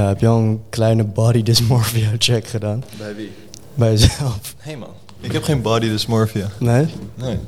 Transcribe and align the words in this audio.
Ja, 0.00 0.06
heb 0.06 0.20
je 0.20 0.26
al 0.26 0.38
een 0.38 0.60
kleine 0.68 1.04
body 1.04 1.42
dysmorphia 1.42 2.10
check 2.18 2.46
gedaan? 2.46 2.84
Bij 2.98 3.14
wie? 3.14 3.30
Bij 3.74 3.90
jezelf? 3.90 4.54
Hé 4.56 4.76
man, 4.76 4.88
ik 5.20 5.32
heb 5.32 5.42
geen 5.42 5.62
body 5.62 5.88
dysmorphia. 5.88 6.48
Nee? 6.58 6.86
Nee. 7.14 7.38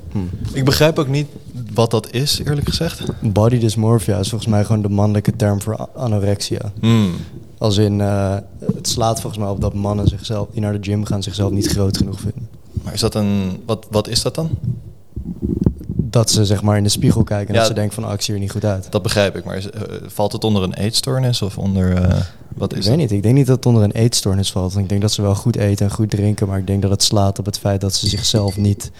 Ik 0.52 0.64
begrijp 0.64 0.98
ook 0.98 1.08
niet 1.08 1.26
wat 1.74 1.90
dat 1.90 2.12
is, 2.12 2.38
eerlijk 2.44 2.68
gezegd. 2.68 3.02
Body 3.20 3.58
dysmorphia 3.58 4.18
is 4.18 4.28
volgens 4.28 4.50
mij 4.50 4.64
gewoon 4.64 4.82
de 4.82 4.88
mannelijke 4.88 5.36
term 5.36 5.62
voor 5.62 5.76
anorexia. 5.76 6.72
Hmm. 6.80 7.14
Als 7.58 7.76
in, 7.76 8.00
eh, 8.00 8.36
het 8.74 8.88
slaat 8.88 9.20
volgens 9.20 9.42
mij 9.42 9.50
op 9.50 9.60
dat 9.60 9.74
mannen 9.74 10.08
zichzelf, 10.08 10.48
die 10.52 10.60
naar 10.60 10.80
de 10.80 10.90
gym 10.90 11.04
gaan, 11.04 11.22
zichzelf 11.22 11.50
niet 11.50 11.66
groot 11.66 11.96
genoeg 11.96 12.20
vinden. 12.20 12.48
Maar 12.82 12.92
is 12.92 13.00
dat 13.00 13.14
een... 13.14 13.62
Wat, 13.66 13.86
wat 13.90 14.08
is 14.08 14.22
dat 14.22 14.34
dan? 14.34 14.50
Dat 16.12 16.30
ze 16.30 16.44
zeg 16.44 16.62
maar 16.62 16.76
in 16.76 16.82
de 16.82 16.88
spiegel 16.88 17.24
kijken 17.24 17.48
en 17.48 17.52
Ja. 17.54 17.58
dat 17.58 17.68
ze 17.68 17.74
denken 17.74 17.94
van, 17.94 18.06
oh, 18.06 18.12
ik 18.12 18.20
zie 18.20 18.34
er 18.34 18.40
niet 18.40 18.50
goed 18.50 18.64
uit. 18.64 18.86
Dat 18.90 19.02
begrijp 19.02 19.36
ik, 19.36 19.44
maar 19.44 19.56
is, 19.56 19.70
eh, 19.70 19.80
valt 20.06 20.32
het 20.32 20.44
onder 20.44 20.62
een 20.62 20.74
eetstoornis 20.74 21.42
of 21.42 21.58
onder... 21.58 21.96
eh, 21.96 22.16
wat 22.54 22.72
ik 22.72 22.78
is 22.78 22.84
weet 22.86 22.92
dat? 22.92 23.02
niet, 23.02 23.12
ik 23.12 23.22
denk 23.22 23.34
niet 23.34 23.46
dat 23.46 23.56
het 23.56 23.66
onder 23.66 23.82
een 23.82 23.92
eetstoornis 23.92 24.52
valt. 24.52 24.76
Ik 24.76 24.88
denk 24.88 25.00
dat 25.00 25.12
ze 25.12 25.22
wel 25.22 25.34
goed 25.34 25.56
eten 25.56 25.86
en 25.86 25.92
goed 25.92 26.10
drinken, 26.10 26.48
maar 26.48 26.58
ik 26.58 26.66
denk 26.66 26.82
dat 26.82 26.90
het 26.90 27.02
slaat 27.02 27.38
op 27.38 27.44
het 27.46 27.58
feit 27.58 27.80
dat 27.80 27.94
ze 27.94 28.08
zichzelf 28.08 28.56
niet 28.56 28.90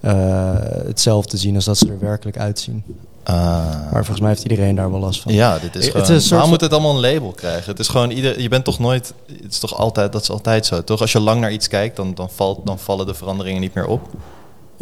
eh, 0.00 0.54
hetzelfde 0.86 1.36
zien 1.36 1.54
als 1.54 1.64
dat 1.64 1.78
ze 1.78 1.88
er 1.88 1.98
werkelijk 1.98 2.38
uitzien. 2.38 2.82
Ah. 3.22 3.34
Maar 3.66 3.90
volgens 3.92 4.20
mij 4.20 4.28
heeft 4.28 4.42
iedereen 4.42 4.74
daar 4.74 4.90
wel 4.90 5.00
last 5.00 5.20
van. 5.22 5.32
Ja, 5.32 5.58
dit 5.58 5.76
is 5.76 5.84
Het 5.84 5.94
gewoon... 5.94 6.10
is 6.10 6.20
soort 6.20 6.30
Waarom 6.30 6.50
moet 6.50 6.60
het 6.60 6.72
allemaal 6.72 6.94
een 6.94 7.00
label 7.14 7.30
krijgen? 7.32 7.70
Het 7.70 7.78
is 7.78 7.88
gewoon... 7.88 8.10
Ieder, 8.10 8.40
je 8.40 8.48
bent 8.48 8.64
toch 8.64 8.78
nooit... 8.78 9.14
Het 9.42 9.52
is 9.52 9.58
toch 9.58 9.74
altijd... 9.76 10.12
Dat 10.12 10.22
is 10.22 10.30
altijd 10.30 10.66
zo, 10.66 10.84
toch? 10.84 11.00
Als 11.00 11.12
je 11.12 11.20
lang 11.20 11.40
naar 11.40 11.52
iets 11.52 11.68
kijkt, 11.68 11.96
dan, 11.96 12.14
dan, 12.14 12.30
valt, 12.30 12.66
dan 12.66 12.78
vallen 12.78 13.06
de 13.06 13.14
veranderingen 13.14 13.60
niet 13.60 13.74
meer 13.74 13.86
op. 13.86 14.08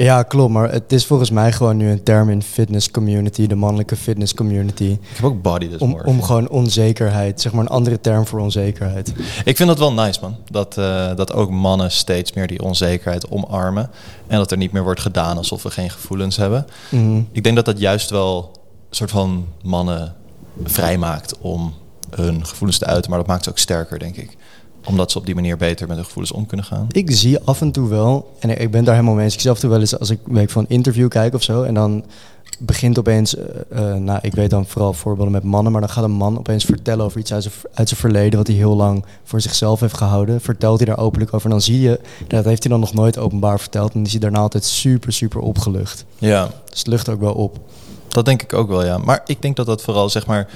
Ja, 0.04 0.22
klopt. 0.22 0.52
Maar 0.52 0.72
het 0.72 0.92
is 0.92 1.06
volgens 1.06 1.30
mij 1.30 1.52
gewoon 1.52 1.76
nu 1.76 1.90
een 1.90 2.02
term 2.02 2.30
in 2.30 2.42
fitness 2.42 2.90
community, 2.90 3.46
de 3.46 3.54
mannelijke 3.54 3.96
fitness 3.96 4.34
community. 4.34 4.84
Ik 4.84 5.16
heb 5.16 5.24
ook 5.24 5.42
body 5.42 5.64
Om, 5.64 5.70
dysmorphia. 5.70 6.12
om 6.12 6.22
gewoon 6.22 6.48
onzekerheid, 6.48 7.40
zeg 7.40 7.52
maar 7.52 7.60
een 7.60 7.68
andere 7.68 8.00
term 8.00 8.26
voor 8.26 8.38
onzekerheid. 8.40 9.12
Ik 9.44 9.56
vind 9.56 9.68
dat 9.68 9.78
wel 9.78 9.92
nice, 9.92 10.20
man. 10.22 10.36
Dat, 10.50 10.78
eh, 10.78 11.14
dat 11.16 11.32
ook 11.32 11.50
mannen 11.50 11.90
steeds 11.90 12.32
meer 12.32 12.46
die 12.46 12.62
onzekerheid 12.62 13.30
omarmen. 13.30 13.90
En 14.26 14.38
dat 14.38 14.50
er 14.50 14.56
niet 14.56 14.72
meer 14.72 14.82
wordt 14.82 15.00
gedaan 15.00 15.36
alsof 15.36 15.62
we 15.62 15.70
geen 15.70 15.90
gevoelens 15.90 16.36
hebben. 16.36 16.66
Mhm. 16.90 17.20
Ik 17.32 17.42
denk 17.42 17.56
dat 17.56 17.64
dat 17.64 17.78
juist 17.78 18.10
wel 18.10 18.50
een 18.90 18.96
soort 18.96 19.10
van 19.10 19.46
mannen 19.62 20.14
vrijmaakt 20.64 21.38
om 21.38 21.74
hun 22.10 22.46
gevoelens 22.46 22.78
te 22.78 22.86
uiten. 22.86 23.10
Maar 23.10 23.18
dat 23.18 23.28
maakt 23.28 23.44
ze 23.44 23.50
ook 23.50 23.58
sterker, 23.58 23.98
denk 23.98 24.16
ik. 24.16 24.36
Omdat 24.88 25.10
ze 25.10 25.18
op 25.18 25.26
die 25.26 25.34
manier 25.34 25.56
beter 25.56 25.86
met 25.86 25.96
hun 25.96 26.04
gevoelens 26.04 26.32
om 26.32 26.46
kunnen 26.46 26.66
gaan. 26.66 26.86
Ik 26.90 27.10
zie 27.10 27.38
af 27.44 27.60
en 27.60 27.72
toe 27.72 27.88
wel, 27.88 28.34
en 28.38 28.60
ik- 28.60 28.70
ben 28.70 28.84
daar 28.84 28.94
helemaal 28.94 29.14
mee 29.14 29.24
eens. 29.24 29.34
Ik 29.34 29.40
zie 29.40 29.50
af 29.50 29.56
en 29.56 29.62
toe 29.62 29.70
wel 29.70 29.80
eens 29.80 29.98
als 29.98 30.10
ik 30.10 30.18
weet 30.24 30.42
ik, 30.42 30.50
van 30.50 30.62
een 30.62 30.68
interview 30.74 31.08
kijk 31.08 31.34
of 31.34 31.42
zo. 31.42 31.62
En 31.62 31.74
dan 31.74 32.04
begint 32.58 32.98
opeens, 32.98 33.36
eh, 33.36 33.94
nou 33.94 34.18
ik 34.22 34.34
weet 34.34 34.50
dan 34.50 34.66
vooral 34.66 34.92
voorbeelden 34.92 35.32
met 35.32 35.42
mannen. 35.42 35.72
Maar 35.72 35.80
dan 35.80 35.90
gaat 35.90 36.04
een 36.04 36.10
man 36.10 36.38
opeens 36.38 36.64
vertellen 36.64 37.04
over 37.04 37.20
iets 37.20 37.32
uit 37.32 37.42
zijn, 37.42 37.54
uit 37.74 37.88
zijn 37.88 38.00
verleden. 38.00 38.38
Wat 38.38 38.46
hij 38.46 38.56
heel 38.56 38.76
lang 38.76 39.04
voor 39.24 39.40
zichzelf 39.40 39.80
heeft 39.80 39.96
gehouden. 39.96 40.40
Vertelt 40.40 40.76
hij 40.78 40.86
daar 40.86 40.98
openlijk 40.98 41.34
over. 41.34 41.44
En 41.46 41.50
dan 41.52 41.62
zie 41.62 41.80
je, 41.80 42.00
dat 42.28 42.44
heeft 42.44 42.62
hij 42.62 42.72
dan 42.72 42.80
nog 42.80 42.94
nooit 42.94 43.18
openbaar 43.18 43.60
verteld. 43.60 43.94
En 43.94 44.04
is 44.04 44.10
hij 44.10 44.20
daarna 44.20 44.38
altijd 44.38 44.64
super, 44.64 45.12
super 45.12 45.40
opgelucht. 45.40 46.04
Ja, 46.18 46.48
Dus 46.70 46.78
het 46.78 46.86
lucht 46.86 47.08
ook 47.08 47.20
wel 47.20 47.34
op. 47.34 47.58
dat 48.08 48.24
denk 48.24 48.42
ik 48.42 48.52
ook 48.52 48.68
wel, 48.68 48.84
ja. 48.84 48.98
Maar 48.98 49.22
ik 49.26 49.42
denk 49.42 49.56
dat 49.56 49.66
dat 49.66 49.82
vooral, 49.82 50.08
zeg 50.10 50.26
maar... 50.26 50.48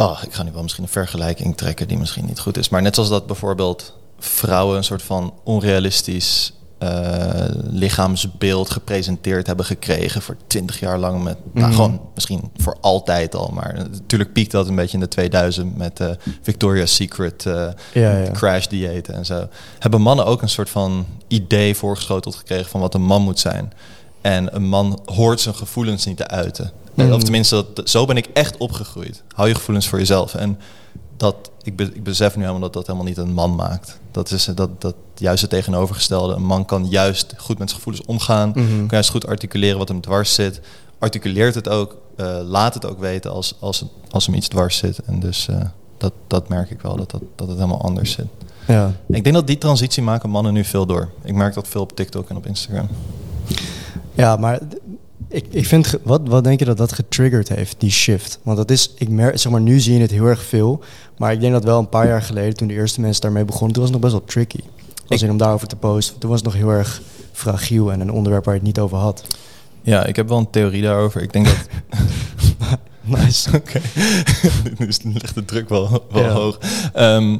Oh, 0.00 0.18
ik 0.26 0.34
ga 0.34 0.42
nu 0.42 0.52
wel 0.52 0.62
misschien 0.62 0.84
een 0.84 0.90
vergelijking 0.90 1.56
trekken 1.56 1.88
die 1.88 1.98
misschien 1.98 2.26
niet 2.26 2.38
goed 2.40 2.56
is. 2.58 2.68
Maar 2.68 2.82
net 2.82 2.94
zoals 2.94 3.10
dat 3.10 3.26
bijvoorbeeld 3.26 3.94
vrouwen 4.18 4.76
een 4.76 4.84
soort 4.84 5.02
van 5.02 5.34
onrealistisch 5.44 6.52
eh, 6.78 7.44
lichaamsbeeld 7.70 8.70
gepresenteerd 8.70 9.46
hebben 9.46 9.64
gekregen 9.64 10.22
voor 10.22 10.36
twintig 10.46 10.80
jaar 10.80 10.98
lang 10.98 11.22
met, 11.22 11.36
nou 11.52 11.66
Mhm. 11.66 11.74
gewoon 11.74 12.00
misschien 12.14 12.50
voor 12.56 12.76
altijd 12.80 13.34
al. 13.34 13.50
Maar 13.54 13.74
natuurlijk 13.74 14.32
piekt 14.32 14.50
dat 14.50 14.68
een 14.68 14.74
beetje 14.74 14.94
in 14.94 15.00
de 15.02 15.08
2000 15.08 15.76
met 15.76 16.00
eh 16.00 16.10
Victoria's 16.42 16.94
Secret 16.94 17.46
eh, 17.46 17.68
Ja, 17.92 18.16
ja. 18.16 18.30
crash 18.30 18.66
diëten 18.66 19.14
en 19.14 19.26
zo. 19.26 19.48
Hebben 19.78 20.00
mannen 20.00 20.26
ook 20.26 20.42
een 20.42 20.48
soort 20.48 20.70
van 20.70 21.06
idee 21.28 21.74
voorgeschoteld 21.74 22.34
gekregen 22.36 22.70
van 22.70 22.80
wat 22.80 22.94
een 22.94 23.02
man 23.02 23.22
moet 23.22 23.38
zijn. 23.40 23.72
En 24.20 24.54
een 24.56 24.66
man 24.68 25.00
hoort 25.04 25.40
zijn 25.40 25.54
gevoelens 25.54 26.04
niet 26.06 26.16
te 26.16 26.28
uiten. 26.28 26.70
Of 27.12 27.22
tenminste, 27.22 27.66
dat, 27.74 27.90
zo 27.90 28.04
ben 28.04 28.16
ik 28.16 28.26
echt 28.32 28.56
opgegroeid. 28.56 29.22
Hou 29.34 29.48
je 29.48 29.54
gevoelens 29.54 29.88
voor 29.88 29.98
jezelf. 29.98 30.34
En 30.34 30.58
dat, 31.16 31.50
ik, 31.62 31.76
be- 31.76 31.90
ik 31.94 32.02
besef 32.02 32.34
nu 32.36 32.40
helemaal 32.40 32.60
dat 32.62 32.72
dat 32.72 32.86
helemaal 32.86 33.06
niet 33.08 33.16
een 33.16 33.32
man 33.32 33.54
maakt. 33.54 33.98
Dat 34.10 34.30
is 34.30 34.44
dat, 34.54 34.80
dat 34.80 34.94
juist 35.14 35.40
het 35.40 35.50
tegenovergestelde. 35.50 36.34
Een 36.34 36.44
man 36.46 36.64
kan 36.64 36.86
juist 36.88 37.34
goed 37.36 37.58
met 37.58 37.68
zijn 37.70 37.82
gevoelens 37.82 38.06
omgaan. 38.08 38.48
Mhm. 38.48 38.76
Kan 38.76 38.86
juist 38.90 39.10
goed 39.10 39.26
articuleren 39.26 39.78
wat 39.78 39.88
hem 39.88 40.00
dwars 40.00 40.34
zit. 40.34 40.60
Articuleert 40.98 41.54
het 41.54 41.68
ook. 41.68 41.96
eh, 42.16 42.38
laat 42.44 42.74
het 42.74 42.86
ook 42.86 42.98
weten 43.00 43.30
als, 43.32 43.54
als, 43.58 43.84
als 44.10 44.26
hem 44.26 44.34
iets 44.34 44.48
dwars 44.48 44.76
zit. 44.76 44.98
En 44.98 45.20
dus 45.20 45.48
eh, 45.48 45.56
dat, 45.98 46.12
dat 46.26 46.48
merk 46.48 46.70
ik 46.70 46.80
wel, 46.80 46.96
dat, 46.96 47.10
dat, 47.10 47.22
dat 47.36 47.48
het 47.48 47.56
helemaal 47.56 47.82
anders 47.82 48.10
zit. 48.12 48.26
Ja. 48.66 48.92
Ik 49.08 49.22
denk 49.24 49.34
dat 49.36 49.46
die 49.46 49.58
transitie 49.58 50.02
maken 50.02 50.30
mannen 50.30 50.52
nu 50.52 50.64
veel 50.64 50.86
door. 50.86 51.10
Ik 51.24 51.34
merk 51.34 51.54
dat 51.54 51.68
veel 51.68 51.80
op 51.80 51.96
TikTok 51.96 52.28
en 52.28 52.36
op 52.36 52.46
Instagram. 52.46 52.88
Ja, 54.14 54.36
maar 54.36 54.58
ik, 55.28 55.44
ik 55.50 55.66
vind, 55.66 55.94
wat, 56.02 56.20
wat 56.24 56.44
denk 56.44 56.58
je 56.58 56.64
dat 56.64 56.76
dat 56.76 56.92
getriggerd 56.92 57.48
heeft, 57.48 57.74
die 57.78 57.90
shift? 57.90 58.38
Want 58.42 58.56
dat 58.56 58.70
is, 58.70 58.92
ik 58.98 59.08
merk, 59.08 59.38
zeg 59.38 59.52
maar, 59.52 59.60
nu 59.60 59.80
zie 59.80 59.94
je 59.94 60.00
het 60.00 60.10
heel 60.10 60.26
erg 60.26 60.44
veel. 60.44 60.80
Maar 61.18 61.32
ik 61.32 61.40
denk 61.40 61.52
dat 61.52 61.64
wel 61.64 61.78
een 61.78 61.88
paar 61.88 62.06
jaar 62.06 62.22
geleden, 62.22 62.54
toen 62.54 62.68
de 62.68 62.74
eerste 62.74 63.00
mensen 63.00 63.22
daarmee 63.22 63.44
begonnen, 63.44 63.72
toen 63.72 63.82
was 63.82 63.92
het 63.92 64.00
nog 64.02 64.10
best 64.10 64.22
wel 64.22 64.32
tricky. 64.32 64.60
Als 65.08 65.22
in 65.22 65.30
om 65.30 65.36
daarover 65.36 65.68
te 65.68 65.76
posten. 65.76 66.18
Toen 66.18 66.30
was 66.30 66.38
het 66.40 66.48
nog 66.48 66.58
heel 66.58 66.70
erg 66.70 67.02
fragiel 67.32 67.92
en 67.92 68.00
een 68.00 68.12
onderwerp 68.12 68.44
waar 68.44 68.54
je 68.54 68.60
het 68.60 68.68
niet 68.68 68.78
over 68.78 68.96
had. 68.98 69.24
Ja, 69.82 70.04
ik 70.06 70.16
heb 70.16 70.28
wel 70.28 70.38
een 70.38 70.50
theorie 70.50 70.82
daarover. 70.82 71.22
Ik 71.22 71.32
denk 71.32 71.46
dat... 71.46 71.56
Nice. 73.00 73.50
Oké, 73.56 73.80
nu 75.04 75.12
ligt 75.12 75.34
de 75.34 75.44
druk 75.44 75.68
wel, 75.68 76.06
wel 76.10 76.22
Ja. 76.22 76.30
hoog. 76.30 76.58
Ehm, 76.92 77.36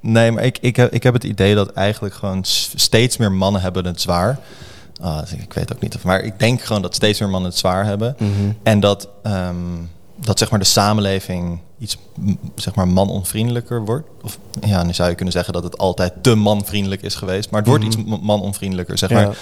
nee, 0.00 0.32
maar 0.32 0.44
ik, 0.44 0.58
ik, 0.60 0.76
heb, 0.76 0.92
ik 0.92 1.02
heb 1.02 1.14
het 1.14 1.24
idee 1.24 1.54
dat 1.54 1.72
eigenlijk 1.72 2.14
gewoon 2.14 2.40
steeds 2.74 3.16
meer 3.16 3.32
mannen 3.32 3.60
hebben 3.60 3.84
het 3.86 4.00
zwaar. 4.00 4.38
Ah, 5.04 5.22
ik 5.38 5.52
weet 5.52 5.72
ook 5.74 5.80
niet 5.80 5.94
of, 5.94 6.04
maar 6.04 6.20
ik 6.20 6.38
denk 6.38 6.60
gewoon 6.62 6.82
dat 6.82 6.94
steeds 6.94 7.20
meer 7.20 7.28
mannen 7.28 7.50
het 7.50 7.58
zwaar 7.58 7.84
hebben. 7.84 8.16
Mhm. 8.18 8.30
En 8.62 8.80
dat, 8.80 9.08
ehm, 9.22 9.54
dat 10.16 10.38
zeg 10.38 10.50
maar 10.50 10.58
de 10.58 10.64
samenleving 10.64 11.60
iets 11.78 11.96
zeg 12.54 12.74
maar 12.74 12.88
manonvriendelijker 12.88 13.84
wordt. 13.84 14.08
Of 14.22 14.38
ja, 14.60 14.82
nu 14.82 14.92
zou 14.92 15.08
je 15.08 15.14
kunnen 15.14 15.34
zeggen 15.34 15.52
dat 15.52 15.64
het 15.64 15.78
altijd 15.78 16.12
te 16.20 16.34
manvriendelijk 16.34 17.02
is 17.02 17.14
geweest. 17.14 17.50
Maar 17.50 17.60
het 17.60 17.68
wordt 17.68 17.84
Mhm. 17.84 17.98
iets 18.00 18.20
manonvriendelijker. 18.22 18.98
Zeg 18.98 19.10
Ja. 19.10 19.14
maar, 19.24 19.36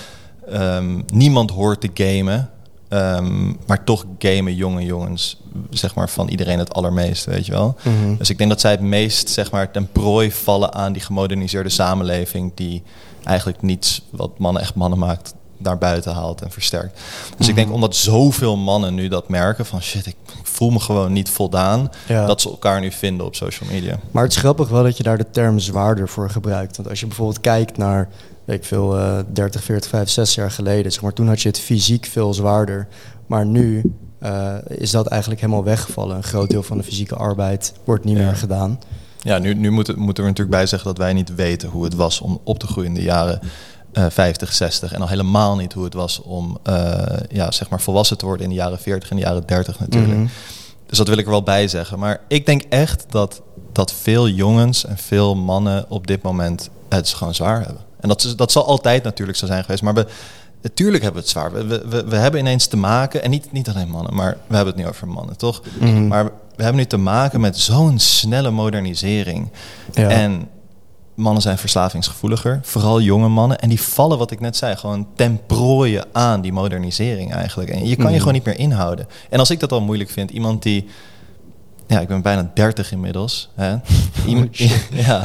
Ehm, 0.48 1.00
niemand 1.12 1.50
hoort 1.50 1.80
te 1.80 1.90
gamen. 1.94 2.50
Ehm, 2.88 3.46
maar 3.66 3.84
toch 3.84 4.04
gamen 4.18 4.54
jonge 4.54 4.84
jongens, 4.84 5.40
zeg 5.70 5.94
maar, 5.94 6.08
van 6.08 6.28
iedereen 6.28 6.58
het 6.58 6.74
allermeest, 6.74 7.24
weet 7.24 7.46
je 7.46 7.52
wel. 7.52 7.76
Mhm. 7.82 8.16
Dus 8.16 8.30
ik 8.30 8.38
denk 8.38 8.50
dat 8.50 8.60
zij 8.60 8.70
het 8.70 8.80
meest, 8.80 9.28
zeg 9.28 9.50
maar, 9.50 9.70
ten 9.70 9.88
prooi 9.92 10.32
vallen 10.32 10.74
aan 10.74 10.92
die 10.92 11.02
gemoderniseerde 11.02 11.68
samenleving 11.68 12.52
die 12.54 12.82
eigenlijk 13.24 13.62
niets 13.62 14.02
wat 14.10 14.38
mannen 14.38 14.62
echt 14.62 14.74
mannen 14.74 14.98
maakt, 14.98 15.34
naar 15.62 15.78
buiten 15.78 16.12
haalt 16.12 16.42
en 16.42 16.50
versterkt. 16.50 17.00
Dus 17.36 17.48
ik 17.48 17.54
denk 17.54 17.66
Mhm. 17.66 17.74
omdat 17.76 17.96
zoveel 17.96 18.56
mannen 18.56 18.94
nu 18.94 19.08
dat 19.08 19.28
merken 19.28 19.66
van 19.66 19.82
shit, 19.82 20.06
ik, 20.06 20.16
ik 20.40 20.46
voel 20.46 20.70
me 20.70 20.80
gewoon 20.80 21.12
niet 21.12 21.30
voldaan, 21.30 21.90
Ja. 22.08 22.26
dat 22.26 22.40
ze 22.40 22.48
elkaar 22.48 22.80
nu 22.80 22.90
vinden 22.92 23.26
op 23.26 23.34
social 23.34 23.68
media. 23.70 23.98
Maar 24.10 24.22
het 24.22 24.32
is 24.32 24.38
grappig 24.38 24.68
wel 24.68 24.82
dat 24.82 24.96
je 24.96 25.02
daar 25.02 25.18
de 25.18 25.30
term 25.30 25.58
zwaarder 25.58 26.08
voor 26.08 26.30
gebruikt. 26.30 26.76
Want 26.76 26.88
als 26.88 27.00
je 27.00 27.06
bijvoorbeeld 27.06 27.40
kijkt 27.40 27.76
naar, 27.76 28.08
weet 28.44 28.56
ik 28.58 28.64
veel, 28.64 28.98
eh 28.98 29.18
30, 29.32 29.62
40, 29.64 29.90
65 29.90 30.34
jaar 30.34 30.50
geleden, 30.50 30.92
zeg 30.92 31.02
maar, 31.02 31.12
toen 31.12 31.28
had 31.28 31.40
je 31.40 31.48
het 31.48 31.58
fysiek 31.60 32.06
veel 32.06 32.34
zwaarder. 32.34 32.88
Maar 33.26 33.46
nu 33.46 33.92
eh, 34.18 34.54
is 34.68 34.90
dat 34.90 35.06
eigenlijk 35.06 35.40
helemaal 35.40 35.64
weggevallen. 35.64 36.16
Een 36.16 36.22
groot 36.22 36.50
deel 36.50 36.62
van 36.62 36.78
de 36.78 36.84
fysieke 36.84 37.14
arbeid 37.14 37.72
wordt 37.84 38.04
niet 38.04 38.16
Ja. 38.18 38.24
meer 38.24 38.36
gedaan. 38.36 38.80
Ja, 39.18 39.38
nu, 39.38 39.54
nu 39.54 39.70
moeten, 39.70 39.98
moeten 39.98 40.22
we 40.22 40.28
natuurlijk 40.30 40.56
bij 40.56 40.66
zeggen 40.66 40.88
dat 40.88 40.98
wij 40.98 41.12
niet 41.12 41.34
weten 41.34 41.68
hoe 41.68 41.84
het 41.84 41.94
was 41.94 42.20
om 42.20 42.40
op 42.44 42.58
te 42.58 42.66
groeien 42.66 42.88
in 42.88 42.94
de 42.96 43.02
jaren 43.02 43.40
eh 43.92 44.06
50, 44.08 44.52
60. 44.52 44.92
En 44.92 45.00
al 45.00 45.08
helemaal 45.08 45.56
niet 45.56 45.72
hoe 45.72 45.84
het 45.84 45.94
was 45.94 46.20
om 46.22 46.58
eh, 46.62 47.02
ja, 47.28 47.50
zeg 47.50 47.68
maar 47.68 47.80
volwassen 47.80 48.18
te 48.18 48.26
worden 48.26 48.44
in 48.44 48.50
de 48.50 48.58
jaren 48.58 48.78
40 48.78 49.10
en 49.10 49.16
de 49.16 49.22
jaren 49.22 49.46
30 49.46 49.78
natuurlijk. 49.78 50.12
Mhm. 50.12 50.26
Dus 50.86 50.98
dat 50.98 51.08
wil 51.08 51.18
ik 51.18 51.24
er 51.24 51.30
wel 51.30 51.42
bij 51.42 51.68
zeggen. 51.68 51.98
Maar 51.98 52.20
ik 52.28 52.46
denk 52.46 52.62
echt 52.62 53.04
dat, 53.08 53.42
dat 53.72 53.92
veel 53.92 54.28
jongens 54.28 54.84
en 54.84 54.98
veel 54.98 55.36
mannen 55.36 55.84
op 55.88 56.06
dit 56.06 56.22
moment 56.22 56.70
het 56.88 57.08
gewoon 57.08 57.34
zwaar 57.34 57.64
hebben. 57.64 57.82
En 58.00 58.08
dat, 58.08 58.24
is, 58.24 58.36
dat 58.36 58.52
zal 58.52 58.66
altijd 58.66 59.02
natuurlijk 59.02 59.38
zo 59.38 59.46
zijn 59.46 59.64
geweest. 59.64 59.82
Maar 59.82 59.94
we, 59.94 60.06
natuurlijk 60.62 61.02
hebben 61.02 61.22
we 61.22 61.28
het 61.28 61.38
zwaar. 61.38 61.52
We, 61.52 61.66
we, 61.66 61.88
we, 61.88 62.04
we 62.04 62.16
hebben 62.16 62.40
ineens 62.40 62.66
te 62.66 62.76
maken, 62.76 63.22
en 63.22 63.30
niet, 63.30 63.52
niet 63.52 63.68
alleen 63.68 63.88
mannen, 63.88 64.14
maar 64.14 64.36
we 64.46 64.56
hebben 64.56 64.74
het 64.74 64.82
nu 64.82 64.88
over 64.88 65.08
mannen, 65.08 65.36
toch? 65.36 65.62
Mhm. 65.78 66.06
Maar 66.06 66.24
we 66.56 66.62
hebben 66.62 66.76
nu 66.76 66.86
te 66.86 66.96
maken 66.96 67.40
met 67.40 67.58
zo'n 67.58 67.98
snelle 67.98 68.50
modernisering. 68.50 69.50
Ja. 69.92 70.08
En 70.08 70.48
mannen 71.14 71.42
zijn 71.42 71.58
verslavingsgevoeliger, 71.58 72.60
vooral 72.62 73.00
jonge 73.00 73.28
mannen. 73.28 73.58
En 73.58 73.68
die 73.68 73.80
vallen, 73.82 74.18
wat 74.18 74.30
ik 74.30 74.40
net 74.40 74.56
zei, 74.56 74.76
gewoon 74.76 75.06
ten 75.16 75.40
prooien 75.46 76.04
aan 76.12 76.40
die 76.40 76.52
modernisering 76.52 77.32
eigenlijk. 77.34 77.70
En 77.70 77.86
je 77.88 77.96
kan 77.96 78.04
je 78.04 78.10
Mhm. 78.10 78.18
gewoon 78.18 78.32
niet 78.34 78.44
meer 78.44 78.58
inhouden. 78.58 79.06
En 79.30 79.38
als 79.38 79.50
ik 79.50 79.60
dat 79.60 79.72
al 79.72 79.80
moeilijk 79.80 80.10
vind, 80.10 80.30
iemand 80.30 80.62
die... 80.62 80.86
Ja, 81.86 82.00
ik 82.00 82.08
ben 82.08 82.22
bijna 82.22 82.50
30 82.54 82.92
inmiddels. 82.92 83.50
Hè? 83.54 83.76
Iemand, 84.26 84.56
ja, 85.06 85.22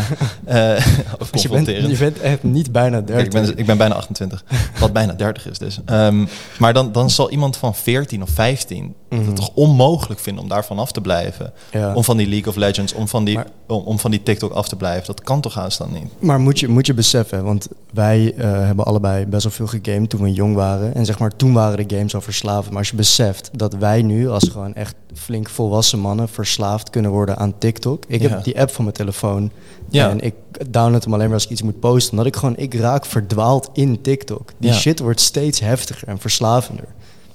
of 1.19 1.29
Dus 1.31 1.41
je, 1.41 1.49
bent, 1.49 1.67
je 1.67 1.95
bent 1.99 2.19
echt 2.19 2.43
niet 2.43 2.71
bijna 2.71 3.01
30. 3.01 3.15
Kijk, 3.15 3.25
ik, 3.25 3.31
ben, 3.31 3.57
ik 3.57 3.65
ben 3.65 3.77
bijna 3.77 3.95
28, 3.95 4.43
wat 4.79 4.93
bijna 4.93 5.13
30 5.13 5.49
is 5.49 5.57
dus. 5.57 5.79
Ehm, 5.85 6.25
maar 6.59 6.73
dan, 6.73 6.91
dan 6.91 7.09
zal 7.09 7.29
iemand 7.31 7.57
van 7.57 7.75
14 7.75 8.21
of 8.21 8.29
15 8.29 8.95
dat 9.09 9.25
het 9.25 9.35
toch 9.35 9.49
onmogelijk 9.53 10.19
vinden 10.19 10.43
om 10.43 10.49
daarvan 10.49 10.79
af 10.79 10.91
te 10.91 11.01
blijven. 11.01 11.53
Ja. 11.71 11.93
Om 11.93 12.03
van 12.03 12.17
die 12.17 12.27
League 12.27 12.47
of 12.47 12.55
Legends, 12.55 12.93
om 12.93 13.07
van 13.07 13.23
die, 13.25 13.35
Maar- 13.35 13.47
om, 13.67 13.81
om 13.85 13.99
van 13.99 14.11
die 14.11 14.23
TikTok 14.23 14.51
af 14.51 14.67
te 14.67 14.75
blijven. 14.75 15.05
Dat 15.05 15.21
kan 15.21 15.41
toch 15.41 15.53
haast 15.53 15.77
dan 15.77 15.93
niet? 15.93 16.11
Maar 16.19 16.39
moet 16.39 16.59
je, 16.59 16.67
moet 16.67 16.85
je 16.85 16.93
beseffen, 16.93 17.43
want 17.43 17.67
wij 17.93 18.33
eh, 18.37 18.51
hebben 18.51 18.85
allebei 18.85 19.25
best 19.25 19.43
wel 19.43 19.51
veel 19.51 19.67
gegamed 19.81 20.09
toen 20.09 20.21
we 20.21 20.33
jong 20.33 20.55
waren. 20.55 20.95
En 20.95 21.05
zeg 21.05 21.19
maar, 21.19 21.35
toen 21.35 21.53
waren 21.53 21.87
de 21.87 21.95
games 21.95 22.15
al 22.15 22.21
verslaafd. 22.21 22.69
Maar 22.69 22.77
als 22.77 22.89
je 22.89 22.95
beseft 22.95 23.49
dat 23.53 23.73
wij 23.73 24.01
nu 24.01 24.29
als 24.29 24.49
gewoon 24.51 24.73
echt 24.73 24.95
flink 25.13 25.49
volwassen 25.49 25.99
mannen 25.99 26.29
verslaafd 26.29 26.89
kunnen 26.89 27.11
worden 27.11 27.37
aan 27.37 27.53
TikTok. 27.57 28.03
Ik 28.07 28.21
Ja. 28.21 28.29
heb 28.29 28.43
die 28.43 28.59
app 28.59 28.71
van 28.71 28.83
mijn 28.83 28.95
telefoon 28.95 29.51
Ja. 29.89 30.09
en 30.09 30.19
ik 30.19 30.33
download 30.69 31.03
hem 31.03 31.13
alleen 31.13 31.25
maar 31.25 31.33
als 31.33 31.43
ik 31.43 31.49
iets 31.49 31.61
moet 31.61 31.79
posten. 31.79 32.11
Omdat 32.11 32.25
ik 32.25 32.35
gewoon, 32.35 32.57
ik 32.57 32.73
raak 32.73 33.05
verdwaald 33.05 33.69
in 33.73 34.01
TikTok. 34.01 34.49
Die 34.57 34.73
shit 34.73 34.99
wordt 34.99 35.21
steeds 35.21 35.59
heftiger 35.59 36.07
en 36.07 36.19
verslavender. 36.19 36.85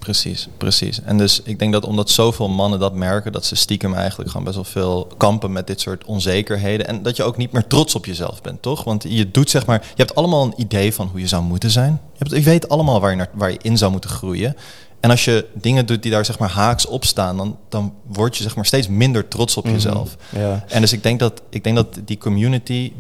Precies, 0.03 0.49
precies. 0.57 1.01
En 1.03 1.19
dus 1.19 1.41
ik 1.45 1.59
denk 1.59 1.73
dat 1.73 1.85
omdat 1.85 2.11
zoveel 2.11 2.49
mannen 2.49 2.79
dat 2.79 2.95
merken, 2.95 3.33
dat 3.33 3.45
ze 3.45 3.57
stiekem 3.57 3.95
eigenlijk 3.95 4.31
gewoon 4.31 4.45
best 4.45 4.57
wel 4.57 4.65
veel 4.65 5.09
kampen 5.17 5.53
met 5.53 5.67
dit 5.67 5.81
soort 5.81 6.05
onzekerheden. 6.05 6.87
En 6.87 7.03
dat 7.03 7.17
je 7.17 7.23
ook 7.23 7.37
niet 7.37 7.53
meer 7.53 7.67
trots 7.67 7.95
op 7.95 8.07
jezelf 8.07 8.41
bent, 8.41 8.63
toch? 8.63 8.85
Want 8.85 9.05
je 9.09 9.31
doet 9.31 9.51
zeg 9.51 9.67
maar, 9.67 9.81
je 9.81 10.03
hebt 10.03 10.15
allemaal 10.15 10.45
een 10.45 10.55
idee 10.57 10.95
van 10.95 11.07
hoe 11.07 11.21
je 11.21 11.27
zou 11.27 11.43
moeten 11.43 11.71
zijn. 11.71 12.01
Je, 12.13 12.19
hebt, 12.19 12.31
je 12.31 12.41
weet 12.41 12.69
allemaal 12.69 13.01
waar 13.01 13.11
je, 13.11 13.17
naar, 13.17 13.29
waar 13.33 13.51
je 13.51 13.59
in 13.63 13.79
zou 13.79 13.91
moeten 13.93 14.11
groeien. 14.11 14.57
En 15.01 15.11
als 15.11 15.25
je 15.25 15.47
dingen 15.55 15.87
doet 15.87 16.03
die 16.03 16.11
daar 16.11 16.25
zeg 16.25 16.39
maar 16.39 16.51
haaks 16.51 16.87
op 16.87 17.05
staan, 17.05 17.37
dan, 17.37 17.59
dan 17.69 17.95
word 18.07 18.37
je 18.37 18.43
zeg 18.43 18.57
maar 18.57 18.67
steeds 18.67 18.89
minder 18.89 19.29
trots 19.29 19.57
op 19.57 19.67
jezelf. 19.67 20.17
Ja. 20.29 20.65
En 20.69 20.81
dus 20.81 20.93
ik 20.93 21.03
denk 21.03 21.19
dat, 21.19 21.43
ik 21.51 21.65
denk 21.65 21.77
dat 21.77 21.99
die 22.05 22.19
community 22.19 22.93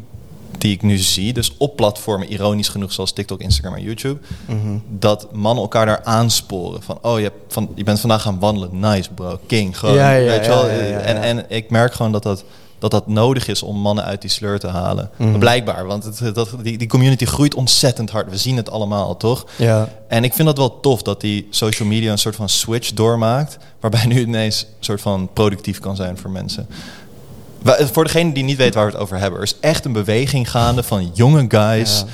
die 0.62 0.73
ik 0.73 0.82
nu 0.82 0.99
zie, 0.99 1.32
dus 1.32 1.53
op 1.59 1.76
platformen, 1.76 2.32
ironisch 2.32 2.69
genoeg 2.69 2.93
zoals 2.93 3.12
TikTok, 3.12 3.41
Instagram 3.41 3.75
en 3.75 3.82
YouTube, 3.82 4.20
Mhm. 4.47 4.79
dat 4.88 5.29
mannen 5.32 5.62
elkaar 5.62 5.87
daar 5.87 6.05
aansporen. 6.05 6.82
Van, 6.82 6.99
oh, 7.03 7.17
je, 7.19 7.23
hebt 7.25 7.37
van, 7.53 7.69
je 7.75 7.85
bent 7.85 8.00
vandaag 8.00 8.23
gaan 8.23 8.38
wandelen. 8.38 8.70
Nice, 8.81 9.11
bro. 9.14 9.38
King. 9.47 9.79
Gewoon, 9.79 9.94
Ja, 9.94 10.12
ja, 10.12 10.31
weet 10.31 10.44
je 10.44 10.50
wel? 10.50 10.69
En, 10.69 11.23
en 11.23 11.44
ik 11.50 11.70
merk 11.70 11.93
gewoon 11.94 12.12
dat 12.12 12.23
dat, 12.23 12.44
dat 12.79 12.91
dat 12.91 13.06
nodig 13.06 13.49
is 13.49 13.62
om 13.62 13.76
mannen 13.76 14.05
uit 14.05 14.20
die 14.20 14.31
sleur 14.31 14.59
te 14.59 14.67
halen. 14.67 15.11
Mhm. 15.17 15.38
Blijkbaar, 15.38 15.87
want 15.87 16.05
het, 16.05 16.35
dat, 16.35 16.50
die, 16.62 16.79
die 16.79 16.88
community 16.88 17.25
groeit 17.25 17.55
ontzettend 17.55 18.11
hard. 18.11 18.31
We 18.31 18.37
zien 18.37 18.56
het 18.56 18.70
allemaal, 18.70 19.17
toch? 19.17 19.47
Ja. 19.56 19.88
En 20.08 20.25
ik 20.25 20.32
vind 20.32 20.47
dat 20.49 20.56
wel 20.56 20.81
tof 20.81 21.03
dat 21.03 21.20
die 21.20 21.47
social 21.50 21.88
media 21.88 22.12
een 22.12 22.19
soort 22.19 22.37
van 22.37 22.49
switch 22.49 22.93
doormaakt. 22.93 23.58
Waarbij 23.81 24.06
nu 24.06 24.20
ineens 24.20 24.61
een 24.62 24.69
soort 24.85 25.00
van 25.00 25.29
productief 25.32 25.79
kan 25.79 25.97
zijn 25.97 26.19
voor 26.19 26.31
mensen. 26.31 26.67
Voor 27.64 28.05
degene 28.05 28.32
die 28.32 28.44
niet 28.44 28.56
weet 28.56 28.75
waar 28.75 28.87
we 28.87 28.93
het 28.93 29.00
over 29.00 29.19
hebben. 29.19 29.38
Er 29.38 29.44
is 29.47 29.56
echt 29.61 29.85
een 29.85 29.93
beweging 29.93 30.50
gaande 30.50 30.82
van 30.82 31.11
jonge 31.14 31.44
guys. 31.49 31.99
Ja. 31.99 32.12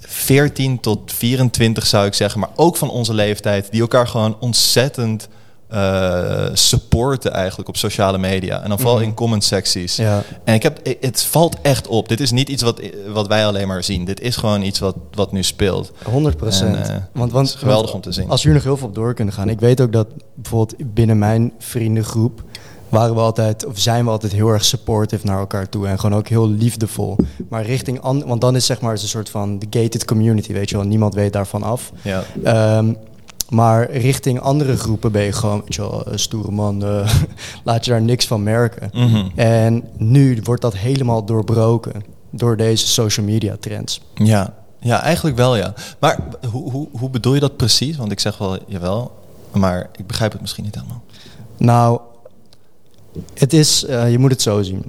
14 0.00 0.80
tot 0.80 1.12
24 1.12 1.86
zou 1.86 2.06
ik 2.06 2.14
zeggen. 2.14 2.40
Maar 2.40 2.50
ook 2.54 2.76
van 2.76 2.90
onze 2.90 3.14
leeftijd. 3.14 3.70
Die 3.70 3.80
elkaar 3.80 4.06
gewoon 4.08 4.36
ontzettend 4.40 5.28
eh, 5.68 6.46
supporten 6.52 7.32
eigenlijk 7.32 7.68
op 7.68 7.76
sociale 7.76 8.18
media. 8.18 8.62
En 8.62 8.68
dan 8.68 8.78
vooral 8.78 8.96
Mhm. 8.96 9.04
in 9.04 9.14
comment 9.14 9.44
secties. 9.44 9.96
Ja. 9.96 10.22
En 10.44 10.54
ik 10.54 10.62
heb, 10.62 10.80
het 11.00 11.22
valt 11.22 11.56
echt 11.62 11.86
op. 11.86 12.08
Dit 12.08 12.20
is 12.20 12.30
niet 12.30 12.48
iets 12.48 12.62
wat, 12.62 12.80
wat 13.12 13.26
wij 13.26 13.46
alleen 13.46 13.68
maar 13.68 13.84
zien. 13.84 14.04
Dit 14.04 14.20
is 14.20 14.36
gewoon 14.36 14.62
iets 14.62 14.78
wat, 14.78 14.96
wat 15.12 15.32
nu 15.32 15.42
speelt. 15.42 15.92
100 16.04 16.36
procent. 16.36 16.76
En, 16.76 16.94
eh, 16.94 17.00
want, 17.12 17.32
want, 17.32 17.46
het 17.46 17.54
is 17.56 17.60
geweldig 17.62 17.92
want 17.92 18.06
om 18.06 18.12
te 18.12 18.20
zien. 18.20 18.30
Als 18.30 18.42
hier 18.42 18.52
nog 18.52 18.62
heel 18.62 18.76
veel 18.76 18.86
op 18.88 18.94
door 18.94 19.14
kunnen 19.14 19.34
gaan. 19.34 19.48
Ik 19.48 19.60
weet 19.60 19.80
ook 19.80 19.92
dat 19.92 20.06
bijvoorbeeld 20.34 20.94
binnen 20.94 21.18
mijn 21.18 21.52
vriendengroep 21.58 22.42
waren 22.88 23.14
we 23.14 23.20
altijd, 23.20 23.66
of 23.66 23.78
zijn 23.78 24.04
we 24.04 24.10
altijd 24.10 24.32
heel 24.32 24.48
erg 24.48 24.64
supportive 24.64 25.26
naar 25.26 25.38
elkaar 25.38 25.68
toe. 25.68 25.86
En 25.86 25.98
gewoon 25.98 26.18
ook 26.18 26.28
heel 26.28 26.48
liefdevol. 26.48 27.16
Maar 27.48 27.64
richting, 27.64 28.00
an, 28.00 28.26
want 28.26 28.40
dan 28.40 28.56
is 28.56 28.66
zeg 28.66 28.80
maar 28.80 28.92
een 28.92 28.98
soort 28.98 29.30
van 29.30 29.58
de 29.58 29.66
gated 29.70 30.04
community, 30.04 30.52
weet 30.52 30.70
je 30.70 30.76
wel. 30.76 30.86
Niemand 30.86 31.14
weet 31.14 31.32
daarvan 31.32 31.62
af. 31.62 31.92
Ja. 32.02 32.24
Ehm, 32.42 32.92
maar 33.48 33.90
richting 33.90 34.40
andere 34.40 34.76
groepen 34.76 35.12
ben 35.12 35.22
je 35.22 35.32
gewoon, 35.32 35.60
weet 35.60 35.74
je 35.74 35.80
wel, 35.80 36.02
een 36.06 36.18
stoere 36.18 36.50
man, 36.50 36.84
eh, 36.84 37.14
laat 37.64 37.84
je 37.84 37.90
daar 37.90 38.02
niks 38.02 38.26
van 38.26 38.42
merken. 38.42 38.90
Mhm. 38.92 39.26
En 39.34 39.84
nu 39.96 40.40
wordt 40.42 40.62
dat 40.62 40.76
helemaal 40.76 41.24
doorbroken 41.24 42.02
door 42.30 42.56
deze 42.56 42.86
social 42.86 43.26
media 43.26 43.56
trends. 43.60 44.00
Ja. 44.14 44.54
ja, 44.78 45.02
eigenlijk 45.02 45.36
wel 45.36 45.56
ja. 45.56 45.74
Maar 45.98 46.18
hoe, 46.50 46.70
hoe, 46.70 46.88
hoe 46.98 47.10
bedoel 47.10 47.34
je 47.34 47.40
dat 47.40 47.56
precies? 47.56 47.96
Want 47.96 48.12
ik 48.12 48.20
zeg 48.20 48.38
wel 48.38 48.58
jawel, 48.66 49.12
maar 49.52 49.88
ik 49.96 50.06
begrijp 50.06 50.32
het 50.32 50.40
misschien 50.40 50.64
niet 50.64 50.74
helemaal. 50.74 51.02
Nou, 51.56 52.00
het 53.34 53.52
is, 53.52 53.84
eh, 53.84 54.10
je 54.10 54.18
moet 54.18 54.30
het 54.30 54.42
zo 54.42 54.62
zien. 54.62 54.82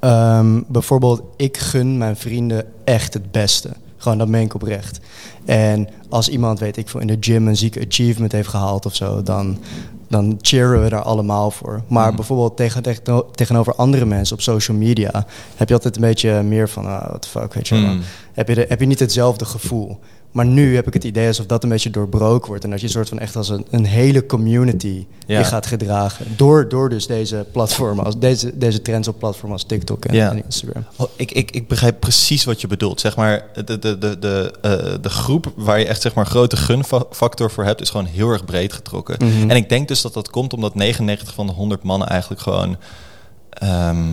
Ehm, 0.00 0.60
bijvoorbeeld, 0.68 1.22
ik 1.36 1.56
gun 1.56 1.98
mijn 1.98 2.16
vrienden 2.16 2.64
echt 2.84 3.14
het 3.14 3.30
beste. 3.30 3.70
Gewoon, 3.96 4.18
dat 4.18 4.28
meen 4.28 4.44
ik 4.44 4.54
oprecht. 4.54 5.00
En 5.44 5.88
als 6.08 6.28
iemand, 6.28 6.58
weet 6.58 6.76
ik 6.76 6.88
veel, 6.88 7.00
in 7.00 7.06
de 7.06 7.16
gym 7.20 7.48
een 7.48 7.56
zieke 7.56 7.84
achievement 7.88 8.32
heeft 8.32 8.48
gehaald 8.48 8.86
of 8.86 8.94
zo, 8.94 9.22
dan, 9.22 9.58
dan 10.08 10.38
cheeren 10.40 10.82
we 10.82 10.88
daar 10.88 11.02
allemaal 11.02 11.50
voor. 11.50 11.82
Maar 11.88 12.06
Mhm. 12.06 12.16
bijvoorbeeld 12.16 12.56
tegen, 12.56 12.82
tegen, 12.82 13.24
tegenover 13.34 13.74
andere 13.74 14.04
mensen 14.04 14.36
op 14.36 14.42
social 14.42 14.76
media 14.76 15.26
heb 15.56 15.68
je 15.68 15.74
altijd 15.74 15.96
een 15.96 16.02
beetje 16.02 16.42
meer 16.42 16.68
van, 16.68 16.86
ah, 16.86 17.08
what 17.08 17.22
the 17.22 17.28
fuck, 17.28 17.54
weet 17.54 17.68
je 17.68 17.74
wel. 17.74 17.92
Mm. 17.92 18.00
Heb, 18.32 18.48
je 18.48 18.54
de, 18.54 18.64
heb 18.68 18.80
je 18.80 18.86
niet 18.86 18.98
hetzelfde 19.00 19.44
gevoel. 19.44 19.98
Maar 20.36 20.46
nu 20.46 20.74
heb 20.74 20.86
ik 20.86 20.94
het 20.94 21.04
idee 21.04 21.26
alsof 21.26 21.46
dat 21.46 21.62
een 21.62 21.68
beetje 21.68 21.90
doorbroken 21.90 22.48
wordt. 22.48 22.64
En 22.64 22.70
dat 22.70 22.80
je 22.80 22.86
een 22.86 22.92
soort 22.92 23.08
van 23.08 23.18
echt 23.18 23.36
als 23.36 23.48
een, 23.48 23.66
een 23.70 23.84
hele 23.84 24.26
community 24.26 25.06
Ja. 25.26 25.38
je 25.38 25.44
gaat 25.44 25.66
gedragen. 25.66 26.26
Door, 26.36 26.68
door 26.68 26.88
dus 26.88 27.06
deze 27.06 27.46
platformen, 27.52 28.04
als 28.04 28.18
deze, 28.18 28.58
deze 28.58 28.82
trends 28.82 29.08
op 29.08 29.18
platformen 29.18 29.52
als 29.52 29.64
TikTok 29.64 30.04
en, 30.04 30.14
Ja. 30.14 30.30
en 30.30 30.44
Instagram. 30.44 30.84
Oh, 30.96 31.08
ik, 31.16 31.32
ik, 31.32 31.50
ik 31.50 31.68
begrijp 31.68 32.00
precies 32.00 32.44
wat 32.44 32.60
je 32.60 32.66
bedoelt. 32.66 33.00
Zeg 33.00 33.16
maar, 33.16 33.46
de, 33.64 33.78
de, 33.78 33.98
de, 33.98 34.18
de, 34.18 34.52
eh, 34.62 34.94
de 35.00 35.08
groep 35.08 35.52
waar 35.56 35.78
je 35.78 35.86
echt 35.86 36.02
zeg 36.02 36.14
maar, 36.14 36.26
grote 36.26 36.56
gunfactor 36.56 37.50
voor 37.50 37.64
hebt, 37.64 37.80
is 37.80 37.90
gewoon 37.90 38.06
heel 38.06 38.30
erg 38.30 38.44
breed 38.44 38.72
getrokken. 38.72 39.16
Mhm. 39.26 39.50
En 39.50 39.56
ik 39.56 39.68
denk 39.68 39.88
dus 39.88 40.00
dat 40.02 40.14
dat 40.14 40.30
komt 40.30 40.52
omdat 40.52 40.74
99 40.74 41.34
van 41.34 41.46
de 41.46 41.52
100 41.52 41.82
mannen 41.82 42.08
eigenlijk 42.08 42.40
gewoon 42.40 42.76
ehm, 43.50 44.04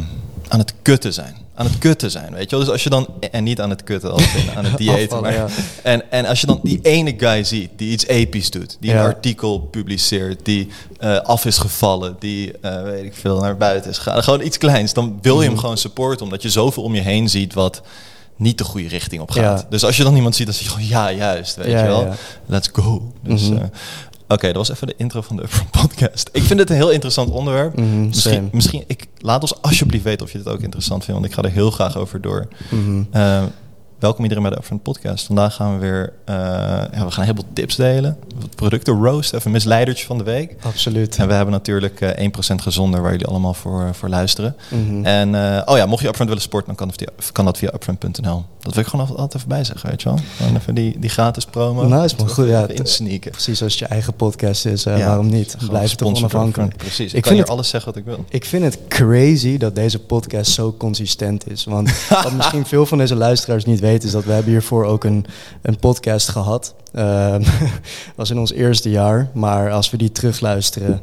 aan 0.47 0.59
het 0.59 0.73
kutten 0.81 1.13
zijn. 1.13 1.35
Aan 1.55 1.65
het 1.65 1.77
kutten 1.77 2.11
zijn, 2.11 2.33
weet 2.33 2.49
je 2.49 2.55
wel. 2.55 2.59
Dus 2.59 2.69
als 2.73 2.83
je 2.83 2.89
dan, 2.89 3.07
en 3.31 3.43
niet 3.43 3.61
aan 3.61 3.69
het 3.69 3.83
kutten 3.83 4.11
als 4.11 4.35
in 4.35 4.51
aan 4.55 4.65
het 4.65 5.21
maar, 5.21 5.33
ja. 5.33 5.45
en, 5.83 6.11
en 6.11 6.25
als 6.25 6.41
je 6.41 6.47
dan 6.47 6.59
die 6.63 6.79
ene 6.81 7.13
guy 7.17 7.43
ziet 7.43 7.69
die 7.75 7.91
iets 7.91 8.07
episch 8.07 8.51
doet, 8.51 8.77
die 8.79 8.91
Ja. 8.91 8.99
een 8.99 9.05
artikel 9.05 9.59
publiceert, 9.59 10.45
die 10.45 10.67
eh, 10.99 11.17
af 11.19 11.45
is 11.45 11.57
gevallen, 11.57 12.15
die, 12.19 12.51
eh, 12.61 12.81
weet 12.83 13.03
ik 13.03 13.13
veel, 13.15 13.39
naar 13.39 13.57
buiten 13.57 13.91
is 13.91 13.97
gegaan, 13.97 14.23
gewoon 14.23 14.41
iets 14.41 14.57
kleins, 14.57 14.93
dan 14.93 15.19
wil 15.21 15.35
je 15.35 15.41
hem 15.43 15.51
Mhm. 15.51 15.59
gewoon 15.59 15.77
supporten, 15.77 16.25
omdat 16.25 16.41
je 16.41 16.49
zoveel 16.49 16.83
om 16.83 16.95
je 16.95 17.01
heen 17.01 17.29
ziet 17.29 17.53
wat 17.53 17.81
niet 18.35 18.57
de 18.57 18.63
goede 18.63 18.87
richting 18.87 19.21
op 19.21 19.31
gaat. 19.31 19.59
Ja. 19.61 19.67
Dus 19.69 19.83
als 19.83 19.97
je 19.97 20.03
dan 20.03 20.15
iemand 20.15 20.35
ziet, 20.35 20.45
dan 20.45 20.55
zeg 20.55 20.63
je 20.63 20.69
gewoon, 20.69 20.87
ja, 20.87 21.11
juist, 21.11 21.55
weet 21.55 21.65
je 21.67 21.83
wel. 21.85 22.07
Let's 22.45 22.69
go. 22.73 23.11
Dus, 23.23 23.49
Mhm. 23.49 23.61
eh, 23.61 23.67
Oké, 24.33 24.47
dat 24.47 24.55
was 24.55 24.71
even 24.71 24.87
de 24.87 24.93
intro 24.97 25.21
van 25.21 25.35
de 25.35 25.43
Upfront 25.43 25.71
podcast. 25.81 26.29
Ik 26.31 26.43
vind 26.43 26.59
het 26.59 26.69
een 26.69 26.75
heel 26.75 26.91
interessant 26.91 27.29
onderwerp. 27.29 27.75
Mhm, 27.75 28.07
misschien, 28.07 28.49
misschien 28.51 28.83
ik, 28.87 29.07
laat 29.17 29.41
ons 29.41 29.61
alsjeblieft 29.61 30.03
weten 30.03 30.25
of 30.25 30.31
je 30.31 30.37
het 30.37 30.47
ook 30.47 30.61
interessant 30.61 31.03
vindt, 31.03 31.19
want 31.19 31.31
ik 31.31 31.39
ga 31.39 31.47
er 31.47 31.55
heel 31.55 31.71
graag 31.71 31.97
over 31.97 32.21
door. 32.21 32.47
Mhm. 32.69 33.03
Eh, 33.11 33.43
welkom 33.99 34.23
iedereen 34.23 34.43
bij 34.43 34.51
de 34.51 34.57
Upfront 34.57 34.83
podcast. 34.83 35.25
Vandaag 35.25 35.55
gaan 35.55 35.73
we 35.73 35.79
weer, 35.79 36.13
eh, 36.25 36.35
ja, 36.35 36.89
we 36.89 36.97
gaan 36.97 37.05
een 37.05 37.21
heleboel 37.21 37.53
tips 37.53 37.75
delen. 37.75 38.17
Producten 38.55 39.03
roast, 39.03 39.33
even 39.33 39.45
een 39.45 39.51
misleidertje 39.51 40.05
van 40.05 40.17
de 40.17 40.23
week. 40.23 40.55
Absoluut. 40.61 41.15
En 41.17 41.27
we 41.27 41.33
hebben 41.33 41.53
natuurlijk 41.53 42.01
eh 42.01 42.23
1% 42.23 42.61
gezonder 42.61 43.01
waar 43.01 43.11
jullie 43.11 43.27
allemaal 43.27 43.53
voor, 43.53 43.95
voor 43.95 44.09
luisteren. 44.09 44.55
Mhm. 44.69 45.05
En 45.05 45.35
eh, 45.35 45.61
oh 45.65 45.77
ja, 45.77 45.85
mocht 45.85 46.01
je 46.01 46.07
Upfront 46.07 46.29
willen 46.29 46.43
sporten, 46.43 46.75
dan 46.75 46.87
kan, 46.87 46.95
via, 46.97 47.31
kan 47.31 47.45
dat 47.45 47.57
via 47.57 47.73
upfront.nl. 47.73 48.45
Dat 48.63 48.73
wil 48.73 48.83
ik 48.83 48.89
gewoon 48.89 49.07
altijd, 49.07 49.35
even 49.35 49.47
bij 49.47 49.63
zeggen, 49.63 49.89
weet 49.89 50.01
je 50.01 50.09
wel. 50.09 50.19
Gewoon 50.37 50.55
even 50.55 50.75
die, 50.75 50.99
die 50.99 51.09
gratis 51.09 51.45
promo. 51.45 51.83
Nice, 51.83 52.15
man. 52.17 52.29
Goed, 52.29 52.47
ja. 52.47 52.67
Insneaken. 52.67 53.31
Precies 53.31 53.61
als 53.63 53.71
het 53.71 53.79
je 53.79 53.85
eigen 53.85 54.13
podcast 54.13 54.65
is, 54.65 54.85
eh, 54.85 54.97
Ja, 54.97 55.07
waarom 55.07 55.29
niet? 55.29 55.55
Blijf 55.69 55.95
door 55.95 56.07
onafhankelijk. 56.15 56.77
Precies, 56.77 56.97
ik, 56.99 57.05
Ik 57.05 57.11
kan 57.11 57.21
vind 57.21 57.29
hier 57.33 57.39
het- 57.41 57.49
alles 57.49 57.69
zeggen 57.69 57.93
wat 57.93 57.99
ik 58.01 58.05
wil. 58.05 58.25
Ik 58.29 58.45
vind 58.45 58.63
het 58.63 58.77
crazy 58.87 59.57
dat 59.57 59.75
deze 59.75 59.99
podcast 59.99 60.51
zo 60.51 60.75
consistent 60.77 61.51
is. 61.51 61.63
Want 61.63 61.91
wat 62.23 62.33
misschien 62.33 62.65
veel 62.65 62.85
van 62.85 62.97
deze 62.97 63.15
luisteraars 63.15 63.65
niet 63.65 63.79
weten, 63.79 64.07
is 64.07 64.13
dat 64.13 64.23
we 64.25 64.31
hebben 64.31 64.51
hiervoor 64.51 64.85
ook 64.85 65.03
een, 65.03 65.25
een 65.61 65.77
podcast 65.79 66.29
gehad. 66.29 66.73
Ehm 66.93 67.43
was 68.15 68.29
in 68.29 68.39
ons 68.39 68.51
eerste 68.53 68.89
jaar. 68.89 69.29
Maar 69.33 69.71
als 69.71 69.89
we 69.89 69.97
die 69.97 70.11
terugluisteren. 70.11 71.01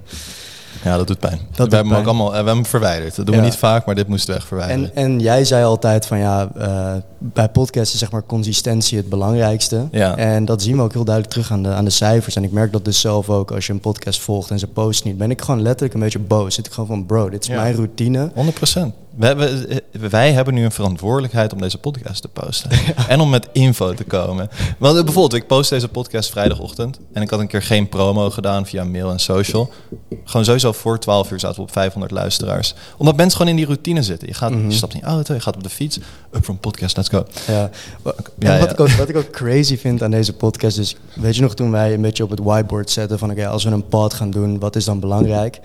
Ja, 0.84 0.96
dat 0.96 1.06
doet 1.06 1.18
pijn. 1.18 1.38
we 1.38 1.56
doet 1.56 1.72
hebben 1.72 1.92
hem 1.92 2.00
ook 2.00 2.06
allemaal, 2.06 2.26
eh, 2.26 2.30
we 2.30 2.36
hebben 2.36 2.54
hem 2.54 2.66
verwijderd. 2.66 3.16
Dat 3.16 3.26
doen 3.26 3.34
Ja. 3.34 3.40
we 3.40 3.46
niet 3.46 3.56
vaak, 3.56 3.86
maar 3.86 3.94
dit 3.94 4.08
moesten 4.08 4.30
we 4.34 4.38
echt 4.38 4.48
verwijderen. 4.48 4.94
En, 4.94 5.02
en 5.04 5.20
jij 5.20 5.44
zei 5.44 5.64
altijd 5.64 6.06
van 6.06 6.18
ja, 6.18 6.48
eh, 6.56 6.92
bij 7.22 7.48
podcasts 7.48 7.92
is 7.94 8.00
zeg 8.00 8.10
maar 8.10 8.24
consistentie 8.26 8.96
het 8.98 9.08
belangrijkste. 9.08 9.88
Ja. 9.90 10.16
En 10.16 10.44
dat 10.44 10.62
zien 10.62 10.76
we 10.76 10.82
ook 10.82 10.92
heel 10.92 11.04
duidelijk 11.04 11.34
terug 11.34 11.52
aan 11.52 11.62
de, 11.62 11.68
aan 11.68 11.84
de 11.84 11.90
cijfers. 11.90 12.36
En 12.36 12.44
ik 12.44 12.52
merk 12.52 12.72
dat 12.72 12.84
dus 12.84 13.00
zelf 13.00 13.30
ook 13.30 13.50
als 13.50 13.66
je 13.66 13.72
een 13.72 13.80
podcast 13.80 14.20
volgt 14.20 14.50
en 14.50 14.58
ze 14.58 14.66
post 14.66 15.04
niet, 15.04 15.18
ben 15.18 15.30
ik 15.30 15.40
gewoon 15.40 15.62
letterlijk 15.62 15.94
een 15.94 16.00
beetje 16.00 16.18
boos. 16.18 16.54
Zit 16.54 16.66
ik 16.66 16.72
gewoon 16.72 16.88
van 16.88 17.06
bro, 17.06 17.28
dit 17.30 17.42
is 17.42 17.48
Ja. 17.48 17.60
mijn 17.62 17.74
routine. 17.74 18.30
100%. 18.34 18.94
We 19.16 19.26
hebben, 19.26 19.68
eh, 19.68 19.76
wij 20.10 20.32
hebben 20.32 20.54
nu 20.54 20.64
een 20.64 20.70
verantwoordelijkheid 20.72 21.52
om 21.52 21.60
deze 21.60 21.78
podcast 21.78 22.22
te 22.22 22.28
posten. 22.28 22.70
En 23.08 23.20
om 23.20 23.30
met 23.30 23.48
info 23.52 23.94
te 23.94 24.04
komen. 24.04 24.48
Want 24.78 24.96
eh, 24.96 25.04
bijvoorbeeld, 25.04 25.34
ik 25.42 25.46
post 25.46 25.70
deze 25.70 25.88
podcast 25.88 26.30
vrijdagochtend. 26.30 26.98
En 27.12 27.22
ik 27.22 27.30
had 27.30 27.40
een 27.40 27.46
keer 27.46 27.62
geen 27.62 27.88
promo 27.88 28.30
gedaan 28.30 28.66
via 28.66 28.84
mail 28.84 29.10
en 29.10 29.18
social. 29.18 29.70
Gewoon 30.24 30.44
sowieso 30.44 30.72
voor 30.72 30.98
12 30.98 31.30
uur 31.30 31.40
zaten 31.40 31.56
we 31.56 31.62
op 31.62 31.72
500 31.72 32.12
luisteraars. 32.12 32.74
Omdat 32.98 33.16
mensen 33.16 33.36
gewoon 33.36 33.50
in 33.50 33.56
die 33.58 33.66
routine 33.66 34.02
zitten. 34.02 34.28
Je, 34.28 34.34
gaat, 34.34 34.50
Mhm. 34.50 34.68
je 34.68 34.74
stapt 34.76 34.94
in 34.94 35.00
je 35.00 35.06
auto, 35.06 35.34
je 35.34 35.40
gaat 35.40 35.56
op 35.56 35.62
de 35.62 35.68
fiets. 35.70 35.98
Up 36.32 36.44
from 36.44 36.58
podcast, 36.58 36.96
let's 36.96 37.08
go. 37.10 37.26
Ja. 37.46 37.70
En 38.38 38.60
wat. 38.60 38.70
Ik 38.70 38.80
ook, 38.80 38.88
wat 38.88 39.08
ik 39.08 39.16
ook 39.16 39.30
crazy 39.30 39.76
vind 39.76 40.02
aan 40.02 40.10
deze 40.10 40.32
podcast 40.32 40.78
is... 40.78 40.96
Weet 41.14 41.36
je 41.36 41.42
nog 41.42 41.54
toen 41.54 41.70
wij 41.70 41.94
een 41.94 42.00
beetje 42.00 42.24
op 42.24 42.30
het 42.30 42.40
whiteboard 42.40 42.90
zetten 42.90 43.18
van... 43.18 43.30
Oké, 43.30 43.46
als 43.46 43.64
we 43.64 43.70
een 43.70 43.88
pod 43.88 44.14
gaan 44.14 44.30
doen, 44.30 44.58
wat 44.58 44.76
is 44.76 44.84
dan 44.84 45.00
belangrijk? 45.00 45.60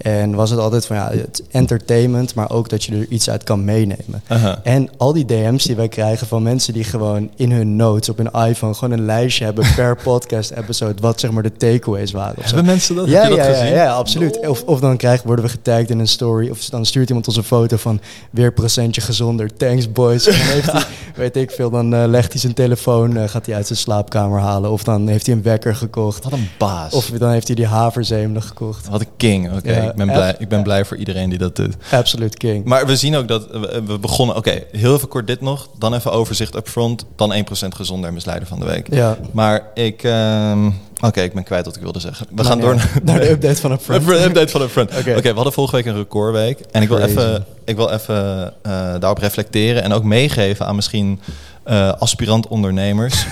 En 0.00 0.34
was 0.34 0.50
het 0.50 0.58
altijd 0.58 0.86
van 0.86 0.96
ja, 0.96 1.10
het 1.10 1.42
entertainment... 1.50 2.34
maar 2.34 2.50
ook 2.50 2.68
dat 2.68 2.84
je 2.84 2.96
er 2.96 3.06
iets 3.08 3.30
uit 3.30 3.44
kan 3.44 3.64
meenemen. 3.64 4.22
En 4.62 4.88
al 4.96 5.12
die 5.12 5.24
DM's 5.24 5.64
die 5.64 5.76
wij 5.76 5.88
krijgen 5.88 6.26
van 6.26 6.42
mensen 6.42 6.72
die 6.72 6.84
gewoon 6.84 7.30
in 7.36 7.52
hun 7.52 7.76
notes 7.76 8.08
op 8.08 8.16
hun 8.16 8.48
iPhone... 8.48 8.74
gewoon 8.74 8.98
een 8.98 9.04
lijstje 9.04 9.44
hebben 9.44 9.66
per 9.76 9.96
podcast-episode... 10.10 11.00
wat 11.00 11.20
zeg 11.20 11.30
maar 11.30 11.42
de 11.42 11.52
takeaways 11.52 12.12
waren. 12.12 12.36
of 12.36 12.48
zo. 12.48 12.54
Hebben 12.54 12.72
mensen 12.72 12.94
dat? 12.94 13.08
Ja, 13.08 13.28
dat 13.28 13.36
ja, 13.36 13.46
ja, 13.46 13.52
gezien? 13.52 13.74
ja, 13.74 13.92
absoluut. 13.92 14.48
Of, 14.48 14.62
of 14.62 14.80
dan 14.80 14.96
krijgen, 14.96 15.26
worden 15.26 15.44
we 15.44 15.50
getagd 15.50 15.90
in 15.90 15.98
een 15.98 16.08
story. 16.08 16.50
Of 16.50 16.64
dan 16.64 16.86
stuurt 16.86 17.08
iemand 17.08 17.26
ons 17.26 17.36
een 17.36 17.42
foto 17.42 17.76
van 17.76 18.00
weer 18.30 18.52
procentje 18.52 19.00
gezonder. 19.00 19.56
Thanks 19.56 19.92
boys. 19.92 20.26
En 20.26 20.38
dan 20.38 20.46
heeft 20.46 20.72
hij, 20.72 20.84
weet 21.14 21.36
ik 21.36 21.50
veel, 21.50 21.70
dan 21.70 21.94
eh, 21.94 22.04
legt 22.06 22.32
hij 22.32 22.40
zijn 22.40 22.54
telefoon, 22.54 23.16
eh, 23.16 23.28
gaat 23.28 23.46
hij 23.46 23.54
uit 23.54 23.66
zijn 23.66 23.78
slaapkamer 23.78 24.40
halen. 24.40 24.70
Of 24.70 24.82
dan 24.82 25.08
heeft 25.08 25.26
hij 25.26 25.34
een 25.34 25.42
wekker 25.42 25.74
gekocht. 25.74 26.24
Wat 26.24 26.32
een 26.32 26.48
baas. 26.58 26.92
Of 26.92 27.06
dan 27.06 27.30
heeft 27.30 27.46
hij 27.46 27.56
die 27.56 27.66
haverzeem 27.66 28.40
gekocht. 28.40 28.88
Wat 28.88 29.00
een 29.00 29.06
king. 29.16 29.56
Oké, 29.56 29.72
Ja, 29.72 29.89
ik, 29.90 29.96
ben 29.96 30.08
echt. 30.08 30.18
blij, 30.18 30.34
ik 30.38 30.48
ben 30.48 30.62
blij 30.62 30.84
voor 30.84 30.96
iedereen 30.96 31.28
die 31.30 31.38
dat 31.38 31.56
doet. 31.56 31.74
Absolute 31.90 32.36
king. 32.36 32.64
Maar 32.64 32.86
we 32.86 32.96
zien 32.96 33.16
ook 33.16 33.28
dat 33.28 33.46
we, 33.86 33.98
begonnen... 34.00 34.36
Oké, 34.36 34.62
heel 34.72 34.94
even 34.94 35.08
kort 35.08 35.26
dit 35.26 35.40
nog. 35.40 35.68
Dan 35.78 35.94
even 35.94 36.12
overzicht 36.12 36.54
up 36.56 36.68
front. 36.68 37.04
Dan 37.16 37.34
1% 37.34 37.36
gezonder 37.68 38.08
en 38.08 38.14
misleider 38.14 38.48
van 38.48 38.60
de 38.60 38.66
week. 38.66 38.94
ja. 38.94 39.16
Maar 39.32 39.66
ik... 39.74 40.02
ehm, 40.02 40.70
Oké, 41.02 41.20
ik 41.20 41.32
ben 41.32 41.44
kwijt 41.44 41.64
wat 41.64 41.76
ik 41.76 41.82
wilde 41.82 42.00
zeggen. 42.00 42.26
We 42.28 42.34
Maar 42.34 42.44
gaan 42.44 42.56
ja, 42.58 42.62
door 42.64 42.74
naar, 42.74 42.90
naar 43.04 43.20
de 43.20 43.30
update 43.30 43.60
van 43.60 43.80
friend. 43.80 44.08
Een 44.08 44.22
update 44.28 44.48
van 44.48 44.68
friend. 44.68 44.90
Oké, 44.98 45.12
we 45.20 45.34
hadden 45.34 45.52
vorige 45.52 45.76
week 45.76 45.86
een 45.86 45.96
recordweek. 45.96 46.60
En 46.70 46.82
ik 46.82 46.88
wil 46.88 46.98
even, 46.98 47.44
ik 47.64 47.76
wil 47.76 47.90
even 47.90 48.52
eh, 48.62 48.72
daarop 48.72 49.18
reflecteren. 49.18 49.82
En 49.82 49.92
ook 49.92 50.04
meegeven 50.04 50.66
aan 50.66 50.74
misschien 50.74 51.20
eh, 51.62 51.92
aspirant 51.92 52.48
ondernemers. 52.48 53.14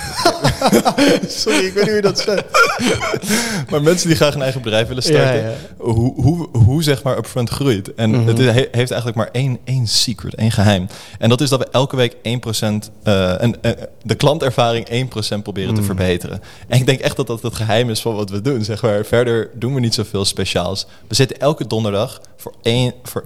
Sorry, 1.28 1.64
ik 1.66 1.72
weet 1.74 1.84
niet 1.84 1.92
hoe 1.92 2.00
dat 2.00 2.18
zegt. 2.20 2.44
maar 3.70 3.82
mensen 3.82 4.08
die 4.08 4.16
graag 4.16 4.34
een 4.34 4.42
eigen 4.42 4.62
bedrijf 4.62 4.88
willen 4.88 5.02
starten. 5.02 5.34
Ja, 5.42 5.48
ja. 5.48 5.54
Hoe, 5.78 6.22
hoe, 6.22 6.48
hoe 6.52 6.82
zeg 6.82 7.02
maar 7.02 7.16
upfront 7.18 7.48
groeit. 7.50 7.94
En 7.94 8.10
Mhm. 8.10 8.26
het 8.26 8.38
is- 8.38 8.44
he- 8.46 8.52
heeft 8.70 8.90
eigenlijk 8.90 9.14
maar 9.14 9.28
één, 9.32 9.58
één 9.64 9.86
secret, 9.86 10.34
één 10.34 10.50
geheim. 10.50 10.86
En 11.18 11.28
dat 11.28 11.40
is 11.40 11.48
dat 11.48 11.58
we 11.58 11.68
elke 11.70 11.96
week 11.96 12.16
1% 12.22 12.90
eh, 13.02 13.42
en, 13.42 13.54
de 14.02 14.14
klantervaring 14.14 14.88
1% 14.88 15.42
proberen 15.42 15.74
te 15.74 15.80
Mhm. 15.80 15.84
verbeteren. 15.84 16.40
En 16.68 16.78
ik 16.78 16.86
denk 16.86 17.00
echt 17.00 17.16
dat 17.16 17.26
dat 17.26 17.42
het 17.42 17.54
geheim 17.54 17.90
is 17.90 18.00
van 18.00 18.14
wat 18.14 18.30
we 18.30 18.40
doen. 18.40 18.64
Zeg 18.64 18.82
maar. 18.82 19.04
Verder 19.04 19.50
doen 19.54 19.74
we 19.74 19.80
niet 19.80 19.94
zoveel 19.94 20.24
speciaals. 20.24 20.86
We 21.08 21.14
zitten 21.14 21.38
elke 21.40 21.66
donderdag 21.66 22.20
voor, 22.36 22.54
één, 22.62 22.92
voor, 23.02 23.24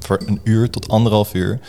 voor 0.00 0.22
een 0.26 0.40
uur 0.44 0.70
tot 0.70 0.88
anderhalf 0.88 1.34
uur 1.34 1.60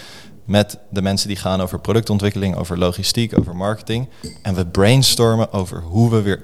met 0.48 0.78
de 0.90 1.02
mensen 1.02 1.28
die 1.28 1.38
gaan 1.38 1.62
over 1.62 1.80
productontwikkeling, 1.80 2.56
over 2.56 2.78
logistiek, 2.78 3.40
over 3.40 3.56
marketing. 3.56 4.08
En 4.42 4.56
we 4.56 4.66
brainstormen 4.66 5.54
over 5.54 5.82
hoe 5.82 6.10
we 6.10 6.22
weer 6.22 6.42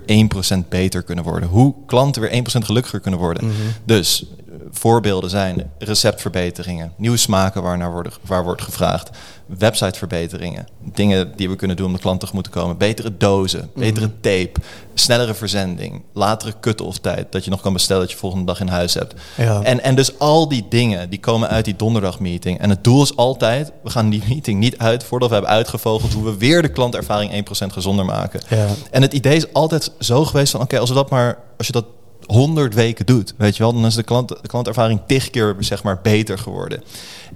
1% 0.66 0.68
beter 0.70 1.04
kunnen 1.04 1.24
worden. 1.24 1.50
Hoe 1.50 1.76
klanten 1.86 2.22
weer 2.22 2.32
1% 2.32 2.66
gelukkiger 2.66 3.00
kunnen 3.00 3.20
worden. 3.20 3.46
Mhm. 3.46 3.56
Dus 3.84 4.26
voorbeelden 4.74 5.30
zijn 5.30 5.72
receptverbeteringen, 5.78 6.94
nieuwe 6.98 7.18
smaken 7.18 7.62
waar 7.62 7.78
naar 7.78 7.92
worden, 7.92 8.12
waar 8.22 8.44
wordt 8.44 8.62
gevraagd, 8.62 9.10
websiteverbeteringen, 9.46 10.68
dingen 10.80 11.32
die 11.36 11.50
we 11.50 11.56
kunnen 11.56 11.78
doen 11.78 11.86
om 11.86 11.94
de 11.94 12.00
klant 12.00 12.20
tegemoet 12.20 12.44
te 12.44 12.50
komen, 12.50 12.78
betere 12.78 13.18
dozen, 13.18 13.70
betere 13.76 14.12
tape, 14.22 14.52
snellere 14.94 15.34
verzending, 15.34 16.02
latere 16.14 16.54
cut-off 16.62 16.98
tijd, 16.98 17.32
dat 17.32 17.44
je 17.44 17.50
nog 17.50 17.62
kan 17.62 17.74
bestellen 17.74 18.02
dat 18.02 18.12
je 18.12 18.18
volgende 18.18 18.46
dag 18.46 18.60
in 18.60 18.68
huis 18.68 18.94
hebt. 18.94 19.14
Ja. 19.38 19.62
En, 19.62 19.84
en 19.84 19.96
dus 19.96 20.20
al 20.20 20.48
die 20.48 20.66
dingen 20.70 21.10
die 21.10 21.20
komen 21.20 21.50
uit 21.50 21.66
die 21.66 21.76
donderdagmeeting. 21.76 22.60
En 22.60 22.70
het 22.70 22.84
doel 22.84 23.04
is 23.04 23.16
altijd, 23.16 23.72
we 23.84 23.90
gaan 23.90 24.10
die 24.10 24.24
meeting 24.28 24.60
niet 24.60 24.78
uit 24.78 25.04
voordat 25.04 25.28
we 25.30 25.36
hebben 25.36 25.54
uitgevogeld 25.54 26.14
hoe 26.14 26.24
we 26.24 26.38
weer 26.38 26.62
de 26.62 26.70
klantervaring 26.72 27.46
1% 27.66 27.66
gezonder 27.68 28.06
maken. 28.06 28.42
Ja. 28.50 28.68
En 28.92 29.02
het 29.02 29.14
idee 29.14 29.36
is 29.36 29.54
altijd 29.54 29.92
zo 30.00 30.26
geweest 30.26 30.52
van 30.52 30.62
oké, 30.62 30.80
als 30.80 30.90
we 30.90 30.96
dat 30.96 31.10
maar, 31.10 31.38
als 31.58 31.68
je 31.68 31.74
dat 31.74 31.86
100 32.26 32.74
weken 32.74 33.06
doet, 33.06 33.34
weet 33.38 33.58
je 33.58 33.64
wel, 33.64 33.74
dan 33.74 33.86
is 33.86 33.96
de, 33.96 34.04
klant, 34.04 34.28
de 34.28 34.48
klantervaring 34.48 35.00
tig 35.08 35.30
keer 35.30 35.56
zeg 35.60 35.84
maar 35.84 36.00
beter 36.02 36.38
geworden. 36.38 36.84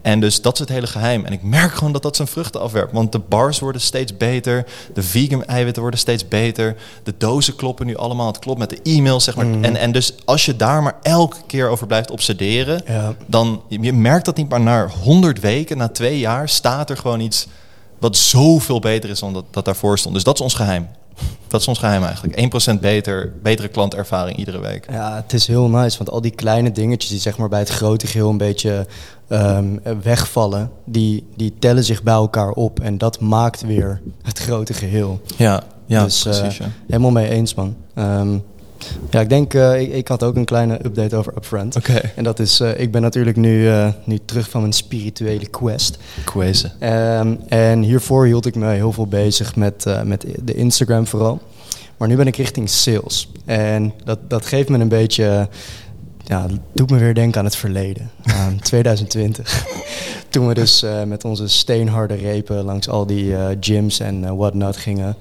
En 0.01 0.19
dus 0.19 0.41
dat 0.41 0.53
is 0.53 0.59
het 0.59 0.69
hele 0.69 0.87
geheim. 0.87 1.25
En 1.25 1.33
ik 1.33 1.43
merk 1.43 1.73
gewoon 1.73 1.93
dat 1.93 2.01
dat 2.01 2.15
zijn 2.15 2.27
vruchten 2.27 2.61
afwerpt. 2.61 2.93
Want 2.93 3.11
de 3.11 3.19
bars 3.19 3.59
worden 3.59 3.81
steeds 3.81 4.17
beter. 4.17 4.65
De 4.93 5.03
vegan 5.03 5.45
eiwitten 5.45 5.81
worden 5.81 5.99
steeds 5.99 6.27
beter. 6.27 6.75
De 7.03 7.13
dozen 7.17 7.55
kloppen 7.55 7.85
nu 7.85 7.95
allemaal. 7.95 8.27
Het 8.27 8.39
klopt 8.39 8.59
met 8.59 8.69
de 8.69 8.79
e-mails, 8.83 9.23
zeg 9.23 9.35
maar. 9.35 9.45
Mhm. 9.45 9.63
En, 9.63 9.75
en 9.75 9.91
dus 9.91 10.13
als 10.25 10.45
je 10.45 10.55
daar 10.55 10.83
maar 10.83 10.97
elke 11.01 11.37
keer 11.47 11.69
over 11.69 11.87
blijft 11.87 12.11
obsederen... 12.11 12.81
Ja. 12.87 13.15
dan 13.25 13.61
je 13.69 13.93
merkt 13.93 14.25
dat 14.25 14.37
niet 14.37 14.49
maar 14.49 14.61
na 14.61 14.87
100 14.87 15.39
weken, 15.39 15.77
na 15.77 15.87
twee 15.87 16.19
jaar... 16.19 16.49
staat 16.49 16.89
er 16.89 16.97
gewoon 16.97 17.19
iets 17.19 17.47
wat 17.99 18.17
zoveel 18.17 18.79
beter 18.79 19.09
is 19.09 19.19
dan 19.19 19.33
dat, 19.33 19.45
dat 19.51 19.65
daarvoor 19.65 19.97
stond. 19.97 20.13
Dus 20.13 20.23
dat 20.23 20.35
is 20.35 20.41
ons 20.41 20.53
geheim. 20.53 20.87
Dat 21.47 21.61
is 21.61 21.67
ons 21.67 21.79
geheim 21.79 22.03
eigenlijk. 22.03 22.73
1% 22.77 22.79
beter, 22.79 23.33
betere 23.41 23.67
klantervaring 23.67 24.37
iedere 24.37 24.59
week. 24.59 24.85
Ja, 24.91 25.15
het 25.15 25.33
is 25.33 25.47
heel 25.47 25.69
nice, 25.69 25.97
want 25.97 26.09
al 26.09 26.21
die 26.21 26.31
kleine 26.31 26.71
dingetjes 26.71 27.09
die 27.09 27.19
zeg 27.19 27.37
maar 27.37 27.49
bij 27.49 27.59
het 27.59 27.69
grote 27.69 28.07
geheel 28.07 28.29
een 28.29 28.37
beetje 28.37 28.87
ehm, 29.27 29.65
wegvallen, 30.01 30.71
die, 30.85 31.27
die 31.35 31.53
tellen 31.59 31.83
zich 31.83 32.03
bij 32.03 32.13
elkaar 32.13 32.49
op 32.49 32.79
en 32.79 32.97
dat 32.97 33.19
maakt 33.19 33.61
weer 33.61 34.01
het 34.21 34.39
grote 34.39 34.73
geheel. 34.73 35.21
Ja, 35.37 35.63
ja 35.85 36.03
Dus, 36.03 36.25
eh, 36.25 36.39
precies. 36.39 36.57
ja. 36.57 36.65
Helemaal 36.87 37.11
mee 37.11 37.29
eens, 37.29 37.53
man. 37.53 37.75
Ehm, 37.93 38.37
ja, 39.09 39.19
ik 39.19 39.29
denk, 39.29 39.53
eh, 39.53 39.81
ik, 39.81 39.93
ik 39.93 40.07
had 40.07 40.23
ook 40.23 40.35
een 40.35 40.45
kleine 40.45 40.85
update 40.85 41.15
over 41.15 41.33
Upfront. 41.37 41.75
Oké. 41.75 42.01
En 42.15 42.23
dat 42.23 42.39
is, 42.39 42.59
eh, 42.59 42.79
ik 42.79 42.91
ben 42.91 43.01
natuurlijk 43.01 43.37
nu, 43.37 43.69
eh, 43.69 43.87
nu 44.03 44.19
terug 44.25 44.49
van 44.49 44.61
mijn 44.61 44.73
spirituele 44.73 45.47
quest. 45.47 45.97
Quazen. 46.23 46.71
Ehm, 46.79 47.35
en 47.47 47.81
hiervoor 47.81 48.25
hield 48.25 48.45
ik 48.45 48.55
me 48.55 48.73
heel 48.73 48.91
veel 48.91 49.07
bezig 49.07 49.55
met, 49.55 49.85
met 50.03 50.25
de 50.43 50.53
Instagram 50.53 51.07
vooral. 51.07 51.41
Maar 51.97 52.07
nu 52.07 52.15
ben 52.15 52.27
ik 52.27 52.35
richting 52.35 52.69
sales. 52.69 53.31
En 53.45 53.93
dat, 54.03 54.19
dat 54.27 54.45
geeft 54.45 54.69
me 54.69 54.79
een 54.79 54.87
beetje... 54.87 55.49
Ja, 56.23 56.45
doet 56.73 56.89
me 56.89 56.97
weer 56.97 57.13
denken 57.13 57.39
aan 57.39 57.45
het 57.45 57.55
verleden. 57.55 58.11
Aan 58.39 58.59
2020. 58.59 59.65
Toen 60.29 60.47
we 60.47 60.53
dus 60.53 60.85
met 61.05 61.23
onze 61.25 61.47
steenharde 61.47 62.15
repen 62.15 62.63
langs 62.63 62.89
al 62.89 63.05
die 63.05 63.35
gyms 63.59 63.99
en 63.99 64.35
whatnot 64.35 64.77
gingen. 64.77 65.15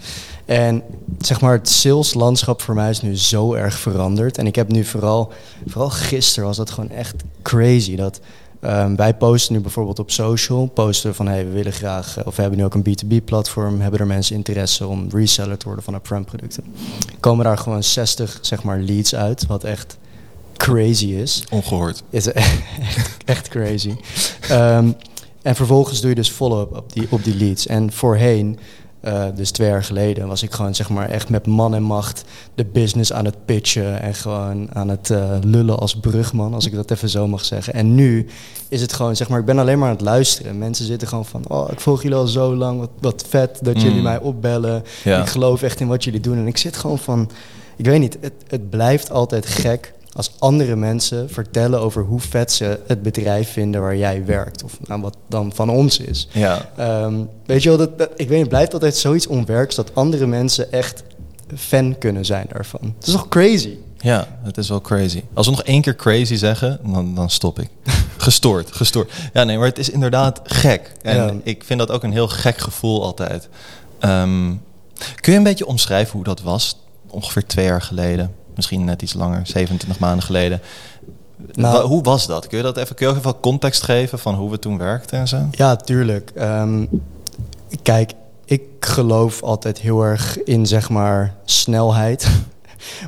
En 0.47 0.83
zeg 1.19 1.41
maar, 1.41 1.53
het 1.53 1.69
saleslandschap 1.69 2.63
voor 2.63 2.75
mij 2.75 2.91
is 2.91 3.01
nu 3.01 3.17
zo 3.17 3.55
erg 3.55 3.79
veranderd. 3.79 4.39
En 4.39 4.47
ik 4.47 4.55
heb 4.55 4.69
nu 4.69 4.85
vooral, 4.85 5.33
vooral 5.67 5.91
gisteren 5.91 6.49
was 6.49 6.57
dat 6.57 6.71
gewoon 6.71 6.91
echt 6.91 7.15
crazy. 7.43 7.97
Dat 7.97 8.21
Ehm, 8.61 8.95
wij 8.95 9.15
posten 9.15 9.55
nu 9.55 9.61
bijvoorbeeld 9.61 9.99
op 9.99 10.11
social, 10.11 10.67
posten 10.67 11.15
van 11.15 11.27
hey, 11.29 11.45
we 11.45 11.51
willen 11.51 11.73
graag, 11.73 12.19
eh, 12.19 12.27
of 12.27 12.37
we 12.37 12.41
hebben 12.41 12.59
nu 12.59 12.65
ook 12.65 12.75
een 12.75 12.83
B2B-platform, 12.83 13.81
hebben 13.81 14.01
er 14.01 14.07
mensen 14.07 14.37
interesse 14.37 14.87
om 14.87 15.09
reseller 15.11 15.59
te 15.59 15.67
worden 15.67 15.85
van 15.85 15.95
upfront 15.95 16.27
producten. 16.27 16.65
Komen 17.21 17.45
daar 17.45 17.59
gewoon 17.59 17.83
60 17.83 18.39
zeg 18.41 18.63
maar 18.63 18.81
leads 18.81 19.15
uit, 19.15 19.47
wat 19.47 19.65
echt 19.65 19.97
crazy 20.57 21.07
is. 21.07 21.45
Ongehoord. 21.51 22.03
Is 22.11 22.33
echt, 22.33 22.63
echt 23.25 23.49
crazy. 23.49 23.95
Ehm, 24.49 24.91
en 25.43 25.55
vervolgens 25.55 26.01
doe 26.01 26.09
je 26.09 26.17
dus 26.17 26.31
follow-up 26.31 26.77
op 26.77 26.93
die, 26.93 27.07
op 27.11 27.25
die 27.25 27.37
leads. 27.37 27.67
En 27.67 27.93
voorheen, 27.93 28.59
eh, 29.07 29.25
dus 29.35 29.51
twee 29.51 29.69
jaar 29.69 29.85
geleden, 29.85 30.27
was 30.29 30.43
ik 30.43 30.53
gewoon 30.53 30.75
zeg 30.75 30.89
maar 30.89 31.09
echt 31.09 31.29
met 31.29 31.47
man 31.47 31.75
en 31.75 31.83
macht 31.83 32.25
de 32.55 32.65
business 32.65 33.13
aan 33.13 33.25
het 33.25 33.45
pitchen 33.45 34.01
en 34.01 34.15
gewoon 34.15 34.75
aan 34.75 34.89
het 34.89 35.11
eh, 35.11 35.31
lullen 35.43 35.79
als 35.79 35.97
brugman, 35.97 36.55
als 36.55 36.67
ik 36.67 36.75
dat 36.75 36.91
even 36.91 37.09
zo 37.09 37.27
mag 37.29 37.45
zeggen. 37.45 37.75
En 37.75 37.95
nu 37.95 38.27
is 38.69 38.81
het 38.81 38.93
gewoon 38.93 39.17
zeg 39.17 39.29
maar, 39.29 39.39
ik 39.39 39.45
ben 39.45 39.59
alleen 39.59 39.79
maar 39.79 39.89
aan 39.89 39.95
het 39.95 40.05
luisteren. 40.05 40.59
Mensen 40.59 40.87
zitten 40.87 41.09
gewoon 41.09 41.25
van, 41.27 41.43
oh, 41.49 41.71
ik 41.71 41.81
volg 41.81 42.03
jullie 42.03 42.17
al 42.17 42.27
zo 42.27 42.55
lang, 42.55 42.79
wat, 42.79 42.91
wat 43.01 43.25
vet 43.29 43.59
dat 43.63 43.81
jullie 43.81 43.97
Mm. 43.97 44.03
mij 44.03 44.19
opbellen. 44.21 44.83
Ja. 45.05 45.21
Ik 45.21 45.29
geloof 45.29 45.63
echt 45.63 45.81
in 45.81 45.87
wat 45.89 46.05
jullie 46.05 46.21
doen. 46.21 46.37
En 46.37 46.47
ik 46.47 46.57
zit 46.57 46.77
gewoon 46.77 46.99
van, 46.99 47.31
ik 47.77 47.85
weet 47.85 48.01
niet, 48.01 48.19
het, 48.21 48.33
het 48.49 48.71
blijft 48.71 49.11
altijd 49.11 49.47
gek 49.47 49.93
als 50.17 50.31
andere 50.39 50.77
mensen 50.77 51.31
vertellen 51.31 51.81
over 51.81 52.03
hoe 52.03 52.21
vet 52.21 52.53
ze 52.53 52.81
het 52.87 53.03
bedrijf 53.03 53.53
vinden 53.53 53.81
waar 53.81 53.97
jij 53.97 54.25
werkt. 54.25 54.63
Of 54.63 54.79
nou, 54.87 55.01
wat 55.01 55.17
dan 55.29 55.53
van 55.55 55.71
ons 55.71 55.99
is. 55.99 56.29
Ja. 56.33 56.69
Ehm, 56.77 57.15
weet 57.47 57.63
je 57.63 57.69
wel, 57.69 57.79
dat, 57.79 57.99
dat- 57.99 58.11
ik 58.17 58.29
weet 58.29 58.41
het 58.41 58.49
blijft 58.49 58.73
altijd 58.73 58.97
zoiets 58.97 59.27
onwerks 59.27 59.75
dat 59.75 59.95
andere 59.95 60.27
mensen 60.27 60.73
echt 60.73 61.03
fan 61.57 61.99
kunnen 61.99 62.25
zijn 62.25 62.47
daarvan. 62.53 62.95
Het 62.99 63.07
is 63.07 63.13
toch 63.13 63.29
crazy? 63.29 63.77
Ja, 63.99 64.39
het 64.43 64.57
is 64.59 64.69
wel 64.69 64.81
crazy. 64.81 65.23
Als 65.35 65.47
we 65.47 65.53
nog 65.53 65.63
één 65.63 65.83
keer 65.83 65.97
crazy 65.97 66.35
zeggen, 66.35 66.79
dan, 66.93 67.15
dan 67.15 67.31
stop 67.31 67.59
ik. 67.59 67.69
gestoord, 68.17 68.73
gestoord. 68.73 69.13
Ja, 69.33 69.45
nee, 69.45 69.59
maar 69.59 69.67
het 69.69 69.79
is 69.79 69.91
inderdaad 69.91 70.41
gek. 70.45 70.93
En 71.03 71.17
Ja. 71.17 71.35
ik 71.43 71.65
vind 71.65 71.79
dat 71.79 71.91
ook 71.91 72.03
een 72.03 72.13
heel 72.13 72.29
gek 72.29 72.59
gevoel 72.59 73.03
altijd. 73.03 73.49
Ehm, 73.99 74.53
kun 75.21 75.33
je 75.33 75.39
een 75.39 75.45
beetje 75.45 75.67
omschrijven 75.67 76.13
hoe 76.13 76.25
dat 76.25 76.41
was? 76.43 76.79
Ongeveer 77.09 77.47
twee 77.47 77.65
jaar 77.65 77.83
geleden. 77.83 78.35
Misschien 78.57 78.85
net 78.85 79.03
iets 79.03 79.15
langer, 79.15 79.41
27 79.47 79.99
maanden 79.99 80.23
geleden. 80.25 80.61
Nou- 81.53 81.87
hoe 81.87 82.03
was 82.03 82.27
dat? 82.27 82.47
Kun 82.47 82.57
je 82.59 82.65
dat 82.65 82.77
even, 82.77 82.95
kun 82.95 83.07
je 83.07 83.13
ook 83.13 83.19
even 83.19 83.33
wat 83.33 83.41
context 83.41 83.83
geven 83.83 84.19
van 84.19 84.35
hoe 84.35 84.51
we 84.51 84.59
toen 84.59 84.79
werkten 84.79 85.19
en 85.19 85.29
zo? 85.29 85.39
Ja, 85.51 85.77
tuurlijk. 85.77 86.31
Ehm, 86.35 86.87
kijk, 87.83 88.13
ik 88.45 88.63
geloof 88.81 89.43
altijd 89.43 89.79
heel 89.79 90.03
erg 90.03 90.43
in 90.43 90.67
zeg 90.67 90.89
maar 90.91 91.35
snelheid. 91.45 92.29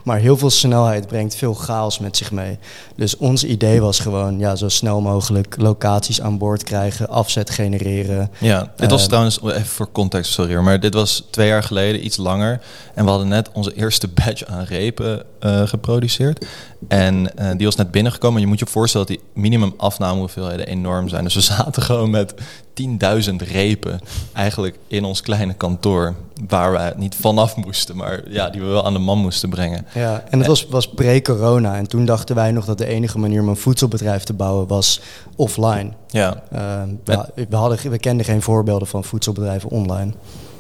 Maar 0.05 0.19
heel 0.19 0.37
veel 0.37 0.51
snelheid 0.51 1.07
brengt 1.07 1.35
veel 1.35 1.55
chaos 1.55 1.99
met 1.99 2.17
zich 2.17 2.31
mee. 2.31 2.59
Dus 2.97 3.17
ons 3.17 3.45
idee 3.45 3.81
was 3.81 3.99
gewoon 4.01 4.39
ja, 4.39 4.57
zo 4.57 4.69
snel 4.69 5.01
mogelijk 5.01 5.55
locaties 5.59 6.21
aan 6.21 6.39
boord 6.39 6.63
krijgen, 6.63 7.09
afzet 7.09 7.51
genereren. 7.51 8.31
Ja, 8.39 8.73
dit 8.77 8.91
was 8.91 9.03
Eh, 9.03 9.09
trouwens, 9.09 9.41
even 9.43 9.67
voor 9.67 9.93
context, 9.93 10.33
sorry 10.33 10.57
maar 10.57 10.81
dit 10.81 10.95
was 10.95 11.27
twee 11.31 11.49
jaar 11.49 11.63
geleden, 11.63 12.05
iets 12.05 12.17
langer. 12.17 12.61
En 12.95 13.05
we 13.05 13.11
hadden 13.11 13.29
net 13.29 13.51
onze 13.53 13.75
eerste 13.75 14.09
batch 14.25 14.45
aan 14.45 14.65
repen 14.65 15.25
eh, 15.41 15.67
geproduceerd. 15.67 16.47
En 16.89 17.37
eh, 17.37 17.51
die 17.57 17.67
was 17.67 17.77
net 17.77 17.91
binnengekomen. 17.91 18.41
Je 18.41 18.47
moet 18.47 18.59
je 18.59 18.67
voorstellen 18.67 19.07
dat 19.07 19.17
die 19.17 19.43
minimum 19.43 19.75
afnamehoeveelheden 19.77 20.67
enorm 20.67 21.09
zijn. 21.09 21.25
Dus 21.25 21.35
we 21.35 21.41
zaten 21.41 21.83
gewoon 21.83 22.11
met 22.11 22.35
10.000 22.83 23.35
repen 23.37 24.01
eigenlijk 24.33 24.79
in 24.87 25.05
ons 25.05 25.21
kleine 25.21 25.55
kantoor. 25.55 26.15
Waar 26.49 26.73
we 26.73 26.93
niet 26.97 27.15
vanaf 27.15 27.57
moesten, 27.57 27.97
maar 27.97 28.23
ja, 28.29 28.51
die 28.51 28.61
we 28.61 28.67
wel 28.67 28.85
aan 28.85 28.93
de 28.93 28.99
man 28.99 29.19
moesten 29.19 29.49
brengen. 29.49 29.87
Ja, 29.95 30.25
en 30.31 30.39
het 30.39 30.49
was, 30.49 30.67
was 30.67 30.89
pre-corona. 30.89 31.77
En 31.77 31.89
toen 31.89 32.05
dachten 32.05 32.35
wij 32.35 32.51
nog 32.51 32.65
dat 32.65 32.79
de 32.79 32.87
enige 32.87 33.19
manier 33.19 33.41
om 33.41 33.49
een 33.49 33.57
voedselbedrijf 33.57 34.25
te 34.25 34.33
bouwen 34.33 34.67
was 34.67 35.01
offline. 35.37 35.91
Ja, 36.09 36.43
Uh, 36.53 36.83
we, 37.05 37.47
we, 37.49 37.57
hadden, 37.57 37.91
we 37.91 37.99
kenden 37.99 38.27
geen 38.27 38.43
voorbeelden 38.43 38.89
van 38.89 39.05
voedselbedrijven 39.05 39.71
online. 39.71 40.13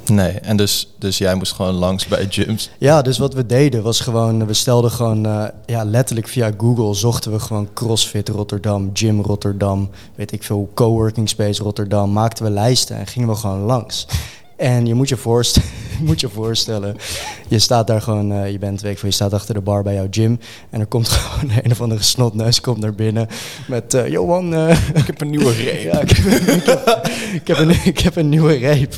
Nee. 0.09 0.33
En 0.33 0.57
dus, 0.57 0.89
dus 0.99 1.19
jij 1.19 1.35
moest 1.35 1.53
gewoon 1.53 1.75
langs 1.75 2.07
bij 2.07 2.27
gyms. 2.29 2.71
Ja, 2.79 3.03
dus 3.03 3.19
wat 3.19 3.35
we 3.35 3.47
deden 3.47 3.83
was 3.83 4.01
gewoon, 4.01 4.47
we 4.47 4.55
stelden 4.55 4.91
gewoon, 4.91 5.27
eh, 5.27 5.45
ja, 5.67 5.85
letterlijk 5.85 6.29
via 6.29 6.53
Google 6.57 6.95
zochten 6.95 7.33
we 7.33 7.41
gewoon 7.41 7.69
CrossFit 7.75 8.29
Rotterdam, 8.29 8.91
Gym 8.93 9.21
Rotterdam, 9.21 9.91
weet 10.15 10.33
ik 10.33 10.43
veel, 10.43 10.71
coworking 10.75 11.29
space 11.29 11.63
Rotterdam, 11.63 12.13
maakten 12.13 12.45
we 12.45 12.51
lijsten 12.51 12.97
en 12.97 13.07
gingen 13.07 13.29
we 13.29 13.35
gewoon 13.35 13.61
langs. 13.61 14.07
En 14.59 14.87
je 14.87 14.95
moet 14.95 15.09
je, 15.09 15.17
voorst 15.17 15.59
moet 16.07 16.21
je 16.21 16.29
voorstellen, 16.29 16.97
je 17.49 17.59
staat 17.59 17.87
daar 17.87 18.03
gewoon, 18.03 18.33
eh, 18.33 18.51
je 18.51 18.59
bent, 18.59 18.81
veel, 18.81 18.95
je 19.03 19.11
staat 19.11 19.33
achter 19.33 19.55
de 19.55 19.61
bar 19.61 19.83
bij 19.83 19.95
jouw 19.95 20.07
gym 20.11 20.41
en 20.71 20.81
er 20.81 20.87
komt 20.87 21.09
gewoon 21.15 21.51
een 21.63 21.71
of 21.71 21.81
andere 21.81 22.03
snotneus 22.03 22.61
komt 22.61 22.79
naar 22.79 22.95
binnen 22.95 23.29
met, 23.69 23.95
eh 23.95 24.07
Johan, 24.09 24.55
eh, 24.55 24.71
Ik 24.95 25.07
heb 25.07 25.21
een 25.21 25.31
nieuwe 25.31 25.53
reep. 25.53 25.83
ja, 25.93 26.01
ik, 26.01 26.11
heb, 26.11 26.33
ik, 26.33 26.65
heb, 26.67 27.07
ik, 27.35 27.47
heb 27.49 27.59
een, 27.59 27.77
ik 27.85 27.99
heb 27.99 28.17
een 28.17 28.29
nieuwe 28.29 28.55
reep. 28.55 28.95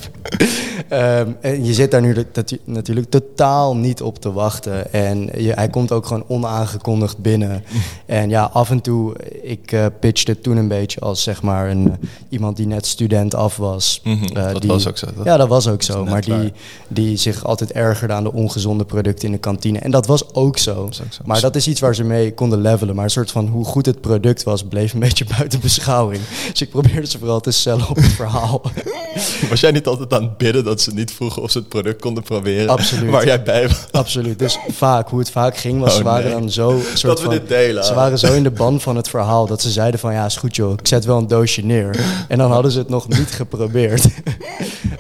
Ehm, 0.88 1.28
en 1.40 1.64
je 1.64 1.74
zit 1.74 1.90
daar 1.90 2.00
nu 2.00 2.24
natuurlijk 2.64 3.10
totaal 3.10 3.76
niet 3.76 4.02
op 4.02 4.18
te 4.18 4.32
wachten. 4.32 4.92
En 4.92 5.28
je, 5.36 5.52
hij 5.52 5.68
komt 5.68 5.92
ook 5.92 6.06
gewoon 6.06 6.24
onaangekondigd 6.28 7.18
binnen. 7.18 7.64
En 8.06 8.28
ja, 8.28 8.50
af 8.52 8.70
en 8.70 8.80
toe, 8.80 9.14
ik 9.42 9.72
eh 9.72 9.86
pitchte 10.00 10.40
toen 10.40 10.56
een 10.56 10.68
beetje 10.68 11.00
als 11.00 11.22
zeg 11.22 11.42
maar 11.42 11.70
een, 11.70 11.94
iemand 12.28 12.56
die 12.56 12.66
net 12.66 12.86
student 12.86 13.34
af 13.34 13.56
was. 13.56 14.00
Eh, 14.04 14.52
dat 14.52 14.60
die- 14.60 14.70
was 14.70 14.88
ook 14.88 14.98
zo. 14.98 15.06
Dat- 15.16 15.24
Ja, 15.24 15.36
dat 15.36 15.48
was 15.50 15.68
ook 15.68 15.82
zo. 15.82 16.04
Maar 16.04 16.20
die, 16.20 16.34
waar. 16.34 16.50
die 16.88 17.16
zich 17.16 17.44
altijd 17.44 17.72
ergerde 17.72 18.14
aan 18.14 18.22
de 18.22 18.32
ongezonde 18.32 18.84
producten 18.84 19.26
in 19.26 19.32
de 19.32 19.38
kantine. 19.38 19.78
En 19.78 19.90
dat 19.90 20.06
was 20.06 20.34
ook 20.34 20.58
zo. 20.58 20.74
Dat 20.84 20.92
is 20.92 21.00
ook 21.00 21.12
zo. 21.12 21.22
Maar 21.24 21.40
dat 21.40 21.56
is 21.56 21.68
iets 21.68 21.80
waar 21.80 21.94
ze 21.94 22.04
mee 22.04 22.34
konden 22.34 22.60
levelen. 22.60 22.94
Maar 22.94 23.04
een 23.04 23.10
soort 23.10 23.30
van 23.30 23.46
hoe 23.46 23.64
goed 23.64 23.86
het 23.86 24.00
product 24.00 24.42
was, 24.42 24.62
bleef 24.64 24.92
een 24.92 25.00
beetje 25.08 25.24
buiten 25.36 25.60
beschouwing. 25.60 26.22
Dus 26.50 26.60
ik 26.60 26.70
probeerde 26.70 27.06
ze 27.06 27.18
vooral 27.18 27.40
te 27.40 27.50
cellen 27.50 27.88
op 27.88 27.96
het 27.96 28.12
verhaal. 28.12 28.62
Was 29.50 29.60
jij 29.60 29.70
niet 29.70 29.86
altijd 29.86 30.12
aan 30.12 30.22
het 30.22 30.36
bidden 30.36 30.64
dat 30.64 30.80
ze 30.80 30.94
niet 30.94 31.12
vroegen 31.12 31.42
of 31.42 31.50
ze 31.50 31.58
het 31.58 31.68
product 31.68 32.00
konden 32.00 32.22
proberen? 32.22 32.68
Absoluut. 32.68 33.10
Waar 33.10 33.26
jij 33.26 33.42
bij 33.42 33.68
was? 33.68 33.86
Absoluut. 33.90 34.38
Dus 34.38 34.58
vaak, 34.68 35.08
hoe 35.08 35.18
het 35.18 35.30
vaak 35.30 35.56
ging, 35.56 35.80
was 35.80 35.90
Oh, 35.90 35.96
ze 35.96 36.02
waren 36.02 36.30
nee. 36.30 36.40
dan 36.40 36.50
zo... 36.50 36.80
Soort 36.94 37.02
Dat 37.02 37.18
we 37.18 37.24
van, 37.24 37.34
dit 37.34 37.48
delen. 37.48 37.84
Ze 37.84 37.94
waren 37.94 38.18
zo 38.18 38.32
in 38.32 38.42
de 38.42 38.50
ban 38.50 38.80
van 38.80 38.96
het 38.96 39.08
verhaal 39.08 39.46
dat 39.46 39.62
ze 39.62 39.70
zeiden 39.70 40.00
van... 40.00 40.12
ja, 40.12 40.24
is 40.24 40.36
goed 40.36 40.56
joh, 40.56 40.72
ik 40.72 40.88
zet 40.88 41.04
wel 41.04 41.18
een 41.18 41.26
doosje 41.26 41.62
neer. 41.62 42.00
En 42.28 42.38
dan 42.38 42.52
hadden 42.52 42.72
ze 42.72 42.78
het 42.78 42.88
nog 42.88 43.08
niet 43.08 43.30
geprobeerd. 43.30 44.04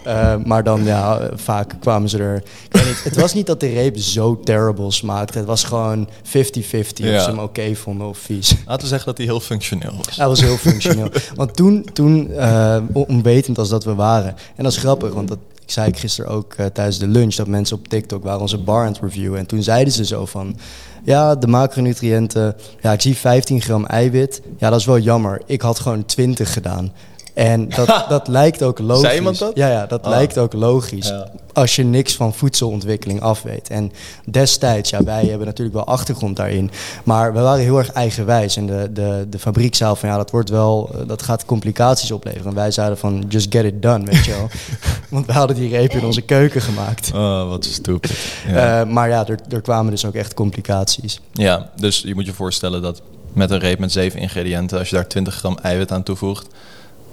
Eh, 0.04 0.34
maar 0.46 0.64
dan, 0.64 0.84
ja, 0.84 1.30
vaak 1.34 1.74
kwamen 1.80 2.08
ze 2.08 2.18
er... 2.18 2.36
Ik 2.36 2.72
weet 2.72 2.86
niet, 2.86 3.04
het 3.04 3.16
was 3.16 3.34
niet 3.34 3.46
dat 3.46 3.60
de 3.60 3.68
reep 3.68 3.98
zo 3.98 4.40
terrible 4.40 4.90
smaakte. 4.90 5.38
Het 5.38 5.46
was 5.46 5.64
gewoon 5.64 6.08
50-50 6.08 6.10
of 6.30 6.94
ze 6.96 7.02
hem 7.02 7.38
oké 7.38 7.74
vonden 7.74 8.08
of 8.08 8.18
vies. 8.18 8.54
Laten 8.66 8.82
we 8.82 8.88
zeggen 8.88 9.06
dat 9.06 9.16
hij 9.16 9.26
heel 9.26 9.40
functioneel 9.40 9.92
was. 9.96 10.16
Hij 10.16 10.26
was 10.26 10.40
heel 10.40 10.56
functioneel. 10.56 11.10
Want 11.34 11.56
toen, 11.56 11.86
toen 11.92 12.32
eh, 12.32 12.76
onwetend 12.92 13.58
als 13.58 13.68
dat 13.68 13.84
we 13.84 13.94
waren. 13.94 14.34
En 14.56 14.64
dat 14.64 14.72
is 14.72 14.78
grappig, 14.78 15.12
want 15.12 15.28
dat 15.28 15.38
ik 15.70 15.76
zei 15.76 15.88
ik 15.88 15.98
gisteren 15.98 16.30
ook 16.30 16.54
eh, 16.54 16.66
tijdens 16.66 16.98
de 16.98 17.06
lunch... 17.06 17.34
dat 17.34 17.46
mensen 17.46 17.76
op 17.76 17.88
TikTok 17.88 18.22
waren 18.22 18.40
onze 18.40 18.58
bar 18.58 18.84
aan 18.84 18.92
het 18.92 19.00
reviewen. 19.02 19.38
En 19.38 19.46
toen 19.46 19.62
zeiden 19.62 19.92
ze 19.92 20.04
zo 20.04 20.26
van... 20.26 20.56
Ja, 21.04 21.34
de 21.34 21.46
macronutriënten... 21.46 22.56
Ja, 22.80 22.92
ik 22.92 23.00
zie 23.00 23.16
15 23.16 23.60
gram 23.60 23.86
eiwit. 23.86 24.42
Ja, 24.58 24.70
dat 24.70 24.80
is 24.80 24.86
wel 24.86 24.98
jammer. 24.98 25.42
Ik 25.46 25.60
had 25.60 25.78
gewoon 25.78 26.04
20 26.04 26.52
gedaan. 26.52 26.92
En 27.34 27.68
dat, 27.68 28.04
dat 28.08 28.28
lijkt 28.28 28.62
ook 28.62 28.78
logisch. 28.78 29.02
Zei 29.02 29.16
iemand 29.16 29.38
dat? 29.38 29.50
Ja, 29.56 29.68
ja 29.70 29.86
dat 29.86 30.02
Ah. 30.02 30.10
lijkt 30.10 30.38
ook 30.38 30.52
logisch. 30.52 31.08
Ja. 31.08 31.28
Als 31.52 31.76
je 31.76 31.82
niks 31.84 32.16
van 32.16 32.34
voedselontwikkeling 32.34 33.20
af 33.20 33.42
weet. 33.42 33.68
En 33.70 33.92
destijds, 34.30 34.90
ja, 34.90 35.04
wij 35.04 35.24
hebben 35.26 35.46
natuurlijk 35.46 35.76
wel 35.76 35.86
achtergrond 35.86 36.36
daarin. 36.36 36.70
Maar 37.04 37.32
we 37.32 37.40
waren 37.40 37.62
heel 37.64 37.78
erg 37.78 37.92
eigenwijs. 37.92 38.56
En 38.56 38.66
de, 38.66 38.90
de, 38.92 39.26
de 39.30 39.38
fabriek 39.38 39.74
zei 39.74 39.96
van 39.96 40.08
ja, 40.08 40.16
dat 40.16 40.30
wordt 40.30 40.50
wel, 40.50 40.90
eh, 40.94 41.00
dat 41.06 41.22
gaat 41.22 41.44
complicaties 41.44 42.10
opleveren. 42.10 42.46
En 42.46 42.54
wij 42.54 42.70
zeiden 42.70 42.98
van 42.98 43.24
just 43.28 43.46
get 43.54 43.64
it 43.64 43.82
done, 43.82 44.04
weet 44.04 44.24
je 44.24 44.30
wel. 44.30 44.48
Want 45.10 45.26
we 45.26 45.32
hadden 45.32 45.56
die 45.56 45.68
reep 45.76 45.92
in 45.92 46.04
onze 46.04 46.20
keuken 46.22 46.60
gemaakt. 46.60 47.10
Oh, 47.14 47.48
wat 47.48 47.64
stupid. 47.64 48.12
Ja. 48.48 48.80
Eh, 48.80 48.86
maar 48.86 49.08
ja, 49.08 49.26
er, 49.26 49.38
er 49.48 49.60
kwamen 49.60 49.90
dus 49.90 50.04
ook 50.04 50.14
echt 50.14 50.34
complicaties. 50.34 51.20
ja, 51.32 51.70
dus 51.76 52.00
je 52.06 52.14
moet 52.14 52.26
je 52.26 52.32
voorstellen 52.32 52.82
dat 52.82 53.02
met 53.32 53.50
een 53.50 53.58
reep 53.58 53.78
met 53.78 53.92
zeven 53.92 54.20
ingrediënten, 54.20 54.78
als 54.78 54.88
je 54.90 54.94
daar 54.96 55.08
20 55.08 55.34
gram 55.34 55.58
eiwit 55.62 55.92
aan 55.92 56.02
toevoegt, 56.02 56.46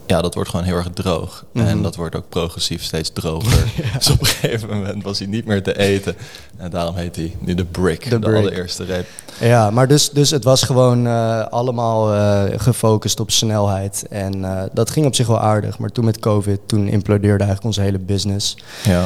ja, 0.08 0.22
dat 0.22 0.34
wordt 0.34 0.50
gewoon 0.50 0.66
heel 0.66 0.76
erg 0.76 0.88
droog. 0.94 1.46
En 1.54 1.64
Mhm. 1.64 1.82
dat 1.82 1.96
wordt 1.96 2.16
ook 2.16 2.30
progressief 2.30 2.84
steeds 2.84 3.10
droger. 3.14 3.72
Dus 3.98 4.10
op 4.10 4.20
een 4.20 4.26
gegeven 4.26 4.70
moment 4.70 5.04
was 5.04 5.20
hij 5.20 5.28
niet 5.28 5.46
meer 5.46 5.64
te 5.64 5.78
eten. 5.80 6.16
En 6.58 6.70
daarom 6.70 6.96
heet 6.96 7.16
hij 7.16 7.36
nu 7.40 7.54
de 7.56 7.66
Brick, 7.66 8.04
De 8.04 8.10
de, 8.10 8.20
Brick. 8.20 8.36
allereerste 8.36 8.84
reep. 8.84 9.06
Ja, 9.40 9.70
maar 9.70 9.88
dus, 9.88 10.10
dus 10.10 10.30
het 10.30 10.44
was 10.44 10.64
gewoon 10.64 11.08
eh, 11.08 11.46
allemaal 11.48 12.14
eh, 12.14 12.60
gefocust 12.60 13.20
op 13.20 13.32
snelheid. 13.32 14.06
En 14.10 14.46
eh, 14.46 14.64
dat 14.74 14.90
ging 14.90 15.06
op 15.06 15.16
zich 15.16 15.28
wel 15.28 15.40
aardig. 15.40 15.78
Maar 15.80 15.90
toen 15.90 16.06
met 16.06 16.20
COVID, 16.20 16.60
toen 16.66 16.88
implodeerde 16.88 17.44
eigenlijk 17.44 17.64
onze 17.64 17.82
hele 17.82 18.00
business. 18.00 18.58
Ja. 18.84 19.06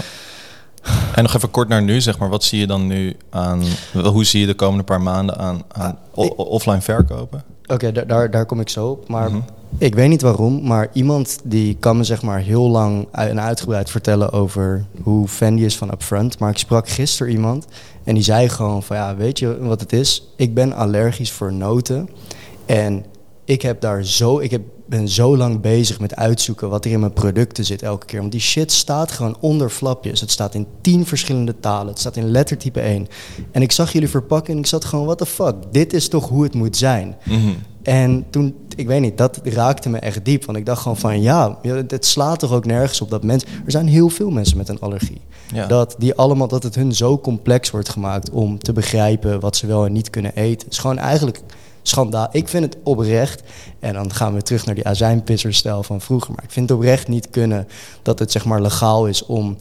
En 1.15 1.23
nog 1.23 1.35
even 1.35 1.51
kort 1.51 1.67
naar 1.67 1.81
nu, 1.83 2.01
zeg 2.01 2.17
maar. 2.17 2.29
Wat 2.29 2.43
zie 2.43 2.59
je 2.59 2.67
dan 2.67 2.87
nu 2.87 3.17
aan... 3.29 3.63
Hoe 4.03 4.23
zie 4.25 4.39
je 4.41 4.45
de 4.47 4.53
komende 4.53 4.83
paar 4.83 5.01
maanden 5.01 5.37
aan, 5.37 5.97
ik- 6.15 6.37
offline 6.39 6.81
verkopen? 6.81 7.43
Oké, 7.67 7.91
da- 7.91 8.01
daar, 8.03 8.31
daar 8.31 8.45
kom 8.45 8.59
ik 8.59 8.69
zo 8.69 8.87
op. 8.87 9.07
Maar 9.07 9.29
Mhm. 9.31 9.39
Ik 9.77 9.95
weet 9.95 10.09
niet 10.09 10.21
waarom, 10.21 10.63
maar 10.63 10.89
iemand 10.93 11.39
die 11.43 11.75
kan 11.79 11.97
me 11.97 12.03
zeg 12.03 12.21
maar 12.21 12.39
heel 12.39 12.69
lang 12.69 13.07
en 13.11 13.41
uitgebreid 13.41 13.89
vertellen 13.89 14.31
over 14.31 14.85
hoe 15.01 15.27
fan 15.27 15.55
die 15.55 15.65
is 15.65 15.77
van 15.77 15.91
Upfront. 15.91 16.39
Maar 16.39 16.49
ik 16.49 16.57
sprak 16.57 16.89
gisteren 16.89 17.31
iemand 17.33 17.65
en 18.03 18.13
die 18.13 18.23
zei 18.23 18.49
gewoon 18.49 18.83
van 18.83 18.95
ja, 18.95 19.15
weet 19.15 19.39
je 19.39 19.57
wat 19.59 19.79
het 19.79 19.93
is? 19.93 20.33
Ik 20.35 20.53
ben 20.53 20.73
allergisch 20.73 21.31
voor 21.31 21.53
noten 21.53 22.09
en 22.65 23.05
ik 23.45 23.61
heb 23.61 23.81
daar 23.81 24.05
zo, 24.05 24.39
ik 24.39 24.51
heb, 24.51 24.61
ben 24.85 25.09
zo 25.09 25.37
lang 25.37 25.61
bezig 25.61 25.99
met 25.99 26.15
uitzoeken 26.15 26.69
wat 26.69 26.85
er 26.85 26.91
in 26.91 26.99
mijn 26.99 27.13
producten 27.13 27.65
zit 27.65 27.81
elke 27.81 28.05
keer. 28.05 28.19
Want 28.19 28.31
die 28.31 28.41
shit 28.41 28.71
staat 28.71 29.11
gewoon 29.11 29.37
onder 29.39 29.69
flapjes. 29.69 30.21
Het 30.21 30.31
staat 30.31 30.55
in 30.55 30.67
tien 30.81 31.05
verschillende 31.05 31.59
talen. 31.59 31.87
Het 31.87 31.99
staat 31.99 32.15
in 32.15 32.31
lettertype 32.31 32.79
1. 32.79 33.07
En 33.51 33.61
ik 33.61 33.71
zag 33.71 33.93
jullie 33.93 34.09
verpakken 34.09 34.53
en 34.53 34.59
ik 34.59 34.65
zat 34.65 34.85
gewoon, 34.85 35.05
what 35.05 35.17
the 35.17 35.25
fuck? 35.25 35.55
Dit 35.71 35.93
is 35.93 36.07
toch 36.07 36.29
hoe 36.29 36.43
het 36.43 36.53
moet 36.53 36.77
zijn? 36.77 37.15
Mhm. 37.25 37.53
En 37.83 38.25
toen, 38.29 38.55
ik 38.81 38.87
weet 38.87 39.01
niet, 39.01 39.17
dat 39.17 39.39
raakte 39.43 39.89
me 39.89 39.97
echt 39.97 40.25
diep. 40.25 40.45
Want 40.45 40.57
ik 40.57 40.65
dacht 40.65 40.81
gewoon 40.81 40.97
van 40.97 41.21
ja, 41.21 41.57
het 41.87 42.05
slaat 42.05 42.39
toch 42.39 42.51
ook 42.51 42.65
nergens 42.65 43.01
op 43.01 43.09
dat 43.09 43.23
mensen. 43.23 43.49
Er 43.65 43.71
zijn 43.71 43.87
heel 43.87 44.09
veel 44.09 44.29
mensen 44.29 44.57
met 44.57 44.69
een 44.69 44.79
allergie. 44.79 45.21
Ja. 45.53 45.65
Dat, 45.67 45.95
die 45.97 46.15
allemaal, 46.15 46.47
dat 46.47 46.63
het 46.63 46.75
hun 46.75 46.93
zo 46.93 47.19
complex 47.19 47.71
wordt 47.71 47.89
gemaakt 47.89 48.29
om 48.29 48.59
te 48.59 48.73
begrijpen 48.73 49.39
wat 49.39 49.55
ze 49.55 49.67
wel 49.67 49.85
en 49.85 49.91
niet 49.91 50.09
kunnen 50.09 50.35
eten. 50.35 50.63
Het 50.63 50.71
is 50.71 50.77
gewoon 50.77 50.97
eigenlijk 50.97 51.41
schandaal. 51.81 52.27
Ik 52.31 52.47
vind 52.47 52.63
het 52.63 52.77
oprecht. 52.83 53.43
En 53.79 53.93
dan 53.93 54.13
gaan 54.13 54.33
we 54.33 54.41
terug 54.41 54.65
naar 54.65 54.75
die 54.75 54.87
azijnpisserstijl 54.87 55.83
van 55.83 56.01
vroeger. 56.01 56.33
Maar 56.35 56.43
ik 56.43 56.51
vind 56.51 56.69
het 56.69 56.77
oprecht 56.77 57.07
niet 57.07 57.29
kunnen 57.29 57.67
dat 58.01 58.19
het 58.19 58.31
zeg 58.31 58.45
maar 58.45 58.61
legaal 58.61 59.07
is 59.07 59.25
om 59.25 59.57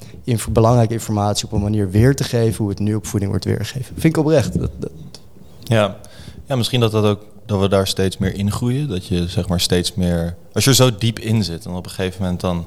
belangrijke 0.50 0.92
informatie 0.92 1.44
op 1.46 1.52
een 1.52 1.62
manier 1.62 1.90
weer 1.90 2.16
te 2.16 2.24
geven 2.24 2.58
hoe 2.58 2.68
het 2.68 2.78
nu 2.78 2.94
op 2.94 3.06
voeding 3.06 3.30
wordt 3.30 3.46
weergegeven. 3.46 3.94
Vind 3.98 4.16
ik 4.16 4.22
oprecht. 4.22 4.58
Dat, 4.60 4.70
dat- 4.78 4.90
Ja. 5.62 5.96
ja, 6.46 6.56
misschien 6.56 6.80
dat 6.80 6.92
dat 6.92 7.04
ook 7.04 7.20
dat 7.50 7.60
we 7.60 7.68
daar 7.68 7.86
steeds 7.86 8.18
meer 8.18 8.34
in 8.34 8.50
groeien. 8.52 8.88
Dat 8.88 9.06
je 9.06 9.28
zeg 9.28 9.48
maar 9.48 9.60
steeds 9.60 9.94
meer. 9.94 10.36
Als 10.52 10.64
je 10.64 10.70
er 10.70 10.76
zo 10.76 10.94
diep 10.98 11.18
in 11.18 11.44
zit, 11.44 11.64
en 11.64 11.70
op 11.72 11.84
een 11.84 11.90
gegeven 11.90 12.22
moment 12.22 12.40
dan 12.40 12.66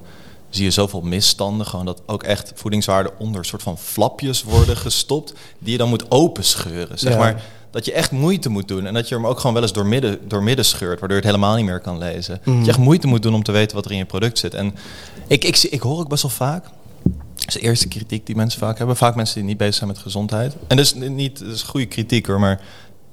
zie 0.49 0.63
je 0.63 0.71
zoveel 0.71 1.01
misstanden. 1.01 1.65
Gewoon 1.67 1.85
dat 1.85 2.01
ook 2.05 2.23
echt 2.23 2.51
voedingswaarden 2.55 3.11
onder 3.19 3.39
een 3.39 3.45
soort 3.45 3.61
van 3.63 3.77
flapjes 3.77 4.43
worden 4.43 4.77
gestopt. 4.87 5.33
Die 5.59 5.71
je 5.71 5.77
dan 5.77 5.89
moet 5.89 6.11
openscheuren. 6.11 6.99
Zeg 6.99 7.13
Ja. 7.13 7.19
maar 7.19 7.41
dat 7.71 7.85
je 7.85 7.93
echt 7.93 8.11
moeite 8.11 8.49
moet 8.49 8.67
doen. 8.67 8.85
En 8.85 8.93
dat 8.93 9.07
je 9.09 9.15
hem 9.15 9.27
ook 9.27 9.37
gewoon 9.37 9.53
wel 9.53 9.61
eens 9.61 9.73
door 9.73 9.85
midden, 9.85 10.19
door 10.27 10.43
midden 10.43 10.65
scheurt. 10.65 10.99
Waardoor 10.99 11.17
je 11.17 11.23
het 11.23 11.35
helemaal 11.35 11.55
niet 11.55 11.65
meer 11.65 11.79
kan 11.79 11.97
lezen. 11.97 12.39
Mhm. 12.43 12.55
Dat 12.55 12.65
je 12.65 12.71
echt 12.71 12.79
moeite 12.79 13.07
moet 13.07 13.21
doen 13.21 13.33
om 13.33 13.43
te 13.43 13.51
weten 13.51 13.75
wat 13.75 13.85
er 13.85 13.91
in 13.91 13.97
je 13.97 14.05
product 14.05 14.37
zit. 14.39 14.53
En 14.53 14.75
ik, 15.27 15.43
ik, 15.43 15.55
zie- 15.55 15.69
ik 15.69 15.81
hoor 15.81 15.99
ook 15.99 16.09
best 16.09 16.21
wel 16.21 16.31
vaak. 16.31 16.63
Dat 17.35 17.47
is 17.47 17.53
de 17.53 17.59
eerste 17.59 17.87
kritiek 17.87 18.25
die 18.25 18.35
mensen 18.35 18.59
vaak 18.59 18.77
hebben. 18.77 18.95
Vaak 18.95 19.15
mensen 19.15 19.35
die 19.35 19.43
niet 19.43 19.57
bezig 19.57 19.75
zijn 19.75 19.87
met 19.89 19.97
gezondheid. 19.97 20.53
En 20.67 20.77
dat 20.77 20.85
is 20.85 20.93
niet, 20.93 21.39
dat 21.39 21.47
is 21.53 21.61
goede 21.61 21.85
kritiek 21.85 22.25
hoor, 22.27 22.39
maar 22.39 22.61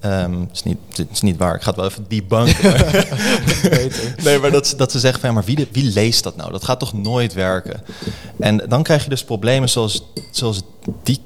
ehm, 0.00 0.40
het, 0.40 0.48
is 0.52 0.62
niet, 0.62 0.76
het 0.92 1.06
is 1.12 1.20
niet 1.20 1.36
waar. 1.36 1.54
Ik 1.54 1.60
ga 1.62 1.66
het 1.70 1.76
wel 1.76 1.88
even 1.88 2.04
debunken. 2.08 2.74
Nee, 4.24 4.38
maar 4.38 4.50
dat, 4.50 4.66
ze- 4.66 4.76
dat 4.76 4.92
ze 4.92 4.98
zeggen 4.98 5.20
van 5.20 5.28
ja, 5.28 5.34
maar 5.34 5.44
wie, 5.44 5.68
wie 5.72 5.92
leest 5.92 6.22
dat 6.22 6.36
nou? 6.36 6.52
Dat 6.52 6.64
gaat 6.64 6.78
toch 6.78 6.92
nooit 6.92 7.32
werken? 7.32 7.82
En 8.38 8.62
dan 8.68 8.82
krijg 8.82 9.04
je 9.04 9.10
dus 9.10 9.24
problemen 9.24 9.68
zoals, 9.68 10.04
zoals 10.30 10.62
die 11.02 11.18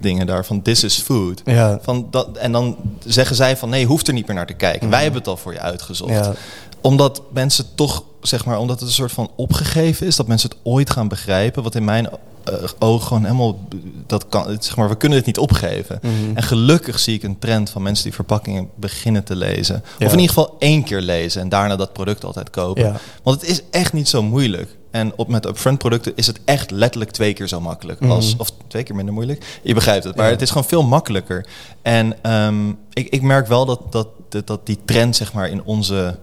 dingen 0.00 0.26
daar 0.26 0.44
van 0.44 0.62
this 0.62 0.84
is 0.84 0.98
food. 0.98 1.42
Ja. 1.44 1.78
Van 1.82 2.06
dat, 2.10 2.36
en 2.36 2.52
dan 2.52 2.76
zeggen 3.04 3.36
zij 3.36 3.56
van 3.56 3.68
nee, 3.68 3.80
je 3.80 3.86
hoeft 3.86 4.08
er 4.08 4.14
niet 4.14 4.26
meer 4.26 4.36
naar 4.36 4.46
te 4.46 4.52
kijken. 4.52 4.90
Wij 4.90 5.02
hebben 5.02 5.18
het 5.18 5.28
al 5.28 5.36
voor 5.36 5.52
je 5.52 5.60
uitgezocht. 5.60 6.10
Ja. 6.12 6.32
Omdat 6.80 7.22
mensen 7.32 7.64
toch, 7.74 8.04
zeg 8.22 8.44
maar, 8.44 8.58
omdat 8.58 8.78
het 8.80 8.88
een 8.88 8.94
soort 8.94 9.12
van 9.12 9.30
opgegeven 9.36 10.06
is, 10.06 10.16
dat 10.16 10.26
mensen 10.26 10.48
het 10.50 10.58
ooit 10.62 10.90
gaan 10.90 11.08
begrijpen. 11.08 11.62
Wat 11.62 11.74
in 11.74 11.84
mijn 11.84 12.08
eh, 12.46 12.68
ogen 12.78 13.06
gewoon 13.06 13.22
helemaal, 13.24 13.58
dat 14.06 14.28
kan, 14.28 14.56
zeg 14.60 14.76
maar, 14.76 14.88
we 14.88 14.96
kunnen 14.96 15.18
het 15.18 15.26
niet 15.26 15.38
opgeven. 15.38 15.98
Mhm. 16.02 16.12
En 16.34 16.42
gelukkig 16.42 16.98
zie 16.98 17.14
ik 17.14 17.22
een 17.22 17.38
trend 17.38 17.70
van 17.70 17.82
mensen 17.82 18.04
die 18.04 18.14
verpakkingen 18.14 18.68
beginnen 18.74 19.24
te 19.24 19.36
lezen. 19.36 19.82
Ja. 19.98 20.06
Of 20.06 20.12
in 20.12 20.18
ieder 20.18 20.34
geval 20.34 20.56
één 20.58 20.82
keer 20.84 21.00
lezen 21.00 21.40
en 21.40 21.48
daarna 21.48 21.76
dat 21.76 21.92
product 21.92 22.24
altijd 22.24 22.50
kopen. 22.50 22.84
Ja. 22.84 22.96
Want 23.22 23.40
het 23.40 23.50
is 23.50 23.62
echt 23.70 23.92
niet 23.92 24.08
zo 24.08 24.22
moeilijk. 24.22 24.76
En 24.90 25.12
op 25.16 25.28
met 25.28 25.46
upfront 25.46 25.78
producten 25.78 26.12
is 26.14 26.26
het 26.26 26.40
echt 26.44 26.70
letterlijk 26.70 27.10
twee 27.10 27.32
keer 27.32 27.48
zo 27.48 27.60
makkelijk. 27.60 28.00
Mhm. 28.00 28.10
Als, 28.10 28.34
of 28.38 28.50
twee 28.66 28.82
keer 28.82 28.94
minder 28.94 29.14
moeilijk. 29.14 29.58
Je 29.62 29.74
begrijpt 29.74 30.04
het. 30.04 30.16
Maar 30.16 30.24
Ja. 30.26 30.30
het 30.32 30.42
is 30.42 30.48
gewoon 30.48 30.64
veel 30.68 30.82
makkelijker. 30.82 31.46
En 31.82 32.16
ehm, 32.22 32.68
ik, 32.92 33.08
ik 33.08 33.22
merk 33.22 33.46
wel 33.46 33.66
dat, 33.66 33.80
dat, 33.92 34.08
dat, 34.28 34.46
dat 34.46 34.66
die 34.66 34.78
trend 34.84 35.16
zeg 35.16 35.32
maar 35.32 35.48
in 35.48 35.62
onze... 35.64 36.16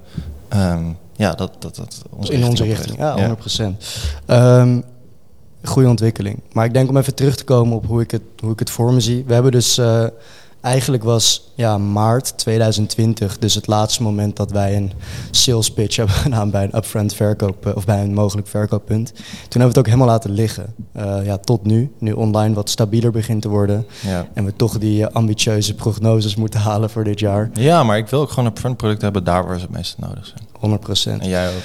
ehm, 0.49 0.83
ja, 1.15 1.31
dat, 1.31 1.51
dat, 1.59 1.75
dat 1.75 2.01
onze 2.09 2.33
in 2.33 2.43
onze 2.45 2.63
richting, 2.63 2.97
ja, 2.97 3.36
100%. 3.36 3.77
Ehm, 4.25 4.81
goede 5.63 5.89
ontwikkeling. 5.89 6.39
Maar 6.52 6.65
ik 6.65 6.73
denk 6.73 6.89
om 6.89 6.97
even 6.97 7.15
terug 7.15 7.36
te 7.36 7.43
komen 7.43 7.78
op 7.78 7.86
hoe 7.86 8.02
ik 8.02 8.12
het, 8.12 8.21
hoe 8.39 8.52
ik 8.52 8.60
het 8.60 8.69
voor 8.69 8.93
me 8.93 8.99
zie. 8.99 9.23
We 9.28 9.34
hebben 9.34 9.52
dus, 9.52 9.78
eh, 9.78 10.06
eigenlijk 10.62 11.04
was 11.04 11.52
ja, 11.56 11.78
maart 11.78 12.38
2020 12.38 13.38
dus 13.38 13.56
het 13.56 13.67
laatste 13.67 14.04
moment 14.04 14.36
dat 14.36 14.52
wij 14.52 14.76
een 14.76 14.91
sales 15.32 15.71
pitch 15.71 15.95
hebben 16.04 16.15
gedaan 16.15 16.49
bij 16.49 16.63
een 16.63 16.76
upfront 16.76 17.13
verkoop, 17.13 17.65
eh, 17.65 17.76
of 17.76 17.86
bij 17.86 18.02
een 18.02 18.13
mogelijk 18.13 18.47
verkooppunt. 18.47 19.12
Toen 19.13 19.23
hebben 19.26 19.60
we 19.62 19.67
het 19.67 19.78
ook 19.78 19.86
helemaal 19.86 20.08
laten 20.08 20.32
liggen. 20.32 20.73
Eh, 20.91 21.26
ja, 21.26 21.38
tot 21.38 21.65
nu, 21.65 21.91
nu 21.97 22.12
online 22.12 22.56
wat 22.56 22.69
stabieler 22.69 23.12
begint 23.12 23.41
te 23.41 23.49
worden. 23.49 23.86
Ja. 24.02 24.28
En 24.34 24.45
we 24.45 24.56
toch 24.56 24.78
die 24.78 25.08
ambitieuze 25.08 25.76
prognoses 25.76 26.36
moeten 26.36 26.60
halen 26.69 26.89
voor 26.89 27.04
dit 27.04 27.19
jaar. 27.19 27.49
ja, 27.54 27.84
maar 27.84 27.97
ik 27.97 28.08
wil 28.08 28.21
ook 28.21 28.30
gewoon 28.30 28.49
upfront 28.49 28.78
producten 28.78 29.04
hebben 29.04 29.23
daar 29.23 29.45
waar 29.45 29.60
ze 29.60 29.65
het 29.65 29.76
meest 29.76 29.97
nodig 29.97 30.34
zijn. 30.60 31.19
100%. 31.19 31.21
En 31.21 31.30
jij 31.30 31.47
ook. 31.47 31.62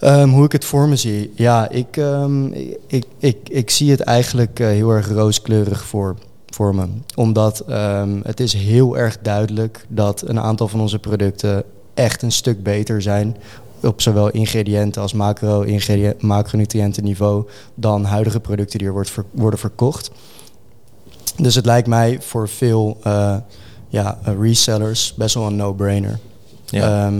Ehm, 0.00 0.28
hoe 0.28 0.44
ik 0.44 0.52
het 0.52 0.64
voor 0.64 0.88
me 0.88 0.96
zie. 0.96 1.32
Ja, 1.34 1.68
ik, 1.68 1.96
ehm, 1.96 2.46
ik, 2.86 3.04
ik, 3.18 3.36
ik 3.48 3.70
zie 3.70 3.90
het 3.90 4.00
eigenlijk 4.00 4.60
eh, 4.60 4.66
heel 4.66 4.90
erg 4.90 5.08
rooskleurig 5.08 5.84
voor, 5.84 6.16
voor 6.46 6.74
me. 6.74 6.86
Omdat 7.16 7.60
ehm, 7.60 8.20
het 8.22 8.40
is 8.40 8.52
heel 8.52 8.98
erg 8.98 9.18
duidelijk 9.22 9.86
dat 9.88 10.22
een 10.28 10.40
aantal 10.40 10.68
van 10.68 10.80
onze 10.80 10.98
producten 10.98 11.64
echt 11.94 12.22
een 12.22 12.32
stuk 12.32 12.62
beter 12.62 13.02
zijn. 13.02 13.36
Op 13.82 14.00
zowel 14.00 14.30
ingrediënten 14.30 15.02
als 15.02 15.12
macro 15.12 15.64
macronutriënten 16.18 17.04
niveau 17.04 17.46
dan 17.74 18.04
huidige 18.04 18.40
producten 18.40 18.78
die 18.78 18.88
er 18.88 18.94
wordt 18.94 19.10
ver- 19.10 19.24
worden 19.30 19.58
verkocht. 19.60 20.10
Dus 21.36 21.54
het 21.54 21.66
lijkt 21.66 21.88
mij 21.88 22.18
voor 22.20 22.48
veel 22.48 22.96
eh, 23.02 23.36
ja, 23.88 24.18
resellers 24.38 25.14
best 25.14 25.34
wel 25.34 25.46
een 25.46 25.56
no-brainer. 25.56 26.18
Ja. 26.66 27.12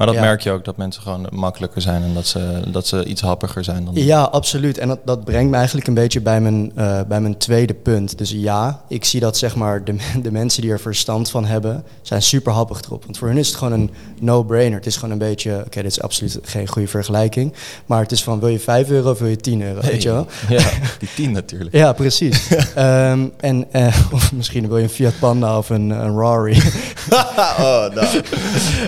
Maar 0.00 0.08
dat 0.08 0.18
ja. 0.18 0.24
merk 0.24 0.40
je 0.40 0.50
ook 0.50 0.64
dat 0.64 0.76
mensen 0.76 1.02
gewoon 1.02 1.26
makkelijker 1.30 1.82
zijn 1.82 2.02
en 2.02 2.14
dat 2.14 2.26
ze, 2.26 2.60
dat 2.66 2.86
ze 2.86 3.04
iets 3.04 3.20
happiger 3.20 3.64
zijn 3.64 3.84
dan. 3.84 3.94
Ja, 3.94 4.22
absoluut. 4.22 4.78
En 4.78 4.88
dat, 4.88 4.98
dat 5.04 5.24
brengt 5.24 5.50
me 5.50 5.56
eigenlijk 5.56 5.86
een 5.86 5.94
beetje 5.94 6.20
bij 6.20 6.40
mijn, 6.40 6.72
eh, 6.74 7.00
bij 7.08 7.20
mijn 7.20 7.36
tweede 7.38 7.74
punt. 7.74 8.18
Dus 8.18 8.30
ja, 8.30 8.82
ik 8.88 9.04
zie 9.04 9.20
dat 9.20 9.36
zeg 9.38 9.56
maar 9.56 9.84
de, 9.84 9.96
de 10.22 10.32
mensen 10.32 10.62
die 10.62 10.70
er 10.70 10.80
verstand 10.80 11.30
van 11.30 11.44
hebben, 11.44 11.84
zijn 12.02 12.22
super 12.22 12.52
happig 12.52 12.82
erop. 12.82 13.04
Want 13.04 13.18
voor 13.18 13.28
hun 13.28 13.36
is 13.36 13.48
het 13.48 13.56
gewoon 13.56 13.72
een 13.72 13.90
no-brainer. 14.20 14.76
Het 14.78 14.86
is 14.86 14.94
gewoon 14.94 15.10
een 15.10 15.18
beetje, 15.18 15.62
oké, 15.66 15.82
dit 15.82 15.90
is 15.90 16.02
absoluut 16.02 16.38
geen 16.42 16.68
goede 16.68 16.88
vergelijking. 16.88 17.54
Maar 17.86 18.02
het 18.02 18.12
is 18.12 18.22
van, 18.22 18.40
wil 18.40 18.48
je 18.48 18.60
5 18.60 18.90
euro 18.90 19.10
of 19.10 19.18
wil 19.18 19.28
je 19.28 19.36
10 19.36 19.62
euro, 19.62 19.80
weet 19.80 20.02
je 20.02 20.10
wel? 20.10 20.26
Ja, 20.48 20.70
die 20.98 21.08
tien 21.14 21.32
natuurlijk. 21.32 21.74
Ja, 21.74 21.92
precies. 21.92 22.48
Ehm, 22.74 23.26
en 23.40 23.66
eh, 23.72 23.96
of 24.12 24.32
misschien 24.32 24.68
wil 24.68 24.76
je 24.76 24.82
een 24.82 24.90
Fiat 24.90 25.18
Panda 25.18 25.58
of 25.58 25.70
een, 25.70 25.90
een 25.90 26.18
Rari. 26.18 26.62
oh, 27.10 27.94
nou. 27.94 28.06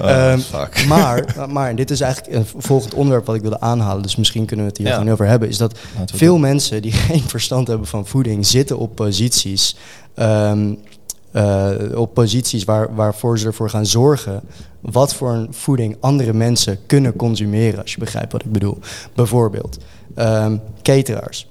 Oh, 0.02 0.10
Ehm, 0.10 0.38
fuck. 0.38 0.86
maar, 0.86 1.01
maar 1.48 1.68
en 1.68 1.76
dit 1.76 1.90
is 1.90 2.00
eigenlijk 2.00 2.34
een 2.36 2.46
volgend 2.62 2.94
onderwerp 2.94 3.26
wat 3.26 3.34
ik 3.34 3.40
wilde 3.42 3.60
aanhalen. 3.60 4.02
Dus 4.02 4.16
misschien 4.16 4.44
kunnen 4.44 4.64
we 4.64 4.70
het 4.70 4.80
hier 4.80 4.88
Ja. 4.90 4.96
gewoon 4.96 5.12
over 5.12 5.26
hebben. 5.26 5.48
Is 5.48 5.56
dat 5.58 5.78
Laten 5.98 6.18
veel 6.18 6.38
mensen 6.38 6.82
die 6.82 6.92
geen 7.08 7.20
verstand 7.22 7.66
hebben 7.68 7.86
van 7.86 8.06
voeding 8.06 8.46
zitten 8.46 8.78
op 8.78 8.94
posities. 8.94 9.76
ehm, 10.14 10.72
eh, 11.32 11.70
op 11.94 12.14
posities 12.14 12.64
waar, 12.64 12.94
waarvoor 12.94 13.38
ze 13.38 13.46
ervoor 13.46 13.70
gaan 13.70 13.86
zorgen. 13.86 14.40
wat 14.80 15.14
voor 15.14 15.30
een 15.32 15.46
voeding 15.50 15.96
andere 16.00 16.32
mensen 16.32 16.78
kunnen 16.86 17.16
consumeren. 17.16 17.82
Als 17.82 17.92
je 17.92 17.98
begrijpt 17.98 18.32
wat 18.32 18.44
ik 18.44 18.52
bedoel. 18.52 18.78
Bijvoorbeeld 19.14 19.78
ehm 20.14 20.56
cateraars. 20.82 21.50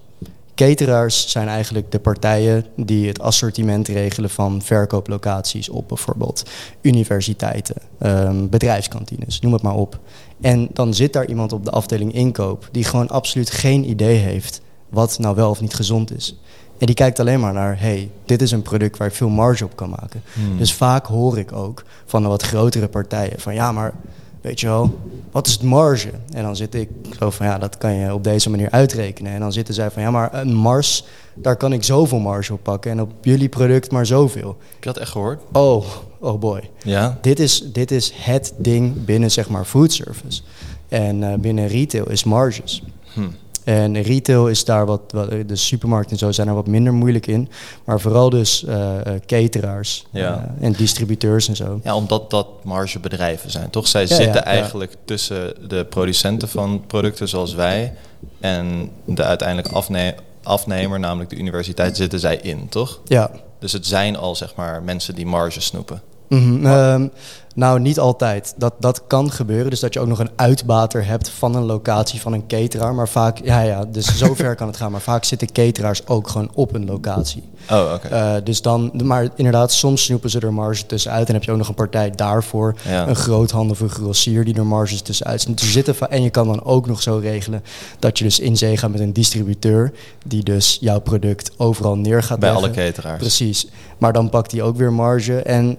Cateraars 0.67 1.29
zijn 1.29 1.47
eigenlijk 1.47 1.91
de 1.91 1.99
partijen 1.99 2.65
die 2.75 3.07
het 3.07 3.19
assortiment 3.19 3.87
regelen 3.87 4.29
van 4.29 4.61
verkooplocaties 4.61 5.69
op 5.69 5.87
bijvoorbeeld 5.87 6.43
universiteiten, 6.81 7.75
ehm, 7.99 8.47
bedrijfskantines, 8.49 9.39
noem 9.39 9.53
het 9.53 9.61
maar 9.61 9.75
op. 9.75 9.99
En 10.41 10.69
dan 10.73 10.93
zit 10.93 11.13
daar 11.13 11.25
iemand 11.25 11.53
op 11.53 11.65
de 11.65 11.71
afdeling 11.71 12.13
inkoop 12.13 12.69
die 12.71 12.83
gewoon 12.83 13.09
absoluut 13.09 13.51
geen 13.51 13.89
idee 13.89 14.17
heeft 14.17 14.61
wat 14.89 15.19
nou 15.19 15.35
wel 15.35 15.49
of 15.49 15.61
niet 15.61 15.73
gezond 15.73 16.15
is. 16.15 16.39
En 16.77 16.85
die 16.85 16.95
kijkt 16.95 17.19
alleen 17.19 17.39
maar 17.39 17.53
naar, 17.53 17.79
hey, 17.79 18.09
dit 18.25 18.41
is 18.41 18.51
een 18.51 18.61
product 18.61 18.97
waar 18.97 19.07
ik 19.07 19.13
veel 19.13 19.29
marge 19.29 19.63
op 19.63 19.75
kan 19.75 19.89
maken. 19.89 20.21
Hmm. 20.33 20.57
Dus 20.57 20.73
vaak 20.73 21.05
hoor 21.05 21.37
ik 21.37 21.51
ook 21.51 21.83
van 22.05 22.21
de 22.21 22.27
wat 22.27 22.43
grotere 22.43 22.87
partijen 22.87 23.39
van, 23.39 23.53
ja, 23.53 23.71
maar 23.71 23.93
weet 24.41 24.59
je 24.59 24.67
wel, 24.67 24.99
wat 25.31 25.47
is 25.47 25.53
het 25.53 25.61
marge? 25.61 26.09
En 26.33 26.43
dan 26.43 26.55
zit 26.55 26.75
ik 26.75 26.89
zo 27.19 27.29
van, 27.29 27.45
ja, 27.45 27.57
dat 27.57 27.77
kan 27.77 27.93
je 27.93 28.13
op 28.13 28.23
deze 28.23 28.49
manier 28.49 28.69
uitrekenen. 28.69 29.31
En 29.31 29.39
dan 29.39 29.51
zitten 29.51 29.73
zij 29.73 29.91
van, 29.91 30.01
ja, 30.01 30.11
maar 30.11 30.33
een 30.33 30.53
Mars, 30.53 31.05
daar 31.33 31.55
kan 31.55 31.73
ik 31.73 31.83
zoveel 31.83 32.19
marge 32.19 32.53
op 32.53 32.63
pakken. 32.63 32.91
En 32.91 33.01
op 33.01 33.11
jullie 33.21 33.49
product 33.49 33.91
maar 33.91 34.05
zoveel. 34.05 34.57
Heb 34.59 34.83
je 34.83 34.85
dat 34.85 34.97
echt 34.97 35.11
gehoord? 35.11 35.41
Oh, 35.51 35.85
oh 36.19 36.39
boy. 36.39 36.69
Ja. 36.83 37.17
Dit 37.21 37.39
is, 37.39 37.63
dit 37.73 37.91
is 37.91 38.13
het 38.15 38.53
ding 38.57 39.05
binnen, 39.05 39.31
zeg 39.31 39.49
maar, 39.49 39.65
food 39.65 39.91
service. 39.91 40.41
En 40.87 41.31
eh, 41.31 41.39
binnen 41.39 41.67
retail 41.67 42.09
is 42.09 42.23
marges. 42.23 42.83
Hm. 43.13 43.27
En 43.63 44.01
retail 44.01 44.47
is 44.47 44.65
daar 44.65 44.85
wat, 44.85 45.01
wat, 45.07 45.29
de 45.47 45.55
supermarkten 45.55 46.11
en 46.11 46.17
zo 46.17 46.31
zijn 46.31 46.47
er 46.47 46.53
wat 46.53 46.67
minder 46.67 46.93
moeilijk 46.93 47.27
in. 47.27 47.49
Maar 47.85 47.99
vooral 47.99 48.29
dus 48.29 48.63
eh, 48.65 48.95
cateraars 49.25 50.05
Ja. 50.11 50.53
eh, 50.59 50.65
en 50.65 50.71
distributeurs 50.71 51.47
en 51.47 51.55
zo. 51.55 51.79
Ja, 51.83 51.95
omdat 51.95 52.29
dat 52.29 52.47
margebedrijven 52.63 53.51
zijn, 53.51 53.69
toch? 53.69 53.87
Zij 53.87 54.01
Ja, 54.01 54.07
zitten 54.07 54.33
ja, 54.33 54.43
eigenlijk 54.43 54.95
tussen 55.05 55.53
de 55.69 55.85
producenten 55.85 56.49
van 56.49 56.83
producten 56.87 57.27
zoals 57.29 57.53
wij 57.53 57.93
en 58.39 58.89
de 59.05 59.23
uiteindelijk 59.23 59.67
afne- 59.73 60.15
afnemer, 60.43 60.99
namelijk 60.99 61.29
de 61.29 61.35
universiteit, 61.37 61.97
zitten 61.97 62.19
zij 62.19 62.35
in, 62.37 62.69
toch? 62.69 62.99
Ja. 63.05 63.31
Dus 63.59 63.71
het 63.73 63.85
zijn 63.87 64.15
al, 64.17 64.35
zeg 64.35 64.55
maar, 64.55 64.83
mensen 64.83 65.15
die 65.15 65.25
marge 65.25 65.61
snoepen. 65.61 66.01
Mhm, 66.39 66.65
ehm, 66.65 67.07
nou, 67.55 67.79
niet 67.79 67.99
altijd. 67.99 68.53
Dat, 68.57 68.73
dat 68.79 69.01
kan 69.07 69.31
gebeuren. 69.31 69.69
Dus 69.69 69.79
dat 69.79 69.93
je 69.93 69.99
ook 69.99 70.07
nog 70.07 70.19
een 70.19 70.29
uitbater 70.35 71.05
hebt 71.05 71.29
van 71.29 71.55
een 71.55 71.63
locatie 71.63 72.21
van 72.21 72.33
een 72.33 72.47
cateraar. 72.47 72.93
Maar 72.95 73.09
vaak, 73.09 73.39
ja, 73.43 73.61
ja, 73.61 73.85
dus 73.85 74.17
zover 74.17 74.55
kan 74.55 74.67
het 74.67 74.77
gaan. 74.77 74.91
Maar 74.91 75.01
vaak 75.01 75.23
zitten 75.23 75.51
cateraars 75.51 76.07
ook 76.07 76.27
gewoon 76.27 76.51
op 76.53 76.73
een 76.73 76.85
locatie. 76.85 77.43
Oh, 77.69 77.91
oké. 77.93 78.07
Eh, 78.07 78.33
dus 78.43 78.61
dan, 78.61 78.91
maar 79.03 79.27
inderdaad, 79.35 79.71
soms 79.71 80.03
snoepen 80.03 80.29
ze 80.29 80.39
er 80.39 80.53
marge 80.53 80.85
tussenuit. 80.85 81.27
En 81.27 81.33
heb 81.33 81.43
je 81.43 81.51
ook 81.51 81.57
nog 81.57 81.67
een 81.67 81.73
partij 81.73 82.11
daarvoor. 82.11 82.75
Ja. 82.87 83.07
Een 83.07 83.15
groothandel 83.15 83.71
of 83.71 83.79
een 83.79 83.89
grossier 83.89 84.45
die 84.45 84.55
er 84.55 84.65
marges 84.65 85.01
tussenuit 85.01 85.47
zitten 85.55 86.09
En 86.09 86.23
je 86.23 86.29
kan 86.29 86.47
dan 86.47 86.63
ook 86.63 86.87
nog 86.87 87.01
zo 87.01 87.17
regelen 87.17 87.63
dat 87.99 88.17
je 88.17 88.23
dus 88.23 88.39
in 88.39 88.57
zee 88.57 88.77
gaat 88.77 88.91
met 88.91 88.99
een 88.99 89.13
distributeur. 89.13 89.93
Die 90.25 90.43
dus 90.43 90.77
jouw 90.81 90.99
product 90.99 91.51
overal 91.57 91.97
neer 91.97 92.23
gaat 92.23 92.39
Bij 92.39 92.49
leggen. 92.49 92.67
alle 92.67 92.75
cateraars. 92.75 93.19
Precies. 93.19 93.67
Maar 93.97 94.13
dan 94.13 94.29
pakt 94.29 94.51
hij 94.51 94.61
ook 94.61 94.77
weer 94.77 94.93
marge. 94.93 95.41
En 95.41 95.77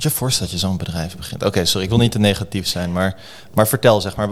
Moet 0.00 0.08
je 0.08 0.14
je 0.18 0.24
voorstellen 0.24 0.52
dat 0.52 0.60
je 0.60 0.66
zo'n 0.66 0.76
bedrijf 0.76 1.16
begint? 1.16 1.44
Oké, 1.44 1.64
sorry, 1.64 1.84
ik 1.84 1.88
wil 1.90 1.98
niet 1.98 2.12
te 2.12 2.18
negatief 2.18 2.66
zijn, 2.66 2.92
maar, 2.92 3.16
maar 3.54 3.68
vertel 3.68 4.00
zeg 4.00 4.16
maar. 4.16 4.28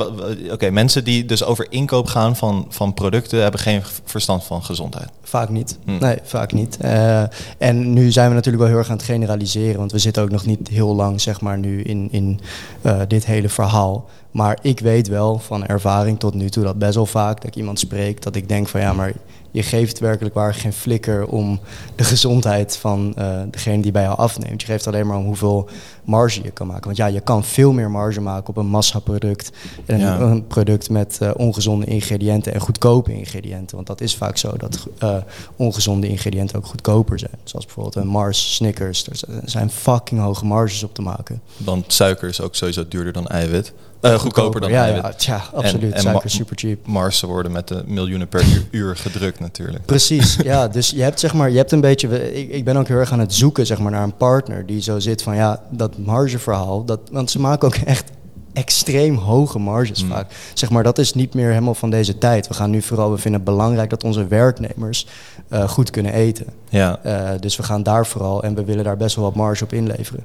Oké, 0.51 0.71
mensen 0.71 1.05
die 1.05 1.25
dus 1.25 1.45
over 1.45 1.67
inkoop 1.71 2.07
gaan 2.07 2.37
van, 2.37 2.67
van 2.69 2.95
producten 2.95 3.43
hebben 3.43 3.61
geen 3.61 3.83
verstand 4.05 4.45
van 4.45 4.65
gezondheid. 4.65 5.09
Vaak 5.23 5.49
niet. 5.49 5.79
Hm. 5.85 5.99
Nee, 5.99 6.19
vaak 6.23 6.53
niet. 6.53 6.77
Eh, 6.77 7.23
en 7.59 7.93
nu 7.93 8.11
zijn 8.11 8.29
we 8.29 8.35
natuurlijk 8.35 8.63
wel 8.63 8.73
heel 8.73 8.79
erg 8.83 8.91
aan 8.91 8.97
het 8.97 9.05
generaliseren, 9.05 9.79
want 9.79 9.93
we 9.93 9.99
zitten 9.99 10.23
ook 10.23 10.31
nog 10.31 10.47
niet 10.47 10.69
heel 10.69 10.95
lang, 10.95 11.21
zeg 11.21 11.41
maar, 11.41 11.59
nu 11.59 11.83
in, 11.83 12.09
in 12.11 12.41
eh, 12.83 13.01
dit 13.09 13.27
hele 13.27 13.49
verhaal. 13.49 14.09
Maar 14.31 14.59
ik 14.63 14.81
weet 14.81 15.09
wel 15.09 15.39
van 15.39 15.67
ervaring 15.67 16.19
tot 16.19 16.35
nu 16.35 16.49
toe 16.49 16.65
dat 16.65 16.79
best 16.79 16.95
wel 16.95 17.07
vaak 17.07 17.37
dat 17.37 17.47
ik 17.47 17.57
iemand 17.57 17.79
spreek, 17.79 18.23
dat 18.23 18.37
ik 18.37 18.49
denk 18.49 18.69
van 18.69 18.81
ja, 18.81 18.93
maar 18.93 19.13
je 19.51 19.63
geeft 19.63 19.99
werkelijk 19.99 20.35
waar 20.35 20.55
geen 20.55 20.73
flikker 20.73 21.27
om 21.27 21.61
de 21.95 22.05
gezondheid 22.05 22.77
van 22.77 23.13
eh, 23.17 23.41
degene 23.51 23.83
die 23.83 23.93
bij 23.93 24.03
jou 24.03 24.19
afneemt. 24.19 24.61
Je 24.61 24.67
geeft 24.67 24.87
alleen 24.87 25.07
maar 25.07 25.17
om 25.17 25.25
hoeveel 25.25 25.58
marge 26.05 26.43
je 26.43 26.51
kan 26.51 26.67
maken. 26.67 26.85
Want 26.85 26.97
ja, 26.97 27.07
je 27.07 27.21
kan 27.21 27.45
veel 27.45 27.73
meer 27.73 27.91
marge 27.91 28.21
maken 28.21 28.49
op 28.49 28.57
een 28.57 28.67
massaproduct 28.67 29.51
en 29.87 29.99
Ja. 29.99 30.19
een 30.21 30.47
product 30.47 30.91
met 30.91 31.19
eh, 31.21 31.31
ongezonde 31.37 31.87
ingrediënten 31.87 32.55
en 32.55 32.61
goedkope 32.61 33.13
ingrediënten. 33.15 33.77
Want 33.77 33.87
dat 33.89 34.01
is 34.01 34.17
vaak 34.17 34.37
zo 34.37 34.57
dat 34.57 34.87
eh, 34.99 35.17
ongezonde 35.57 36.09
ingrediënten 36.09 36.57
ook 36.57 36.67
goedkoper 36.67 37.19
zijn. 37.19 37.39
Zoals 37.45 37.65
bijvoorbeeld 37.65 37.97
een 37.97 38.07
Mars, 38.07 38.55
Snickers. 38.55 39.07
Er 39.07 39.17
er 39.43 39.51
zijn 39.51 39.71
fucking 39.71 40.21
hoge 40.21 40.45
marges 40.45 40.83
op 40.83 40.95
te 40.95 41.03
maken. 41.03 41.41
Want 41.57 41.93
suiker 41.93 42.29
is 42.29 42.41
ook 42.41 42.55
sowieso 42.55 42.89
duurder 42.89 43.13
dan 43.13 43.27
eiwit. 43.27 43.73
Uh, 44.03 44.15
goedkoper 44.15 44.61
dan 44.61 44.71
ja, 44.71 44.87
ja, 44.87 45.13
tja, 45.17 45.43
absoluut. 45.55 45.93
En- 45.93 46.01
Suiker 46.01 46.31
super 46.31 46.57
cheap. 46.57 46.87
Marsen 46.87 47.29
worden 47.29 47.53
met 47.53 47.69
de 47.69 47.83
miljoenen 47.87 48.29
per 48.29 48.45
uur, 48.71 48.97
gedrukt 48.97 49.41
natuurlijk. 49.41 49.85
Precies, 49.87 50.37
ja. 50.45 50.69
Dus 50.69 50.91
je 50.91 51.03
hebt 51.03 51.21
zeg 51.21 51.35
maar, 51.35 51.51
je 51.51 51.57
hebt 51.57 51.73
een 51.73 51.81
beetje. 51.81 52.35
Ik, 52.35 52.51
ik 52.51 52.65
ben 52.65 52.77
ook 52.77 52.89
heel 52.89 52.97
erg 52.97 53.13
aan 53.13 53.19
het 53.21 53.35
zoeken 53.35 53.67
zeg 53.67 53.79
maar, 53.79 53.93
naar 53.93 54.03
een 54.03 54.17
partner 54.17 54.67
die 54.67 54.83
zo 54.83 54.99
zit 54.99 55.23
van 55.23 55.37
ja, 55.37 55.63
dat 55.71 55.99
margeverhaal. 55.99 56.85
Dat, 56.85 57.01
want 57.13 57.31
ze 57.31 57.41
maken 57.41 57.67
ook 57.69 57.75
echt 57.95 58.05
extreem 58.53 59.17
hoge 59.17 59.59
marges 59.59 60.03
Mm. 60.03 60.11
vaak. 60.11 60.27
Zeg 60.55 60.71
maar, 60.71 60.83
dat 60.83 60.99
is 60.99 61.15
niet 61.15 61.35
meer 61.35 61.49
helemaal 61.49 61.75
van 61.75 61.91
deze 61.91 62.19
tijd. 62.19 62.49
We 62.49 62.55
gaan 62.55 62.71
nu 62.71 62.83
vooral, 62.83 63.11
we 63.11 63.19
vinden 63.19 63.41
het 63.41 63.51
belangrijk 63.51 63.91
dat 63.91 64.05
onze 64.05 64.27
werknemers 64.27 65.07
eh, 65.49 65.69
goed 65.69 65.91
kunnen 65.91 66.13
eten. 66.13 66.47
Ja. 66.69 66.99
Eh, 67.03 67.31
dus 67.41 67.57
we 67.57 67.63
gaan 67.63 67.83
daar 67.83 68.07
vooral 68.07 68.43
en 68.43 68.55
we 68.55 68.65
willen 68.65 68.85
daar 68.85 68.97
best 68.97 69.17
wel 69.17 69.25
wat 69.25 69.35
marge 69.35 69.65
op 69.65 69.73
inleveren. 69.73 70.25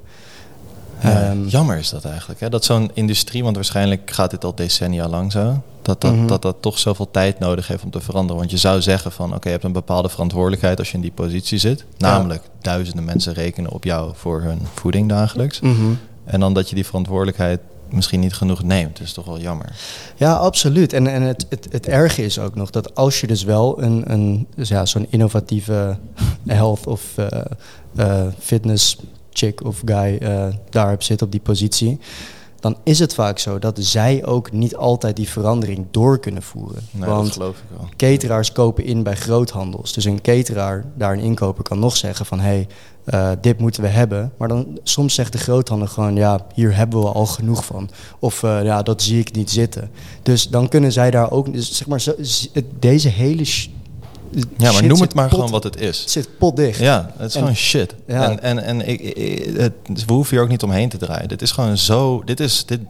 Ja, 1.04 1.22
Ehm, 1.30 1.46
jammer 1.46 1.76
is 1.78 1.90
dat 1.90 2.04
eigenlijk. 2.04 2.40
Hè? 2.40 2.48
Dat 2.48 2.64
zo'n 2.64 2.90
industrie, 2.94 3.42
want 3.42 3.54
waarschijnlijk 3.56 4.10
gaat 4.10 4.30
dit 4.30 4.44
al 4.44 4.54
decennia 4.54 5.08
lang 5.08 5.32
zo. 5.32 5.62
Dat 5.82 6.00
dat, 6.00 6.12
Mhm. 6.14 6.26
dat 6.26 6.42
dat 6.42 6.56
toch 6.60 6.78
zoveel 6.78 7.10
tijd 7.10 7.38
nodig 7.38 7.66
heeft 7.68 7.84
om 7.84 7.90
te 7.90 8.00
veranderen. 8.00 8.36
Want 8.38 8.50
je 8.50 8.56
zou 8.56 8.82
zeggen 8.82 9.12
van 9.12 9.34
oké, 9.34 9.46
je 9.46 9.52
hebt 9.52 9.64
een 9.64 9.72
bepaalde 9.72 10.08
verantwoordelijkheid 10.08 10.78
als 10.78 10.88
je 10.90 10.94
in 10.94 11.00
die 11.00 11.12
positie 11.12 11.58
zit. 11.58 11.84
Namelijk 11.98 12.42
duizenden 12.60 13.04
mensen 13.04 13.32
rekenen 13.32 13.70
op 13.70 13.84
jou 13.84 14.12
voor 14.16 14.42
hun 14.42 14.60
voeding 14.74 15.08
dagelijks. 15.08 15.60
mhm. 15.60 15.92
En 16.24 16.40
dan 16.40 16.54
dat 16.54 16.68
je 16.68 16.74
die 16.74 16.86
verantwoordelijkheid 16.86 17.60
misschien 17.90 18.20
niet 18.20 18.34
genoeg 18.34 18.62
neemt. 18.62 18.96
Dat 18.98 19.06
is 19.06 19.12
toch 19.12 19.24
wel 19.24 19.40
jammer. 19.40 19.72
Ja, 20.16 20.32
absoluut. 20.34 20.92
En, 20.92 21.06
en 21.06 21.22
het, 21.22 21.46
het, 21.48 21.68
het 21.70 21.86
erge 21.88 22.24
is 22.24 22.38
ook 22.38 22.54
nog 22.54 22.70
dat 22.70 22.94
als 22.94 23.20
je 23.20 23.26
dus 23.26 23.42
wel 23.42 23.82
een, 23.82 24.12
een 24.12 24.46
dus 24.56 24.68
ja, 24.68 24.86
zo'n 24.86 25.06
innovatieve 25.10 25.96
health 26.46 26.86
of 26.86 27.02
eh, 27.16 27.26
eh, 27.96 28.26
fitness 28.38 28.96
chick 29.34 29.64
of 29.64 29.82
guy 29.84 30.16
eh, 30.16 30.46
daar 30.70 30.96
zitten 30.98 31.26
op 31.26 31.32
die 31.32 31.40
positie, 31.40 31.98
dan 32.64 32.76
is 32.84 32.98
het 32.98 33.14
vaak 33.14 33.38
zo 33.38 33.58
dat 33.58 33.78
zij 33.80 34.24
ook 34.24 34.52
niet 34.52 34.76
altijd 34.76 35.16
die 35.16 35.28
verandering 35.28 35.86
door 35.90 36.18
kunnen 36.18 36.42
voeren. 36.42 36.82
Nee, 36.90 37.08
dat 37.08 37.16
Want 37.16 37.32
geloof 37.32 37.56
ik 37.56 37.78
wel. 37.78 37.88
cateraars 37.96 38.52
kopen 38.52 38.84
in 38.84 39.02
bij 39.02 39.16
groothandels. 39.16 39.92
Dus 39.92 40.04
een 40.04 40.20
cateraar, 40.20 40.84
daar 40.94 41.12
een 41.12 41.20
inkoper, 41.20 41.64
kan 41.64 41.78
nog 41.78 41.96
zeggen 41.96 42.26
van... 42.26 42.40
hé, 42.40 42.46
hey, 42.46 42.66
eh, 43.04 43.30
dit 43.40 43.58
moeten 43.58 43.82
we 43.82 43.88
hebben. 43.88 44.32
Maar 44.36 44.48
dan 44.48 44.78
soms 44.82 45.14
zegt 45.14 45.32
de 45.32 45.38
groothandel 45.38 45.88
gewoon... 45.88 46.16
ja, 46.16 46.46
hier 46.54 46.76
hebben 46.76 47.00
we 47.00 47.08
al 47.08 47.26
genoeg 47.26 47.64
van. 47.64 47.90
Of 48.18 48.42
eh, 48.42 48.64
ja, 48.64 48.82
dat 48.82 49.02
zie 49.02 49.18
ik 49.18 49.34
niet 49.34 49.50
zitten. 49.50 49.90
Dus 50.22 50.48
dan 50.48 50.68
kunnen 50.68 50.92
zij 50.92 51.10
daar 51.10 51.30
ook... 51.30 51.52
Dus 51.52 51.76
zeg 51.76 51.86
maar, 51.86 52.00
zo, 52.00 52.14
deze 52.78 53.08
hele... 53.08 53.44
Ja, 54.56 54.72
maar 54.72 54.84
noem 54.84 55.00
het 55.00 55.14
maar 55.14 55.24
pot- 55.28 55.34
gewoon 55.34 55.50
wat 55.50 55.64
het 55.64 55.80
is. 55.80 55.98
Het 56.00 56.10
zit 56.10 56.28
potdicht. 56.38 56.78
Ja, 56.78 57.10
het 57.16 57.28
is 57.28 57.34
En- 57.34 57.40
gewoon 57.40 57.56
shit. 57.56 57.94
Ja. 58.06 58.30
En, 58.30 58.42
en, 58.42 58.58
en 58.64 58.88
ik, 58.88 59.00
ik- 59.00 59.56
het, 59.56 59.72
we 60.06 60.12
hoeven 60.12 60.34
hier 60.34 60.44
ook 60.44 60.50
niet 60.50 60.62
omheen 60.62 60.88
te 60.88 60.96
draaien. 60.96 61.28
Dit 61.28 61.42
is 61.42 61.50
gewoon 61.50 61.78
zo. 61.78 62.22
Dit 62.24 62.40
is, 62.40 62.64
dit 62.66 62.80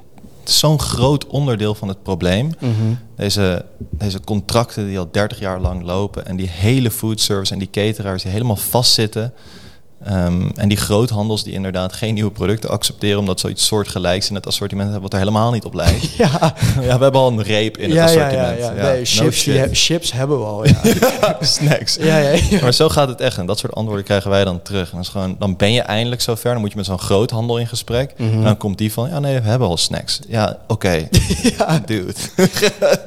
zo'n 0.45 0.81
groot 0.81 1.27
onderdeel 1.27 1.75
van 1.75 1.89
het 1.89 2.03
probleem. 2.03 2.51
Mhm. 2.61 2.73
Deze, 3.17 3.65
deze 3.91 4.21
contracten 4.21 4.87
die 4.87 4.99
al 4.99 5.09
30 5.13 5.39
jaar 5.39 5.61
lang 5.61 5.83
lopen. 5.83 6.27
En 6.27 6.37
die 6.37 6.49
hele 6.51 6.91
foodservice 6.91 7.53
en 7.53 7.59
die 7.59 7.71
cateraars 7.71 8.23
die 8.23 8.33
helemaal 8.33 8.57
vastzitten. 8.57 9.33
Ehm, 10.05 10.49
en 10.55 10.69
die 10.69 10.77
groothandels 10.77 11.45
die 11.45 11.53
inderdaad 11.53 11.93
geen 11.93 12.15
nieuwe 12.15 12.31
producten 12.31 12.71
accepteren. 12.71 13.19
Omdat 13.19 13.41
zoiets 13.41 13.67
soortgelijks 13.67 14.29
in 14.29 14.35
het 14.35 14.47
assortiment 14.47 14.85
hebben. 14.91 15.03
Wat 15.11 15.13
er 15.13 15.19
helemaal 15.19 15.51
niet 15.53 15.65
op 15.65 15.75
lijkt. 15.75 16.03
Ja, 16.17 16.29
ja, 16.81 16.97
we 16.97 17.03
hebben 17.03 17.15
al 17.21 17.29
een 17.31 17.43
reep 17.43 17.77
in 17.79 17.85
het 17.91 17.93
ja, 17.99 18.09
ja, 18.09 18.13
ja, 18.13 18.25
assortiment. 18.25 18.59
ja. 18.59 18.65
Ja, 18.65 18.83
Nee, 18.93 18.99
no 18.99 19.05
chips, 19.05 19.45
he- 19.45 19.69
chips 19.73 20.13
hebben 20.13 20.39
we 20.39 20.45
al, 20.45 20.67
ja. 20.69 21.37
Snacks. 21.41 21.97
ja, 22.01 22.19
ja, 22.19 22.39
ja. 22.51 22.61
Maar 22.63 22.73
zo 22.75 22.89
gaat 22.89 23.09
het 23.09 23.21
echt. 23.21 23.39
En 23.39 23.47
dat 23.47 23.59
soort 23.59 23.75
antwoorden 23.75 24.05
krijgen 24.05 24.31
wij 24.31 24.45
dan 24.45 24.63
terug. 24.63 24.91
En 24.91 24.97
dat 24.97 25.05
is 25.05 25.11
gewoon, 25.11 25.37
dan 25.39 25.57
ben 25.57 25.73
je 25.73 25.81
eindelijk 25.81 26.21
zover. 26.21 26.53
Dan 26.53 26.61
moet 26.61 26.71
je 26.71 26.77
met 26.77 26.87
zo'n 26.87 26.99
groothandel 26.99 27.59
in 27.59 27.67
gesprek. 27.67 28.15
Mhm. 28.17 28.33
En 28.33 28.43
dan 28.43 28.57
komt 28.57 28.79
die 28.79 28.93
van, 28.93 29.09
ja 29.09 29.19
nee, 29.19 29.41
we 29.41 29.49
hebben 29.49 29.69
al 29.69 29.77
snacks. 29.77 30.21
Ja, 30.29 30.59
oké. 30.69 31.09
Dude. 31.87 32.13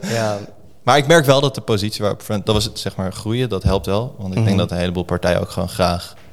ja. 0.01 0.38
maar 0.83 0.97
ik 0.97 1.07
merk 1.07 1.25
wel 1.25 1.41
dat 1.41 1.55
de 1.55 1.62
positie 1.62 2.01
waarop 2.01 2.23
dat 2.27 2.53
was 2.55 2.63
het 2.63 2.79
zeg 2.79 2.95
maar 2.95 3.13
groeien, 3.13 3.49
dat 3.49 3.63
helpt 3.63 3.86
wel. 3.86 4.15
Want 4.17 4.29
ik 4.31 4.38
Mhm. 4.38 4.45
denk 4.47 4.57
dat 4.57 4.71
een 4.71 4.77
heleboel 4.77 5.03
partijen 5.03 5.39
ook 5.41 5.49
gewoon 5.49 5.69
graag 5.69 6.13
ja, 6.13 6.26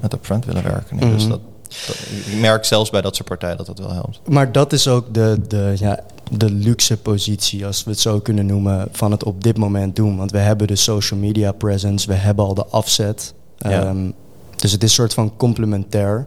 met 0.00 0.12
Upfront 0.12 0.44
willen 0.44 0.62
werken. 0.62 0.96
Dus 0.96 1.22
Mhm. 1.22 1.28
dat, 1.30 1.40
dat- 1.86 1.96
ik 2.26 2.40
merk 2.40 2.64
zelfs 2.64 2.90
bij 2.90 3.00
dat 3.00 3.16
soort 3.16 3.28
partijen 3.28 3.56
dat 3.56 3.66
dat 3.66 3.78
wel 3.78 3.92
helpt. 3.92 4.20
Maar 4.28 4.52
dat 4.52 4.72
is 4.72 4.88
ook 4.88 5.14
de, 5.14 5.40
de, 5.48 5.72
ja, 5.78 6.00
de 6.30 6.50
luxe 6.50 6.96
positie, 6.96 7.66
als 7.66 7.84
we 7.84 7.90
het 7.90 8.00
zo 8.00 8.20
kunnen 8.20 8.46
noemen, 8.46 8.88
van 8.92 9.10
het 9.10 9.24
op 9.24 9.42
dit 9.44 9.56
moment 9.58 9.96
doen. 9.96 10.16
Want 10.16 10.30
we 10.30 10.38
hebben 10.38 10.66
de 10.66 10.76
social 10.76 11.20
media 11.20 11.52
presence, 11.52 12.06
we 12.06 12.14
hebben 12.14 12.44
al 12.44 12.54
de 12.54 12.66
afzet. 12.66 13.34
Ja. 13.58 13.70
Ehm, 13.70 14.10
dus 14.56 14.72
het 14.72 14.82
is 14.82 14.88
een 14.88 14.94
soort 14.94 15.14
van 15.14 15.32
complementair. 15.36 16.26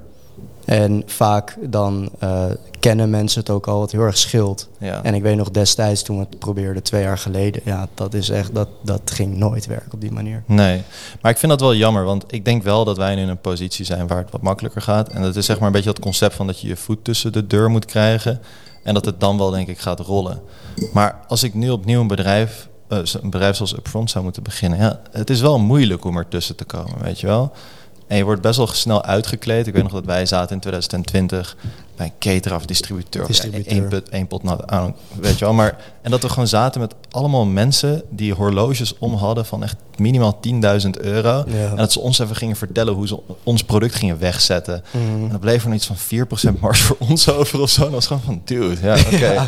En 0.69 1.03
vaak 1.05 1.57
dan 1.61 2.09
eh, 2.19 2.45
kennen 2.79 3.09
mensen 3.09 3.39
het 3.39 3.49
ook 3.49 3.67
al, 3.67 3.79
wat 3.79 3.91
heel 3.91 4.01
erg 4.01 4.17
scheelt. 4.17 4.69
Ja. 4.79 5.03
En 5.03 5.13
ik 5.13 5.21
weet 5.21 5.35
nog 5.35 5.49
destijds 5.49 6.01
toen 6.01 6.17
we 6.17 6.25
het 6.29 6.39
probeerden, 6.39 6.83
twee 6.83 7.01
jaar 7.01 7.17
geleden, 7.17 7.61
ja, 7.65 7.87
dat 7.93 8.13
is 8.13 8.29
echt, 8.29 8.55
dat, 8.55 8.67
dat 8.83 9.11
ging 9.11 9.35
nooit 9.35 9.65
werken 9.65 9.93
op 9.93 10.01
die 10.01 10.11
manier. 10.11 10.43
Nee, 10.45 10.81
maar 11.21 11.31
ik 11.31 11.37
vind 11.37 11.51
dat 11.51 11.61
wel 11.61 11.75
jammer, 11.75 12.03
want 12.03 12.23
ik 12.27 12.45
denk 12.45 12.63
wel 12.63 12.85
dat 12.85 12.97
wij 12.97 13.15
nu 13.15 13.21
in 13.21 13.29
een 13.29 13.41
positie 13.41 13.85
zijn 13.85 14.07
waar 14.07 14.17
het 14.17 14.31
wat 14.31 14.41
makkelijker 14.41 14.81
gaat. 14.81 15.09
En 15.09 15.21
dat 15.21 15.35
is 15.35 15.45
zeg 15.45 15.57
maar 15.57 15.67
een 15.67 15.73
beetje 15.73 15.91
dat 15.91 15.99
concept 15.99 16.35
van 16.35 16.47
dat 16.47 16.59
je 16.59 16.67
je 16.67 16.75
voet 16.75 17.03
tussen 17.03 17.31
de 17.31 17.47
deur 17.47 17.69
moet 17.69 17.85
krijgen 17.85 18.41
en 18.83 18.93
dat 18.93 19.05
het 19.05 19.19
dan 19.19 19.37
wel 19.37 19.49
denk 19.49 19.67
ik 19.67 19.79
gaat 19.79 19.99
rollen. 19.99 20.41
Maar 20.93 21.19
als 21.27 21.43
ik 21.43 21.53
nu 21.53 21.69
opnieuw 21.69 22.01
een 22.01 22.07
bedrijf, 22.07 22.69
eh, 22.87 22.99
een 23.21 23.29
bedrijf 23.29 23.55
zoals 23.55 23.77
Upfront 23.77 24.09
zou 24.09 24.23
moeten 24.23 24.43
beginnen, 24.43 24.79
ja, 24.79 25.01
het 25.11 25.29
is 25.29 25.41
wel 25.41 25.59
moeilijk 25.59 26.05
om 26.05 26.17
er 26.17 26.27
tussen 26.27 26.55
te 26.55 26.65
komen, 26.65 27.01
weet 27.01 27.19
je 27.19 27.27
wel. 27.27 27.51
En 28.09 28.17
je 28.17 28.23
wordt 28.23 28.41
best 28.41 28.57
wel 28.57 28.67
snel 28.67 29.03
uitgekleed. 29.03 29.67
Ik 29.67 29.73
weet 29.73 29.83
nog 29.83 29.91
dat 29.91 30.05
wij 30.05 30.25
zaten 30.25 30.55
in 30.55 30.59
2020 30.61 31.55
bij 31.95 32.05
een 32.05 32.13
cateraar 32.19 32.57
of 32.57 32.65
distributeur. 32.65 33.27
Distributeur. 33.27 33.71
één 33.71 33.87
put, 33.87 34.09
één 34.09 34.27
pot 34.27 34.43
I 34.43 34.47
don't- 34.67 34.95
weet 35.19 35.39
je 35.39 35.45
wel. 35.45 35.53
Maar, 35.53 35.77
en 36.01 36.11
dat 36.11 36.21
we 36.21 36.29
gewoon 36.29 36.47
zaten 36.47 36.81
met 36.81 36.93
allemaal 37.11 37.45
mensen 37.45 38.03
die 38.09 38.33
horloges 38.33 38.97
om 38.97 39.13
hadden 39.13 39.45
van 39.45 39.63
echt 39.63 39.75
minimaal 39.97 40.39
10.000 40.41 40.89
euro. 40.99 41.43
Ja. 41.47 41.69
En 41.69 41.75
dat 41.75 41.91
ze 41.91 41.99
ons 41.99 42.19
even 42.19 42.35
gingen 42.35 42.55
vertellen 42.55 42.93
hoe 42.93 43.07
ze 43.07 43.19
ons 43.43 43.63
product 43.63 43.95
gingen 43.95 44.19
wegzetten. 44.19 44.83
Mhm. 44.91 45.03
En 45.23 45.29
dan 45.29 45.39
bleef 45.39 45.61
er 45.61 45.67
nog 45.67 45.77
iets 45.77 45.87
van 45.87 45.97
4% 45.97 46.59
marge 46.59 46.83
voor 46.83 46.97
ons 46.99 47.29
over 47.29 47.61
of 47.61 47.69
zo. 47.69 47.79
En 47.85 47.85
dat 47.91 47.95
was 47.95 48.07
gewoon 48.07 48.21
van, 48.25 48.41
dude, 48.45 48.75
ja, 48.81 48.97
oké. 49.13 49.47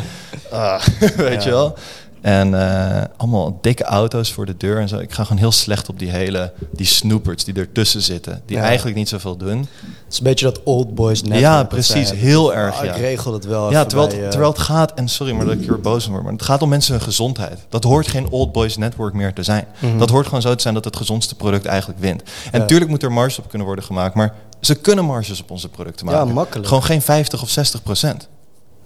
Ah, 0.50 0.80
weet 1.16 1.42
Ja. 1.42 1.48
je 1.48 1.50
wel? 1.50 1.74
En 2.22 2.54
eh, 2.60 3.02
allemaal 3.16 3.58
dikke 3.60 3.84
auto's 3.84 4.32
voor 4.32 4.46
de 4.46 4.56
deur 4.56 4.78
en 4.80 4.88
zo. 4.88 4.98
Ik 4.98 5.12
ga 5.12 5.22
gewoon 5.24 5.38
heel 5.38 5.52
slecht 5.52 5.88
op 5.88 5.98
die 5.98 6.10
hele, 6.10 6.52
die 6.72 6.86
snoeperts 6.86 7.44
die 7.44 7.54
ertussen 7.54 8.02
zitten. 8.02 8.42
Die 8.46 8.56
Ja. 8.56 8.62
eigenlijk 8.62 8.96
niet 8.96 9.08
zoveel 9.08 9.36
doen. 9.36 9.58
Het 9.58 9.68
is 10.12 10.18
een 10.18 10.24
beetje 10.24 10.44
dat 10.44 10.60
old 10.62 10.94
boys 10.94 11.20
network. 11.22 11.40
Ja, 11.40 11.64
precies. 11.64 12.10
Heel 12.12 12.54
erg, 12.54 12.84
ja. 12.84 12.92
Ik 12.94 13.00
regel 13.00 13.32
het 13.32 13.44
wel 13.44 13.70
Ja, 13.70 13.84
terwijl, 13.84 14.08
bij, 14.08 14.16
het, 14.16 14.24
eh, 14.24 14.30
terwijl 14.30 14.52
het 14.52 14.60
gaat, 14.62 14.94
en 14.94 15.08
sorry 15.08 15.32
maar 15.32 15.44
dat 15.44 15.54
ik 15.54 15.60
hier 15.60 15.80
boos 15.80 16.06
om 16.06 16.12
word, 16.12 16.24
maar 16.24 16.32
het 16.32 16.42
gaat 16.42 16.62
om 16.62 16.68
mensen 16.68 16.92
hun 16.92 17.02
gezondheid. 17.02 17.58
Dat 17.68 17.84
hoort 17.84 18.08
geen 18.08 18.30
old 18.30 18.52
boys 18.52 18.76
network 18.76 19.14
meer 19.14 19.32
te 19.32 19.42
zijn. 19.42 19.64
Mhm. 19.78 19.98
Dat 19.98 20.10
hoort 20.10 20.26
gewoon 20.26 20.42
zo 20.42 20.54
te 20.54 20.62
zijn 20.62 20.74
dat 20.74 20.84
het 20.84 20.96
gezondste 20.96 21.34
product 21.34 21.66
eigenlijk 21.66 22.00
wint. 22.00 22.22
En 22.22 22.28
Ja. 22.52 22.58
natuurlijk 22.58 22.90
moet 22.90 23.02
er 23.02 23.12
marges 23.12 23.38
op 23.38 23.48
kunnen 23.48 23.66
worden 23.66 23.84
gemaakt, 23.84 24.14
maar 24.14 24.34
ze 24.60 24.74
kunnen 24.74 25.04
marges 25.04 25.40
op 25.40 25.50
onze 25.50 25.68
producten 25.68 26.06
Ja, 26.06 26.12
maken. 26.12 26.32
makkelijk. 26.34 26.68
Gewoon 26.68 26.82
geen 26.84 27.02
50 27.02 27.42
of 27.42 27.48
60 27.50 27.82
procent. 27.82 28.28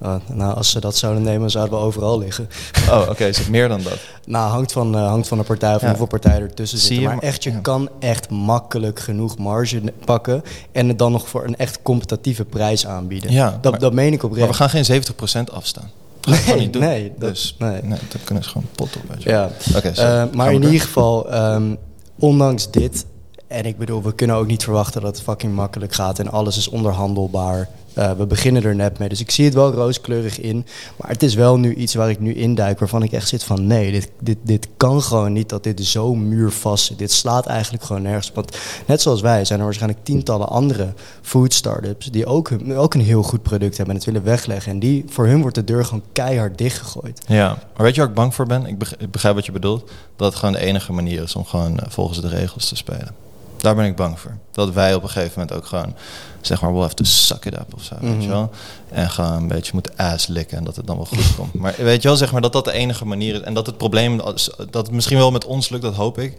Ah, 0.00 0.14
nou, 0.32 0.54
als 0.56 0.70
ze 0.70 0.80
dat 0.80 0.96
zouden 0.96 1.22
nemen, 1.22 1.50
zouden 1.50 1.78
we 1.78 1.84
overal 1.84 2.18
liggen. 2.18 2.48
Oh, 2.90 3.06
oké, 3.10 3.24
is 3.24 3.38
het 3.38 3.48
meer 3.48 3.68
dan 3.68 3.82
dat? 3.82 3.98
Nou, 4.26 4.50
hangt 4.50 4.72
van, 4.72 4.94
eh, 4.96 5.08
hangt 5.08 5.28
van 5.28 5.38
de 5.38 5.44
partij 5.44 5.74
of 5.74 5.80
Ja. 5.80 5.88
hoeveel 5.88 6.06
partijen 6.06 6.40
ertussen 6.40 6.78
Zie 6.78 6.86
zitten. 6.86 7.02
je, 7.02 7.08
Maar 7.08 7.16
maar- 7.16 7.24
echt, 7.32 7.42
je 7.44 7.50
ja. 7.50 7.58
kan 7.58 7.88
echt 7.98 8.30
makkelijk 8.30 9.00
genoeg 9.00 9.38
marge 9.38 9.82
pakken 10.04 10.42
en 10.72 10.88
het 10.88 10.98
dan 10.98 11.12
nog 11.12 11.28
voor 11.28 11.44
een 11.44 11.56
echt 11.56 11.78
competitieve 11.82 12.44
prijs 12.44 12.86
aanbieden. 12.86 13.32
Ja, 13.32 13.58
dat, 13.60 13.70
maar- 13.70 13.80
dat 13.80 13.92
meen 13.92 14.12
ik 14.12 14.22
Maar 14.22 14.30
oprecht. 14.30 14.48
we 14.48 14.54
gaan 14.54 14.70
geen 14.70 14.84
70 14.84 15.14
procent 15.14 15.52
afstaan. 15.52 15.90
Dat 16.20 16.34
gaan 16.34 16.34
we 16.34 16.40
gewoon 16.42 16.56
Nee, 16.56 16.64
niet 16.66 16.72
doen. 16.72 16.82
nee, 16.82 17.12
dat- 17.18 17.28
dus 17.28 17.54
nee. 17.58 17.82
nee. 17.82 17.98
dat 18.12 18.24
kunnen 18.24 18.44
ze 18.44 18.50
gewoon 18.50 18.66
pot 18.74 18.96
op. 18.96 19.02
Weet 19.08 19.22
je 19.22 19.30
wel. 19.30 19.50
Ja, 19.64 19.76
Oké, 19.76 19.88
Eh, 19.88 20.24
maar 20.34 20.52
in 20.52 20.62
ieder 20.62 20.80
geval, 20.80 21.30
ehm, 21.30 21.74
ondanks 22.18 22.70
dit, 22.70 23.06
en 23.46 23.64
ik 23.64 23.78
bedoel, 23.78 24.02
we 24.02 24.14
kunnen 24.14 24.36
ook 24.36 24.46
niet 24.46 24.64
verwachten 24.64 25.00
dat 25.00 25.14
het 25.16 25.24
fucking 25.24 25.54
makkelijk 25.54 25.94
gaat 25.94 26.18
en 26.18 26.30
alles 26.30 26.56
is 26.56 26.68
onderhandelbaar. 26.68 27.68
Eh, 27.96 28.10
we 28.10 28.26
beginnen 28.26 28.64
er 28.64 28.74
net 28.74 28.98
mee, 28.98 29.08
dus 29.08 29.20
ik 29.20 29.30
zie 29.30 29.44
het 29.44 29.54
wel 29.54 29.72
rooskleurig 29.72 30.40
in. 30.40 30.66
Maar 30.96 31.10
het 31.10 31.22
is 31.22 31.34
wel 31.34 31.58
nu 31.58 31.74
iets 31.74 31.94
waar 31.94 32.10
ik 32.10 32.20
nu 32.20 32.34
induik, 32.34 32.78
waarvan 32.78 33.02
ik 33.02 33.12
echt 33.12 33.28
zit 33.28 33.44
van 33.44 33.66
nee, 33.66 33.92
dit, 33.92 34.10
dit, 34.20 34.38
dit 34.42 34.68
kan 34.76 35.02
gewoon 35.02 35.32
niet 35.32 35.48
dat 35.48 35.62
dit 35.62 35.84
zo 35.84 36.14
muurvast 36.14 36.84
zit. 36.84 36.98
Dit 36.98 37.12
slaat 37.12 37.46
eigenlijk 37.46 37.84
gewoon 37.84 38.02
nergens. 38.02 38.30
Want 38.34 38.56
net 38.86 39.00
zoals 39.00 39.20
wij 39.20 39.44
zijn 39.44 39.58
er 39.58 39.64
waarschijnlijk 39.64 40.04
tientallen 40.04 40.48
andere 40.48 40.92
food 41.22 41.52
startups 41.52 42.06
die 42.06 42.26
ook, 42.26 42.50
ook 42.68 42.94
een 42.94 43.00
heel 43.00 43.22
goed 43.22 43.42
product 43.42 43.76
hebben 43.76 43.94
en 43.94 44.00
het 44.00 44.10
willen 44.10 44.24
wegleggen. 44.24 44.72
En 44.72 44.78
die, 44.78 45.04
voor 45.08 45.26
hun 45.26 45.40
wordt 45.40 45.56
de 45.56 45.64
deur 45.64 45.84
gewoon 45.84 46.04
keihard 46.12 46.58
dichtgegooid. 46.58 47.20
Ja, 47.26 47.48
maar 47.48 47.82
weet 47.82 47.94
je 47.94 48.00
waar 48.00 48.10
ik 48.10 48.16
bang 48.16 48.34
voor 48.34 48.46
ben? 48.46 48.66
Ik 48.66 49.10
begrijp 49.10 49.34
wat 49.34 49.46
je 49.46 49.52
bedoelt. 49.52 49.90
Dat 50.16 50.28
het 50.28 50.38
gewoon 50.38 50.54
de 50.54 50.60
enige 50.60 50.92
manier 50.92 51.22
is 51.22 51.36
om 51.36 51.44
gewoon 51.44 51.78
eh, 51.78 51.86
volgens 51.90 52.20
de 52.20 52.28
regels 52.28 52.68
te 52.68 52.76
spelen. 52.76 53.14
Daar 53.56 53.74
ben 53.74 53.84
ik 53.84 53.96
bang 53.96 54.20
voor. 54.20 54.36
Dat 54.52 54.72
wij 54.72 54.94
op 54.94 55.02
een 55.02 55.08
gegeven 55.08 55.40
moment 55.40 55.56
ook 55.56 55.66
gewoon, 55.66 55.94
zeg 56.40 56.60
maar, 56.60 56.72
we'll 56.72 56.82
have 56.82 56.94
to 56.94 57.04
suck 57.04 57.44
it 57.44 57.54
up 57.54 57.74
of 57.74 57.82
zo, 57.82 57.94
weet 58.00 58.10
je 58.10 58.16
Mhm. 58.16 58.28
wel. 58.28 58.50
En 58.90 59.10
gewoon 59.10 59.32
een 59.32 59.48
beetje 59.48 59.70
moeten 59.74 59.92
ass 59.96 60.26
likken 60.26 60.58
en 60.58 60.64
dat 60.64 60.76
het 60.76 60.86
dan 60.86 60.96
wel 60.96 61.04
goed 61.06 61.34
komt. 61.36 61.54
Maar 61.54 61.74
weet 61.78 62.02
je 62.02 62.08
wel, 62.08 62.16
zeg 62.16 62.32
maar, 62.32 62.40
dat 62.40 62.52
dat 62.52 62.64
de 62.64 62.72
enige 62.72 63.04
manier 63.04 63.34
is. 63.34 63.40
En 63.40 63.54
dat 63.54 63.66
het 63.66 63.76
probleem, 63.76 64.16
dat 64.16 64.86
het 64.86 64.90
misschien 64.90 65.18
wel 65.18 65.30
met 65.30 65.44
ons 65.44 65.68
lukt, 65.68 65.82
dat 65.82 65.94
hoop 65.94 66.18
ik. 66.18 66.36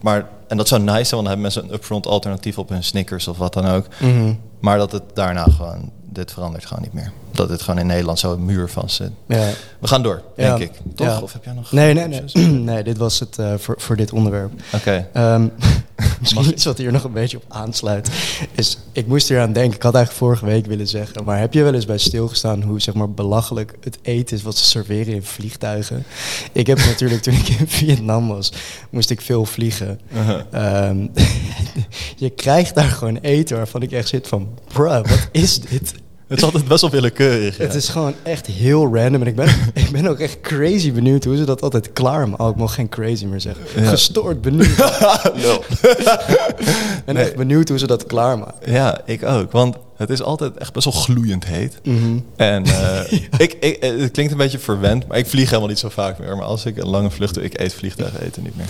Maar, 0.00 0.28
en 0.48 0.56
dat 0.56 0.68
zou 0.68 0.80
nice 0.82 0.92
zijn, 0.92 1.00
want 1.10 1.10
dan 1.10 1.24
hebben 1.26 1.40
mensen 1.42 1.64
een 1.64 1.72
upfront 1.74 2.06
alternatief 2.06 2.58
op 2.58 2.68
hun 2.68 2.84
Snickers 2.84 3.28
of 3.28 3.38
wat 3.38 3.52
dan 3.52 3.66
ook. 3.66 3.86
Mhm. 4.00 4.32
Maar 4.60 4.78
dat 4.78 4.92
het 4.92 5.02
daarna 5.14 5.44
gewoon 5.44 5.90
dit 6.10 6.32
verandert 6.32 6.66
gewoon 6.66 6.82
niet 6.82 6.92
meer. 6.92 7.12
Dat 7.30 7.48
dit 7.48 7.62
gewoon 7.62 7.80
in 7.80 7.86
Nederland 7.86 8.18
zo 8.18 8.32
een 8.32 8.44
muur 8.44 8.68
vast 8.68 8.96
zit. 8.96 9.10
Ja. 9.26 9.48
We 9.78 9.86
gaan 9.88 10.02
door, 10.02 10.22
denk 10.36 10.58
Ja. 10.58 10.64
ik. 10.64 10.70
Toch? 10.94 11.06
Ja. 11.06 11.20
Of 11.20 11.32
heb 11.32 11.44
jij 11.44 11.52
nog... 11.52 11.72
Nee, 11.72 11.94
nee, 11.94 12.08
nee. 12.08 12.46
nee, 12.72 12.82
dit 12.84 12.98
was 12.98 13.20
het 13.20 13.38
eh, 13.38 13.54
voor, 13.56 13.74
voor 13.78 13.96
dit 13.96 14.12
onderwerp. 14.12 14.52
Oké. 14.74 15.08
Ehm, 15.12 15.48
misschien 16.32 16.54
iets 16.54 16.64
wat 16.64 16.78
hier 16.78 16.92
nog 16.92 17.04
een 17.04 17.12
beetje 17.12 17.36
op 17.36 17.44
aansluit. 17.48 18.10
Is, 18.54 18.78
ik 18.92 19.06
moest 19.06 19.28
hier 19.28 19.40
aan 19.40 19.52
denken. 19.52 19.76
Ik 19.76 19.82
had 19.82 19.94
eigenlijk 19.94 20.24
vorige 20.24 20.46
week 20.46 20.66
willen 20.66 20.88
zeggen. 20.88 21.24
Maar 21.24 21.38
heb 21.38 21.54
je 21.54 21.62
wel 21.62 21.74
eens 21.74 21.86
bij 21.86 21.98
stilgestaan 21.98 22.62
hoe 22.62 22.80
zeg 22.80 22.94
maar, 22.94 23.10
belachelijk 23.10 23.76
het 23.80 23.98
eten 24.02 24.36
is 24.36 24.42
wat 24.42 24.56
ze 24.56 24.64
serveren 24.64 25.14
in 25.14 25.22
vliegtuigen? 25.22 26.04
Ik 26.52 26.66
heb 26.66 26.78
natuurlijk 26.78 27.22
toen 27.22 27.34
ik 27.34 27.48
in 27.48 27.68
Vietnam 27.68 28.28
was, 28.28 28.52
moest 28.90 29.10
ik 29.10 29.20
veel 29.20 29.44
vliegen. 29.44 30.00
Uh-huh. 30.12 30.40
Ehm, 30.50 31.06
je 32.24 32.30
krijgt 32.30 32.74
daar 32.74 32.90
gewoon 32.90 33.16
eten 33.16 33.56
waarvan 33.56 33.82
ik 33.82 33.92
echt 33.92 34.08
zit 34.08 34.28
van, 34.28 34.48
bruh, 34.68 35.04
wat 35.08 35.28
is 35.32 35.60
dit? 35.60 35.94
Het 36.26 36.38
is 36.38 36.44
altijd 36.44 36.68
best 36.68 36.80
wel 36.80 36.90
willekeurig. 36.90 37.56
ja. 37.56 37.64
Het 37.64 37.74
is 37.74 37.88
gewoon 37.88 38.14
echt 38.22 38.46
heel 38.46 38.94
random. 38.94 39.20
En 39.20 39.26
ik 39.26 39.36
ben, 39.36 39.48
ik 39.84 39.90
ben 39.92 40.06
ook 40.06 40.18
echt 40.18 40.40
crazy 40.40 40.92
benieuwd 40.92 41.24
hoe 41.24 41.36
ze 41.36 41.44
dat 41.44 41.62
altijd 41.62 41.92
klaarmaken. 41.92 42.44
Oh, 42.44 42.50
ik 42.50 42.56
mag 42.56 42.74
geen 42.74 42.88
crazy 42.88 43.24
meer 43.24 43.40
zeggen. 43.40 43.64
Ja. 43.82 43.88
Gestoord 43.88 44.40
benieuwd. 44.42 44.76
Nee. 47.06 47.24
echt 47.24 47.36
benieuwd 47.36 47.68
hoe 47.68 47.78
ze 47.78 47.86
dat 47.86 48.06
klaarmaken. 48.06 48.72
Ja, 48.72 49.00
ik 49.04 49.24
ook. 49.24 49.52
Want 49.52 49.76
het 49.96 50.10
is 50.10 50.22
altijd 50.22 50.56
echt 50.56 50.72
best 50.72 50.84
wel 50.84 51.02
gloeiend 51.02 51.44
heet. 51.44 51.78
Mhm. 51.82 52.18
En 52.36 52.64
eh, 52.82 53.12
ik, 53.38 53.56
ik, 53.60 53.76
eh, 53.76 54.00
het 54.00 54.10
klinkt 54.10 54.32
een 54.32 54.38
beetje 54.38 54.58
verwend, 54.58 55.06
maar 55.06 55.18
ik 55.18 55.26
vlieg 55.26 55.48
helemaal 55.48 55.68
niet 55.68 55.78
zo 55.78 55.88
vaak 55.88 56.18
meer. 56.18 56.36
Maar 56.36 56.46
als 56.46 56.64
ik 56.64 56.76
een 56.76 56.88
lange 56.88 57.10
vlucht 57.10 57.34
doe, 57.34 57.44
ik 57.44 57.60
eet 57.60 57.74
vliegtuigeten 57.74 58.42
niet 58.42 58.56
meer. 58.56 58.66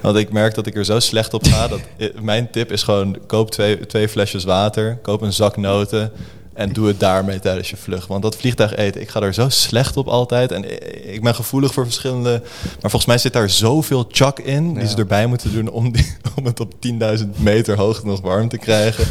Want 0.00 0.16
ik 0.16 0.32
merk 0.32 0.54
dat 0.54 0.66
ik 0.66 0.76
er 0.76 0.84
zo 0.84 1.00
slecht 1.00 1.34
op 1.34 1.46
ga. 1.46 1.68
Dat, 1.68 1.80
eh, 1.96 2.08
mijn 2.20 2.50
tip 2.50 2.72
is 2.72 2.82
gewoon, 2.82 3.18
koop 3.26 3.50
twee, 3.50 3.86
twee 3.86 4.08
flesjes 4.08 4.44
water, 4.44 4.98
koop 5.02 5.20
een 5.20 5.32
zak 5.32 5.56
noten... 5.56 6.12
En 6.56 6.72
doe 6.72 6.86
het 6.86 7.00
daarmee 7.00 7.38
tijdens 7.38 7.70
je 7.70 7.76
vlucht. 7.76 8.08
Want 8.08 8.22
dat 8.22 8.36
vliegtuig 8.36 8.76
eten, 8.76 9.00
ik 9.00 9.08
ga 9.08 9.20
er 9.20 9.34
zo 9.34 9.48
slecht 9.48 9.96
op 9.96 10.08
altijd. 10.08 10.52
En 10.52 10.64
ik 11.12 11.22
ben 11.22 11.34
gevoelig 11.34 11.72
voor 11.72 11.84
verschillende... 11.84 12.42
Maar 12.62 12.90
volgens 12.90 13.06
mij 13.06 13.18
zit 13.18 13.32
daar 13.32 13.50
zoveel 13.50 14.06
chak 14.10 14.38
in... 14.38 14.74
die 14.74 14.82
Ja. 14.82 14.88
ze 14.88 14.96
erbij 14.96 15.26
moeten 15.26 15.52
doen 15.52 15.68
om, 15.68 15.92
die, 15.92 16.16
om 16.36 16.44
het 16.44 16.60
op 16.60 16.72
10.000 17.18 17.24
meter 17.36 17.76
hoogte 17.76 18.06
nog 18.06 18.20
warm 18.20 18.48
te 18.48 18.58
krijgen. 18.58 19.06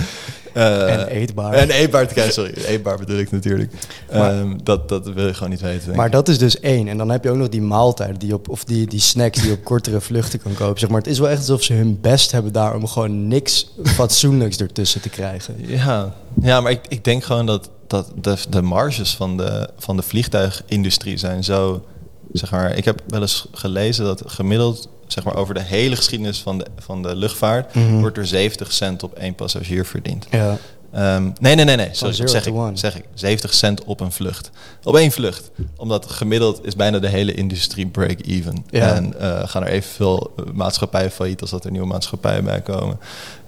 Eh, 0.55 0.93
En 0.93 1.07
eetbaar. 1.07 1.53
En 1.53 1.69
eetbaar 1.69 2.07
te 2.07 2.13
krijgen, 2.13 2.33
sorry. 2.33 2.53
Eetbaar 2.65 2.97
bedoel 2.97 3.17
ik 3.17 3.31
natuurlijk. 3.31 3.71
Maar- 4.11 4.31
Ehm, 4.39 4.57
dat, 4.63 4.89
dat 4.89 5.07
wil 5.13 5.27
je 5.27 5.33
gewoon 5.33 5.49
niet 5.49 5.61
weten. 5.61 5.95
Maar 5.95 6.05
ik. 6.05 6.11
dat 6.11 6.27
is 6.27 6.37
dus 6.37 6.59
één. 6.59 6.87
En 6.87 6.97
dan 6.97 7.09
heb 7.09 7.23
je 7.23 7.29
ook 7.29 7.37
nog 7.37 7.49
die 7.49 7.61
maaltijden 7.61 8.19
die 8.19 8.33
op, 8.33 8.49
of 8.49 8.63
die, 8.63 8.87
die 8.87 8.99
snacks 8.99 9.39
die 9.39 9.47
je 9.49 9.53
op 9.55 9.63
kortere 9.73 10.01
vluchten 10.01 10.39
kan 10.41 10.53
kopen. 10.53 10.79
Zeg 10.79 10.89
maar, 10.89 10.97
het 11.01 11.07
is 11.09 11.19
wel 11.19 11.29
echt 11.29 11.37
alsof 11.39 11.63
ze 11.63 11.73
hun 11.73 11.97
best 12.01 12.31
hebben 12.31 12.53
daar 12.53 12.75
om 12.75 12.87
gewoon 12.87 13.27
niks 13.27 13.69
fatsoenlijks 13.83 14.57
ertussen 14.57 15.01
te 15.01 15.09
krijgen. 15.09 15.55
Ja, 15.67 16.13
ja 16.41 16.61
maar 16.61 16.71
ik, 16.71 16.81
ik 16.87 17.03
denk 17.03 17.23
gewoon 17.23 17.45
dat, 17.45 17.69
dat 17.87 18.11
de, 18.21 18.35
de 18.49 18.61
marges 18.61 19.15
van 19.15 19.37
de, 19.37 19.69
van 19.77 19.95
de 19.95 20.03
vliegtuigindustrie 20.03 21.17
zijn 21.17 21.43
zo... 21.43 21.85
Zeg 22.31 22.51
maar, 22.51 22.77
ik 22.77 22.85
heb 22.85 23.01
wel 23.07 23.21
eens 23.21 23.47
gelezen 23.51 24.05
dat 24.05 24.23
gemiddeld 24.25 24.89
zeg 25.07 25.23
maar, 25.23 25.35
over 25.35 25.53
de 25.53 25.61
hele 25.63 25.95
geschiedenis 25.95 26.41
van 26.41 26.57
de, 26.57 26.65
van 26.77 27.01
de 27.01 27.15
luchtvaart... 27.15 27.75
Mhm. 27.75 27.99
wordt 27.99 28.17
er 28.17 28.27
70 28.27 28.71
cent 28.71 29.03
op 29.03 29.13
één 29.13 29.35
passagier 29.35 29.85
verdiend. 29.85 30.27
Ja. 30.31 30.57
Ehm, 30.95 31.29
nee, 31.39 31.55
nee, 31.55 31.65
nee, 31.65 31.75
nee. 31.75 31.89
Sorry, 31.91 32.13
zeg 32.13 32.45
ik, 32.45 32.53
zeg 32.73 32.95
ik. 32.95 33.03
70 33.13 33.53
cent 33.53 33.83
op 33.83 33.99
een 33.99 34.11
vlucht. 34.11 34.49
Op 34.83 34.95
één 34.95 35.11
vlucht. 35.11 35.51
Omdat 35.75 36.05
gemiddeld 36.11 36.65
is 36.65 36.75
bijna 36.75 36.99
de 36.99 37.07
hele 37.07 37.33
industrie 37.33 37.87
break-even. 37.87 38.65
Ja. 38.69 38.93
En 38.93 39.19
eh, 39.19 39.47
gaan 39.47 39.63
er 39.63 39.69
evenveel 39.69 40.33
eh, 40.37 40.45
maatschappijen 40.53 41.11
failliet 41.11 41.41
als 41.41 41.49
dat 41.49 41.65
er 41.65 41.71
nieuwe 41.71 41.87
maatschappijen 41.87 42.43
bij 42.43 42.61
komen. 42.61 42.99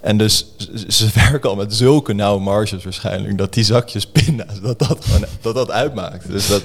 En 0.01 0.17
dus 0.17 0.45
ze 0.87 1.09
werken 1.29 1.49
al 1.49 1.55
met 1.55 1.75
zulke 1.75 2.13
nauwe 2.13 2.41
marges 2.41 2.83
waarschijnlijk... 2.83 3.37
dat 3.37 3.53
die 3.53 3.63
zakjes 3.63 4.07
pinda's, 4.17 4.61
dat 4.61 4.79
dat, 4.79 5.05
gewoon, 5.05 5.25
dat, 5.41 5.55
dat 5.55 5.71
uitmaakt. 5.71 6.27
Dus 6.31 6.47
dat, 6.47 6.63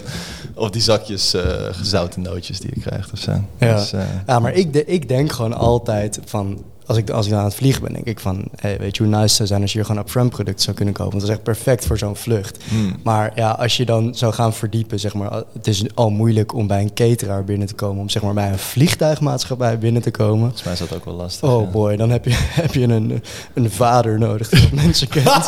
of 0.54 0.70
die 0.70 0.82
zakjes 0.82 1.34
eh, 1.34 1.42
gezouten 1.70 2.22
nootjes 2.22 2.60
die 2.60 2.70
je 2.74 2.80
krijgt 2.80 3.12
of 3.12 3.18
zo. 3.18 3.44
Ja. 3.58 3.74
Dus, 3.74 3.92
ja, 4.26 4.38
maar 4.38 4.52
ik, 4.52 4.72
de, 4.72 4.84
ik 4.84 5.08
denk 5.08 5.32
gewoon 5.32 5.54
altijd 5.54 6.20
van... 6.24 6.64
Als 6.86 6.96
ik, 6.96 7.10
als 7.10 7.24
ik 7.26 7.30
dan 7.30 7.40
aan 7.40 7.46
het 7.46 7.54
vliegen 7.54 7.82
ben, 7.82 7.92
denk 7.92 8.06
ik 8.06 8.20
van... 8.20 8.44
Hey, 8.56 8.78
weet 8.78 8.96
je 8.96 9.02
hoe 9.02 9.16
nice 9.16 9.34
zou 9.34 9.48
zijn 9.48 9.62
als 9.62 9.72
je 9.72 9.78
hier 9.78 9.86
gewoon 9.86 10.02
upfront 10.02 10.30
product 10.30 10.62
zou 10.62 10.76
kunnen 10.76 10.94
kopen? 10.94 11.10
Want 11.10 11.22
dat 11.22 11.30
is 11.30 11.36
echt 11.36 11.44
perfect 11.46 11.86
voor 11.86 11.98
zo'n 11.98 12.16
vlucht. 12.16 12.58
hmm. 12.68 12.96
Maar 13.02 13.32
ja, 13.34 13.50
als 13.50 13.76
je 13.76 13.84
dan 13.84 14.14
zou 14.14 14.32
gaan 14.32 14.52
verdiepen, 14.54 15.00
zeg 15.00 15.14
maar... 15.14 15.32
Het 15.52 15.66
is 15.66 15.84
al 15.94 16.10
moeilijk 16.10 16.54
om 16.54 16.66
bij 16.66 16.80
een 16.80 16.94
cateraar 16.94 17.44
binnen 17.44 17.66
te 17.68 17.74
komen... 17.74 18.02
om 18.02 18.08
zeg 18.08 18.22
maar 18.22 18.34
bij 18.34 18.48
een 18.48 18.58
vliegtuigmaatschappij 18.58 19.78
binnen 19.78 20.02
te 20.02 20.10
komen. 20.10 20.38
Volgens 20.40 20.62
mij 20.62 20.72
is 20.72 20.78
dat 20.78 20.94
ook 20.94 21.04
wel 21.04 21.14
lastig. 21.14 21.48
Oh 21.48 21.62
ja. 21.64 21.70
boy, 21.70 21.96
dan 21.96 22.10
heb 22.10 22.24
je, 22.24 22.30
heb 22.62 22.74
je 22.74 22.82
een, 22.82 23.22
een 23.54 23.70
vader 23.70 24.18
nodig 24.18 24.48
die 24.48 24.68
mensen 24.82 25.08
kent. 25.08 25.28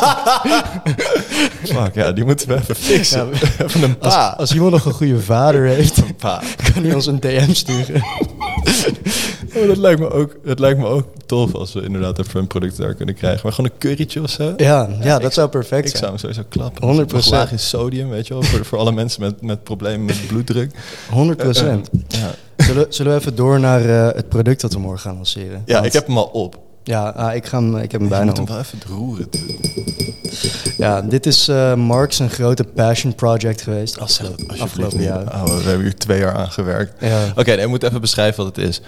Fuck, 1.63 1.93
ja, 1.95 2.11
die 2.11 2.23
moeten 2.25 2.47
we 2.47 2.55
even 2.55 2.75
fixen. 2.75 3.27
Ja, 3.31 3.65
even 3.65 3.83
een 3.83 3.95
Als, 3.99 4.13
pa. 4.13 4.35
als 4.37 4.53
iemand 4.53 4.71
nog 4.71 4.85
een 4.85 4.91
goede 4.93 5.19
vader 5.21 5.65
heeft, 5.65 5.97
Een 5.97 6.15
pa. 6.15 6.41
kan 6.73 6.83
hij 6.83 6.93
ons 6.93 7.05
een 7.05 7.19
DM 7.19 7.53
sturen. 7.53 8.03
Oh, 9.55 9.67
dat, 9.67 9.77
lijkt 9.77 9.99
me 9.99 10.09
ook, 10.11 10.35
dat 10.45 10.59
lijkt 10.59 10.79
me 10.79 10.85
ook 10.85 11.07
tof 11.25 11.53
als 11.53 11.73
we 11.73 11.81
inderdaad 11.81 12.19
even 12.19 12.39
een 12.39 12.47
product 12.47 12.77
daar 12.77 12.93
kunnen 12.93 13.15
krijgen. 13.15 13.39
Maar 13.43 13.51
gewoon 13.53 13.71
een 13.71 13.77
currytje 13.79 14.21
of 14.21 14.29
zo. 14.29 14.53
Ja, 14.57 14.89
ja 15.01 15.15
ik- 15.15 15.21
dat 15.21 15.33
zou 15.33 15.49
perfect 15.49 15.83
Ik 15.89 15.95
zijn. 15.95 15.97
zou 15.97 16.09
hem 16.09 16.19
sowieso 16.19 16.43
klappen. 16.49 16.83
100%. 16.83 17.11
Nog 17.13 17.29
laag 17.29 17.51
in 17.51 17.59
sodium, 17.59 18.09
weet 18.09 18.27
je 18.27 18.33
wel. 18.33 18.43
Voor, 18.43 18.65
voor 18.65 18.77
alle 18.77 18.91
mensen 18.91 19.21
met, 19.21 19.41
met 19.41 19.63
problemen 19.63 20.05
met 20.05 20.27
bloeddruk. 20.27 20.71
100 21.09 21.37
procent. 21.37 21.89
Ja, 22.07 22.31
Zullen, 22.57 22.85
zullen 22.89 23.13
we 23.13 23.19
even 23.19 23.35
door 23.35 23.59
naar 23.59 23.85
eh, 24.09 24.15
het 24.15 24.29
product 24.29 24.61
dat 24.61 24.73
we 24.73 24.79
morgen 24.79 24.99
gaan 25.01 25.15
lanceren? 25.15 25.61
ja 25.65 25.73
Want- 25.73 25.85
ik 25.85 25.93
heb 25.93 26.07
hem 26.07 26.17
al 26.17 26.25
op. 26.25 26.59
Ja, 26.83 27.09
ah, 27.09 27.35
ik, 27.35 27.45
ga 27.45 27.57
hem, 27.61 27.75
ik 27.77 27.91
heb 27.91 28.01
hem 28.01 28.03
Je 28.03 28.07
bijna 28.15 28.25
moet 28.25 28.33
hem 28.33 28.43
op. 28.43 28.49
wel 28.49 28.59
even 28.59 28.79
roeren. 28.87 29.27
Ja, 30.77 31.01
dit 31.01 31.25
is 31.25 31.47
eh 31.47 31.73
Mark's 31.75 32.19
een 32.19 32.29
grote 32.29 32.63
passion 32.63 33.15
project 33.15 33.61
geweest. 33.61 33.99
Als 33.99 34.21
afgelopen 34.59 35.01
jaar. 35.01 35.21
Oh, 35.21 35.43
we 35.43 35.51
hebben 35.63 35.81
hier 35.81 35.95
twee 35.95 36.19
jaar 36.19 36.33
aan 36.35 36.51
gewerkt. 36.51 36.93
Ja. 37.03 37.19
Oké, 37.35 37.49
nee, 37.55 37.63
ik 37.63 37.67
moet 37.67 37.83
even 37.83 38.01
beschrijven 38.01 38.43
wat 38.43 38.55
het 38.55 38.65
is. 38.65 38.81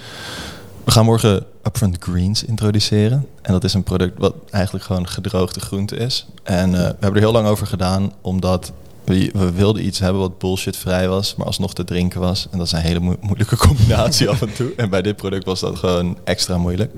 We 0.88 0.93
gaan 0.93 1.06
morgen 1.06 1.45
Upfront 1.63 1.97
Greens 2.00 2.43
introduceren. 2.43 3.28
En 3.41 3.52
dat 3.52 3.63
is 3.63 3.73
een 3.73 3.84
product 3.84 4.19
wat 4.19 4.34
eigenlijk 4.52 4.86
gewoon 4.86 5.08
gedroogde 5.08 5.60
groente 5.60 5.95
is. 5.95 6.26
En 6.43 6.73
eh, 6.73 6.80
we 6.80 6.86
hebben 6.86 7.13
er 7.13 7.19
heel 7.19 7.32
lang 7.32 7.47
over 7.47 7.67
gedaan, 7.67 8.13
omdat 8.21 8.71
we, 9.04 9.30
we 9.34 9.52
wilden 9.52 9.86
iets 9.86 10.00
hebben 10.00 10.21
wat 10.21 10.38
bullshitvrij 10.38 11.08
was, 11.08 11.36
maar 11.36 11.47
alsnog 11.47 11.73
te 11.73 11.84
drinken 11.84 12.19
was. 12.19 12.47
En 12.52 12.58
dat 12.58 12.67
is 12.67 12.73
een 12.73 12.80
hele 12.80 13.00
moe- 13.00 13.17
moeilijke 13.21 13.58
combinatie 13.67 14.30
af 14.30 14.41
en 14.41 14.54
toe. 14.54 14.73
En 14.78 14.89
bij 14.89 15.02
dit 15.02 15.15
product 15.15 15.45
was 15.45 15.60
dat 15.60 15.76
gewoon 15.76 16.17
extra 16.23 16.58
moeilijk. 16.58 16.91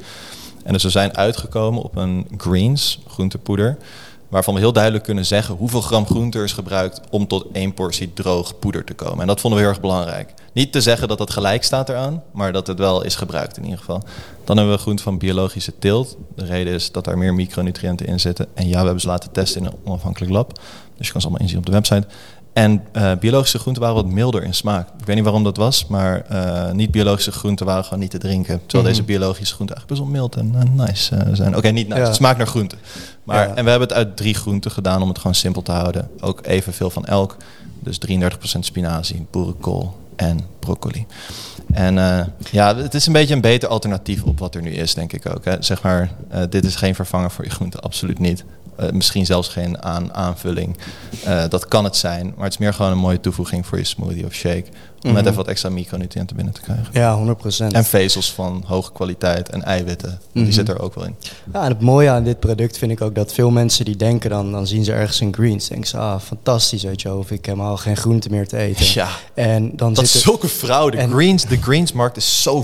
En 0.64 0.74
dus 0.74 0.84
we 0.84 0.90
zijn 0.90 1.18
uitgekomen 1.18 1.82
op 1.82 1.96
een 1.96 2.28
greens, 2.38 3.00
groentepoeder, 3.08 3.78
waarvan 4.30 4.54
we 4.54 4.60
heel 4.60 4.74
duidelijk 4.74 5.04
kunnen 5.04 5.26
zeggen 5.26 5.56
hoeveel 5.56 5.82
gram 5.82 6.06
groente 6.06 6.38
er 6.38 6.44
is 6.44 6.54
gebruikt 6.54 7.02
om 7.10 7.28
tot 7.28 7.46
één 7.52 7.74
portie 7.74 8.14
droog 8.14 8.60
poeder 8.60 8.84
te 8.84 8.94
komen. 8.94 9.22
En 9.22 9.28
dat 9.28 9.40
vonden 9.40 9.60
we 9.60 9.66
heel 9.66 9.74
erg 9.74 9.84
belangrijk. 9.84 10.34
Niet 10.54 10.72
te 10.72 10.82
zeggen 10.82 11.08
dat 11.08 11.18
dat 11.18 11.32
gelijk 11.32 11.64
staat 11.64 11.90
eraan, 11.90 12.24
maar 12.32 12.52
dat 12.52 12.68
het 12.68 12.80
wel 12.80 13.04
is 13.04 13.16
gebruikt 13.16 13.58
in 13.58 13.64
ieder 13.64 13.80
geval. 13.80 14.04
Dan 14.44 14.58
hebben 14.58 14.76
we 14.76 14.82
groente 14.82 15.04
van 15.04 15.18
biologische 15.18 15.74
teelt. 15.80 16.18
De 16.36 16.46
reden 16.46 16.74
is 16.74 16.92
dat 16.92 17.06
daar 17.06 17.18
meer 17.18 17.34
micronutriënten 17.34 18.06
in 18.06 18.20
zitten. 18.20 18.48
En 18.54 18.68
ja, 18.68 18.78
we 18.80 18.84
hebben 18.84 19.02
ze 19.02 19.08
laten 19.08 19.32
testen 19.32 19.62
in 19.62 19.68
een 19.68 19.78
onafhankelijk 19.84 20.32
lab. 20.32 20.60
Dus 20.98 21.06
je 21.08 21.12
kan 21.12 21.22
ze 21.22 21.28
allemaal 21.28 21.46
inzien 21.46 21.60
op 21.60 21.66
de 21.66 21.72
website. 21.72 22.08
En 22.60 22.84
eh, 22.92 23.12
biologische 23.20 23.60
groenten 23.60 23.82
waren 23.84 23.98
wat 23.98 24.08
milder 24.14 24.44
in 24.44 24.54
smaak. 24.54 24.88
Ik 25.00 25.06
weet 25.06 25.16
niet 25.16 25.24
waarom 25.24 25.44
dat 25.44 25.58
was, 25.58 25.88
maar 25.88 26.22
eh, 26.22 26.72
niet-biologische 26.72 27.32
groenten 27.32 27.66
waren 27.66 27.84
gewoon 27.84 28.00
niet 28.00 28.12
te 28.12 28.18
drinken. 28.18 28.60
Terwijl 28.60 28.84
Mhm. 28.84 28.92
deze 28.92 29.04
biologische 29.04 29.54
groenten 29.54 29.76
eigenlijk 29.76 29.88
best 29.88 30.12
wel 30.12 30.22
mild 30.22 30.36
en 30.36 30.70
eh, 30.80 30.86
nice 30.86 31.36
zijn. 31.36 31.56
Oké, 31.58 31.68
niet 31.70 31.88
nice. 31.88 32.00
Ja. 32.00 32.06
Het 32.08 32.16
smaakt 32.16 32.38
naar 32.38 32.48
groente. 32.48 32.76
Maar, 33.24 33.48
Ja. 33.48 33.56
En 33.56 33.64
we 33.64 33.70
hebben 33.70 33.88
het 33.88 33.98
uit 33.98 34.18
drie 34.18 34.34
groenten 34.34 34.72
gedaan 34.72 35.02
om 35.02 35.08
het 35.08 35.18
gewoon 35.18 35.36
simpel 35.36 35.62
te 35.62 35.72
houden. 35.72 36.10
Ook 36.20 36.40
evenveel 36.46 36.90
van 36.90 37.06
elk. 37.06 37.38
Dus 37.80 37.98
33% 37.98 38.66
spinazie, 38.66 39.26
boerenkool 39.32 39.98
en 40.16 40.40
broccoli. 40.60 41.06
En 41.72 41.94
ja, 42.52 42.76
het 42.76 42.94
is 42.94 43.06
een 43.08 43.14
beetje 43.14 43.34
een 43.34 43.42
beter 43.42 43.70
alternatief 43.70 44.24
op 44.24 44.40
wat 44.40 44.56
er 44.56 44.62
nu 44.62 44.72
is, 44.72 44.94
denk 44.94 45.14
ik 45.14 45.36
ook. 45.36 45.46
Hè. 45.46 45.56
Zeg 45.60 45.82
maar, 45.82 46.12
dit 46.50 46.66
is 46.66 46.76
geen 46.76 46.96
vervanger 46.96 47.32
voor 47.32 47.44
je 47.44 47.50
groente, 47.50 47.80
absoluut 47.80 48.20
niet. 48.20 48.44
Eh, 48.80 48.90
misschien 48.92 49.26
zelfs 49.26 49.48
geen 49.48 49.84
aan, 49.84 50.14
aanvulling. 50.14 50.78
Eh, 51.24 51.44
dat 51.50 51.68
kan 51.68 51.84
het 51.84 51.96
zijn, 51.96 52.34
maar 52.36 52.44
het 52.44 52.54
is 52.54 52.60
meer 52.60 52.74
gewoon 52.74 52.92
een 52.92 52.98
mooie 52.98 53.20
toevoeging 53.20 53.66
voor 53.66 53.78
je 53.78 53.84
smoothie 53.84 54.26
of 54.26 54.34
shake. 54.34 54.64
Om 55.02 55.06
net 55.06 55.14
Mhm. 55.14 55.24
even 55.24 55.36
wat 55.36 55.48
extra 55.48 55.70
micronutriënten 55.70 56.36
binnen 56.36 56.54
te 56.54 56.62
krijgen. 56.62 56.86
Ja, 56.92 57.16
100 57.16 57.38
procent. 57.38 57.74
En 57.74 57.86
vezels 57.86 58.32
van 58.34 58.64
hoge 58.68 58.92
kwaliteit 58.92 59.50
en 59.50 59.64
eiwitten, 59.64 60.20
Mhm. 60.34 60.44
die 60.44 60.54
zitten 60.54 60.76
er 60.76 60.82
ook 60.82 60.96
wel 60.96 61.04
in. 61.06 61.16
Ja, 61.54 61.64
en 61.64 61.70
het 61.72 61.82
mooie 61.82 62.10
aan 62.10 62.24
dit 62.24 62.40
product 62.40 62.78
vind 62.78 62.92
ik 62.92 63.02
ook 63.02 63.16
dat 63.16 63.34
veel 63.34 63.50
mensen 63.50 63.86
die 63.86 63.96
denken 63.96 64.30
dan, 64.30 64.52
dan 64.52 64.68
zien 64.68 64.84
ze 64.84 64.94
ergens 64.94 65.20
een 65.20 65.34
greens. 65.34 65.68
Denken 65.68 65.88
ze, 65.88 65.98
ah, 65.98 66.20
fantastisch, 66.22 66.84
weet 66.84 67.02
je 67.02 67.14
of 67.16 67.32
ik 67.32 67.46
heb 67.46 67.56
helemaal 67.56 67.78
geen 67.78 67.98
groente 67.98 68.30
meer 68.30 68.48
te 68.48 68.58
eten. 68.58 68.86
Ja, 68.94 69.08
En 69.34 69.72
dan 69.76 69.94
dat 69.94 70.04
is 70.04 70.12
zitten, 70.12 70.32
zulke 70.32 70.48
fraude. 70.48 70.98
en- 70.98 71.10
greens, 71.12 71.46
de 71.46 71.58
greensmarkt 71.62 72.18
is 72.18 72.42
zo 72.42 72.64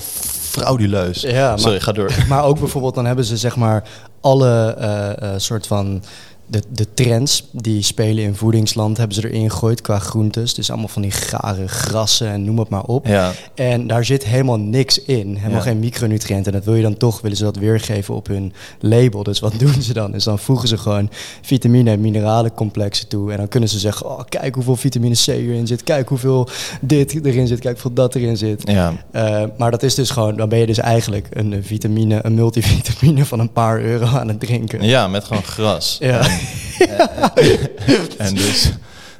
frauduleus. 0.49 1.21
Ja, 1.21 1.49
maar- 1.49 1.59
Sorry, 1.59 1.79
ga 1.79 1.91
door. 1.91 2.11
maar 2.27 2.43
ook 2.43 2.59
bijvoorbeeld 2.59 2.95
dan 2.95 3.05
hebben 3.05 3.25
ze 3.25 3.37
zeg 3.37 3.55
maar 3.55 3.83
alle 4.25 4.75
eh, 4.77 5.33
eh, 5.33 5.39
soort 5.39 5.67
van 5.67 6.03
de, 6.47 6.61
de 6.69 6.93
trends 6.93 7.49
die 7.51 7.81
spelen 7.81 8.23
in 8.23 8.35
voedingsland 8.35 8.97
hebben 8.97 9.15
ze 9.15 9.29
erin 9.29 9.49
gegooid 9.51 9.81
qua 9.81 9.99
groentes. 9.99 10.53
Dus 10.53 10.69
allemaal 10.69 10.87
van 10.87 11.01
die 11.01 11.11
gare 11.11 11.67
grassen 11.67 12.27
en 12.27 12.43
noem 12.43 12.59
het 12.59 12.69
maar 12.69 12.83
op. 12.83 13.07
Ja. 13.07 13.31
En 13.55 13.87
daar 13.87 14.05
zit 14.05 14.25
helemaal 14.25 14.59
niks 14.59 15.01
in. 15.03 15.35
Helemaal 15.35 15.51
Ja. 15.57 15.59
geen 15.61 15.79
micronutriënten. 15.79 16.51
En 16.51 16.57
dat 16.57 16.67
wil 16.67 16.75
je 16.75 16.81
dan 16.81 16.97
toch, 16.97 17.21
willen 17.21 17.37
ze 17.37 17.43
dat 17.43 17.55
weergeven 17.57 18.15
op 18.15 18.27
hun 18.27 18.53
label. 18.79 19.23
Dus 19.23 19.39
wat 19.39 19.53
doen 19.59 19.81
ze 19.81 19.93
dan? 19.93 20.11
Dus 20.11 20.23
dan 20.23 20.39
voegen 20.39 20.67
ze 20.67 20.77
gewoon 20.77 21.09
vitamine 21.41 21.91
en 21.91 22.01
mineralencomplexen 22.01 23.07
toe. 23.07 23.31
En 23.31 23.37
dan 23.37 23.47
kunnen 23.47 23.69
ze 23.69 23.79
zeggen, 23.79 24.05
oh, 24.09 24.19
kijk 24.29 24.55
hoeveel 24.55 24.75
vitamine 24.75 25.15
C 25.15 25.27
erin 25.27 25.67
zit. 25.67 25.83
Kijk 25.83 26.09
hoeveel 26.09 26.47
dit 26.81 27.25
erin 27.25 27.47
zit. 27.47 27.59
Kijk 27.59 27.73
hoeveel 27.73 27.93
dat 27.93 28.15
erin 28.15 28.37
zit. 28.37 28.61
Ja. 28.69 28.93
Eh, 29.11 29.43
maar 29.57 29.71
dat 29.71 29.83
is 29.83 29.95
dus 29.95 30.09
gewoon, 30.09 30.35
dan 30.35 30.49
ben 30.49 30.59
je 30.59 30.65
dus 30.65 30.77
eigenlijk 30.77 31.27
een 31.31 31.63
vitamine, 31.63 32.19
een 32.23 32.33
multivitamine 32.33 33.25
van 33.25 33.39
een 33.39 33.51
paar 33.51 33.81
euro 33.81 34.05
aan 34.05 34.27
het 34.27 34.39
drinken. 34.39 34.83
ja, 34.83 35.07
met 35.07 35.23
gewoon 35.23 35.43
gras. 35.43 35.97
Ja. 35.99 36.27
En 38.17 38.33
dus 38.35 38.71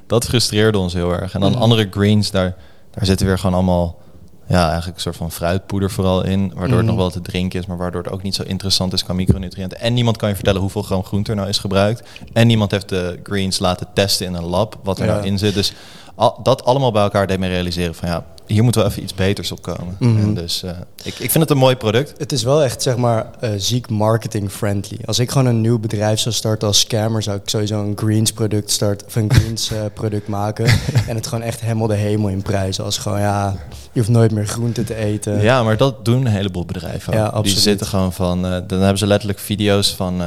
dat 0.07 0.25
frustreerde 0.25 0.77
ons 0.77 0.93
heel 0.93 1.11
erg. 1.11 1.33
En 1.33 1.39
dan 1.39 1.51
Mhm. 1.51 1.61
andere 1.61 1.87
greens, 1.91 2.31
daar, 2.31 2.55
daar 2.91 3.05
zitten 3.05 3.25
weer 3.27 3.37
gewoon 3.39 3.55
allemaal... 3.55 4.03
Ja, 4.47 4.65
eigenlijk 4.65 4.95
een 4.95 5.01
soort 5.01 5.15
van 5.15 5.31
fruitpoeder 5.31 5.91
vooral 5.91 6.23
in. 6.25 6.39
Waardoor 6.55 6.63
het 6.67 6.75
Mhm. 6.77 6.85
nog 6.85 6.95
wel 6.95 7.09
te 7.09 7.21
drinken 7.21 7.59
is, 7.59 7.65
maar 7.65 7.77
waardoor 7.77 8.03
het 8.03 8.11
ook 8.11 8.21
niet 8.23 8.35
zo 8.35 8.43
interessant 8.43 8.93
is 8.93 9.03
qua 9.03 9.13
micronutriënten. 9.13 9.79
En 9.79 9.93
niemand 9.93 10.17
kan 10.17 10.29
je 10.29 10.35
vertellen 10.35 10.61
hoeveel 10.61 10.81
gram 10.81 11.03
groente 11.03 11.29
er 11.31 11.35
nou 11.37 11.49
is 11.49 11.57
gebruikt. 11.57 12.07
En 12.33 12.47
niemand 12.47 12.71
heeft 12.71 12.89
de 12.89 13.19
greens 13.23 13.59
laten 13.59 13.87
testen 13.93 14.25
in 14.25 14.33
een 14.33 14.43
lab, 14.45 14.79
wat 14.83 14.99
er 14.99 15.05
Ja. 15.05 15.13
nou 15.13 15.25
in 15.25 15.37
zit. 15.37 15.53
Dus 15.53 15.73
al, 16.15 16.39
dat 16.43 16.65
allemaal 16.65 16.91
bij 16.91 17.03
elkaar 17.03 17.27
deed 17.27 17.39
me 17.39 17.47
realiseren 17.47 17.95
van 17.95 18.09
ja, 18.09 18.25
hier 18.47 18.63
moeten 18.63 18.81
we 18.81 18.87
even 18.87 19.03
iets 19.03 19.13
beters 19.13 19.51
op 19.51 19.61
komen. 19.61 19.95
Mhm. 19.99 20.17
En 20.17 20.33
dus 20.33 20.63
eh, 20.63 20.71
ik, 21.03 21.19
ik 21.19 21.31
vind 21.31 21.33
het 21.33 21.49
een 21.49 21.57
mooi 21.57 21.75
product. 21.75 22.13
Het 22.17 22.31
is 22.31 22.43
wel 22.43 22.63
echt, 22.63 22.81
zeg 22.81 22.97
maar, 22.97 23.27
eh, 23.39 23.49
ziek 23.57 23.89
marketing-friendly. 23.89 24.97
Als 25.05 25.19
ik 25.19 25.31
gewoon 25.31 25.47
een 25.47 25.61
nieuw 25.61 25.79
bedrijf 25.79 26.19
zou 26.19 26.35
starten 26.35 26.67
als 26.67 26.79
scammer, 26.79 27.23
zou 27.23 27.37
ik 27.37 27.49
sowieso 27.49 27.81
een 27.81 27.97
greens 27.97 28.31
product 28.31 28.71
starten, 28.71 29.07
of 29.07 29.15
een 29.15 29.33
greens 29.33 29.71
eh, 29.71 29.79
product 29.93 30.27
maken. 30.27 30.65
en 31.07 31.15
het 31.15 31.27
gewoon 31.27 31.43
echt 31.43 31.61
helemaal 31.61 31.87
de 31.87 31.95
hemel 31.95 32.29
in 32.29 32.41
prijzen. 32.41 32.83
Als 32.83 32.97
gewoon, 32.97 33.19
ja, 33.19 33.55
je 33.91 33.99
hoeft 33.99 34.11
nooit 34.11 34.31
meer 34.31 34.47
groente 34.47 34.83
te 34.83 34.95
eten. 34.95 35.41
Ja, 35.41 35.63
maar 35.63 35.77
dat 35.77 36.05
doen 36.05 36.25
een 36.25 36.31
heleboel 36.31 36.65
bedrijven. 36.65 37.13
ook. 37.13 37.19
Ja, 37.19 37.41
die 37.41 37.59
zitten 37.59 37.87
gewoon 37.87 38.13
van. 38.13 38.41
dan 38.41 38.79
hebben 38.79 38.97
ze 38.97 39.07
letterlijk 39.07 39.39
video's 39.39 39.93
van 39.93 40.21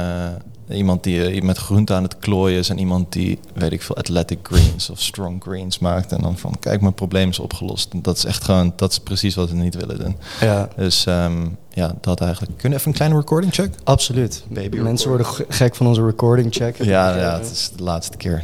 iemand 0.69 1.03
die 1.03 1.25
eh, 1.25 1.41
met 1.41 1.57
groente 1.57 1.93
aan 1.93 2.03
het 2.03 2.17
klooien 2.19 2.57
is 2.59 2.69
en 2.69 2.79
iemand 2.79 3.11
die, 3.13 3.39
weet 3.53 3.71
ik 3.71 3.81
veel, 3.81 3.97
athletic 3.97 4.39
greens 4.43 4.89
of 4.89 5.01
strong 5.01 5.43
greens 5.43 5.79
maakt. 5.79 6.11
En 6.11 6.21
dan 6.21 6.37
van, 6.37 6.55
kijk, 6.59 6.81
mijn 6.81 6.93
probleem 6.93 7.29
is 7.29 7.39
opgelost. 7.39 7.93
En 7.93 8.01
dat 8.01 8.17
is 8.17 8.25
echt 8.25 8.43
gewoon, 8.43 8.73
dat 8.75 8.91
is 8.91 8.99
precies 8.99 9.35
wat 9.35 9.49
we 9.49 9.55
niet 9.55 9.75
willen 9.75 9.99
doen. 9.99 10.15
Ja, 10.41 10.69
Dus 10.75 11.05
ehm, 11.05 11.47
ja, 11.73 11.95
dat 12.01 12.21
eigenlijk. 12.21 12.51
Kunnen 12.57 12.71
we 12.71 12.77
even 12.77 12.87
een 12.91 12.97
kleine 12.97 13.17
recording 13.17 13.53
check? 13.53 13.73
absoluut. 13.83 14.43
Baby 14.49 14.77
Mensen 14.77 15.07
worden 15.09 15.25
ge- 15.27 15.45
gek 15.49 15.75
van 15.75 15.87
onze 15.87 16.05
recording 16.05 16.53
check. 16.53 16.83
Ja, 16.83 17.17
ja, 17.17 17.37
het 17.37 17.51
is 17.51 17.71
de 17.75 17.83
laatste 17.83 18.17
keer. 18.17 18.43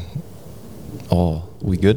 Oh, 1.08 1.36
we 1.70 1.78
good. 1.82 1.96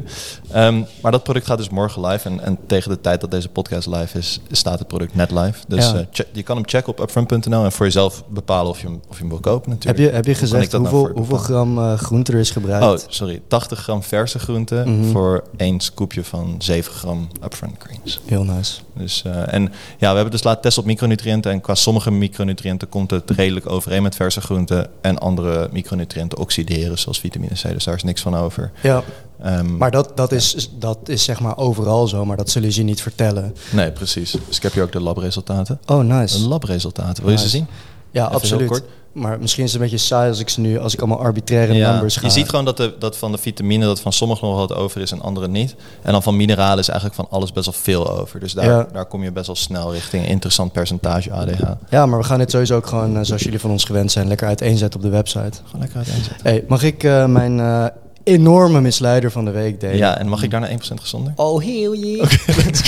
Ehm, 0.51 0.81
maar 1.01 1.11
dat 1.11 1.23
product 1.23 1.45
gaat 1.45 1.57
dus 1.57 1.69
morgen 1.69 2.05
live. 2.05 2.29
En, 2.29 2.39
en 2.39 2.57
tegen 2.67 2.89
de 2.91 3.01
tijd 3.01 3.21
dat 3.21 3.31
deze 3.31 3.49
podcast 3.49 3.87
live 3.87 4.17
is, 4.17 4.39
staat 4.51 4.79
het 4.79 4.87
product 4.87 5.15
net 5.15 5.31
live. 5.31 5.59
Dus 5.67 5.85
Ja. 5.91 5.95
eh, 5.95 6.05
check- 6.11 6.27
je 6.31 6.43
kan 6.43 6.55
hem 6.55 6.67
checken 6.67 6.91
op 6.91 6.99
upfront.nl 6.99 7.63
en 7.63 7.71
voor 7.71 7.85
jezelf 7.85 8.23
bepalen 8.27 8.71
of 8.71 8.81
je 8.81 8.87
hem, 8.87 8.99
of 9.07 9.13
je 9.15 9.19
hem 9.19 9.29
wil 9.29 9.39
kopen 9.39 9.69
Heb 9.71 9.79
natuurlijk. 9.79 9.97
je, 10.09 10.15
heb 10.15 10.25
je 10.25 10.31
kan 10.33 10.43
ik 10.43 10.49
gezegd 10.49 10.71
nou 10.71 10.83
hoeveel, 10.87 11.07
je 11.07 11.13
hoeveel 11.13 11.37
gram 11.37 11.77
eh, 11.77 11.93
groente 11.93 12.31
er 12.31 12.39
is 12.39 12.51
gebruikt? 12.51 12.85
Oh, 13.03 13.09
sorry. 13.11 13.41
80 13.47 13.79
gram 13.79 14.03
verse 14.03 14.39
groente 14.39 14.83
Mhm. 14.85 15.03
voor 15.11 15.43
één 15.57 15.79
scoopje 15.79 16.23
van 16.23 16.55
7 16.57 16.91
gram 16.93 17.27
upfront 17.43 17.75
greens. 17.79 18.19
Heel 18.25 18.43
nice. 18.43 18.79
Dus, 18.93 19.23
eh, 19.25 19.53
en 19.53 19.61
ja, 19.97 20.09
we 20.09 20.15
hebben 20.15 20.31
dus 20.31 20.43
laten 20.43 20.61
testen 20.61 20.81
op 20.81 20.87
micronutriënten. 20.87 21.51
En 21.51 21.61
qua 21.61 21.75
sommige 21.75 22.11
micronutriënten 22.11 22.89
komt 22.89 23.11
het 23.11 23.29
redelijk 23.29 23.69
overeen 23.69 24.03
met 24.03 24.15
verse 24.15 24.41
groenten. 24.41 24.87
En 25.01 25.17
andere 25.19 25.69
micronutriënten 25.71 26.37
oxideren, 26.37 26.97
zoals 26.99 27.19
vitamine 27.19 27.53
C. 27.53 27.61
Dus 27.73 27.83
daar 27.83 27.95
is 27.95 28.03
niks 28.03 28.21
van 28.21 28.35
over. 28.35 28.71
Ja, 28.81 29.03
Ehm, 29.43 29.77
maar 29.77 29.91
dat, 29.91 30.11
dat, 30.15 30.31
is, 30.31 30.69
dat 30.79 30.97
is 31.05 31.23
zeg 31.23 31.39
maar 31.39 31.57
overal 31.57 32.07
zo, 32.07 32.25
maar 32.25 32.37
dat 32.37 32.49
zullen 32.49 32.71
ze 32.71 32.79
je 32.79 32.85
niet 32.85 33.01
vertellen. 33.01 33.55
Nee, 33.71 33.91
precies. 33.91 34.35
Dus 34.47 34.57
ik 34.57 34.63
heb 34.63 34.73
hier 34.73 34.83
ook 34.83 34.91
de 34.91 35.01
labresultaten. 35.01 35.79
Oh, 35.85 35.97
De 35.97 36.03
nice. 36.03 36.47
labresultaten. 36.47 37.23
Wil 37.23 37.31
je 37.31 37.37
ze 37.39 37.49
zien? 37.49 37.67
Ja, 38.11 38.23
Even 38.23 38.35
absoluut. 38.35 38.83
Maar 39.11 39.39
misschien 39.39 39.63
is 39.63 39.71
het 39.73 39.81
een 39.81 39.87
beetje 39.89 40.05
saai 40.05 40.29
als 40.29 40.39
ik 40.39 40.49
ze 40.49 40.59
nu, 40.59 40.79
als 40.79 40.93
ik 40.93 40.99
allemaal 40.99 41.19
arbitraire 41.19 41.73
Ja, 41.73 41.91
numbers 41.91 42.15
ga. 42.15 42.25
je 42.27 42.33
ziet 42.33 42.49
gewoon 42.49 42.65
dat, 42.65 42.77
de, 42.77 42.93
dat 42.99 43.17
van 43.17 43.31
de 43.31 43.37
vitamine 43.37 43.85
dat 43.85 43.99
van 43.99 44.13
sommigen 44.13 44.47
nog 44.47 44.57
wat 44.57 44.73
over 44.73 45.01
is 45.01 45.11
en 45.11 45.21
andere 45.21 45.47
niet. 45.47 45.75
En 46.01 46.11
dan 46.11 46.23
van 46.23 46.35
mineralen 46.35 46.79
is 46.79 46.87
eigenlijk 46.87 47.19
van 47.19 47.27
alles 47.29 47.51
best 47.51 47.65
wel 47.65 47.75
veel 47.81 48.19
over. 48.19 48.39
Dus 48.39 48.53
daar, 48.53 48.65
Ja. 48.65 48.87
daar 48.93 49.05
kom 49.05 49.23
je 49.23 49.31
best 49.31 49.47
wel 49.47 49.55
snel 49.55 49.91
richting 49.93 50.23
een 50.23 50.29
interessant 50.29 50.71
percentage 50.71 51.31
ADH. 51.31 51.61
Ja, 51.89 52.05
maar 52.05 52.19
we 52.19 52.25
gaan 52.25 52.37
dit 52.39 52.51
sowieso 52.51 52.75
ook 52.75 52.87
gewoon, 52.87 53.17
eh, 53.17 53.23
zoals 53.23 53.43
jullie 53.43 53.59
van 53.59 53.71
ons 53.71 53.83
gewend 53.83 54.11
zijn, 54.11 54.27
lekker 54.27 54.47
uiteenzetten 54.47 54.99
op 54.99 55.05
de 55.05 55.11
website. 55.11 55.57
Gewoon 55.65 55.79
lekker 55.81 55.97
uiteenzetten. 55.97 56.39
Hey, 56.47 56.63
mag 56.67 56.83
ik 56.83 57.03
eh, 57.03 57.25
mijn 57.25 57.59
eh, 57.59 57.85
enorme 58.29 58.81
misleider 58.81 59.31
van 59.31 59.45
de 59.45 59.51
week 59.51 59.79
delen? 59.79 59.97
Ja, 59.97 60.17
en 60.17 60.27
mag 60.27 60.43
ik 60.43 60.51
daarna 60.51 60.69
1% 60.69 60.73
gezonder? 60.79 61.33
Oh, 61.35 61.61
heel 61.61 61.93
je. 61.93 62.17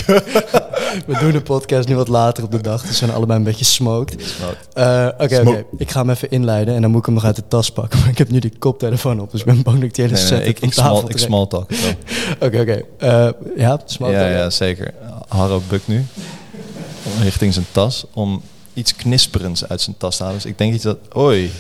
we 1.08 1.18
doen 1.20 1.32
de 1.32 1.42
podcast 1.42 1.88
nu 1.88 1.96
wat 1.96 2.08
later 2.08 2.44
op 2.44 2.52
de 2.52 2.62
dag, 2.62 2.82
dus 2.82 2.90
we 2.90 2.96
zijn 2.96 3.12
allebei 3.12 3.40
een 3.40 3.46
beetje 3.46 3.66
smoked. 3.66 4.16
Eh, 4.74 5.08
Oké, 5.18 5.40
oké. 5.40 5.66
Ik 5.78 5.92
ga 5.92 6.00
hem 6.00 6.10
even 6.10 6.30
inleiden 6.32 6.76
en 6.76 6.82
dan 6.82 6.90
moet 6.92 7.00
ik 7.00 7.06
hem 7.06 7.16
nog 7.16 7.26
uit 7.26 7.36
de 7.36 7.48
tas 7.48 7.72
pakken. 7.72 8.00
Maar 8.00 8.10
ik 8.10 8.18
heb 8.18 8.30
nu 8.30 8.40
die 8.40 8.54
koptelefoon 8.60 9.20
op, 9.22 9.32
dus 9.32 9.40
ik 9.40 9.46
ben 9.46 9.62
bang 9.62 9.76
dat 9.76 9.86
ik 9.86 9.94
die 9.96 10.04
hele 10.06 10.16
Nee, 10.18 10.26
set 10.26 10.40
nee, 10.40 10.48
ik, 10.48 10.60
ik, 10.60 10.74
small, 10.74 11.04
ik 11.08 11.18
small 11.18 11.48
talk. 11.48 11.70
Oké, 12.40 12.60
oké. 12.60 12.82
Eh, 12.98 13.30
ja, 13.58 13.80
small 13.86 14.12
Ja, 14.12 14.20
talk. 14.20 14.32
ja, 14.32 14.50
zeker. 14.50 14.94
Harro 15.28 15.62
bukt 15.70 15.88
nu 15.88 16.06
richting 17.24 17.54
zijn 17.54 17.66
tas 17.72 18.06
om 18.14 18.42
iets 18.74 18.96
knisperends 18.96 19.68
uit 19.68 19.82
zijn 19.82 19.96
tas 19.98 20.18
te 20.18 20.24
halen. 20.24 20.38
Dus 20.42 20.52
ik 20.52 20.58
denk 20.58 20.74
je 20.74 20.80
dat... 20.80 20.98
Oei, 21.18 21.52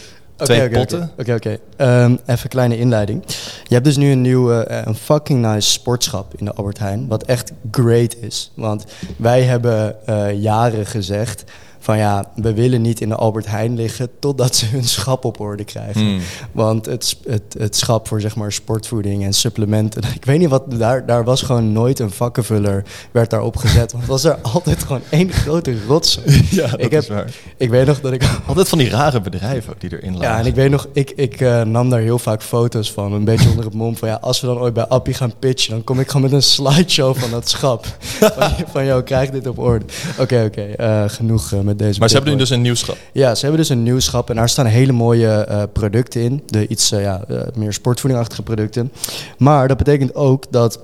Oké, 0.42 0.54
twee 0.54 0.68
oké, 0.68 0.78
potten. 0.78 1.12
Oké, 1.18 1.34
oké. 1.34 1.58
Ehm, 1.76 2.12
even 2.12 2.44
een 2.44 2.50
kleine 2.50 2.78
inleiding. 2.78 3.24
Je 3.64 3.74
hebt 3.74 3.86
dus 3.86 3.98
nu 3.98 4.12
een 4.12 4.22
nieuwe, 4.22 4.64
eh, 4.64 4.82
een 4.86 4.96
fucking 4.96 5.46
nice 5.46 5.70
sportschap 5.70 6.34
in 6.38 6.46
de 6.46 6.54
Albert 6.54 6.80
Heijn. 6.80 7.08
Wat 7.08 7.24
echt 7.24 7.52
great 7.72 8.16
is. 8.16 8.52
Want 8.56 8.86
wij 9.18 9.42
hebben 9.42 10.06
eh, 10.06 10.42
jaren 10.42 10.86
gezegd 10.86 11.44
van 11.82 11.98
ja, 11.98 12.32
we 12.36 12.54
willen 12.54 12.82
niet 12.82 13.02
in 13.02 13.10
de 13.10 13.16
Albert 13.16 13.48
Heijn 13.48 13.76
liggen 13.76 14.10
totdat 14.20 14.56
ze 14.56 14.66
hun 14.66 14.84
schap 14.84 15.26
op 15.26 15.40
orde 15.40 15.64
krijgen. 15.64 16.02
Hmm. 16.02 16.20
Want 16.52 16.86
het, 16.86 17.18
het, 17.26 17.56
het 17.58 17.76
schap 17.76 18.08
voor 18.08 18.22
zeg 18.22 18.36
maar 18.36 18.52
sportvoeding 18.52 19.24
en 19.24 19.34
supplementen. 19.34 20.04
Ik 20.16 20.26
weet 20.26 20.40
niet 20.40 20.50
wat, 20.50 20.64
daar, 20.68 21.06
daar 21.06 21.24
was 21.24 21.42
gewoon 21.42 21.72
nooit 21.72 22.00
een 22.00 22.12
vakkenvuller 22.12 22.84
werd 23.12 23.30
daarop 23.30 23.58
gezet. 23.58 23.92
Want 23.92 24.06
was 24.06 24.24
er 24.24 24.38
altijd 24.54 24.84
gewoon 24.84 25.02
één 25.10 25.32
grote 25.32 25.76
rotzooi. 25.88 26.30
Ja, 26.52 26.68
dat 26.68 26.82
ik, 26.82 26.92
heb, 26.92 27.02
is 27.02 27.08
waar. 27.08 27.34
ik 27.58 27.70
weet 27.70 27.86
nog 27.86 28.02
dat 28.02 28.14
ik 28.14 28.24
Altijd 28.46 28.70
van 28.70 28.78
die 28.78 28.90
rare 28.90 29.22
bedrijven 29.22 29.74
ook 29.74 29.82
die 29.82 29.92
erin 29.92 30.14
lagen. 30.14 30.28
ja, 30.28 30.40
en 30.40 30.46
ik 30.46 30.56
weet 30.56 30.70
nog, 30.70 30.88
ik, 30.94 31.12
ik 31.12 31.42
eh, 31.42 31.62
nam 31.62 31.90
daar 31.90 32.00
heel 32.00 32.20
vaak 32.20 32.44
foto's 32.44 32.92
van. 32.92 33.14
Een 33.14 33.24
beetje 33.24 33.50
onder 33.50 33.66
het 33.66 33.74
mom 33.74 33.98
van 33.98 34.08
ja, 34.08 34.18
als 34.22 34.42
we 34.42 34.48
dan 34.48 34.58
ooit 34.58 34.74
bij 34.74 34.86
Appie 34.86 35.14
gaan 35.14 35.34
pitchen, 35.40 35.72
dan 35.72 35.84
kom 35.84 36.00
ik 36.00 36.08
gewoon 36.08 36.22
met 36.22 36.32
een 36.32 36.44
slideshow 36.44 37.16
van 37.16 37.32
dat 37.32 37.50
schap. 37.50 37.86
van, 38.00 38.52
van 38.72 38.86
jou, 38.86 39.04
krijg 39.04 39.30
dit 39.30 39.48
op 39.48 39.60
orde. 39.60 39.86
Oké, 40.20 40.44
oké, 40.46 40.62
eh, 40.62 41.04
genoeg 41.08 41.52
eh, 41.52 41.60
met 41.72 41.80
deze. 41.80 42.00
Maar 42.00 42.10
ze 42.10 42.16
hebben 42.16 42.34
nu 42.34 42.40
dus 42.40 42.50
een 42.50 42.62
nieuw 42.62 42.76
schap. 42.76 42.98
ja, 43.14 43.36
ze 43.36 43.42
hebben 43.42 43.60
dus 43.60 43.70
een 43.70 43.84
nieuw 43.84 44.00
schap 44.00 44.30
en 44.30 44.36
daar 44.36 44.50
staan 44.50 44.66
hele 44.66 44.92
mooie 44.92 45.28
eh, 45.28 45.64
producten 45.74 46.22
in. 46.22 46.44
De 46.46 46.68
iets 46.68 46.92
eh, 46.92 47.02
ja, 47.02 47.24
eh, 47.28 47.38
meer 47.56 47.74
sportvoedingachtige 47.74 48.44
producten. 48.44 48.92
Maar 49.38 49.68
dat 49.68 49.78
betekent 49.78 50.16
ook 50.16 50.46
dat 50.50 50.80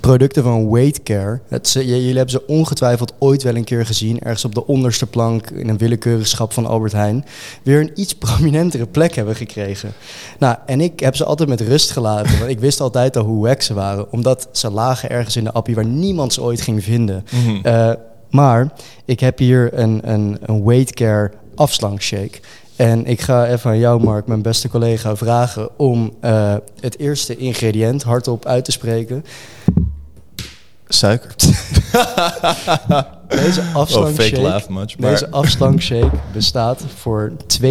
producten 0.00 0.42
van 0.42 0.70
Weight 0.70 1.02
Care, 1.02 1.40
het, 1.48 1.72
jullie 1.72 2.06
hebben 2.06 2.30
ze 2.30 2.46
ongetwijfeld 2.46 3.12
ooit 3.18 3.42
wel 3.42 3.56
een 3.56 3.64
keer 3.64 3.86
gezien, 3.86 4.20
ergens 4.20 4.44
op 4.44 4.54
de 4.54 4.66
onderste 4.66 5.06
plank 5.06 5.50
in 5.50 5.68
een 5.68 5.78
willekeurig 5.78 6.26
schap 6.26 6.52
van 6.52 6.66
Albert 6.66 6.92
Heijn, 6.92 7.24
weer 7.62 7.80
een 7.80 7.90
iets 7.94 8.14
prominentere 8.24 8.86
plek 8.86 9.14
hebben 9.14 9.36
gekregen. 9.36 9.92
Nou, 10.38 10.56
en 10.66 10.80
ik 10.80 11.00
heb 11.00 11.16
ze 11.16 11.24
altijd 11.24 11.48
met 11.48 11.60
rust 11.60 11.90
gelaten, 11.90 12.38
want 12.38 12.50
ik 12.50 12.60
wist 12.60 12.80
altijd 12.80 13.16
al 13.16 13.24
hoe 13.24 13.46
wack 13.46 13.62
ze 13.62 13.74
waren, 13.74 14.12
omdat 14.12 14.48
ze 14.52 14.70
lagen 14.70 15.10
ergens 15.10 15.36
in 15.36 15.44
de 15.44 15.52
appie 15.52 15.74
waar 15.74 15.86
niemand 15.86 16.32
ze 16.32 16.42
ooit 16.42 16.60
ging 16.60 16.84
vinden. 16.84 17.24
Mhm. 17.30 17.94
Maar 18.32 18.72
ik 19.04 19.20
heb 19.20 19.38
hier 19.38 19.78
een, 19.78 20.00
een, 20.10 20.38
een 20.42 20.64
weight 20.64 20.94
care 20.94 21.30
afslankshake. 21.54 22.40
En 22.76 23.06
ik 23.06 23.20
ga 23.20 23.46
even 23.46 23.70
aan 23.70 23.78
jou, 23.78 24.02
Mark, 24.02 24.26
mijn 24.26 24.42
beste 24.42 24.68
collega, 24.68 25.16
vragen 25.16 25.78
om 25.78 26.12
eh, 26.20 26.54
het 26.80 26.98
eerste 26.98 27.36
ingrediënt 27.36 28.02
hardop 28.02 28.46
uit 28.46 28.64
te 28.64 28.72
spreken. 28.72 29.24
Suiker. 30.88 31.34
Deze 33.28 33.60
Oh, 33.60 33.66
fake 33.66 33.78
afslankshake, 33.78 34.40
laugh 34.40 34.68
much. 34.68 34.98
Maar 34.98 35.10
deze 35.10 35.30
afslankshake 35.30 36.16
bestaat 36.32 36.82
voor 36.96 37.32
42% 37.62 37.64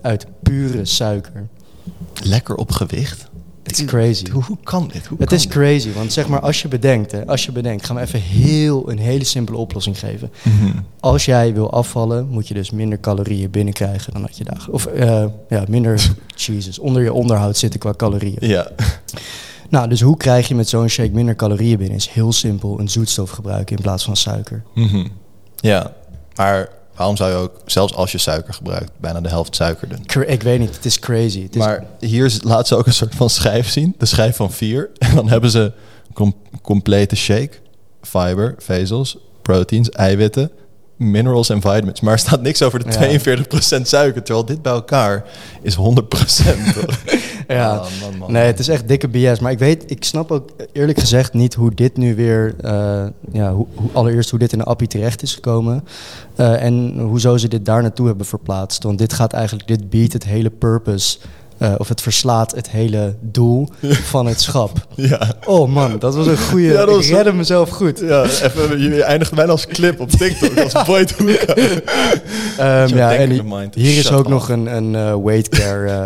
uit 0.00 0.26
pure 0.42 0.84
suiker. 0.84 1.48
lekker 2.22 2.54
op 2.54 2.72
gewicht. 2.72 3.25
It's 3.66 3.84
crazy. 3.84 4.30
Hoe, 4.30 4.42
hoe 4.42 4.56
kan 4.62 4.90
dit? 4.92 5.06
Hoe 5.06 5.18
Het 5.18 5.28
kan 5.28 5.38
is 5.38 5.46
crazy, 5.46 5.92
want 5.92 6.12
zeg 6.12 6.28
maar 6.28 6.40
als 6.40 6.62
je 6.62 6.68
bedenkt, 6.68 7.12
hè, 7.12 7.26
als 7.26 7.44
je 7.44 7.52
bedenkt, 7.52 7.86
gaan 7.86 7.96
we 7.96 8.02
even 8.02 8.20
heel, 8.20 8.90
een 8.90 8.98
hele 8.98 9.24
simpele 9.24 9.58
oplossing 9.58 9.98
geven. 9.98 10.30
Mhm. 10.42 10.72
Als 11.00 11.24
jij 11.24 11.54
wil 11.54 11.70
afvallen, 11.70 12.28
moet 12.28 12.48
je 12.48 12.54
dus 12.54 12.70
minder 12.70 13.00
calorieën 13.00 13.50
binnenkrijgen 13.50 14.12
dan 14.12 14.22
dat 14.22 14.36
je 14.36 14.44
dagen. 14.44 14.72
Of 14.72 14.86
eh, 14.86 15.24
ja, 15.48 15.64
minder, 15.68 16.10
Jesus, 16.34 16.78
onder 16.78 17.02
je 17.02 17.12
onderhoud 17.12 17.56
zitten 17.56 17.80
qua 17.80 17.94
calorieën. 17.96 18.36
Ja. 18.40 18.70
Nou, 19.68 19.88
dus 19.88 20.00
hoe 20.00 20.16
krijg 20.16 20.48
je 20.48 20.54
met 20.54 20.68
zo'n 20.68 20.88
shake 20.88 21.12
minder 21.12 21.36
calorieën 21.36 21.78
binnen? 21.78 21.96
Is 21.96 22.08
heel 22.08 22.32
simpel, 22.32 22.80
een 22.80 22.88
zoetstof 22.88 23.30
gebruiken 23.30 23.76
in 23.76 23.82
plaats 23.82 24.04
van 24.04 24.16
suiker. 24.16 24.62
Mhm. 24.74 25.06
Ja, 25.56 25.92
maar 26.34 26.68
waarom 26.96 27.16
zou 27.16 27.30
je 27.30 27.36
ook, 27.36 27.52
zelfs 27.66 27.94
als 27.94 28.12
je 28.12 28.18
suiker 28.18 28.54
gebruikt, 28.54 28.90
bijna 29.00 29.20
de 29.20 29.28
helft 29.28 29.54
suiker 29.56 29.88
doen? 29.88 30.26
Ik 30.26 30.42
weet 30.42 30.58
niet, 30.58 30.74
het 30.74 30.84
is 30.84 30.98
crazy. 30.98 31.42
Het 31.42 31.54
is, 31.54 31.60
Maar 31.60 31.84
hier 32.00 32.38
laat 32.42 32.66
ze 32.66 32.76
ook 32.76 32.86
een 32.86 32.92
soort 32.92 33.14
van 33.14 33.30
schijf 33.30 33.68
zien. 33.68 33.94
De 33.98 34.06
schijf 34.06 34.36
van 34.36 34.52
vier. 34.52 34.90
En 34.98 35.14
dan 35.14 35.28
hebben 35.28 35.50
ze 35.50 35.72
com- 36.12 36.34
complete 36.62 37.16
shake. 37.16 37.50
Fiber, 38.02 38.54
vezels, 38.58 39.18
proteins, 39.42 39.90
eiwitten, 39.90 40.50
minerals 40.96 41.48
en 41.48 41.60
vitamins. 41.60 42.00
Maar 42.00 42.12
er 42.12 42.18
staat 42.18 42.42
niks 42.42 42.62
over 42.62 42.78
de 42.84 42.90
Ja. 42.90 43.18
42% 43.78 43.82
suiker. 43.86 44.22
Terwijl 44.22 44.46
dit 44.46 44.62
bij 44.62 44.72
elkaar 44.72 45.24
is 45.62 45.76
100%. 45.76 45.78
toch? 46.80 46.98
ja. 47.48 47.82
Man, 48.00 48.18
man, 48.18 48.32
Nee, 48.32 48.44
het 48.46 48.58
is 48.58 48.68
echt 48.68 48.88
dikke 48.88 49.08
BS. 49.08 49.38
Maar 49.40 49.52
ik 49.52 49.58
weet, 49.58 49.90
ik 49.90 50.04
snap 50.04 50.30
ook 50.30 50.48
eerlijk 50.72 50.98
gezegd 50.98 51.32
niet 51.32 51.54
hoe 51.54 51.74
dit 51.74 51.96
nu 51.96 52.14
weer, 52.14 52.54
eh, 52.60 53.04
ja, 53.32 53.52
hoe, 53.52 53.66
hoe- 53.74 53.90
allereerst 53.92 54.30
hoe 54.30 54.38
dit 54.38 54.52
in 54.52 54.58
de 54.58 54.64
appie 54.64 54.88
terecht 54.88 55.22
is 55.22 55.34
gekomen. 55.34 55.84
eh, 56.34 56.62
en 56.64 56.98
hoezo 56.98 57.36
ze 57.36 57.48
dit 57.48 57.64
daar 57.64 57.82
naartoe 57.82 58.06
hebben 58.06 58.26
verplaatst. 58.26 58.82
Want 58.82 58.98
dit 58.98 59.12
gaat 59.12 59.32
eigenlijk, 59.32 59.68
dit 59.68 59.90
biedt 59.90 60.12
het 60.12 60.24
hele 60.24 60.50
purpose, 60.50 61.18
eh, 61.58 61.72
of 61.78 61.88
het 61.88 62.00
verslaat 62.00 62.54
het 62.54 62.70
hele 62.70 63.14
doel 63.20 63.68
van 64.12 64.26
het 64.26 64.40
schap. 64.40 64.86
Ja. 64.94 65.32
Oh 65.44 65.68
man, 65.68 65.98
dat 65.98 66.14
was 66.14 66.26
een 66.26 66.38
goede, 66.38 66.66
Ja, 66.66 66.84
dat 66.84 66.94
was 66.94 67.04
ik 67.04 67.10
een- 67.10 67.16
redde 67.16 67.32
mezelf 67.32 67.68
goed. 67.70 67.98
Ja, 68.00 68.22
even, 68.22 68.80
je 68.80 69.02
eindigt 69.02 69.34
bijna 69.34 69.50
als 69.50 69.66
clip 69.66 70.00
op 70.00 70.10
TikTok. 70.10 70.58
Als 70.74 70.84
Boyd 70.86 71.12
Hoeka. 71.12 71.54
Ehm, 71.54 72.88
Zo'n 72.88 72.98
ja, 72.98 73.14
en 73.14 73.28
mind. 73.48 73.74
hier 73.74 73.98
is 73.98 74.12
ook 74.12 74.28
nog 74.28 74.48
een, 74.48 74.76
een 74.76 74.94
eh, 74.94 75.14
weight 75.24 75.48
care 75.48 75.88
eh, 75.90 76.04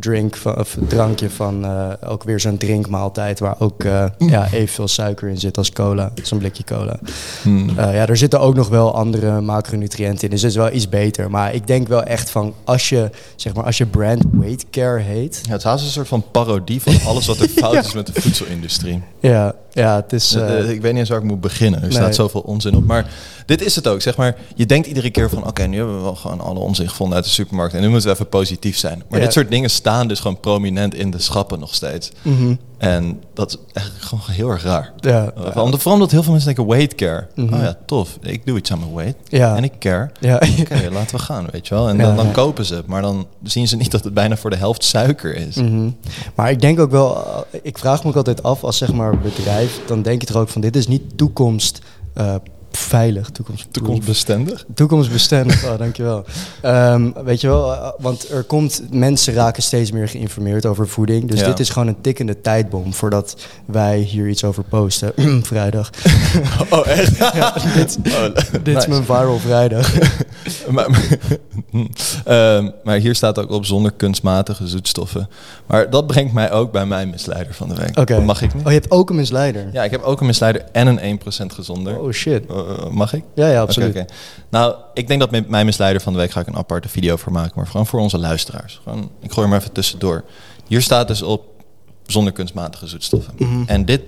drink 0.00 0.36
van, 0.36 0.58
of 0.58 0.76
drankje 0.88 1.30
van 1.30 1.64
eh, 1.64 1.88
ook 2.06 2.22
weer 2.22 2.40
zo'n 2.40 2.56
drinkmaaltijd 2.56 3.38
waar 3.38 3.54
ook 3.58 3.84
eh, 3.84 4.04
ja, 4.18 4.48
evenveel 4.52 4.88
suiker 4.88 5.28
in 5.28 5.38
zit 5.38 5.58
als 5.58 5.72
cola, 5.72 6.12
zo'n 6.22 6.38
blikje 6.38 6.64
cola. 6.64 6.98
Hmm. 7.42 7.68
Eh, 7.68 7.94
ja, 7.94 8.06
er 8.06 8.16
zitten 8.16 8.40
ook 8.40 8.54
nog 8.54 8.68
wel 8.68 8.94
andere 8.94 9.40
macronutriënten 9.40 10.24
in, 10.24 10.30
dus 10.30 10.42
het 10.42 10.50
is 10.50 10.56
wel 10.56 10.72
iets 10.72 10.88
beter. 10.88 11.30
Maar 11.30 11.54
ik 11.54 11.66
denk 11.66 11.88
wel 11.88 12.02
echt 12.02 12.30
van 12.30 12.54
als 12.64 12.88
je 12.88 13.10
zeg 13.36 13.54
maar 13.54 13.64
als 13.64 13.78
je 13.78 13.86
brand 13.86 14.24
weight 14.30 14.64
care 14.70 15.00
heet, 15.00 15.40
Ja, 15.42 15.50
het 15.50 15.58
is 15.60 15.64
haast 15.64 15.84
een 15.84 15.90
soort 15.90 16.08
van 16.08 16.24
parodie 16.30 16.82
van 16.82 16.94
alles 17.06 17.26
wat 17.26 17.38
er 17.38 17.48
fout 17.62 17.84
is 17.84 17.92
met 17.92 18.06
de 18.06 18.20
voedselindustrie. 18.20 19.02
ja, 19.20 19.54
ja, 19.72 19.96
het 19.96 20.12
is. 20.12 20.34
Eh, 20.34 20.70
ik 20.70 20.80
weet 20.80 20.90
niet 20.90 21.00
eens 21.00 21.08
waar 21.08 21.18
ik 21.18 21.24
moet 21.24 21.40
beginnen. 21.40 21.80
Er 21.82 21.88
nee. 21.88 21.96
staat 21.96 22.14
zoveel 22.14 22.40
onzin 22.40 22.74
op. 22.76 22.86
Maar 22.86 23.10
dit 23.46 23.62
is 23.64 23.76
het 23.76 23.86
ook. 23.88 24.02
Zeg 24.02 24.16
maar, 24.16 24.36
je 24.54 24.66
denkt 24.66 24.86
iedere 24.86 25.10
keer 25.10 25.28
van... 25.30 25.46
oké, 25.46 25.62
nu 25.66 25.76
hebben 25.76 25.96
we 25.96 26.02
wel 26.02 26.14
gewoon 26.14 26.40
alle 26.40 26.58
onzin 26.58 26.88
gevonden 26.88 27.16
uit 27.16 27.24
de 27.24 27.30
supermarkt... 27.30 27.74
en 27.74 27.80
nu 27.80 27.88
moeten 27.88 28.08
we 28.08 28.14
even 28.14 28.28
positief 28.28 28.78
zijn. 28.78 29.02
Maar 29.08 29.18
Ja. 29.18 29.24
dit 29.24 29.34
soort 29.34 29.50
dingen 29.50 29.70
staan 29.70 30.08
dus 30.08 30.20
gewoon 30.20 30.40
prominent 30.40 30.94
in 30.94 31.10
de 31.10 31.18
schappen 31.18 31.58
nog 31.58 31.74
steeds. 31.74 32.10
mhm, 32.22 32.54
En 32.80 33.22
dat 33.34 33.50
is 33.50 33.56
eigenlijk 33.72 34.06
gewoon 34.06 34.24
heel 34.26 34.48
erg 34.48 34.62
raar. 34.62 34.92
ja, 34.96 35.32
Uh, 35.38 35.44
vooral 35.44 35.92
omdat 35.94 36.10
heel 36.10 36.22
veel 36.22 36.32
mensen 36.32 36.54
denken 36.54 36.74
weight 36.74 36.94
care. 36.94 37.26
Mhm. 37.34 37.54
Oh 37.54 37.60
ja, 37.60 37.76
tof. 37.86 38.18
Ik 38.20 38.46
doe 38.46 38.58
iets 38.58 38.72
aan 38.72 38.78
mijn 38.78 38.94
weight. 38.94 39.16
Ja. 39.28 39.56
En 39.56 39.64
ik 39.64 39.72
care. 39.78 40.10
ja, 40.20 40.34
Oké, 40.60 40.88
laten 40.92 41.16
we 41.16 41.22
gaan, 41.22 41.46
weet 41.50 41.68
je 41.68 41.74
wel. 41.74 41.88
En 41.88 41.98
dan, 41.98 42.16
dan 42.16 42.32
kopen 42.32 42.64
ze 42.64 42.74
het. 42.74 42.86
Maar 42.86 43.02
dan 43.02 43.26
zien 43.42 43.68
ze 43.68 43.76
niet 43.76 43.90
dat 43.90 44.04
het 44.04 44.14
bijna 44.14 44.36
voor 44.36 44.50
de 44.50 44.56
helft 44.56 44.84
suiker 44.84 45.34
is. 45.36 45.56
Mhm. 45.56 45.90
Maar 46.34 46.50
ik 46.50 46.60
denk 46.60 46.80
ook 46.80 46.90
wel, 46.90 47.16
eh, 47.16 47.60
ik 47.62 47.78
vraag 47.78 48.02
me 48.02 48.08
ook 48.08 48.16
altijd 48.16 48.42
af 48.42 48.64
als 48.64 48.76
zeg 48.76 48.92
maar 48.92 49.18
bedrijf, 49.18 49.80
dan 49.86 50.02
denk 50.02 50.20
je 50.22 50.28
er 50.28 50.38
ook 50.38 50.48
van 50.48 50.60
dit 50.60 50.76
is 50.76 50.86
niet 50.86 51.16
toekomst 51.18 51.78
eh, 52.14 52.34
veilig, 52.70 53.30
toekomst, 53.30 53.66
Toekomstbestendig? 53.70 54.64
toekomstbestendig. 54.74 55.64
Oh, 55.64 55.78
dankjewel. 55.78 56.24
Ehm, 56.62 57.10
weet 57.24 57.40
je 57.40 57.46
wel, 57.46 57.72
eh, 57.72 57.88
want 57.98 58.30
er 58.30 58.42
komt, 58.42 58.82
mensen 58.90 59.34
raken 59.34 59.62
steeds 59.62 59.92
meer 59.92 60.08
geïnformeerd 60.08 60.66
over 60.66 60.88
voeding. 60.88 61.28
Dus 61.30 61.40
Ja. 61.40 61.46
dit 61.46 61.60
is 61.60 61.68
gewoon 61.68 61.88
een 61.88 62.00
tikkende 62.00 62.40
tijdbom 62.40 62.94
voordat 62.94 63.36
wij 63.66 63.98
hier 63.98 64.28
iets 64.28 64.44
over 64.44 64.62
posten. 64.64 65.12
vrijdag. 65.44 65.90
Oh, 66.70 66.86
echt? 66.86 67.16
Ja, 67.40 67.54
dit 67.74 67.98
Oh, 68.06 68.34
dit 68.52 68.64
nice. 68.64 68.78
is 68.78 68.86
mijn 68.86 69.04
viral 69.04 69.38
vrijdag. 69.38 69.92
maar, 70.70 70.90
maar, 70.90 71.08
Ehm, 72.24 72.70
maar 72.84 72.96
hier 72.96 73.14
staat 73.14 73.38
ook 73.38 73.50
op 73.50 73.64
zonder 73.66 73.92
kunstmatige 73.92 74.68
zoetstoffen. 74.68 75.28
Maar 75.66 75.90
dat 75.90 76.06
brengt 76.06 76.32
mij 76.32 76.52
ook 76.52 76.72
bij 76.72 76.86
mijn 76.86 77.10
misleider 77.10 77.54
van 77.54 77.68
de 77.68 77.74
week. 77.74 77.98
Oké. 77.98 78.20
Mag 78.20 78.42
ik 78.42 78.54
niet? 78.54 78.62
Oh, 78.64 78.68
je 78.72 78.78
hebt 78.78 78.90
ook 78.90 79.10
een 79.10 79.16
misleider. 79.16 79.68
Ja, 79.72 79.84
ik 79.84 79.90
heb 79.90 80.02
ook 80.02 80.20
een 80.20 80.26
misleider 80.26 80.64
en 80.72 80.86
een 80.86 80.98
1% 80.98 81.52
gezonder. 81.52 81.98
Oh 82.00 82.12
shit. 82.12 82.46
Eh, 82.46 82.56
mag 82.90 83.12
ik? 83.14 83.24
Ja, 83.34 83.48
ja, 83.48 83.60
absoluut. 83.60 84.04
Nou, 84.50 84.74
ik 84.94 85.08
denk 85.08 85.20
dat 85.20 85.30
met 85.30 85.48
mijn 85.48 85.66
misleider 85.66 86.02
van 86.02 86.12
de 86.12 86.18
week 86.18 86.30
ga 86.30 86.40
ik 86.40 86.46
een 86.46 86.56
aparte 86.56 86.88
video 86.88 87.16
voor 87.16 87.32
maken. 87.32 87.52
Maar 87.54 87.66
gewoon 87.66 87.86
voor 87.86 88.00
onze 88.00 88.18
luisteraars. 88.18 88.80
Gewoon, 88.82 89.10
ik 89.20 89.32
gooi 89.32 89.48
hem 89.48 89.56
even 89.56 89.72
tussendoor. 89.72 90.24
Hier 90.66 90.82
staat 90.82 91.08
dus 91.08 91.22
op 91.22 91.44
zonder 92.06 92.32
kunstmatige 92.32 92.86
zoetstoffen. 92.86 93.34
Mhm. 93.38 93.62
En 93.66 93.84
dit 93.84 94.02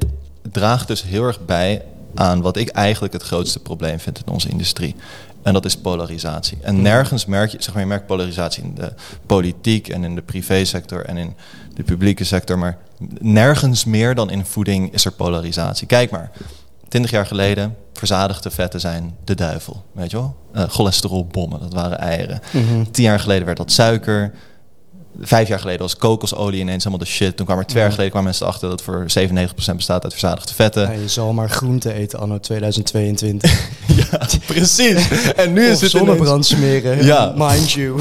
draagt 0.53 0.89
dus 0.89 1.03
heel 1.03 1.25
erg 1.25 1.45
bij 1.45 1.83
aan 2.15 2.41
wat 2.41 2.57
ik 2.57 2.69
eigenlijk 2.69 3.13
het 3.13 3.23
grootste 3.23 3.59
probleem 3.59 3.99
vind 3.99 4.19
in 4.27 4.33
onze 4.33 4.49
industrie. 4.49 4.95
En 5.43 5.53
dat 5.53 5.65
is 5.65 5.77
polarisatie. 5.77 6.59
En 6.61 6.75
Mhm. 6.75 6.83
nergens 6.83 7.27
merk 7.27 7.51
je, 7.51 7.57
zeg 7.61 7.73
maar, 7.75 7.83
je 7.83 7.89
merkt 7.89 8.07
polarisatie 8.07 8.63
in 8.63 8.75
de 8.75 8.93
politiek 9.27 9.89
en 9.89 10.05
in 10.05 10.15
de 10.15 10.23
privésector 10.23 11.05
en 11.05 11.17
in 11.17 11.35
de 11.75 11.83
publieke 11.83 12.25
sector. 12.25 12.59
Maar 12.59 12.79
nergens 13.21 13.85
meer 13.85 14.15
dan 14.15 14.31
in 14.31 14.45
voeding 14.45 14.93
is 14.93 15.05
er 15.05 15.13
polarisatie. 15.13 15.87
Kijk 15.87 16.11
maar, 16.11 16.31
20 16.93 17.11
jaar 17.11 17.26
geleden, 17.26 17.76
verzadigde 17.93 18.51
vetten 18.51 18.80
zijn 18.80 19.16
de 19.24 19.34
duivel. 19.34 19.84
Weet 19.93 20.11
je 20.11 20.16
wel? 20.16 20.36
Eh, 20.53 20.62
cholesterolbommen, 20.68 21.61
dat 21.61 21.72
waren 21.72 21.99
eieren. 21.99 22.40
Mhm. 22.51 22.84
Tien 22.90 23.05
jaar 23.05 23.20
geleden 23.20 23.45
werd 23.45 23.57
dat 23.57 23.72
suiker. 23.72 24.32
Vijf 25.21 25.49
jaar 25.49 25.59
geleden 25.59 25.81
was 25.81 25.97
kokosolie 25.97 26.61
ineens 26.61 26.85
helemaal 26.85 27.05
de 27.07 27.13
shit. 27.13 27.37
Toen 27.37 27.47
kwam 27.47 27.59
er 27.59 27.65
twee 27.65 27.77
jaar 27.77 27.85
Ja. 27.87 27.91
geleden 27.91 28.11
kwamen 28.11 28.29
mensen 28.29 28.47
achter 28.47 28.69
dat 28.69 28.79
het 28.81 28.89
voor 28.89 29.05
97% 29.11 29.77
bestaat 29.77 30.03
uit 30.03 30.13
verzadigde 30.13 30.55
vetten. 30.55 30.83
Ja, 30.83 30.91
je 30.91 31.09
zal 31.09 31.33
maar 31.33 31.51
groente 31.51 31.93
eten 31.93 32.19
anno 32.19 32.39
2022. 32.39 33.51
Ja, 34.11 34.27
precies. 34.47 35.09
En 35.37 35.53
nu 35.53 35.65
of 35.65 35.71
is 35.73 35.81
het 35.81 35.91
zonnebrand 35.91 36.47
smeren. 36.47 37.05
Ja. 37.05 37.33
Mind 37.37 37.71
you. 37.73 38.01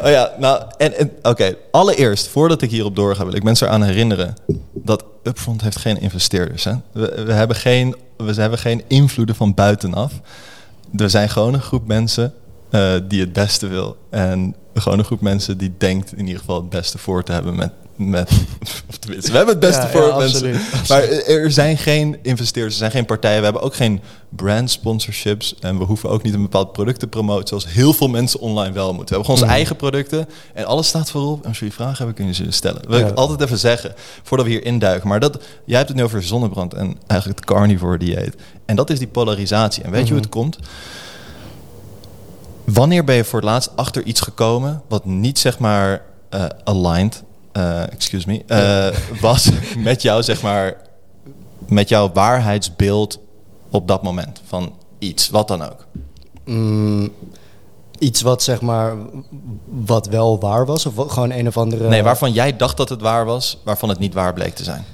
Oh 0.00 0.10
ja, 0.10 0.32
nou, 0.38 0.62
en, 0.76 0.98
en 0.98 1.10
oké, 1.22 1.54
allereerst, 1.70 2.26
voordat 2.28 2.62
ik 2.62 2.70
hierop 2.70 2.96
doorga, 2.96 3.24
wil 3.24 3.34
ik 3.34 3.42
mensen 3.42 3.66
eraan 3.66 3.82
herinneren 3.82 4.34
dat 4.74 5.04
Upfront 5.22 5.62
heeft 5.62 5.76
geen 5.78 6.00
investeerders. 6.00 6.64
Hè? 6.64 6.72
We, 6.92 7.22
we, 7.26 7.32
hebben 7.32 7.56
geen, 7.56 7.96
we 8.16 8.32
hebben 8.34 8.58
geen 8.58 8.82
invloeden 8.86 9.34
van 9.34 9.54
buitenaf. 9.54 10.12
Er 10.96 11.10
zijn 11.10 11.28
gewoon 11.28 11.54
een 11.54 11.62
groep 11.62 11.86
mensen 11.86 12.32
eh, 12.74 12.92
die 13.08 13.20
het 13.20 13.32
beste 13.32 13.66
wil. 13.66 13.96
En 14.10 14.54
gewoon 14.74 14.98
een 14.98 15.04
groep 15.04 15.20
mensen 15.20 15.58
die 15.58 15.74
denkt 15.78 16.12
in 16.12 16.24
ieder 16.26 16.38
geval 16.38 16.56
het 16.60 16.68
beste 16.70 16.98
voor 16.98 17.22
te 17.22 17.32
hebben 17.32 17.54
met... 17.56 17.70
met 17.96 18.30
of 18.88 18.96
tenminste, 18.98 19.30
we 19.30 19.36
hebben 19.36 19.54
het 19.54 19.64
beste 19.64 19.82
Ja, 19.82 19.88
voor 19.88 20.06
ja, 20.08 20.16
mensen. 20.16 20.52
absoluut. 20.54 20.88
Maar 20.88 21.02
er 21.26 21.50
zijn 21.52 21.78
geen 21.78 22.18
investeerders, 22.22 22.74
er 22.74 22.78
zijn 22.80 22.90
geen 22.90 23.04
partijen. 23.06 23.38
We 23.38 23.44
hebben 23.44 23.62
ook 23.62 23.74
geen 23.74 24.00
brand 24.28 24.70
sponsorships. 24.70 25.54
En 25.60 25.78
we 25.78 25.84
hoeven 25.84 26.08
ook 26.10 26.22
niet 26.22 26.34
een 26.34 26.42
bepaald 26.42 26.72
product 26.72 26.98
te 27.00 27.06
promoten. 27.06 27.48
Zoals 27.48 27.66
heel 27.68 27.92
veel 27.92 28.08
mensen 28.08 28.40
online 28.40 28.72
wel 28.74 28.94
moeten. 28.94 29.06
We 29.08 29.14
hebben 29.14 29.24
gewoon 29.24 29.30
onze 29.40 29.44
Mhm. 29.44 29.54
eigen 29.54 29.76
producten. 29.76 30.28
En 30.54 30.64
alles 30.64 30.88
staat 30.88 31.10
voorop. 31.10 31.42
En 31.42 31.48
als 31.48 31.58
jullie 31.58 31.74
vragen 31.74 31.96
hebben, 31.96 32.14
kun 32.14 32.26
je 32.26 32.34
ze 32.34 32.50
stellen. 32.50 32.82
Dat 32.82 32.90
wil 32.90 32.98
Ja. 32.98 33.06
ik 33.06 33.14
altijd 33.16 33.40
even 33.40 33.58
zeggen. 33.58 33.94
Voordat 34.22 34.46
we 34.46 34.52
hier 34.52 34.64
induiken. 34.64 35.08
Maar 35.08 35.20
dat, 35.20 35.42
jij 35.64 35.76
hebt 35.76 35.88
het 35.88 35.98
nu 35.98 36.04
over 36.04 36.22
zonnebrand. 36.22 36.74
En 36.74 36.96
eigenlijk 37.06 37.40
het 37.40 37.48
carnivore 37.48 37.98
dieet. 37.98 38.34
En 38.66 38.76
dat 38.76 38.90
is 38.90 38.98
die 38.98 39.08
polarisatie. 39.08 39.82
En 39.82 39.90
weet 39.90 40.00
je 40.08 40.12
hoe 40.12 40.22
Mhm. 40.22 40.22
het 40.22 40.34
komt? 40.34 40.58
Wanneer 42.64 43.04
ben 43.04 43.14
je 43.14 43.24
voor 43.24 43.40
het 43.40 43.48
laatst 43.48 43.70
achter 43.76 44.02
iets 44.02 44.20
gekomen 44.20 44.82
wat 44.88 45.04
niet 45.04 45.38
zeg 45.38 45.58
maar 45.58 46.02
eh, 46.28 46.44
aligned, 46.64 47.22
eh, 47.52 47.82
excuse 47.82 48.28
me, 48.28 48.42
eh, 48.46 48.98
was 49.20 49.50
met 49.78 50.02
jou 50.02 50.22
zeg 50.22 50.42
maar, 50.42 50.76
met 51.66 51.88
jouw 51.88 52.12
waarheidsbeeld 52.12 53.18
op 53.70 53.88
dat 53.88 54.02
moment 54.02 54.40
van 54.46 54.72
iets, 54.98 55.28
wat 55.28 55.48
dan 55.48 55.62
ook. 55.62 55.86
Mm, 56.44 57.12
iets 57.98 58.22
wat 58.22 58.42
zeg 58.42 58.60
maar, 58.60 58.96
wat 59.64 60.06
wel 60.06 60.40
waar 60.40 60.66
was? 60.66 60.86
Of 60.86 61.12
gewoon 61.12 61.30
een 61.30 61.46
of 61.46 61.56
andere... 61.56 61.88
Nee, 61.88 62.02
waarvan 62.02 62.32
jij 62.32 62.56
dacht 62.56 62.76
dat 62.76 62.88
het 62.88 63.00
waar 63.00 63.24
was, 63.24 63.60
waarvan 63.64 63.88
het 63.88 63.98
niet 63.98 64.14
waar 64.14 64.32
bleek 64.32 64.54
te 64.54 64.64
zijn. 64.64 64.84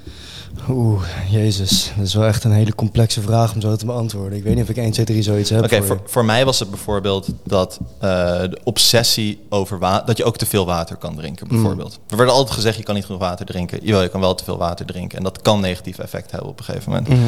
Oeh, 0.69 1.03
jezus. 1.29 1.91
Dat 1.97 2.05
is 2.05 2.13
wel 2.13 2.25
echt 2.25 2.43
een 2.43 2.51
hele 2.51 2.75
complexe 2.75 3.21
vraag 3.21 3.53
om 3.53 3.61
zo 3.61 3.75
te 3.75 3.85
beantwoorden. 3.85 4.37
Ik 4.37 4.43
weet 4.43 4.53
niet 4.55 4.63
of 4.63 4.69
ik 4.69 4.77
1, 4.77 4.91
2, 4.91 5.05
3 5.05 5.21
zoiets 5.21 5.49
heb 5.49 5.63
Oké, 5.63 5.83
voor 5.83 6.01
voor, 6.05 6.25
mij 6.25 6.45
was 6.45 6.59
het 6.59 6.69
bijvoorbeeld 6.69 7.27
dat 7.43 7.79
eh, 7.99 8.09
de 8.39 8.59
obsessie 8.63 9.39
over 9.49 9.79
water, 9.79 10.05
dat 10.05 10.17
je 10.17 10.23
ook 10.23 10.37
te 10.37 10.45
veel 10.45 10.65
water 10.65 10.95
kan 10.95 11.15
drinken, 11.15 11.47
Mm. 11.49 11.53
bijvoorbeeld. 11.53 11.99
Er 12.09 12.17
werd 12.17 12.29
altijd 12.29 12.55
gezegd, 12.55 12.77
je 12.77 12.83
kan 12.83 12.95
niet 12.95 13.05
genoeg 13.05 13.21
water 13.21 13.45
drinken. 13.45 13.79
Jawel, 13.81 14.01
je 14.01 14.09
kan 14.09 14.19
wel 14.21 14.35
te 14.35 14.43
veel 14.43 14.57
water 14.57 14.85
drinken. 14.85 15.17
En 15.17 15.23
dat 15.23 15.41
kan 15.41 15.59
negatief 15.59 15.97
effect 15.99 16.31
hebben 16.31 16.49
op 16.49 16.59
een 16.59 16.65
gegeven 16.65 16.89
moment. 16.91 17.07
Mhm. 17.07 17.19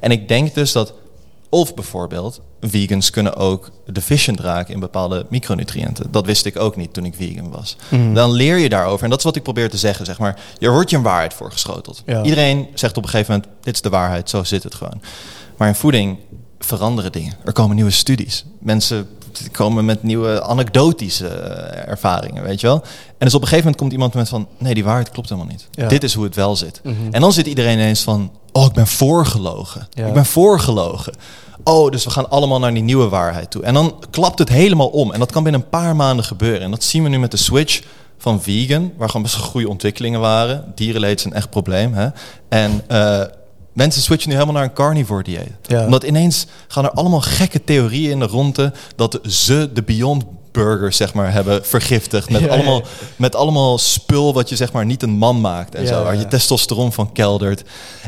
En 0.00 0.10
ik 0.10 0.28
denk 0.28 0.54
dus 0.54 0.72
dat, 0.72 0.92
of 1.54 1.74
bijvoorbeeld, 1.74 2.40
vegans 2.60 3.10
kunnen 3.10 3.36
ook 3.36 3.70
deficient 3.86 4.40
raken 4.40 4.74
in 4.74 4.80
bepaalde 4.80 5.26
micronutriënten. 5.28 6.10
Dat 6.10 6.26
wist 6.26 6.46
ik 6.46 6.58
ook 6.58 6.76
niet 6.76 6.92
toen 6.92 7.04
ik 7.04 7.14
vegan 7.14 7.50
was. 7.50 7.76
Mhm. 7.88 8.14
Dan 8.14 8.30
leer 8.30 8.56
je 8.56 8.68
daarover. 8.68 9.04
En 9.04 9.10
dat 9.10 9.18
is 9.18 9.24
wat 9.24 9.36
ik 9.36 9.42
probeer 9.42 9.70
te 9.70 9.76
zeggen, 9.76 10.04
zeg 10.06 10.18
maar. 10.18 10.40
Je 10.58 10.70
wordt 10.70 10.90
je 10.90 10.96
een 10.96 11.02
waarheid 11.02 11.34
voorgeschoteld. 11.34 12.02
Ja. 12.06 12.22
Iedereen 12.22 12.68
zegt 12.74 12.96
op 12.96 13.02
een 13.02 13.08
gegeven 13.08 13.34
moment, 13.34 13.52
dit 13.60 13.74
is 13.74 13.80
de 13.80 13.88
waarheid, 13.88 14.30
zo 14.30 14.44
zit 14.44 14.62
het 14.62 14.74
gewoon. 14.74 15.00
Maar 15.56 15.68
in 15.68 15.74
voeding 15.74 16.18
veranderen 16.58 17.12
dingen. 17.12 17.34
Er 17.44 17.52
komen 17.52 17.74
nieuwe 17.76 17.90
studies. 17.90 18.44
Mensen 18.58 19.08
komen 19.52 19.84
met 19.84 20.02
nieuwe 20.02 20.42
anekdotische 20.42 21.28
eh, 21.28 21.88
ervaringen, 21.88 22.42
weet 22.42 22.60
je 22.60 22.66
wel. 22.66 22.82
En 23.18 23.28
dus 23.28 23.34
op 23.34 23.42
een 23.42 23.48
gegeven 23.48 23.64
moment 23.64 23.76
komt 23.76 23.92
iemand 23.92 24.14
met 24.14 24.28
van... 24.28 24.48
nee, 24.58 24.74
die 24.74 24.84
waarheid 24.84 25.10
klopt 25.10 25.28
helemaal 25.28 25.50
niet. 25.50 25.68
Ja. 25.70 25.88
Dit 25.88 26.02
is 26.02 26.14
hoe 26.14 26.24
het 26.24 26.34
wel 26.34 26.56
zit. 26.56 26.80
Mhm. 26.82 26.94
En 27.10 27.20
dan 27.20 27.32
zit 27.32 27.46
iedereen 27.46 27.78
ineens 27.78 28.02
van... 28.02 28.32
oh, 28.52 28.64
ik 28.64 28.72
ben 28.72 28.86
voorgelogen. 28.86 29.88
Ja. 29.90 30.06
Ik 30.06 30.12
ben 30.12 30.26
voorgelogen. 30.26 31.12
Oh, 31.64 31.90
dus 31.90 32.04
we 32.04 32.10
gaan 32.10 32.30
allemaal 32.30 32.58
naar 32.58 32.74
die 32.74 32.82
nieuwe 32.82 33.08
waarheid 33.08 33.50
toe. 33.50 33.62
En 33.62 33.74
dan 33.74 34.04
klapt 34.10 34.38
het 34.38 34.48
helemaal 34.48 34.88
om. 34.88 35.12
En 35.12 35.18
dat 35.18 35.32
kan 35.32 35.42
binnen 35.42 35.60
een 35.60 35.68
paar 35.68 35.96
maanden 35.96 36.24
gebeuren. 36.24 36.60
En 36.60 36.70
dat 36.70 36.84
zien 36.84 37.02
we 37.02 37.08
nu 37.08 37.18
met 37.18 37.30
de 37.30 37.36
switch 37.36 37.82
van 38.18 38.42
vegan, 38.42 38.92
waar 38.96 39.08
gewoon 39.08 39.22
best 39.22 39.36
goede 39.36 39.68
ontwikkelingen 39.68 40.20
waren. 40.20 40.72
Dierenleed 40.74 41.18
is 41.18 41.24
een 41.24 41.32
echt 41.32 41.50
probleem. 41.50 41.94
Hè? 41.94 42.08
En 42.48 42.82
uh, 42.90 43.22
mensen 43.72 44.02
switchen 44.02 44.28
nu 44.28 44.34
helemaal 44.34 44.54
naar 44.54 44.64
een 44.64 44.72
carnivore 44.72 45.22
dieet. 45.22 45.50
Ja. 45.62 45.84
Omdat 45.84 46.02
ineens 46.02 46.46
gaan 46.68 46.84
er 46.84 46.90
allemaal 46.90 47.20
gekke 47.20 47.64
theorieën 47.64 48.10
in 48.10 48.18
de 48.18 48.26
ronde 48.26 48.72
dat 48.96 49.18
ze 49.22 49.70
de 49.72 49.82
Beyond 49.82 50.24
burgers 50.52 50.96
zeg 50.96 51.14
maar 51.14 51.32
hebben 51.32 51.64
vergiftigd 51.64 52.30
met 52.30 52.40
Ja, 52.40 52.46
ja. 52.46 52.52
allemaal 52.52 52.82
met 53.16 53.34
allemaal 53.34 53.78
spul 53.78 54.34
wat 54.34 54.48
je 54.48 54.56
zeg 54.56 54.72
maar 54.72 54.86
niet 54.86 55.02
een 55.02 55.10
man 55.10 55.40
maakt 55.40 55.74
en 55.74 55.82
Ja, 55.82 55.88
zo. 55.88 56.02
Waar 56.02 56.16
je 56.16 56.28
testosteron 56.28 56.92
van 56.92 57.12
keldert. 57.12 57.62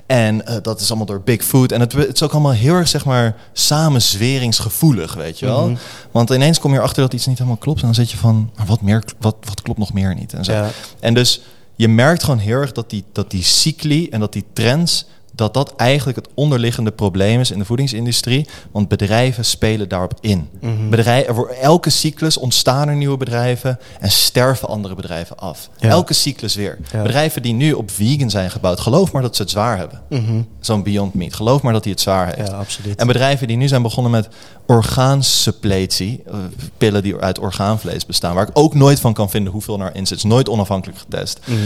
En 0.06 0.46
eh, 0.46 0.56
dat 0.62 0.80
is 0.80 0.88
allemaal 0.88 1.06
door 1.06 1.20
Big 1.20 1.44
Food. 1.44 1.72
En 1.72 1.80
het, 1.80 1.92
het 1.92 2.14
is 2.14 2.22
ook 2.22 2.32
allemaal 2.32 2.52
heel 2.52 2.74
erg 2.74 2.88
zeg 2.88 3.04
maar 3.04 3.36
samenzweringsgevoelig 3.52 5.14
weet 5.14 5.38
je 5.38 5.46
wel? 5.46 5.68
Mhm. 5.68 5.76
want 6.10 6.30
ineens 6.30 6.58
kom 6.58 6.72
je 6.72 6.78
erachter 6.78 7.02
dat 7.02 7.12
iets 7.12 7.26
niet 7.26 7.38
helemaal 7.38 7.58
klopt 7.58 7.80
en 7.80 7.86
dan 7.86 7.94
zit 7.94 8.10
je 8.10 8.16
van 8.16 8.50
maar 8.56 8.66
wat 8.66 8.80
meer 8.80 9.02
wat, 9.18 9.36
wat 9.40 9.62
klopt 9.62 9.78
nog 9.78 9.92
meer 9.92 10.14
niet? 10.14 10.32
en 10.32 10.44
zo. 10.44 10.64
En 11.00 11.14
dus 11.14 11.40
je 11.76 11.88
merkt 11.88 12.22
gewoon 12.22 12.38
heel 12.38 12.60
erg 12.60 12.72
dat 12.72 12.90
die, 12.90 13.04
dat 13.12 13.30
die 13.30 13.42
cycli 13.42 14.08
en 14.08 14.20
dat 14.20 14.32
die 14.32 14.44
trends, 14.52 15.06
dat 15.34 15.54
dat 15.54 15.74
eigenlijk 15.76 16.18
het 16.18 16.28
onderliggende 16.34 16.90
probleem 16.90 17.40
is 17.40 17.50
in 17.50 17.58
de 17.58 17.64
voedingsindustrie. 17.64 18.48
Want 18.70 18.88
bedrijven 18.88 19.44
spelen 19.44 19.88
daarop 19.88 20.14
in. 20.20 20.48
Mhm. 20.60 20.88
Bedrijven, 20.90 21.34
voor 21.34 21.48
elke 21.48 21.90
cyclus 21.90 22.36
ontstaan 22.36 22.88
er 22.88 22.96
nieuwe 22.96 23.16
bedrijven 23.16 23.78
en 24.00 24.10
sterven 24.10 24.68
andere 24.68 24.94
bedrijven 24.94 25.38
af. 25.38 25.68
Ja. 25.78 25.88
Elke 25.88 26.14
cyclus 26.14 26.54
weer. 26.54 26.78
Ja. 26.92 27.02
Bedrijven 27.02 27.42
die 27.42 27.52
nu 27.52 27.72
op 27.72 27.90
vegan 27.90 28.30
zijn 28.30 28.50
gebouwd, 28.50 28.80
geloof 28.80 29.12
maar 29.12 29.22
dat 29.22 29.36
ze 29.36 29.42
het 29.42 29.50
zwaar 29.50 29.76
hebben. 29.76 30.00
Mhm. 30.08 30.42
Zo'n 30.60 30.82
Beyond 30.82 31.14
Meat, 31.14 31.34
geloof 31.34 31.62
maar 31.62 31.72
dat 31.72 31.82
hij 31.82 31.92
het 31.92 32.00
zwaar 32.00 32.34
heeft. 32.34 32.48
Ja, 32.48 32.56
absoluut. 32.56 32.96
En 32.98 33.06
bedrijven 33.06 33.46
die 33.46 33.56
nu 33.56 33.68
zijn 33.68 33.82
begonnen 33.82 34.12
met 34.12 34.28
orgaansuppletie, 34.66 36.22
eh, 36.26 36.34
pillen 36.78 37.02
die 37.02 37.16
uit 37.16 37.38
orgaanvlees 37.38 38.06
bestaan, 38.06 38.34
waar 38.34 38.48
ik 38.48 38.58
ook 38.58 38.74
nooit 38.74 39.00
van 39.00 39.12
kan 39.12 39.30
vinden 39.30 39.52
hoeveel 39.52 39.80
erin 39.80 40.06
zit, 40.06 40.16
is 40.16 40.24
nooit 40.24 40.48
onafhankelijk 40.48 40.98
getest. 40.98 41.40
Mhm. 41.44 41.58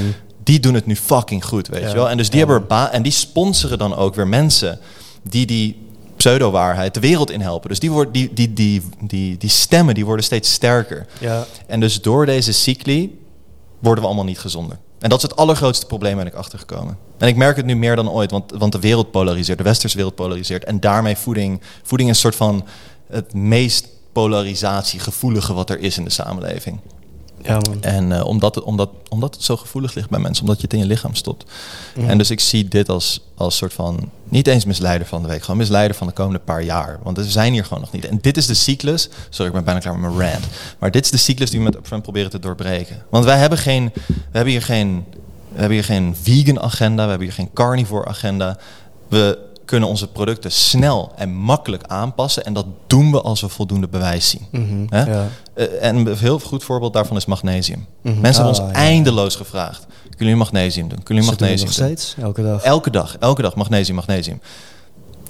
Die 0.49 0.61
doen 0.61 0.74
het 0.74 0.86
nu 0.86 0.96
fucking 0.96 1.44
goed, 1.44 1.68
weet 1.68 1.80
Ja. 1.82 1.88
je 1.88 1.94
wel. 1.94 2.09
En 2.11 2.16
dus 2.16 2.30
die 2.30 2.40
Ja. 2.40 2.46
hebben 2.46 2.66
ba 2.68 2.90
en 2.90 3.03
die 3.03 3.12
sponsoren 3.12 3.78
dan 3.78 3.94
ook 3.96 4.14
weer 4.14 4.26
mensen 4.28 4.78
die 5.22 5.46
die 5.46 5.86
pseudo-waarheid 6.16 6.94
de 6.94 7.01
wereld 7.01 7.30
in 7.30 7.40
helpen. 7.40 7.68
Dus 7.68 7.78
die, 7.78 7.90
worden, 7.90 8.12
die, 8.12 8.32
die, 8.32 8.53
die, 8.53 8.82
die, 9.03 9.36
die 9.36 9.51
stemmen 9.51 9.94
die 9.94 10.05
worden 10.05 10.24
steeds 10.24 10.53
sterker. 10.53 11.07
Ja, 11.20 11.44
En 11.66 11.80
dus 11.80 12.03
door 12.03 12.26
deze 12.26 12.53
cycli 12.53 13.18
worden 13.78 14.01
we 14.03 14.07
allemaal 14.09 14.24
niet 14.26 14.38
gezonder. 14.38 14.78
En 14.99 15.09
dat 15.09 15.18
is 15.18 15.22
het 15.28 15.36
allergrootste 15.36 15.86
probleem 15.86 16.16
ben 16.16 16.26
ik 16.26 16.34
achtergekomen. 16.34 16.99
En 17.18 17.28
ik 17.28 17.36
merk 17.36 17.57
het 17.57 17.66
nu 17.66 17.76
meer 17.76 17.96
dan 17.96 18.11
ooit, 18.11 18.30
want, 18.30 18.53
want 18.59 18.72
de 18.72 18.80
wereld 18.80 19.11
polariseert, 19.11 19.59
de 19.59 19.64
westerse 19.64 19.96
wereld 19.96 20.14
polariseert. 20.14 20.64
En 20.64 20.80
daarmee 20.80 21.16
voeding. 21.16 21.61
Voeding 21.82 22.11
is 22.11 22.14
een 22.16 22.20
soort 22.22 22.36
van 22.36 22.66
het 23.11 23.34
meest 23.34 23.88
polarisatiegevoelige 24.12 25.53
wat 25.55 25.70
er 25.70 25.78
is 25.78 25.99
in 25.99 26.05
de 26.05 26.11
samenleving. 26.11 26.80
Ja 27.43 27.61
man. 27.68 27.82
En 27.82 28.12
eh, 28.12 28.24
omdat, 28.24 28.55
het, 28.55 28.64
omdat, 28.64 28.91
omdat 29.09 29.34
het 29.34 29.45
zo 29.45 29.57
gevoelig 29.57 29.95
ligt 29.95 30.11
bij 30.11 30.20
mensen, 30.20 30.45
omdat 30.45 30.57
je 30.57 30.62
het 30.62 30.72
in 30.72 30.78
je 30.78 30.86
lichaam 30.86 31.14
stopt. 31.14 31.45
Mhm. 31.97 32.09
En 32.09 32.18
dus 32.18 32.30
ik 32.30 32.41
zie 32.41 32.68
dit 32.68 32.89
als, 32.89 33.20
als 33.34 33.57
soort 33.57 33.72
van, 33.72 34.11
niet 34.24 34.47
eens 34.47 34.64
misleider 34.64 35.07
van 35.07 35.22
de 35.22 35.28
week, 35.28 35.41
gewoon 35.41 35.57
misleider 35.57 35.97
van 35.97 36.07
de 36.07 36.12
komende 36.12 36.39
paar 36.39 36.62
jaar. 36.62 36.99
Want 37.03 37.16
we 37.16 37.24
zijn 37.24 37.53
hier 37.53 37.64
gewoon 37.64 37.80
nog 37.80 37.93
niet. 37.93 38.05
En 38.05 38.18
dit 38.20 38.36
is 38.36 38.47
de 38.47 38.55
cyclus, 38.55 39.09
sorry 39.28 39.47
ik 39.47 39.55
ben 39.55 39.64
bijna 39.64 39.80
klaar 39.80 39.99
met 39.99 40.14
mijn 40.14 40.30
rant. 40.30 40.45
Maar 40.78 40.91
dit 40.91 41.05
is 41.05 41.11
de 41.11 41.16
cyclus 41.16 41.51
die 41.51 41.59
we 41.59 41.64
met 41.64 41.76
Upfront 41.76 42.03
proberen 42.03 42.30
te 42.30 42.39
doorbreken. 42.39 43.03
Want 43.11 43.24
wij 43.24 43.39
hebben, 43.39 43.59
geen, 43.59 43.91
we 44.07 44.14
hebben 44.32 44.53
hier 44.53 44.62
geen, 44.62 45.05
we 45.53 45.59
hebben 45.59 45.76
hier 45.76 45.84
geen 45.84 46.16
vegan 46.22 46.61
agenda, 46.61 47.03
we 47.03 47.09
hebben 47.09 47.26
hier 47.26 47.36
geen 47.36 47.53
carnivore 47.53 48.07
agenda. 48.07 48.59
We 49.09 49.39
kunnen 49.69 49.89
onze 49.89 50.07
producten 50.09 50.53
snel 50.53 51.12
en 51.16 51.35
makkelijk 51.35 51.83
aanpassen. 51.87 52.45
En 52.45 52.53
dat 52.53 52.66
doen 52.87 53.11
we 53.11 53.21
als 53.21 53.41
we 53.41 53.49
voldoende 53.49 53.89
bewijs 53.89 54.29
zien. 54.29 54.47
Mhm. 54.51 54.87
Hè? 54.89 55.03
Ja. 55.12 55.29
Eh, 55.55 55.66
en 55.81 55.97
een 55.97 56.16
heel 56.16 56.39
goed 56.39 56.64
voorbeeld 56.64 56.93
daarvan 56.93 57.16
is 57.16 57.27
magnesium. 57.27 57.87
Mhm. 58.03 58.21
Mensen 58.21 58.43
hebben 58.45 58.61
Ah, 58.61 58.66
ons 58.66 58.77
ja. 58.77 58.83
eindeloos 58.85 59.37
gevraagd. 59.37 59.87
Kunnen 60.03 60.19
jullie 60.19 60.37
magnesium 60.37 60.89
doen? 60.89 61.03
Kunnen 61.03 61.25
jullie 61.25 61.39
doen 61.39 61.49
magnesium 61.49 61.69
nog 61.79 61.89
doen? 61.89 61.99
steeds, 61.99 62.14
elke 62.25 62.43
dag. 62.43 62.62
Elke 62.62 62.91
dag, 62.91 63.16
elke 63.21 63.43
dag 63.43 63.55
magnesium, 63.55 63.97
magnesium. 63.97 64.41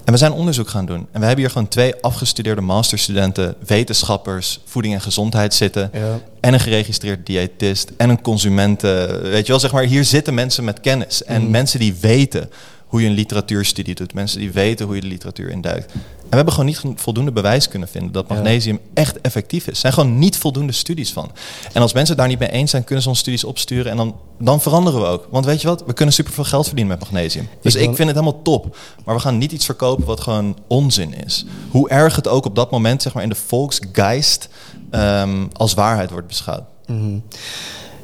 En 0.05 0.15
we 0.15 0.21
zijn 0.21 0.33
onderzoek 0.33 0.69
gaan 0.69 0.87
doen. 0.87 0.99
En 1.13 1.21
we 1.21 1.27
hebben 1.27 1.39
hier 1.45 1.51
gewoon 1.51 1.69
twee 1.69 1.95
afgestudeerde 2.03 2.61
masterstudenten, 2.61 3.55
wetenschappers, 3.67 4.61
voeding 4.65 4.95
en 4.95 5.01
gezondheid 5.01 5.55
zitten. 5.55 5.91
Ja. 5.93 6.19
En 6.41 6.55
een 6.55 6.61
geregistreerd 6.61 7.27
diëtist 7.27 7.91
en 7.97 8.11
een 8.11 8.23
consumenten. 8.23 9.23
Weet 9.23 9.43
je 9.47 9.53
wel, 9.53 9.61
zeg 9.61 9.73
maar, 9.73 9.83
hier 9.85 10.05
zitten 10.05 10.35
mensen 10.35 10.65
met 10.65 10.81
kennis. 10.81 11.25
En 11.25 11.43
Mhm. 11.43 11.51
mensen 11.51 11.79
die 11.79 11.95
weten 12.01 12.51
hoe 12.89 13.03
je 13.03 13.07
een 13.07 13.15
literatuurstudie 13.15 13.95
doet. 13.95 14.15
Mensen 14.15 14.39
die 14.39 14.53
weten 14.53 14.87
hoe 14.87 14.95
je 14.95 15.01
de 15.01 15.07
literatuur 15.07 15.51
induikt. 15.51 15.93
En 15.93 16.35
we 16.35 16.37
hebben 16.37 16.55
gewoon 16.55 16.69
niet 16.69 17.01
voldoende 17.01 17.33
bewijs 17.33 17.69
kunnen 17.69 17.89
vinden 17.89 18.13
dat 18.13 18.29
magnesium 18.29 18.79
echt 18.95 19.21
effectief 19.21 19.63
is. 19.63 19.73
Er 19.73 19.77
zijn 19.77 19.93
gewoon 19.93 20.19
niet 20.19 20.37
voldoende 20.37 20.73
studies 20.73 21.13
van. 21.13 21.31
En 21.73 21.83
als 21.83 21.93
mensen 21.93 22.17
daar 22.17 22.29
niet 22.29 22.39
mee 22.39 22.51
eens 22.51 22.71
zijn, 22.71 22.85
kunnen 22.85 23.03
ze 23.03 23.09
ons 23.09 23.19
studies 23.19 23.45
opsturen. 23.45 23.91
En 23.91 23.97
dan, 23.97 24.17
dan 24.39 24.61
veranderen 24.61 25.01
we 25.01 25.07
ook. 25.07 25.27
Want 25.31 25.45
weet 25.45 25.61
je 25.61 25.69
wat? 25.69 25.85
We 25.87 25.93
kunnen 25.93 26.15
superveel 26.15 26.45
geld 26.45 26.67
verdienen 26.67 26.99
met 26.99 27.11
magnesium. 27.11 27.49
Dus 27.63 27.75
Ik 27.75 27.81
vind 27.83 27.99
het 27.99 28.19
helemaal 28.19 28.43
top. 28.43 28.77
Maar 29.05 29.15
we 29.15 29.21
gaan 29.21 29.39
niet 29.39 29.53
iets 29.53 29.65
verkopen 29.65 30.05
wat 30.05 30.21
gewoon 30.21 30.57
onzin 30.67 31.15
is. 31.25 31.45
Hoe 31.71 31.89
erg 31.89 32.17
het 32.17 32.29
ook 32.29 32.45
op 32.45 32.55
dat 32.55 32.71
moment 32.71 33.03
zeg 33.03 33.15
maar, 33.15 33.23
in 33.23 33.29
de 33.29 33.35
volksgeist 33.35 34.49
ehm, 34.91 35.47
als 35.53 35.75
waarheid 35.75 36.11
wordt 36.11 36.27
beschouwd. 36.27 36.65
Mhm. 36.87 37.19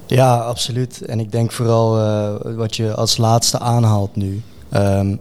Ja, 0.07 0.37
absoluut. 0.37 1.03
En 1.03 1.21
ik 1.21 1.33
denk 1.33 1.53
vooral 1.53 1.99
eh, 1.99 2.55
wat 2.57 2.77
je 2.77 2.95
als 2.95 3.17
laatste 3.17 3.59
aanhaalt 3.59 4.17
nu. 4.17 4.43
Ehm, 4.75 5.17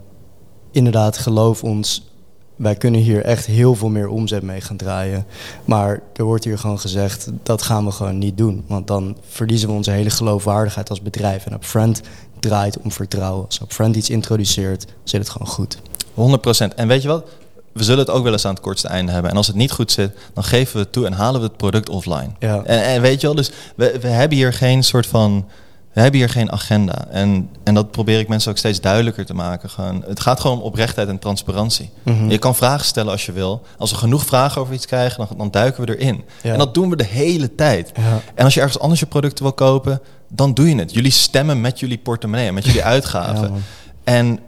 inderdaad, 0.71 1.17
geloof 1.17 1.63
ons, 1.63 2.11
wij 2.55 2.75
kunnen 2.75 3.01
hier 3.01 3.23
echt 3.23 3.45
heel 3.45 3.75
veel 3.75 3.89
meer 3.89 4.07
omzet 4.07 4.43
mee 4.43 4.61
gaan 4.61 4.77
draaien. 4.77 5.25
Maar 5.65 6.01
er 6.13 6.23
wordt 6.23 6.43
hier 6.43 6.57
gewoon 6.57 6.79
gezegd, 6.79 7.29
dat 7.43 7.61
gaan 7.61 7.85
we 7.85 7.91
gewoon 7.91 8.17
niet 8.17 8.37
doen. 8.37 8.63
Want 8.67 8.87
dan 8.87 9.17
verliezen 9.27 9.67
we 9.67 9.75
onze 9.75 9.91
hele 9.91 10.09
geloofwaardigheid 10.09 10.89
als 10.89 11.01
bedrijf. 11.01 11.45
En 11.45 11.53
Upfront 11.53 12.01
draait 12.39 12.77
om 12.77 12.91
vertrouwen. 12.91 13.45
Als 13.45 13.61
Upfront 13.61 13.95
iets 13.95 14.09
introduceert, 14.09 14.85
zit 15.03 15.19
het 15.19 15.29
gewoon 15.29 15.47
goed. 15.47 15.77
100%. 16.13 16.75
En 16.75 16.87
weet 16.87 17.01
je 17.01 17.07
wat? 17.07 17.25
We 17.71 17.83
zullen 17.83 18.05
het 18.05 18.13
ook 18.13 18.23
wel 18.23 18.31
eens 18.31 18.45
aan 18.45 18.53
het 18.53 18.63
kortste 18.63 18.87
einde 18.87 19.11
hebben. 19.11 19.31
En 19.31 19.37
als 19.37 19.47
het 19.47 19.55
niet 19.55 19.71
goed 19.71 19.91
zit, 19.91 20.11
dan 20.33 20.43
geven 20.43 20.73
we 20.73 20.79
het 20.79 20.91
toe 20.91 21.05
en 21.05 21.13
halen 21.13 21.41
we 21.41 21.47
het 21.47 21.57
product 21.57 21.89
offline. 21.89 22.29
Ja. 22.39 22.63
En, 22.63 22.83
en 22.83 23.01
weet 23.01 23.21
je 23.21 23.27
wel, 23.27 23.35
dus 23.35 23.51
we, 23.75 23.97
we 24.01 24.07
hebben 24.07 24.37
hier 24.37 24.53
geen 24.53 24.83
soort 24.83 25.07
van. 25.07 25.45
We 25.93 26.01
hebben 26.01 26.19
hier 26.19 26.29
geen 26.29 26.51
agenda. 26.51 27.07
En, 27.09 27.49
en 27.63 27.73
dat 27.73 27.91
probeer 27.91 28.19
ik 28.19 28.27
mensen 28.27 28.51
ook 28.51 28.57
steeds 28.57 28.81
duidelijker 28.81 29.25
te 29.25 29.33
maken. 29.33 29.69
Gewoon, 29.69 30.03
het 30.07 30.19
gaat 30.19 30.39
gewoon 30.39 30.57
om 30.57 30.63
oprechtheid 30.63 31.07
en 31.07 31.19
transparantie. 31.19 31.89
Mhm. 32.03 32.29
Je 32.29 32.37
kan 32.37 32.55
vragen 32.55 32.85
stellen 32.85 33.11
als 33.11 33.25
je 33.25 33.31
wil. 33.31 33.61
Als 33.77 33.91
we 33.91 33.97
genoeg 33.97 34.25
vragen 34.25 34.61
over 34.61 34.73
iets 34.73 34.85
krijgen, 34.85 35.27
dan, 35.27 35.37
dan 35.37 35.51
duiken 35.51 35.85
we 35.85 35.97
erin. 35.97 36.23
Ja. 36.41 36.51
En 36.51 36.57
dat 36.57 36.73
doen 36.73 36.89
we 36.89 36.95
de 36.95 37.05
hele 37.05 37.55
tijd. 37.55 37.91
Ja. 37.95 38.21
En 38.35 38.43
als 38.43 38.53
je 38.53 38.59
ergens 38.59 38.79
anders 38.79 38.99
je 38.99 39.05
producten 39.05 39.43
wil 39.43 39.53
kopen, 39.53 40.01
dan 40.29 40.53
doe 40.53 40.69
je 40.69 40.75
het. 40.75 40.93
Jullie 40.93 41.11
stemmen 41.11 41.61
met 41.61 41.79
jullie 41.79 41.97
portemonnee, 41.97 42.51
met 42.51 42.65
jullie 42.65 42.83
uitgaven. 42.95 43.53
Ja, 43.53 43.59
en 44.03 44.39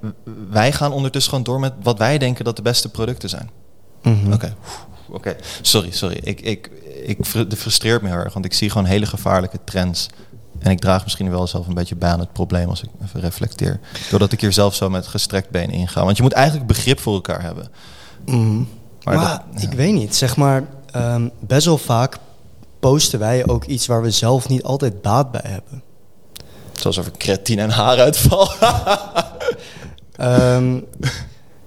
wij 0.50 0.72
gaan 0.72 0.92
ondertussen 0.92 1.30
gewoon 1.30 1.46
door 1.46 1.60
met 1.60 1.74
wat 1.84 1.98
wij 1.98 2.18
denken 2.18 2.46
dat 2.46 2.56
de 2.56 2.62
beste 2.62 2.90
producten 2.90 3.30
zijn. 3.30 3.50
Mhm. 4.02 4.34
Oké, 4.34 4.56
oké. 5.10 5.36
Sorry, 5.62 5.92
sorry. 5.92 6.20
Ik, 6.24 6.42
ik, 6.42 6.70
ik 7.04 7.18
het 7.34 7.58
frustreert 7.58 8.02
me 8.02 8.10
heel 8.10 8.18
erg, 8.18 8.34
want 8.34 8.46
ik 8.46 8.54
zie 8.54 8.70
gewoon 8.70 8.88
hele 8.88 9.06
gevaarlijke 9.06 9.60
trends. 9.64 10.10
En 10.66 10.72
ik 10.72 10.80
draag 10.80 11.04
misschien 11.04 11.30
wel 11.30 11.48
zelf 11.48 11.68
een 11.68 11.74
beetje 11.74 11.96
bij 11.96 12.10
aan 12.10 12.20
het 12.20 12.34
probleem 12.34 12.70
als 12.70 12.84
ik 12.84 12.90
even 13.04 13.20
reflecteer. 13.20 13.80
Doordat 14.10 14.32
ik 14.32 14.42
hier 14.42 14.54
zelf 14.54 14.76
zo 14.76 14.90
met 14.90 15.08
gestrekt 15.08 15.50
been 15.50 15.70
inga. 15.72 16.04
Want 16.04 16.18
je 16.18 16.24
moet 16.24 16.32
eigenlijk 16.34 16.68
begrip 16.68 17.00
voor 17.00 17.14
elkaar 17.14 17.42
hebben. 17.42 17.68
Mhm. 18.26 18.56
Maar 19.04 19.16
Maar, 19.16 19.42
dat- 19.54 19.62
ik 19.64 19.72
weet 19.74 19.94
niet, 19.94 20.16
zeg 20.16 20.36
maar, 20.36 20.64
ehm, 20.92 21.28
best 21.40 21.66
wel 21.66 21.78
vaak 21.78 22.18
posten 22.80 23.20
wij 23.20 23.48
ook 23.48 23.66
iets 23.66 23.86
waar 23.86 24.02
we 24.02 24.12
zelf 24.12 24.50
niet 24.50 24.64
altijd 24.64 25.02
baat 25.02 25.32
bij 25.32 25.42
hebben. 25.44 25.84
Zoals 26.74 27.00
over 27.00 27.12
creatine 27.12 27.62
en 27.62 27.70
haaruitval. 27.70 28.50
Ehm, 30.16 30.80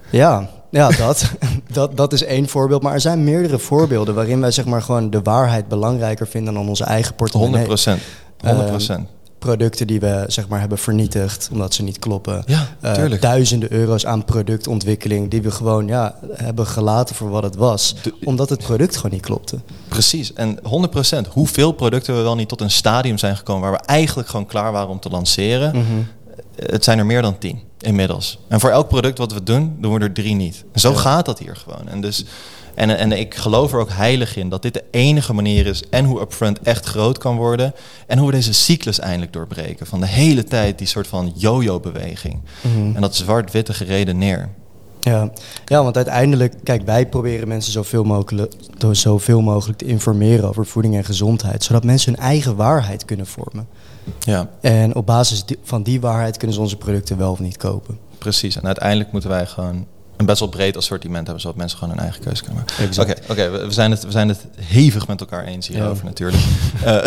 ja, 0.09 0.49
ja 0.69 0.89
dat, 0.89 1.31
dat, 1.71 1.97
dat 1.97 2.13
is 2.13 2.23
één 2.23 2.47
voorbeeld. 2.49 2.81
Maar 2.81 2.93
er 2.93 3.01
zijn 3.01 3.23
meerdere 3.23 3.59
voorbeelden 3.59 4.15
waarin 4.15 4.39
wij 4.41 4.51
zeg 4.51 4.65
maar 4.65 4.81
gewoon 4.81 5.09
de 5.09 5.21
waarheid 5.21 5.67
belangrijker 5.67 6.27
vinden 6.27 6.53
dan 6.53 6.67
onze 6.69 6.83
eigen 6.83 7.13
100 7.17 7.31
portemonnee. 7.31 7.65
procent. 7.65 8.01
100 8.41 8.67
procent. 8.69 9.07
Producten 9.39 9.87
die 9.87 9.99
we 9.99 10.23
zeg 10.27 10.47
maar 10.47 10.59
hebben 10.59 10.77
vernietigd 10.77 11.49
omdat 11.51 11.73
ze 11.73 11.83
niet 11.83 11.99
kloppen. 11.99 12.43
Ja, 12.45 12.67
Eh, 12.81 13.11
duizenden 13.19 13.71
euro's 13.73 14.05
aan 14.05 14.25
productontwikkeling 14.25 15.29
die 15.29 15.41
we 15.41 15.51
gewoon 15.51 15.87
ja, 15.87 16.15
hebben 16.33 16.67
gelaten 16.67 17.15
voor 17.15 17.29
wat 17.29 17.43
het 17.43 17.55
was. 17.55 17.95
De- 18.01 18.13
omdat 18.23 18.49
het 18.49 18.63
product 18.63 18.95
gewoon 18.95 19.11
niet 19.11 19.21
klopte. 19.21 19.59
Precies. 19.87 20.33
En 20.33 20.59
100% 20.63 21.27
Hoeveel 21.29 21.71
producten 21.71 22.15
we 22.15 22.21
wel 22.21 22.35
niet 22.35 22.47
tot 22.49 22.61
een 22.61 22.71
stadium 22.71 23.17
zijn 23.17 23.37
gekomen 23.37 23.61
waar 23.69 23.79
we 23.79 23.85
eigenlijk 23.85 24.29
gewoon 24.29 24.45
klaar 24.45 24.71
waren 24.71 24.89
om 24.89 24.99
te 24.99 25.09
lanceren. 25.09 25.71
Mhm. 25.75 25.85
Het 26.55 26.83
zijn 26.83 26.99
er 26.99 27.05
meer 27.05 27.21
dan 27.21 27.37
tien 27.37 27.59
inmiddels. 27.81 28.39
En 28.47 28.59
voor 28.59 28.69
elk 28.69 28.87
product 28.87 29.17
wat 29.17 29.33
we 29.33 29.43
doen, 29.43 29.77
doen 29.79 29.93
we 29.93 29.99
er 29.99 30.13
drie 30.13 30.35
niet. 30.35 30.63
En 30.71 30.79
zo 30.79 30.91
Ja. 30.91 30.97
gaat 30.97 31.25
dat 31.25 31.39
hier 31.39 31.55
gewoon. 31.55 31.87
En, 31.87 32.01
dus, 32.01 32.25
en, 32.75 32.97
en 32.97 33.11
ik 33.11 33.35
geloof 33.35 33.73
er 33.73 33.79
ook 33.79 33.91
heilig 33.91 34.35
in 34.35 34.49
dat 34.49 34.61
dit 34.61 34.73
de 34.73 34.83
enige 34.91 35.33
manier 35.33 35.65
is 35.65 35.83
en 35.89 36.05
hoe 36.05 36.21
Upfront 36.21 36.59
echt 36.61 36.85
groot 36.85 37.17
kan 37.17 37.35
worden. 37.35 37.73
En 38.07 38.17
hoe 38.17 38.27
we 38.27 38.33
deze 38.33 38.53
cyclus 38.53 38.99
eindelijk 38.99 39.33
doorbreken. 39.33 39.87
Van 39.87 39.99
de 39.99 40.07
hele 40.07 40.43
tijd 40.43 40.77
die 40.77 40.87
soort 40.87 41.07
van 41.07 41.33
yo-yo 41.35 41.79
beweging. 41.79 42.39
Mhm. 42.61 42.95
En 42.95 43.01
dat 43.01 43.15
zwart-witte 43.15 43.73
gereden 43.73 44.17
neer. 44.17 44.49
Ja. 45.01 45.31
ja, 45.65 45.83
want 45.83 45.95
uiteindelijk, 45.95 46.53
kijk, 46.63 46.85
wij 46.85 47.07
proberen 47.07 47.47
mensen 47.47 47.71
zoveel 47.71 48.03
mogelijk, 48.03 48.53
zoveel 48.91 49.41
mogelijk 49.41 49.77
te 49.77 49.85
informeren 49.85 50.49
over 50.49 50.65
voeding 50.65 50.95
en 50.95 51.03
gezondheid, 51.05 51.63
zodat 51.63 51.83
mensen 51.83 52.13
hun 52.13 52.23
eigen 52.23 52.55
waarheid 52.55 53.05
kunnen 53.05 53.27
vormen. 53.27 53.67
Ja, 54.19 54.49
En 54.61 54.95
op 54.95 55.05
basis 55.05 55.43
van 55.63 55.83
die 55.83 56.01
waarheid 56.01 56.37
kunnen 56.37 56.55
ze 56.55 56.61
onze 56.61 56.77
producten 56.77 57.17
wel 57.17 57.31
of 57.31 57.39
niet 57.39 57.57
kopen. 57.57 57.97
precies. 58.17 58.55
En 58.55 58.65
uiteindelijk 58.65 59.11
moeten 59.11 59.29
wij 59.29 59.45
gewoon 59.45 59.85
een 60.19 60.25
best 60.25 60.39
wel 60.39 60.49
breed 60.49 60.77
assortiment 60.77 61.23
hebben, 61.23 61.41
zodat 61.41 61.57
mensen 61.57 61.77
gewoon 61.77 61.93
hun 61.93 62.03
eigen 62.03 62.21
keuze 62.23 62.43
kunnen 62.43 62.63
maken. 62.65 63.01
Oké, 63.01 63.13
oké, 63.31 63.49
we, 63.65 63.71
zijn 63.71 63.91
het, 63.91 64.03
we 64.03 64.11
zijn 64.11 64.27
het 64.27 64.45
hevig 64.61 65.07
met 65.07 65.19
elkaar 65.19 65.45
eens 65.45 65.67
hierover 65.67 66.03
Ja. 66.03 66.09
natuurlijk. 66.09 66.43
Eh, 66.83 66.93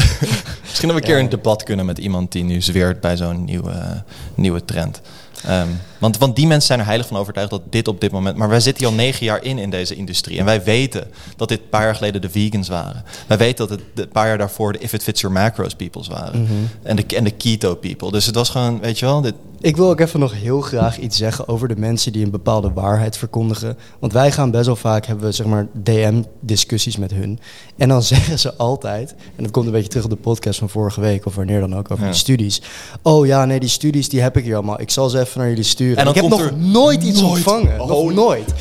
misschien 0.62 0.88
dat 0.88 0.96
we 0.96 1.02
een 1.02 1.02
keer 1.02 1.18
een 1.18 1.28
debat 1.28 1.62
kunnen 1.62 1.86
met 1.86 1.98
iemand 1.98 2.32
die 2.32 2.44
nu 2.44 2.60
zweert 2.62 3.00
bij 3.00 3.16
zo'n 3.16 3.44
nieuwe, 3.44 4.02
nieuwe 4.34 4.64
trend. 4.64 5.00
Ehm, 5.46 5.66
want, 5.98 6.18
want 6.18 6.36
die 6.36 6.46
mensen 6.46 6.66
zijn 6.66 6.78
er 6.78 6.86
heilig 6.86 7.06
van 7.06 7.16
overtuigd 7.16 7.50
dat 7.50 7.62
dit 7.70 7.88
op 7.88 8.00
dit 8.00 8.10
moment... 8.10 8.36
Maar 8.36 8.48
wij 8.48 8.60
zitten 8.60 8.82
hier 8.84 8.92
al 8.92 9.02
negen 9.04 9.24
jaar 9.26 9.42
in 9.44 9.58
in 9.58 9.70
deze 9.70 9.94
industrie. 9.94 10.38
En 10.38 10.44
wij 10.44 10.62
weten 10.62 11.06
dat 11.36 11.48
dit 11.48 11.58
een 11.58 11.68
paar 11.68 11.84
jaar 11.84 11.94
geleden 11.94 12.20
de 12.20 12.30
vegans 12.30 12.68
waren. 12.68 13.04
Wij 13.26 13.36
weten 13.38 13.68
dat 13.68 13.78
het 13.78 13.86
de- 13.94 14.02
een 14.02 14.08
paar 14.08 14.26
jaar 14.26 14.38
daarvoor 14.38 14.72
de 14.72 14.78
if 14.78 14.92
it 14.92 15.02
fits 15.02 15.20
your 15.20 15.36
macros 15.36 15.74
peoples 15.74 16.08
waren. 16.08 16.42
Mhm. 16.42 16.52
en, 16.82 16.96
de, 16.96 17.04
en 17.16 17.24
de 17.24 17.30
keto 17.30 17.74
people. 17.74 18.10
Dus 18.10 18.26
het 18.26 18.34
was 18.34 18.48
gewoon, 18.48 18.80
weet 18.80 18.98
je 18.98 19.04
wel... 19.06 19.20
Dit, 19.20 19.34
Ik 19.62 19.76
wil 19.76 19.88
ook 19.90 20.00
even 20.00 20.20
nog 20.20 20.32
heel 20.34 20.60
graag 20.60 20.98
iets 20.98 21.16
zeggen 21.16 21.48
over 21.48 21.68
de 21.68 21.76
mensen 21.76 22.12
die 22.12 22.24
een 22.24 22.30
bepaalde 22.30 22.72
waarheid 22.72 23.16
verkondigen. 23.16 23.78
Want 23.98 24.12
wij 24.12 24.32
gaan 24.32 24.50
best 24.50 24.66
wel 24.66 24.76
vaak, 24.76 25.06
hebben 25.06 25.24
we 25.24 25.32
zeg 25.32 25.46
maar 25.46 25.66
DM-discussies 25.82 26.96
met 26.96 27.10
hun. 27.10 27.38
En 27.76 27.88
dan 27.88 28.02
zeggen 28.12 28.38
ze 28.38 28.54
altijd, 28.56 29.14
en 29.36 29.42
dat 29.42 29.52
komt 29.52 29.66
een 29.66 29.72
beetje 29.72 29.88
terug 29.88 30.04
op 30.04 30.10
de 30.10 30.16
podcast 30.16 30.58
van 30.58 30.68
vorige 30.68 31.00
week, 31.00 31.26
of 31.26 31.34
wanneer 31.34 31.60
dan 31.60 31.76
ook, 31.76 31.90
over 31.90 32.04
Ja. 32.04 32.10
die 32.10 32.20
studies. 32.20 32.62
Oh 33.02 33.26
ja, 33.26 33.44
nee, 33.44 33.60
die 33.60 33.68
studies 33.68 34.08
die 34.08 34.20
heb 34.20 34.36
ik 34.36 34.44
hier 34.44 34.54
allemaal. 34.54 34.80
Ik 34.80 34.90
zal 34.90 35.08
ze 35.08 35.20
even 35.20 35.38
naar 35.40 35.48
jullie 35.48 35.62
sturen. 35.64 35.96
En 35.96 36.04
dan 36.04 36.14
ik 36.14 36.20
heb 36.20 36.30
komt 36.30 36.42
nog 36.42 36.50
er 36.52 36.56
nooit 36.58 37.02
iets 37.02 37.20
nooit- 37.20 37.32
ontvangen. 37.34 37.80
Oh, 37.80 37.88
nog 37.88 38.12
nooit. 38.12 38.52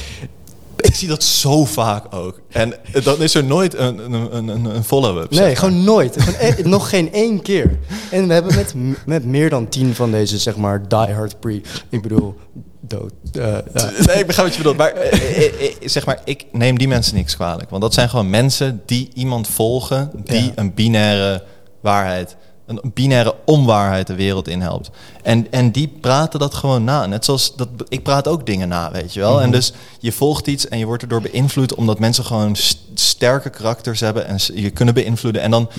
Ik 0.82 0.96
zie 0.96 1.08
dat 1.08 1.24
zo 1.24 1.66
vaak 1.66 2.14
ook. 2.16 2.42
En 2.50 2.74
dan 3.04 3.22
is 3.22 3.34
er 3.36 3.44
nooit 3.44 3.78
een, 3.78 4.14
een, 4.14 4.36
een, 4.50 4.66
een- 4.66 4.84
follow-up. 4.84 5.32
Nee, 5.32 5.56
gewoon 5.56 5.84
nooit. 5.84 6.22
Gewoon 6.22 6.56
e- 6.66 6.70
nog 6.78 6.90
geen 6.90 7.14
één 7.14 7.42
keer. 7.42 7.78
En 8.12 8.28
we 8.28 8.34
hebben 8.34 8.56
met, 8.56 8.74
met 9.06 9.26
meer 9.26 9.50
dan 9.50 9.70
tien 9.70 9.96
van 9.96 10.12
deze, 10.12 10.38
zeg 10.38 10.56
maar, 10.56 10.88
diehard 10.88 11.40
pre... 11.40 11.62
Ik 11.90 12.02
bedoel, 12.02 12.36
dood. 12.80 13.14
eh, 13.32 13.42
ja. 13.42 13.64
Nee, 14.06 14.20
ik 14.20 14.28
begrijp 14.28 14.48
wat 14.48 14.52
je 14.52 14.58
bedoelt. 14.58 14.78
Maar, 14.78 14.92
eh, 14.94 15.38
eh, 15.38 15.66
eh, 15.68 15.74
zeg 15.86 16.06
maar 16.06 16.22
ik 16.26 16.46
neem 16.52 16.78
die 16.78 16.88
mensen 16.88 17.16
niks 17.16 17.36
kwalijk. 17.36 17.70
Want 17.70 17.82
dat 17.82 17.94
zijn 17.94 18.10
gewoon 18.10 18.30
mensen 18.30 18.82
die 18.86 19.10
iemand 19.14 19.48
volgen... 19.48 20.12
die 20.24 20.44
Ja. 20.44 20.52
een 20.56 20.74
binaire 20.74 21.44
waarheid... 21.82 22.36
een 22.72 22.92
binaire 22.94 23.36
onwaarheid 23.46 24.08
de 24.08 24.16
wereld 24.16 24.48
in 24.48 24.62
helpt. 24.62 24.90
En, 25.24 25.52
en 25.52 25.72
die 25.72 25.88
praten 26.02 26.40
dat 26.40 26.54
gewoon 26.54 26.84
na. 26.84 27.06
Net 27.06 27.26
zoals 27.26 27.56
dat, 27.56 27.68
ik 27.88 28.04
praat 28.04 28.28
ook 28.28 28.46
dingen 28.46 28.68
na, 28.68 28.92
weet 28.92 29.14
je 29.14 29.20
wel. 29.20 29.34
Mhm. 29.34 29.44
En 29.44 29.52
dus 29.52 29.74
je 30.00 30.12
volgt 30.12 30.48
iets 30.48 30.68
en 30.68 30.78
je 30.78 30.86
wordt 30.86 31.04
erdoor 31.04 31.22
beïnvloed... 31.22 31.76
omdat 31.76 32.00
mensen 32.00 32.26
gewoon 32.26 32.56
st- 32.56 32.80
sterke 32.94 33.50
karakters 33.50 34.00
hebben... 34.00 34.28
en 34.28 34.38
je 34.54 34.70
kunnen 34.70 34.94
beïnvloeden. 34.94 35.42
En 35.42 35.52
dan, 35.52 35.70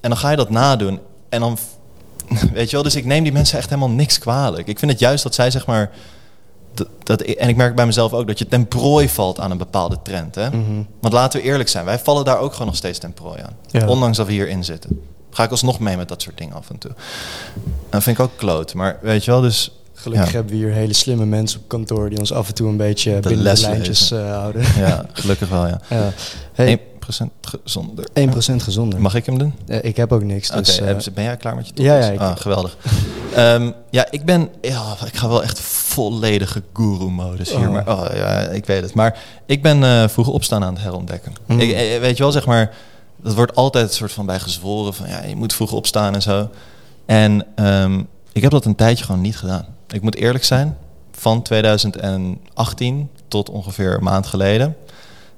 en 0.00 0.10
dan 0.10 0.18
ga 0.18 0.30
je 0.30 0.36
dat 0.36 0.50
nadoen. 0.50 0.98
En 1.28 1.40
dan... 1.40 1.58
Weet 2.52 2.70
je 2.70 2.76
wel, 2.76 2.84
dus 2.84 2.94
ik 2.94 3.04
neem 3.04 3.22
die 3.22 3.32
mensen 3.32 3.58
echt 3.58 3.68
helemaal 3.68 3.90
niks 3.90 4.18
kwalijk. 4.18 4.68
Ik 4.68 4.78
vind 4.78 4.90
het 4.90 5.00
juist 5.00 5.22
dat 5.22 5.34
zij 5.34 5.50
zeg 5.50 5.66
maar 5.66 5.90
dat, 6.74 6.88
dat, 7.02 7.20
en 7.20 7.48
ik 7.48 7.56
merk 7.56 7.74
bij 7.74 7.86
mezelf 7.86 8.12
ook 8.12 8.26
dat 8.26 8.38
je 8.38 8.48
ten 8.48 8.68
prooi 8.68 9.08
valt 9.08 9.40
aan 9.40 9.50
een 9.50 9.58
bepaalde 9.58 9.98
trend. 10.02 10.34
Hè? 10.34 10.48
Mhm. 10.48 10.82
Want 11.00 11.14
laten 11.14 11.40
we 11.40 11.46
eerlijk 11.46 11.68
zijn, 11.68 11.84
wij 11.84 11.98
vallen 11.98 12.24
daar 12.24 12.38
ook 12.38 12.52
gewoon 12.52 12.66
nog 12.66 12.76
steeds 12.76 12.98
ten 12.98 13.12
prooi 13.12 13.40
aan. 13.40 13.56
Ja. 13.66 13.86
Ondanks 13.86 14.16
dat 14.16 14.26
we 14.26 14.32
hierin 14.32 14.64
zitten. 14.64 15.00
Ga 15.30 15.42
ik 15.44 15.50
alsnog 15.50 15.78
mee 15.78 15.96
met 15.96 16.08
dat 16.08 16.22
soort 16.22 16.38
dingen 16.38 16.54
af 16.54 16.70
en 16.70 16.78
toe. 16.78 16.90
Dat 17.90 18.02
vind 18.02 18.18
ik 18.18 18.24
ook 18.24 18.30
kloot. 18.36 18.74
Maar 18.74 18.98
weet 19.02 19.24
je 19.24 19.30
wel, 19.30 19.40
dus... 19.40 19.74
Gelukkig 19.94 20.26
ja, 20.26 20.34
hebben 20.34 20.52
we 20.52 20.58
hier 20.58 20.72
hele 20.72 20.92
slimme 20.92 21.24
mensen 21.26 21.60
op 21.60 21.68
kantoor 21.68 22.08
die 22.08 22.18
ons 22.18 22.32
af 22.32 22.48
en 22.48 22.54
toe 22.54 22.68
een 22.68 22.76
beetje 22.76 23.20
De 23.20 23.28
binnen 23.28 23.54
de 23.54 23.60
lijntjes 23.60 24.10
eh, 24.10 24.30
houden. 24.36 24.62
ja, 24.76 25.04
gelukkig 25.12 25.48
wel, 25.48 25.66
ja. 25.66 25.80
Ja. 25.88 26.12
Hey, 26.52 26.80
1% 26.80 27.26
gezonder. 27.40 28.06
1% 28.18 28.32
gezonder. 28.56 29.00
Mag 29.00 29.14
ik 29.14 29.26
hem 29.26 29.38
doen? 29.38 29.54
Eh, 29.66 29.84
ik 29.84 29.96
heb 29.96 30.12
ook 30.12 30.22
niks. 30.22 30.50
Dus, 30.50 30.80
eh, 30.80 30.96
ben 31.14 31.24
jij 31.24 31.36
klaar 31.36 31.54
met 31.54 31.66
je 31.74 31.82
ja, 31.82 31.92
topics? 31.92 32.06
ja, 32.06 32.12
ik- 32.12 32.20
Ah, 32.20 32.36
geweldig. 32.36 32.76
Ehm, 33.34 33.70
ja, 33.90 34.06
ik 34.10 34.24
ben... 34.24 34.48
Ja, 34.60 34.96
ik 35.06 35.16
ga 35.16 35.28
wel 35.28 35.42
echt 35.42 35.60
volledige 35.60 36.62
guru-modus 36.72 37.50
hier. 37.54 37.68
Oh. 37.68 37.72
Maar, 37.72 37.88
oh, 37.88 38.06
ja, 38.14 38.38
ik 38.40 38.66
weet 38.66 38.82
het. 38.82 38.94
Maar 38.94 39.18
ik 39.46 39.62
ben 39.62 40.10
vroeg 40.10 40.28
opstaan 40.28 40.64
aan 40.64 40.74
het 40.74 40.82
herontdekken. 40.82 41.32
Mm. 41.46 41.60
Ik, 41.60 42.00
weet 42.00 42.16
je 42.16 42.22
wel, 42.22 42.32
zeg 42.32 42.46
maar... 42.46 42.74
Dat 43.22 43.34
wordt 43.34 43.54
altijd 43.54 43.88
een 43.88 43.94
soort 43.94 44.12
van 44.12 44.26
bij 44.26 44.40
gezworen 44.40 44.94
van... 44.94 45.08
Ja, 45.08 45.22
je 45.24 45.36
moet 45.36 45.54
vroeg 45.54 45.72
opstaan 45.72 46.14
en 46.14 46.22
zo. 46.22 46.48
En 47.06 47.46
ehm, 47.54 48.02
ik 48.32 48.42
heb 48.42 48.50
dat 48.50 48.64
een 48.64 48.74
tijdje 48.74 49.04
gewoon 49.04 49.20
niet 49.20 49.36
gedaan. 49.36 49.66
Ik 49.88 50.02
moet 50.02 50.14
eerlijk 50.16 50.44
zijn. 50.44 50.76
Van 51.12 51.42
2018 51.42 53.08
tot 53.28 53.50
ongeveer 53.50 53.94
een 53.94 54.02
maand 54.02 54.26
geleden... 54.26 54.76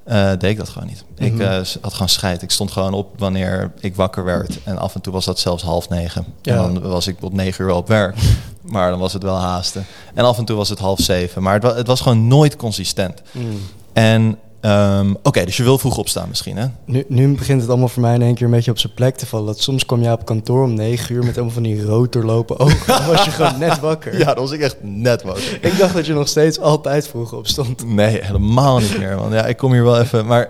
eh, 0.05 0.31
deed 0.31 0.43
ik 0.51 0.57
dat 0.57 0.69
gewoon 0.69 0.89
niet. 0.89 1.05
Ik 1.17 1.33
Mhm. 1.33 1.43
eh, 1.43 1.61
had 1.81 1.93
gewoon 1.93 2.09
scheid. 2.09 2.43
Ik 2.43 2.51
stond 2.51 2.71
gewoon 2.71 2.93
op 2.95 3.19
wanneer 3.19 3.73
ik 3.81 3.97
wakker 3.97 4.25
werd. 4.25 4.59
En 4.65 4.79
af 4.79 4.95
en 4.95 5.01
toe 5.01 5.13
was 5.13 5.25
dat 5.25 5.39
zelfs 5.39 5.63
half 5.63 5.89
negen. 5.89 6.25
Ja. 6.43 6.65
En 6.65 6.75
dan 6.75 6.83
was 6.83 7.07
ik 7.07 7.17
op 7.21 7.33
negen 7.33 7.65
uur 7.65 7.71
op 7.73 7.89
werk. 7.89 8.17
maar 8.63 8.91
dan 8.91 8.99
was 8.99 9.13
het 9.13 9.23
wel 9.23 9.37
haasten. 9.39 9.85
En 10.15 10.25
af 10.25 10.39
en 10.39 10.45
toe 10.45 10.57
was 10.57 10.69
het 10.69 10.79
half 10.79 11.01
zeven. 11.01 11.43
Maar 11.43 11.55
het, 11.55 11.63
wa- 11.63 11.75
het 11.75 11.87
was 11.87 12.01
gewoon 12.01 12.27
nooit 12.29 12.57
consistent. 12.57 13.23
mm. 13.33 13.61
En 13.93 14.39
em, 14.63 15.17
oké, 15.23 15.45
dus 15.45 15.57
je 15.57 15.63
wil 15.63 15.79
vroeg 15.79 15.97
opstaan 15.99 16.29
misschien, 16.29 16.57
hè? 16.57 16.67
nu, 16.85 17.05
nu 17.09 17.35
begint 17.35 17.61
het 17.61 17.71
allemaal 17.71 17.89
voor 17.89 18.03
mij 18.03 18.15
in 18.15 18.23
één 18.23 18.35
keer 18.35 18.45
een 18.47 18.53
beetje 18.53 18.71
op 18.71 18.79
zijn 18.79 18.95
plek 18.95 19.17
te 19.17 19.27
vallen. 19.27 19.47
Dat 19.47 19.61
soms 19.61 19.87
kwam 19.87 20.03
jij 20.03 20.13
op 20.13 20.25
kantoor 20.25 20.63
om 20.65 20.75
9 20.75 21.15
uur 21.15 21.21
met 21.25 21.31
helemaal 21.31 21.51
van 21.55 21.63
die 21.63 21.85
rood 21.85 22.13
doorlopen 22.13 22.59
ogen. 22.59 22.87
Dan 22.99 23.07
was 23.07 23.25
je 23.25 23.31
gewoon 23.31 23.59
net 23.59 23.81
wakker. 23.81 24.19
Ja, 24.19 24.25
dat 24.25 24.37
was 24.37 24.51
ik 24.51 24.61
echt 24.61 24.77
net 24.81 25.23
wakker. 25.23 25.59
Ik 25.61 25.79
dacht 25.79 25.95
dat 25.95 26.07
je 26.07 26.13
nog 26.13 26.29
steeds 26.29 26.61
altijd 26.61 27.09
vroeg 27.09 27.33
opstond. 27.33 27.87
Nee, 27.87 28.19
helemaal 28.25 28.79
niet 28.79 28.99
meer. 28.99 29.17
Want 29.17 29.33
ja, 29.33 29.47
ik 29.47 29.57
kom 29.57 29.73
hier 29.73 29.85
wel 29.85 30.01
even, 30.01 30.27
maar 30.27 30.49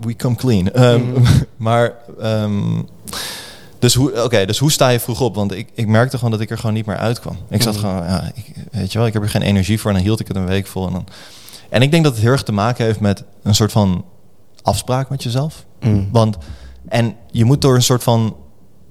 we 0.00 0.16
come 0.16 0.34
clean. 0.36 0.70
Ehm, 0.72 1.00
Mhm. 1.10 1.22
Maar, 1.56 1.92
ehm, 2.20 2.82
dus, 3.78 3.94
hoe, 3.94 4.22
oké, 4.24 4.46
dus 4.46 4.58
hoe 4.58 4.70
sta 4.72 4.88
je 4.88 5.00
vroeg 5.00 5.20
op? 5.20 5.34
Want 5.34 5.52
ik, 5.54 5.68
ik 5.74 5.86
merkte 5.86 6.16
gewoon 6.16 6.30
dat 6.30 6.40
ik 6.40 6.50
er 6.50 6.58
gewoon 6.58 6.74
niet 6.74 6.86
meer 6.86 6.96
uitkwam. 6.96 7.36
Ik 7.50 7.62
zat 7.62 7.72
Mhm. 7.74 7.82
gewoon, 7.86 8.04
ja, 8.04 8.30
ik, 8.34 8.44
weet 8.72 8.92
je 8.92 8.98
wel, 8.98 9.06
ik 9.06 9.12
heb 9.12 9.22
er 9.22 9.28
geen 9.28 9.42
energie 9.42 9.80
voor. 9.80 9.90
En 9.90 9.96
dan 9.96 10.06
hield 10.06 10.20
ik 10.20 10.28
het 10.28 10.36
een 10.36 10.46
week 10.46 10.66
vol. 10.66 10.86
En, 10.86 10.92
dan, 10.92 11.04
en 11.70 11.82
ik 11.82 11.90
denk 11.90 12.04
dat 12.04 12.12
het 12.12 12.22
heel 12.22 12.32
erg 12.32 12.42
te 12.42 12.52
maken 12.52 12.84
heeft 12.84 13.00
met 13.00 13.24
een 13.42 13.54
soort 13.54 13.72
van 13.72 14.04
afspraak 14.62 15.08
met 15.08 15.22
jezelf. 15.22 15.64
Mm. 15.80 16.08
Want, 16.12 16.36
en 16.88 17.16
je 17.30 17.44
moet 17.44 17.62
door 17.62 17.74
een 17.74 17.82
soort 17.82 18.02
van 18.02 18.36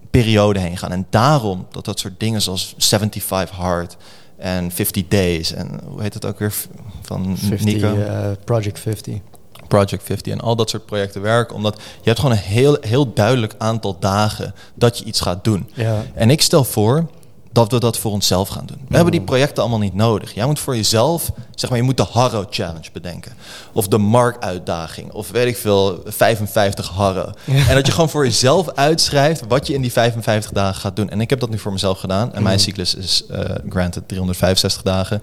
periode 0.10 0.60
heen 0.60 0.78
gaan. 0.78 0.92
En 0.92 1.08
daarom 1.10 1.68
dat 1.72 1.86
dat 1.86 2.00
soort 2.00 2.20
dingen 2.20 2.42
zoals 2.42 2.76
75 2.78 3.58
Hard 3.58 3.98
en 4.38 4.72
50 4.72 5.08
Days 5.08 5.54
en 5.54 5.80
hoe 5.88 6.02
heet 6.02 6.14
het 6.14 6.26
ook 6.26 6.40
weer 6.40 6.54
van 7.02 7.38
50, 7.38 7.74
Nico? 7.74 7.96
eh, 7.96 8.32
Project 8.44 8.80
50. 8.80 9.18
Project 9.68 10.04
50 10.04 10.34
en 10.34 10.40
al 10.42 10.56
dat 10.56 10.70
soort 10.70 10.86
projecten 10.86 11.22
werken. 11.22 11.56
Omdat 11.56 11.76
je 11.76 12.10
hebt 12.10 12.20
gewoon 12.20 12.36
een 12.36 12.44
heel, 12.44 12.78
heel 12.82 13.14
duidelijk 13.14 13.56
aantal 13.58 14.00
dagen 14.00 14.54
dat 14.76 14.98
je 14.98 15.06
iets 15.06 15.22
gaat 15.22 15.44
doen. 15.44 15.70
Ja. 15.74 16.04
En 16.14 16.30
ik 16.30 16.42
stel 16.42 16.64
voor 16.64 17.10
dat 17.56 17.72
we 17.72 17.80
dat 17.80 17.98
voor 17.98 18.12
onszelf 18.12 18.48
gaan 18.50 18.66
doen. 18.66 18.78
We 18.88 18.96
hebben 18.96 19.12
die 19.12 19.22
projecten 19.22 19.62
allemaal 19.62 19.80
niet 19.80 19.94
nodig. 19.94 20.34
Jij 20.34 20.46
moet 20.46 20.60
voor 20.60 20.76
jezelf, 20.76 21.32
zeg 21.56 21.70
maar, 21.70 21.80
je 21.80 21.86
moet 21.86 21.98
de 21.98 22.04
Harrow 22.12 22.46
Challenge 22.50 22.88
bedenken. 22.94 23.32
Of 23.74 23.88
de 23.88 23.98
Mark-uitdaging. 23.98 25.12
Of 25.12 25.32
weet 25.32 25.48
ik 25.48 25.58
veel, 25.58 26.02
55 26.06 26.88
Harrow. 26.90 27.30
Ja. 27.46 27.68
En 27.68 27.76
dat 27.76 27.86
je 27.86 27.92
gewoon 27.92 28.10
voor 28.10 28.26
jezelf 28.26 28.70
uitschrijft 28.74 29.44
wat 29.48 29.68
je 29.68 29.74
in 29.74 29.82
die 29.82 29.92
55 29.92 30.52
dagen 30.52 30.82
gaat 30.82 30.96
doen. 30.96 31.10
En 31.10 31.22
ik 31.22 31.30
heb 31.30 31.40
dat 31.40 31.50
nu 31.50 31.58
voor 31.60 31.72
mezelf 31.72 32.00
gedaan. 32.00 32.34
En 32.34 32.44
mijn 32.44 32.56
Mhm. 32.56 32.64
cyclus 32.64 32.96
is, 32.96 33.26
eh 33.30 33.40
granted, 33.70 34.08
365 34.08 34.82
dagen. 34.82 35.22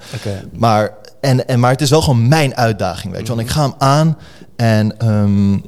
Maar, 0.53 0.95
en, 1.21 1.49
en, 1.49 1.61
maar 1.61 1.71
het 1.71 1.81
is 1.81 1.91
wel 1.91 2.03
gewoon 2.03 2.29
mijn 2.29 2.57
uitdaging, 2.57 3.13
weet 3.13 3.23
je. 3.27 3.29
Want 3.35 3.41
ik 3.41 3.49
ga 3.55 3.63
hem 3.63 3.75
aan 3.79 4.17
en, 4.57 4.99
ehm, 4.99 5.59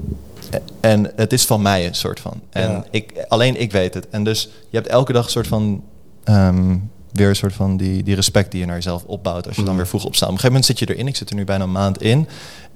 en 0.81 1.12
het 1.17 1.33
is 1.33 1.45
van 1.45 1.62
mij 1.62 1.87
een 1.87 1.95
soort 1.95 2.21
van. 2.21 2.41
En 2.51 2.71
Ja. 2.71 2.85
ik, 2.91 3.25
alleen 3.29 3.61
ik 3.61 3.73
weet 3.73 3.95
het. 3.95 4.09
En 4.11 4.25
dus 4.25 4.49
je 4.71 4.77
hebt 4.77 4.89
elke 4.89 5.12
dag 5.12 5.25
een 5.25 5.31
soort 5.31 5.47
van... 5.47 5.83
ehm, 6.25 6.77
weer 7.12 7.29
een 7.29 7.37
soort 7.37 7.53
van 7.55 7.77
die, 7.77 8.03
die 8.03 8.14
respect 8.14 8.51
die 8.51 8.61
je 8.61 8.66
naar 8.66 8.75
jezelf 8.75 9.05
opbouwt 9.05 9.47
als 9.47 9.57
je 9.57 9.61
dan 9.62 9.70
Mhm. 9.70 9.81
weer 9.83 9.87
vroeg 9.91 10.05
opstaat. 10.05 10.29
Op 10.29 10.35
een 10.35 10.41
gegeven 10.41 10.61
moment 10.61 10.79
zit 10.79 10.89
je 10.89 10.95
erin. 10.95 11.07
Ik 11.09 11.16
zit 11.16 11.31
er 11.31 11.37
nu 11.37 11.45
bijna 11.45 11.64
een 11.64 11.72
maand 11.72 12.03
in. 12.03 12.18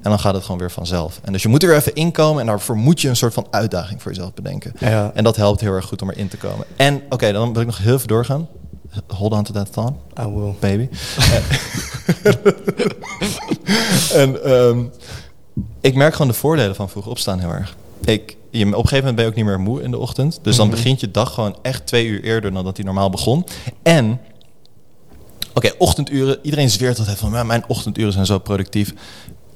En 0.02 0.10
dan 0.10 0.18
gaat 0.18 0.34
het 0.34 0.42
gewoon 0.42 0.58
weer 0.60 0.70
vanzelf. 0.70 1.20
En 1.24 1.32
dus 1.32 1.42
je 1.42 1.48
moet 1.48 1.62
er 1.62 1.74
even 1.74 1.94
inkomen. 1.94 2.40
En 2.40 2.46
daarvoor 2.46 2.76
moet 2.76 3.00
je 3.00 3.08
een 3.08 3.16
soort 3.16 3.34
van 3.34 3.46
uitdaging 3.50 4.02
voor 4.02 4.12
jezelf 4.12 4.34
bedenken. 4.34 4.72
Ja. 4.78 5.10
En 5.14 5.24
dat 5.24 5.36
helpt 5.36 5.60
heel 5.60 5.72
erg 5.72 5.84
goed 5.84 6.02
om 6.02 6.10
erin 6.10 6.28
te 6.28 6.36
komen. 6.36 6.66
En 6.76 7.02
oké, 7.08 7.32
dan 7.32 7.52
wil 7.52 7.60
ik 7.60 7.66
nog 7.66 7.78
heel 7.78 7.94
even 7.94 8.08
doorgaan. 8.08 8.48
Hold 9.06 9.32
on 9.32 9.42
to 9.42 9.52
that 9.52 9.72
thought 9.72 9.94
I 10.20 10.24
will. 10.26 10.54
baby. 10.60 10.88
en 14.22 14.44
ehm, 14.44 14.84
ik 15.80 15.94
merk 15.94 16.12
gewoon 16.12 16.28
de 16.28 16.34
voordelen 16.36 16.74
van 16.74 16.88
vroeg 16.88 17.06
opstaan 17.06 17.38
heel 17.38 17.50
erg. 17.52 17.76
Ik, 18.04 18.36
je, 18.50 18.66
op 18.66 18.72
een 18.72 18.74
gegeven 18.74 18.96
moment 18.96 19.14
ben 19.16 19.24
je 19.24 19.30
ook 19.30 19.36
niet 19.36 19.44
meer 19.44 19.60
moe 19.60 19.82
in 19.82 19.90
de 19.90 19.98
ochtend. 19.98 20.38
Dus 20.42 20.56
dan 20.56 20.66
Mhm. 20.66 20.76
begint 20.76 21.00
je 21.00 21.10
dag 21.10 21.34
gewoon 21.34 21.56
echt 21.62 21.86
twee 21.86 22.06
uur 22.06 22.22
eerder 22.24 22.52
dan 22.52 22.64
dat 22.64 22.76
hij 22.76 22.84
normaal 22.86 23.10
begon. 23.10 23.44
En, 23.82 24.20
oké, 25.54 25.70
ochtenduren. 25.78 26.38
Iedereen 26.42 26.70
zweert 26.70 26.98
altijd 26.98 27.18
van, 27.18 27.30
"Maar 27.30 27.46
mijn 27.46 27.64
ochtenduren 27.68 28.12
zijn 28.12 28.26
zo 28.26 28.38
productief. 28.38 28.94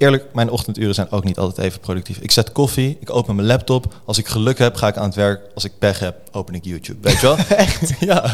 Eerlijk, 0.02 0.24
mijn 0.32 0.50
ochtenduren 0.50 0.94
zijn 0.94 1.10
ook 1.10 1.24
niet 1.24 1.38
altijd 1.38 1.66
even 1.66 1.80
productief. 1.80 2.18
Ik 2.18 2.30
zet 2.30 2.52
koffie, 2.52 2.96
ik 3.00 3.10
open 3.14 3.34
mijn 3.34 3.46
laptop. 3.46 3.94
Als 4.04 4.18
ik 4.18 4.26
geluk 4.26 4.58
heb, 4.58 4.74
ga 4.76 4.88
ik 4.88 4.96
aan 4.96 5.04
het 5.06 5.14
werk. 5.14 5.40
Als 5.54 5.64
ik 5.64 5.72
pech 5.78 5.98
heb, 5.98 6.16
open 6.32 6.54
ik 6.54 6.64
YouTube. 6.64 6.98
Weet 7.02 7.20
je 7.20 7.26
wel? 7.26 7.36
Echt? 7.56 7.92
ja. 8.00 8.30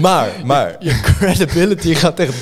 maar, 0.00 0.28
maar. 0.44 0.76
Je 0.80 1.00
credibility 1.00 1.94
gaat 1.94 2.18
echt 2.18 2.32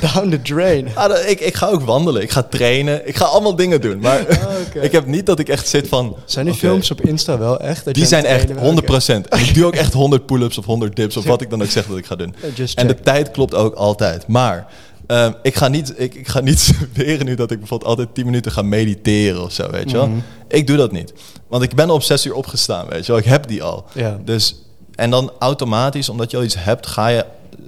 down 0.00 0.28
the 0.30 0.42
drain. 0.42 0.88
Ah, 0.94 1.08
dat- 1.08 1.24
ik, 1.28 1.40
ik 1.40 1.54
ga 1.54 1.66
ook 1.66 1.82
wandelen, 1.82 2.22
ik 2.22 2.30
ga 2.30 2.42
trainen, 2.42 3.08
ik 3.08 3.16
ga 3.16 3.24
allemaal 3.24 3.56
dingen 3.56 3.80
doen. 3.80 3.98
Maar 4.00 4.20
oké. 4.20 4.80
ik 4.80 4.92
heb 4.92 5.06
niet 5.06 5.26
dat 5.26 5.38
ik 5.38 5.48
echt 5.48 5.68
zit 5.68 5.88
van... 5.88 6.16
Zijn 6.24 6.46
die 6.46 6.54
films 6.54 6.90
op 6.90 7.00
Insta 7.00 7.38
wel 7.38 7.60
echt? 7.60 7.84
dat 7.84 7.94
Die 7.94 8.06
zijn 8.06 8.24
echt 8.24 8.46
trainen 8.46 8.84
bent? 8.84 9.24
100%. 9.24 9.28
En 9.28 9.38
ik 9.40 9.54
doe 9.54 9.64
ook 9.64 9.74
echt 9.74 9.92
100 9.92 10.26
pull-ups 10.26 10.58
of 10.58 10.64
100 10.64 10.96
dips 10.96 11.16
of 11.16 11.24
wat 11.34 11.40
ik 11.40 11.50
dan 11.50 11.62
ook 11.62 11.70
zeg 11.70 11.86
dat 11.86 11.96
ik 11.98 12.06
ga 12.06 12.16
doen. 12.16 12.34
En 12.74 12.86
de 12.86 13.00
tijd 13.00 13.30
klopt 13.30 13.54
ook 13.54 13.74
altijd. 13.74 14.26
Maar 14.26 14.66
ehm, 15.06 15.32
ik, 15.42 15.54
ga 15.54 15.68
niet, 15.68 16.00
ik, 16.00 16.14
ik 16.14 16.28
ga 16.28 16.40
niet 16.40 16.60
zweren 16.94 17.26
nu 17.26 17.34
dat 17.34 17.50
ik 17.50 17.58
bijvoorbeeld 17.58 17.90
altijd 17.90 18.14
10 18.14 18.24
minuten 18.24 18.52
ga 18.52 18.62
mediteren 18.62 19.42
of 19.42 19.52
zo, 19.52 19.70
weet 19.70 19.90
je 19.90 19.96
wel. 19.96 20.08
Mhm. 20.08 20.18
Ik 20.48 20.66
doe 20.66 20.76
dat 20.76 20.92
niet. 20.92 21.12
Want 21.48 21.62
ik 21.62 21.74
ben 21.74 21.90
op 21.90 22.02
6 22.02 22.26
uur 22.26 22.34
opgestaan, 22.34 22.86
weet 22.88 23.06
je 23.06 23.12
wel. 23.12 23.20
Ik 23.20 23.26
heb 23.26 23.46
die 23.46 23.62
al. 23.62 23.84
Ja. 23.94 24.18
Dus, 24.24 24.56
en 24.94 25.10
dan 25.10 25.32
automatisch, 25.38 26.08
omdat 26.08 26.30
je 26.30 26.36
al 26.36 26.42
iets 26.42 26.56
hebt, 26.58 26.86
ga 26.86 27.08
je 27.08 27.24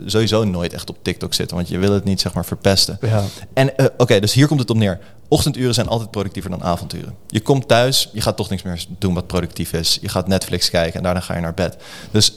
sowieso 0.07 0.45
nooit 0.45 0.73
echt 0.73 0.91
op 0.91 0.97
TikTok 1.03 1.35
zitten. 1.35 1.57
Want 1.57 1.69
je 1.69 1.79
wil 1.79 1.93
het 1.93 2.05
niet, 2.05 2.21
zeg 2.21 2.33
maar, 2.35 2.45
verpesten. 2.45 2.99
Ja. 3.01 3.25
En 3.53 3.77
eh, 3.77 3.87
oké, 3.97 4.21
dus 4.21 4.33
hier 4.33 4.47
komt 4.47 4.61
het 4.61 4.71
op 4.71 4.77
neer. 4.77 4.99
Ochtenduren 5.29 5.75
zijn 5.75 5.89
altijd 5.89 6.11
productiever 6.11 6.51
dan 6.51 6.63
avonduren. 6.63 7.15
Je 7.29 7.41
komt 7.41 7.69
thuis, 7.69 8.11
je 8.13 8.21
gaat 8.21 8.37
toch 8.37 8.51
niks 8.51 8.63
meer 8.63 8.85
doen 8.99 9.15
wat 9.15 9.27
productief 9.27 9.73
is. 9.73 9.99
Je 10.01 10.09
gaat 10.09 10.29
Netflix 10.29 10.71
kijken 10.71 10.95
en 10.95 11.03
daarna 11.03 11.21
ga 11.21 11.35
je 11.35 11.41
naar 11.41 11.55
bed. 11.55 11.77
Dus 12.11 12.33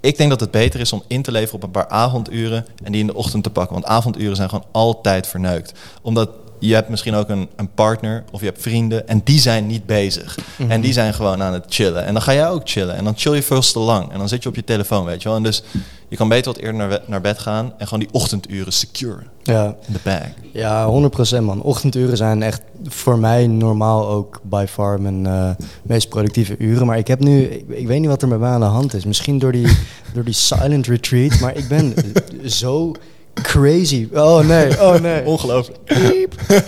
ik 0.00 0.16
denk 0.16 0.30
dat 0.30 0.40
het 0.40 0.50
beter 0.50 0.80
is 0.80 0.92
om 0.92 1.02
in 1.06 1.22
te 1.22 1.32
leveren 1.32 1.54
op 1.54 1.62
een 1.62 1.70
paar 1.70 1.88
avonduren 1.88 2.66
en 2.84 2.92
die 2.92 3.00
in 3.00 3.06
de 3.06 3.14
ochtend 3.14 3.42
te 3.42 3.50
pakken. 3.50 3.72
Want 3.72 3.86
avonduren 3.86 4.36
zijn 4.36 4.48
gewoon 4.48 4.66
altijd 4.70 5.26
verneukt. 5.26 5.72
Omdat 6.02 6.30
je 6.58 6.74
hebt 6.74 6.88
misschien 6.88 7.14
ook 7.14 7.28
een, 7.28 7.48
een 7.56 7.70
partner 7.74 8.24
of 8.32 8.40
je 8.40 8.46
hebt 8.46 8.62
vrienden 8.62 9.08
en 9.08 9.20
die 9.24 9.38
zijn 9.40 9.66
niet 9.66 9.86
bezig. 9.86 10.38
En 10.68 10.80
die 10.80 10.92
zijn 10.92 11.14
gewoon 11.14 11.42
aan 11.42 11.52
het 11.52 11.64
chillen. 11.68 12.04
En 12.04 12.12
dan 12.12 12.22
ga 12.22 12.32
jij 12.34 12.48
ook 12.48 12.62
chillen 12.64 12.96
en 12.96 13.04
dan 13.04 13.12
chill 13.16 13.34
je 13.34 13.42
veel 13.42 13.60
te 13.60 13.78
lang. 13.78 14.12
En 14.12 14.18
dan 14.18 14.28
zit 14.28 14.42
je 14.42 14.48
op 14.48 14.54
je 14.54 14.64
telefoon, 14.64 15.04
weet 15.04 15.22
je 15.22 15.28
wel. 15.28 15.36
En 15.36 15.42
dus 15.42 15.62
je 16.08 16.16
kan 16.16 16.28
beter 16.28 16.52
wat 16.52 16.62
eerder 16.62 16.74
naar, 16.88 17.00
naar 17.06 17.20
bed 17.20 17.38
gaan 17.38 17.72
en 17.78 17.84
gewoon 17.88 17.98
die 18.02 18.12
ochtenduren 18.12 18.72
secure 18.72 19.22
Ja. 19.42 19.76
in 19.86 19.92
de 19.92 19.98
bag. 20.02 20.22
Ja, 20.52 20.86
100% 21.38 21.42
man. 21.42 21.62
Ochtenduren 21.62 22.16
zijn 22.16 22.42
echt 22.42 22.60
voor 22.84 23.18
mij 23.18 23.46
normaal 23.46 24.08
ook 24.08 24.40
by 24.42 24.64
far 24.68 25.00
mijn 25.00 25.26
eh, 25.26 25.50
meest 25.82 26.08
productieve 26.08 26.56
uren. 26.58 26.86
Maar 26.86 26.98
ik 26.98 27.06
heb 27.06 27.20
nu, 27.20 27.42
ik, 27.42 27.64
ik 27.68 27.86
weet 27.86 28.00
niet 28.00 28.08
wat 28.08 28.22
er 28.22 28.28
met 28.28 28.38
mij 28.40 28.50
aan 28.50 28.60
de 28.60 28.66
hand 28.66 28.94
is. 28.94 29.04
Misschien 29.04 29.38
door 29.38 29.52
die, 29.52 29.66
door 30.14 30.24
die 30.24 30.34
silent 30.34 30.86
retreat. 30.86 31.40
Maar 31.40 31.56
ik 31.56 31.68
ben 31.68 31.94
zo 32.44 32.92
crazy. 33.42 34.08
Oh 34.14 34.46
nee, 34.46 34.80
oh 34.82 35.00
nee. 35.00 35.24
Ongelooflijk. 35.34 35.78
Piep. 35.84 36.34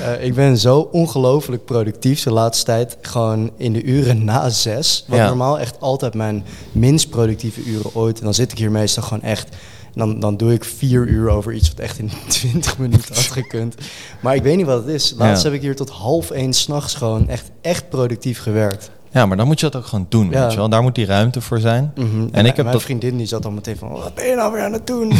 Eh, 0.00 0.24
ik 0.24 0.34
ben 0.34 0.58
zo 0.58 0.88
ongelooflijk 0.92 1.64
productief 1.64 2.22
de 2.22 2.30
laatste 2.32 2.64
tijd. 2.64 2.96
Gewoon 3.00 3.50
in 3.56 3.72
de 3.72 3.82
uren 3.82 4.24
na 4.24 4.50
zes. 4.50 5.04
Wat 5.08 5.18
Ja. 5.18 5.26
normaal 5.26 5.58
echt 5.58 5.80
altijd 5.80 6.14
mijn 6.14 6.44
minst 6.72 7.10
productieve 7.10 7.62
uren 7.64 7.94
ooit. 7.94 8.18
En 8.18 8.24
dan 8.24 8.34
zit 8.34 8.52
ik 8.52 8.58
hier 8.58 8.70
meestal 8.70 9.02
gewoon 9.02 9.22
echt... 9.22 9.48
en 9.48 9.58
Dan, 9.94 10.20
dan 10.20 10.36
doe 10.36 10.52
ik 10.52 10.64
vier 10.64 11.06
uur 11.06 11.28
over 11.30 11.52
iets 11.52 11.68
wat 11.68 11.78
echt 11.78 11.98
in 11.98 12.10
20 12.28 12.78
minuten 12.78 13.14
had 13.14 13.24
gekund. 13.24 13.74
Maar 14.20 14.34
ik 14.34 14.42
weet 14.42 14.56
niet 14.56 14.66
wat 14.66 14.84
het 14.84 14.94
is. 14.94 15.14
Laatst 15.18 15.42
Ja. 15.42 15.48
heb 15.48 15.58
ik 15.58 15.64
hier 15.64 15.76
tot 15.76 15.90
half 15.90 16.30
één 16.30 16.52
s'nachts 16.52 16.94
gewoon 16.94 17.28
echt, 17.28 17.50
echt 17.60 17.88
productief 17.88 18.38
gewerkt. 18.40 18.90
Ja, 19.14 19.26
maar 19.26 19.36
dan 19.36 19.46
moet 19.46 19.60
je 19.60 19.70
dat 19.70 19.80
ook 19.82 19.86
gewoon 19.86 20.06
doen, 20.08 20.30
Ja. 20.30 20.40
weet 20.42 20.50
je 20.50 20.56
wel. 20.56 20.68
Daar 20.68 20.82
moet 20.82 20.94
die 20.94 21.06
ruimte 21.06 21.40
voor 21.40 21.58
zijn. 21.60 21.92
Mhm. 21.94 22.06
En 22.32 22.46
ik 22.46 22.56
heb 22.56 22.56
mijn 22.56 22.70
dat... 22.76 22.82
vriendin 22.82 23.16
die 23.16 23.26
zat 23.26 23.44
al 23.44 23.50
meteen 23.50 23.76
van, 23.76 23.88
wat 23.90 24.14
ben 24.14 24.26
je 24.26 24.34
nou 24.34 24.52
weer 24.52 24.62
aan 24.62 24.72
het 24.72 24.86
doen? 24.86 25.12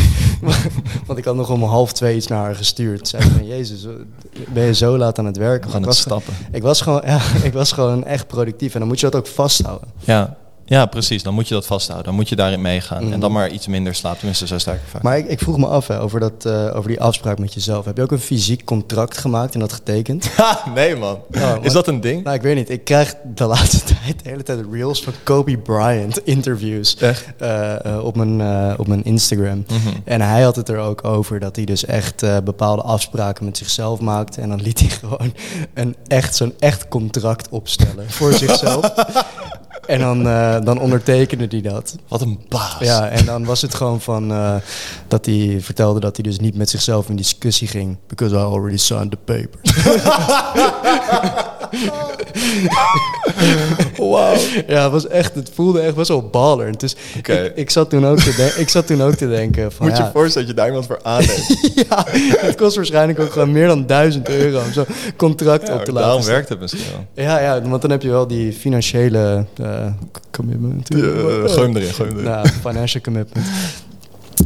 Want 1.07 1.19
ik 1.19 1.25
had 1.25 1.35
nog 1.35 1.51
om 1.51 1.63
half 1.63 1.93
twee 1.93 2.17
iets 2.17 2.27
naar 2.27 2.39
haar 2.45 2.55
gestuurd. 2.55 3.09
Zei 3.09 3.23
van, 3.23 3.47
jezus, 3.47 3.87
ben 4.49 4.65
je 4.65 4.75
zo 4.75 4.97
laat 4.99 5.19
aan 5.19 5.25
het 5.25 5.37
werken? 5.37 5.71
Aan 5.73 5.79
Ik 5.81 5.85
was, 5.85 5.99
stappen. 5.99 6.35
ik 6.53 6.63
was, 6.63 6.81
gewoon, 6.81 7.03
ja, 7.07 7.21
ik 7.43 7.53
was 7.53 7.73
gewoon 7.73 8.05
echt 8.05 8.27
productief 8.27 8.73
en 8.75 8.79
dan 8.79 8.89
moet 8.89 9.01
je 9.01 9.11
dat 9.11 9.21
ook 9.21 9.27
vasthouden. 9.27 9.89
Ja. 9.99 10.37
Ja, 10.67 10.87
precies. 10.87 11.23
Dan 11.23 11.35
moet 11.35 11.49
je 11.49 11.55
dat 11.55 11.67
vasthouden. 11.67 12.07
Dan 12.07 12.15
moet 12.15 12.29
je 12.29 12.37
daarin 12.37 12.61
meegaan. 12.61 13.05
Mhm. 13.05 13.13
En 13.13 13.21
dan 13.21 13.33
maar 13.33 13.51
iets 13.51 13.67
minder 13.67 13.95
slaap. 13.95 14.17
Tenminste, 14.19 14.47
zo 14.47 14.59
sta 14.59 14.73
ik 14.73 14.81
er 14.83 14.89
vaak. 14.89 15.03
Maar 15.03 15.19
ik, 15.19 15.27
ik 15.29 15.39
vroeg 15.39 15.59
me 15.59 15.67
af 15.67 15.87
hè, 15.87 16.01
over, 16.01 16.21
dat, 16.21 16.45
eh, 16.45 16.77
over 16.77 16.89
die 16.89 17.01
afspraak 17.01 17.39
met 17.39 17.55
jezelf. 17.55 17.85
Heb 17.85 17.97
je 17.97 18.03
ook 18.03 18.13
een 18.13 18.19
fysiek 18.19 18.65
contract 18.65 19.19
gemaakt 19.19 19.55
en 19.55 19.61
dat 19.61 19.73
getekend? 19.73 20.31
Nee 20.75 20.97
man. 20.97 21.19
maar- 21.31 21.65
Is 21.65 21.73
dat 21.73 21.87
een 21.89 22.01
ding? 22.01 22.25
nou, 22.25 22.37
ik 22.37 22.43
weet 22.43 22.55
niet. 22.57 22.71
Ik 22.71 22.85
krijg 22.85 23.15
de 23.35 23.45
laatste 23.55 23.81
tijd 23.85 24.23
de 24.23 24.29
hele 24.29 24.43
tijd 24.43 24.65
reels 24.73 25.03
van 25.03 25.13
Kobe 25.23 25.59
Bryant 25.59 26.19
interviews 26.27 26.97
Echt? 26.97 27.25
eh, 27.39 27.85
eh, 27.87 28.05
op, 28.05 28.17
mijn, 28.17 28.79
op 28.79 28.87
mijn 28.87 29.05
Instagram. 29.05 29.65
Mhm. 29.69 29.89
En 30.05 30.21
hij 30.21 30.43
had 30.43 30.57
het 30.57 30.69
er 30.69 30.79
ook 30.79 31.05
over 31.05 31.41
dat 31.41 31.57
hij 31.57 31.65
dus 31.65 31.85
echt 31.85 32.45
bepaalde 32.45 32.83
afspraken 32.83 33.45
met 33.45 33.57
zichzelf 33.57 34.01
maakte. 34.01 34.41
En 34.41 34.49
dan 34.49 34.61
liet 34.63 34.81
hij 34.81 34.89
gewoon 35.01 35.33
een 35.75 35.97
echt, 36.07 36.37
zo'n 36.37 36.55
echt 36.59 36.89
contract 36.89 37.49
opstellen 37.49 38.11
voor 38.11 38.33
zichzelf. 38.33 38.93
En 39.87 39.99
dan, 39.99 40.29
eh, 40.29 40.61
dan 40.61 40.79
ondertekende 40.79 41.47
hij 41.49 41.61
dat. 41.61 41.97
Wat 42.09 42.21
een 42.21 42.41
baas. 42.49 42.79
Ja, 42.81 43.09
en 43.09 43.25
dan 43.25 43.45
was 43.45 43.63
het 43.63 43.75
gewoon 43.75 44.01
van 44.01 44.33
eh, 44.33 44.55
dat 45.09 45.27
hij 45.27 45.59
vertelde 45.61 46.01
dat 46.01 46.17
hij 46.17 46.25
dus 46.25 46.39
niet 46.39 46.57
met 46.57 46.71
zichzelf 46.71 47.09
in 47.09 47.17
discussie 47.17 47.69
ging. 47.69 47.97
Because 48.07 48.35
I 48.35 48.39
already 48.39 48.77
signed 48.77 49.11
the 49.11 49.17
papers. 49.17 49.73
Wauw. 53.97 54.37
ja, 54.67 54.83
het 54.83 54.93
was 54.93 55.09
echt, 55.09 55.35
het 55.35 55.51
voelde 55.55 55.81
echt 55.81 55.95
best 55.95 56.09
wel 56.09 56.29
baller. 56.29 56.79
Dus 56.79 56.97
ik, 57.15 57.29
ik, 57.55 57.71
zat 57.71 57.91
toen 57.91 58.07
ook 58.07 58.19
te 58.19 58.55
ik 58.59 58.69
zat 58.69 58.87
toen 58.87 59.03
ook 59.03 59.15
te 59.15 59.29
denken 59.29 59.73
van 59.73 59.87
Moet 59.87 59.97
je 59.97 60.03
ja, 60.03 60.11
voorstellen 60.13 60.49
dat 60.49 60.57
je 60.57 60.63
daar 60.63 60.67
iemand 60.67 60.87
voor 60.87 60.99
aanneemt. 61.03 61.73
ja, 61.89 62.05
het 62.47 62.57
kost 62.57 62.77
waarschijnlijk 62.77 63.21
ook 63.21 63.33
gewoon 63.33 63.53
meer 63.53 63.67
dan 63.67 63.87
1000 63.87 64.29
euro 64.29 64.59
om 64.61 64.73
zo'n 64.73 64.85
contract 65.17 65.67
Ja, 65.67 65.75
op 65.75 65.85
te 65.85 65.93
daarom 65.93 66.09
laten. 66.11 66.23
staan. 66.23 66.35
werkt 66.35 66.49
het 66.49 66.61
misschien 66.61 66.83
wel. 67.15 67.25
Ja, 67.25 67.41
ja, 67.41 67.63
want 67.63 67.83
dan 67.83 67.91
heb 67.91 68.03
je 68.03 68.11
wel 68.11 68.27
die 68.27 68.53
financiële 68.53 69.45
eh, 69.63 69.87
commitment. 70.31 70.89
Ja, 70.89 70.97
gooi 71.49 71.67
hem 71.67 71.77
erin, 71.77 71.93
gooi 71.93 72.09
hem 72.09 72.19
erin. 72.19 72.31
Nou, 72.31 72.49
financial 72.49 73.03
commitment. 73.03 73.47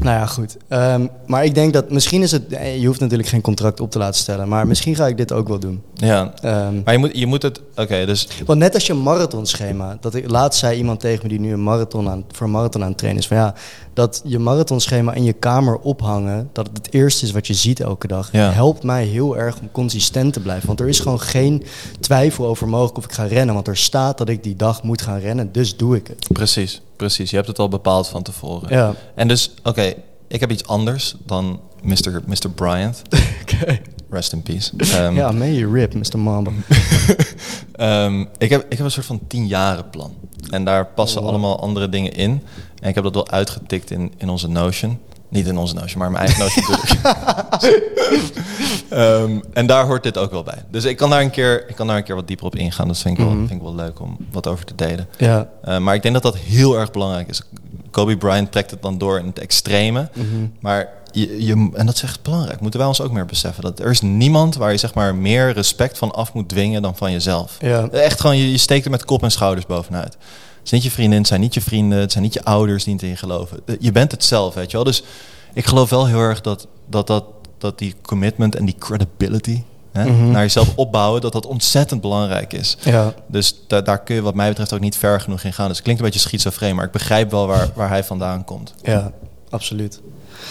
Nou 0.00 0.16
ja, 0.18 0.26
goed. 0.26 0.56
Ehm, 0.68 1.06
maar 1.26 1.44
ik 1.44 1.54
denk 1.54 1.72
dat 1.72 1.90
misschien 1.90 2.22
is 2.22 2.32
het. 2.32 2.52
eh, 2.52 2.80
Je 2.80 2.86
hoeft 2.86 3.00
natuurlijk 3.00 3.28
geen 3.28 3.40
contract 3.40 3.80
op 3.80 3.90
te 3.90 3.98
laten 3.98 4.20
stellen. 4.20 4.48
Maar 4.48 4.66
misschien 4.66 4.94
ga 4.94 5.06
ik 5.06 5.16
dit 5.16 5.32
ook 5.32 5.48
wel 5.48 5.58
doen. 5.58 5.82
Ja. 5.94 6.32
Ehm, 6.42 6.80
Maar 6.84 6.92
je 6.92 6.98
moet, 6.98 7.16
je 7.18 7.26
moet 7.26 7.42
het... 7.42 7.60
Oké, 7.76 8.06
dus... 8.06 8.28
want 8.46 8.58
net 8.58 8.74
als 8.74 8.86
je 8.86 8.94
marathonschema. 8.94 9.96
Dat 10.00 10.14
ik, 10.14 10.30
laatst 10.30 10.60
zei 10.60 10.76
iemand 10.78 11.00
tegen 11.00 11.20
me 11.22 11.28
die 11.28 11.40
nu 11.40 11.52
een 11.52 11.62
marathon 11.62 12.08
aan, 12.08 12.24
voor 12.32 12.46
een 12.46 12.52
marathon 12.52 12.82
aan 12.82 12.88
het 12.88 12.98
trainen 12.98 13.22
is. 13.22 13.28
Van 13.28 13.36
ja, 13.36 13.54
dat 13.92 14.20
je 14.24 14.38
marathonschema 14.38 15.12
in 15.14 15.24
je 15.24 15.32
kamer 15.32 15.76
ophangen. 15.78 16.50
Dat 16.52 16.66
het 16.66 16.76
het 16.76 16.94
eerste 16.94 17.24
is 17.24 17.32
wat 17.32 17.46
je 17.46 17.54
ziet 17.54 17.80
elke 17.80 18.06
dag. 18.06 18.32
Ja. 18.32 18.50
Helpt 18.50 18.82
mij 18.82 19.04
heel 19.04 19.36
erg 19.36 19.58
om 19.60 19.68
consistent 19.72 20.32
te 20.32 20.40
blijven. 20.40 20.66
Want 20.66 20.80
er 20.80 20.88
is 20.88 21.00
gewoon 21.00 21.20
geen 21.20 21.62
twijfel 22.00 22.46
over 22.46 22.68
mogelijk 22.68 22.96
of 22.98 23.04
ik 23.04 23.12
ga 23.12 23.24
rennen. 23.24 23.54
Want 23.54 23.68
er 23.68 23.76
staat 23.76 24.18
dat 24.18 24.28
ik 24.28 24.42
die 24.42 24.56
dag 24.56 24.82
moet 24.82 25.02
gaan 25.02 25.18
rennen. 25.18 25.52
Dus 25.52 25.76
doe 25.76 25.96
ik 25.96 26.06
het. 26.06 26.26
Precies, 26.32 26.82
precies. 26.98 27.30
Je 27.30 27.36
hebt 27.36 27.48
het 27.48 27.58
al 27.58 27.68
bepaald 27.68 28.08
van 28.08 28.22
tevoren. 28.22 28.68
Ja. 28.76 28.94
En 29.14 29.28
dus, 29.28 29.50
oké, 29.62 29.94
ik 30.28 30.40
heb 30.40 30.50
iets 30.50 30.66
anders 30.66 31.14
dan 31.26 31.60
Mr. 31.82 32.22
Mr. 32.26 32.50
Bryant. 32.54 33.02
Oké. 33.42 33.80
Rest 34.10 34.32
in 34.32 34.42
peace. 34.42 34.72
Ehm, 34.96 35.14
Ja, 35.14 35.30
may 35.32 35.54
you 35.54 35.72
rip, 35.72 35.94
Mr. 35.94 36.18
Mamba. 36.18 36.50
Ehm, 37.72 38.20
ik, 38.38 38.50
heb, 38.50 38.64
ik 38.68 38.76
heb 38.76 38.86
een 38.86 38.90
soort 38.90 39.06
van 39.06 39.20
tien 39.26 39.46
jaren 39.46 39.90
plan. 39.90 40.14
En 40.50 40.64
daar 40.64 40.86
passen 40.86 41.18
Oh, 41.20 41.24
wow. 41.24 41.34
allemaal 41.34 41.60
andere 41.60 41.88
dingen 41.88 42.12
in. 42.12 42.42
En 42.80 42.88
ik 42.88 42.94
heb 42.94 43.04
dat 43.04 43.14
wel 43.14 43.28
uitgetikt 43.28 43.90
in, 43.90 44.12
in 44.16 44.28
onze 44.28 44.48
Notion. 44.48 44.98
Niet 45.28 45.46
in 45.46 45.58
onze 45.58 45.74
Notion, 45.74 45.98
maar 45.98 46.10
mijn 46.10 46.24
eigen 46.24 46.42
Notion 46.44 46.64
natuurlijk. 46.70 47.06
Ehm, 48.88 49.38
en 49.52 49.66
daar 49.66 49.86
hoort 49.86 50.02
dit 50.02 50.18
ook 50.18 50.30
wel 50.30 50.42
bij. 50.42 50.62
Dus 50.70 50.84
ik 50.84 50.96
kan 50.96 51.10
daar 51.10 51.20
een 51.20 51.30
keer, 51.30 51.68
ik 51.68 51.74
kan 51.76 51.86
daar 51.86 51.96
een 51.96 52.02
keer 52.04 52.14
wat 52.14 52.26
dieper 52.26 52.46
op 52.46 52.56
ingaan. 52.56 52.88
Dat 52.88 52.98
vind 52.98 53.18
ik, 53.18 53.24
wel, 53.24 53.34
Mhm. 53.34 53.46
vind 53.46 53.60
ik 53.60 53.66
wel 53.66 53.74
leuk 53.74 54.00
om 54.00 54.16
wat 54.32 54.46
over 54.46 54.64
te 54.64 54.74
delen. 54.74 55.08
Ja. 55.18 55.48
Eh, 55.62 55.78
maar 55.78 55.94
ik 55.94 56.02
denk 56.02 56.14
dat 56.14 56.22
dat 56.22 56.36
heel 56.36 56.78
erg 56.78 56.90
belangrijk 56.90 57.28
is. 57.28 57.42
Kobe 57.90 58.16
Bryant 58.16 58.52
trekt 58.52 58.70
het 58.70 58.82
dan 58.82 58.98
door 58.98 59.18
in 59.18 59.26
het 59.26 59.38
extreme. 59.38 60.08
Mhm. 60.12 60.26
Maar 60.60 60.88
je, 61.12 61.44
je, 61.46 61.70
en 61.74 61.86
dat 61.86 61.94
is 61.94 62.02
echt 62.02 62.22
belangrijk, 62.22 62.60
moeten 62.60 62.80
wij 62.80 62.88
ons 62.88 63.00
ook 63.00 63.12
meer 63.12 63.26
beseffen. 63.26 63.62
Dat 63.62 63.78
er 63.78 63.90
is 63.90 64.00
niemand 64.00 64.54
waar 64.56 64.70
je 64.72 64.76
zeg 64.78 64.94
maar 64.94 65.14
meer 65.14 65.52
respect 65.52 65.98
van 65.98 66.12
af 66.14 66.32
moet 66.32 66.48
dwingen 66.48 66.82
dan 66.82 66.96
van 66.96 67.12
jezelf. 67.12 67.56
Ja. 67.60 67.88
Echt 67.88 68.20
gewoon, 68.20 68.36
je, 68.36 68.50
je 68.50 68.58
steekt 68.58 68.84
er 68.84 68.90
met 68.90 69.04
kop 69.04 69.22
en 69.22 69.30
schouders 69.30 69.66
bovenuit. 69.66 70.16
Het 70.68 70.76
is 70.76 70.82
niet 70.84 70.92
je 70.92 70.96
vriendin, 70.98 71.18
het 71.18 71.26
zijn 71.28 71.40
niet 71.40 71.54
je 71.54 71.60
vrienden, 71.60 71.98
het 71.98 72.12
zijn 72.12 72.24
niet 72.24 72.32
je 72.34 72.44
ouders 72.44 72.84
die 72.84 72.92
niet 72.92 73.02
in 73.02 73.08
je 73.08 73.16
geloven. 73.16 73.60
Eh, 73.66 73.74
Je 73.80 73.92
bent 73.92 74.10
het 74.12 74.24
zelf, 74.24 74.54
weet 74.54 74.70
je 74.70 74.76
wel. 74.76 74.84
Dus 74.86 75.02
ik 75.54 75.66
geloof 75.66 75.90
wel 75.90 76.06
heel 76.06 76.18
erg 76.20 76.40
dat, 76.40 76.66
dat, 76.86 77.06
dat, 77.06 77.24
dat 77.58 77.78
die 77.78 77.94
commitment 78.02 78.54
en 78.54 78.64
die 78.64 78.74
credibility 78.78 79.62
hè, 79.92 80.04
Mhm. 80.10 80.30
naar 80.30 80.42
jezelf 80.42 80.72
opbouwen, 80.76 81.20
dat 81.20 81.32
dat 81.32 81.46
ontzettend 81.46 82.00
belangrijk 82.00 82.52
is. 82.52 82.76
Ja. 82.80 83.14
Dus 83.26 83.54
da- 83.66 83.80
daar 83.80 84.02
kun 84.02 84.14
je 84.14 84.22
wat 84.22 84.34
mij 84.34 84.48
betreft 84.48 84.72
ook 84.72 84.80
niet 84.80 84.96
ver 84.96 85.20
genoeg 85.20 85.42
in 85.42 85.52
gaan. 85.52 85.66
Dus 85.66 85.74
het 85.76 85.84
klinkt 85.84 86.02
een 86.02 86.10
beetje 86.10 86.28
schizofreen, 86.28 86.74
maar 86.74 86.84
ik 86.84 86.92
begrijp 86.92 87.30
wel 87.30 87.46
waar, 87.46 87.68
waar 87.74 87.88
hij 87.88 88.04
vandaan 88.04 88.44
komt. 88.44 88.74
Ja, 88.82 89.12
absoluut. 89.50 90.00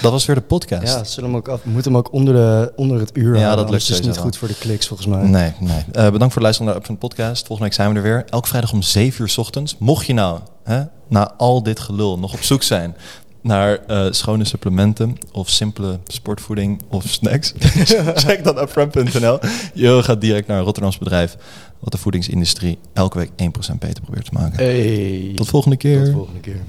Dat 0.02 0.12
was 0.12 0.26
weer 0.26 0.36
de 0.36 0.42
podcast. 0.42 0.94
Ja, 0.98 1.04
zullen 1.04 1.30
hem 1.30 1.40
ook 1.40 1.48
af, 1.48 1.64
moeten 1.64 1.92
hem 1.92 2.00
ook 2.00 2.14
onder, 2.14 2.34
de, 2.34 2.74
onder 2.76 3.00
het 3.00 3.18
uur 3.18 3.38
Ja, 3.38 3.56
dat 3.56 3.70
lukt 3.70 4.04
niet 4.04 4.18
goed 4.18 4.38
voor 4.38 4.48
de 4.48 4.58
kliks 4.58 4.88
volgens 4.88 5.08
mij. 5.08 5.24
Nee, 5.24 5.54
nee. 5.60 5.78
Eh, 5.78 5.84
bedankt 5.92 6.18
voor 6.20 6.28
het 6.28 6.42
luisteren 6.42 6.66
naar 6.66 6.74
de 6.74 6.80
Upfront 6.80 7.00
podcast. 7.00 7.46
Volgende 7.46 7.64
week 7.64 7.74
zijn 7.74 7.90
we 7.90 7.96
er 7.96 8.02
weer. 8.02 8.26
Elke 8.30 8.48
vrijdag 8.48 8.72
om 8.72 8.82
7 8.82 9.22
uur 9.22 9.34
ochtends. 9.38 9.76
Mocht 9.80 10.06
je 10.06 10.14
nou 10.14 10.40
hè, 10.64 10.84
na 11.08 11.34
al 11.38 11.64
dit 11.64 11.80
gelul 11.80 12.20
nog 12.20 12.34
op 12.34 12.42
zoek 12.42 12.64
zijn 12.64 12.96
naar 13.42 13.80
eh, 13.88 14.06
schone 14.10 14.46
supplementen 14.46 15.18
of 15.32 15.50
simpele 15.50 16.00
sportvoeding 16.08 16.82
of 16.90 17.04
snacks, 17.08 17.54
check 18.26 18.44
dan 18.44 18.58
upfront.nl. 18.58 19.40
Je 19.74 20.04
gaat 20.04 20.22
direct 20.22 20.48
naar 20.48 20.58
een 20.58 20.64
Rotterdams 20.64 20.98
bedrijf 20.98 21.38
wat 21.80 21.92
de 21.92 21.98
voedingsindustrie 21.98 22.78
elke 22.94 23.18
week 23.18 23.30
1% 23.30 23.76
beter 23.80 24.04
probeert 24.04 24.26
te 24.26 24.34
maken. 24.34 24.58
Hey. 24.58 25.32
Tot 25.36 25.48
volgende 25.48 25.78
keer. 25.78 26.04
Tot 26.04 26.14
volgende 26.14 26.40
keer. 26.40 26.60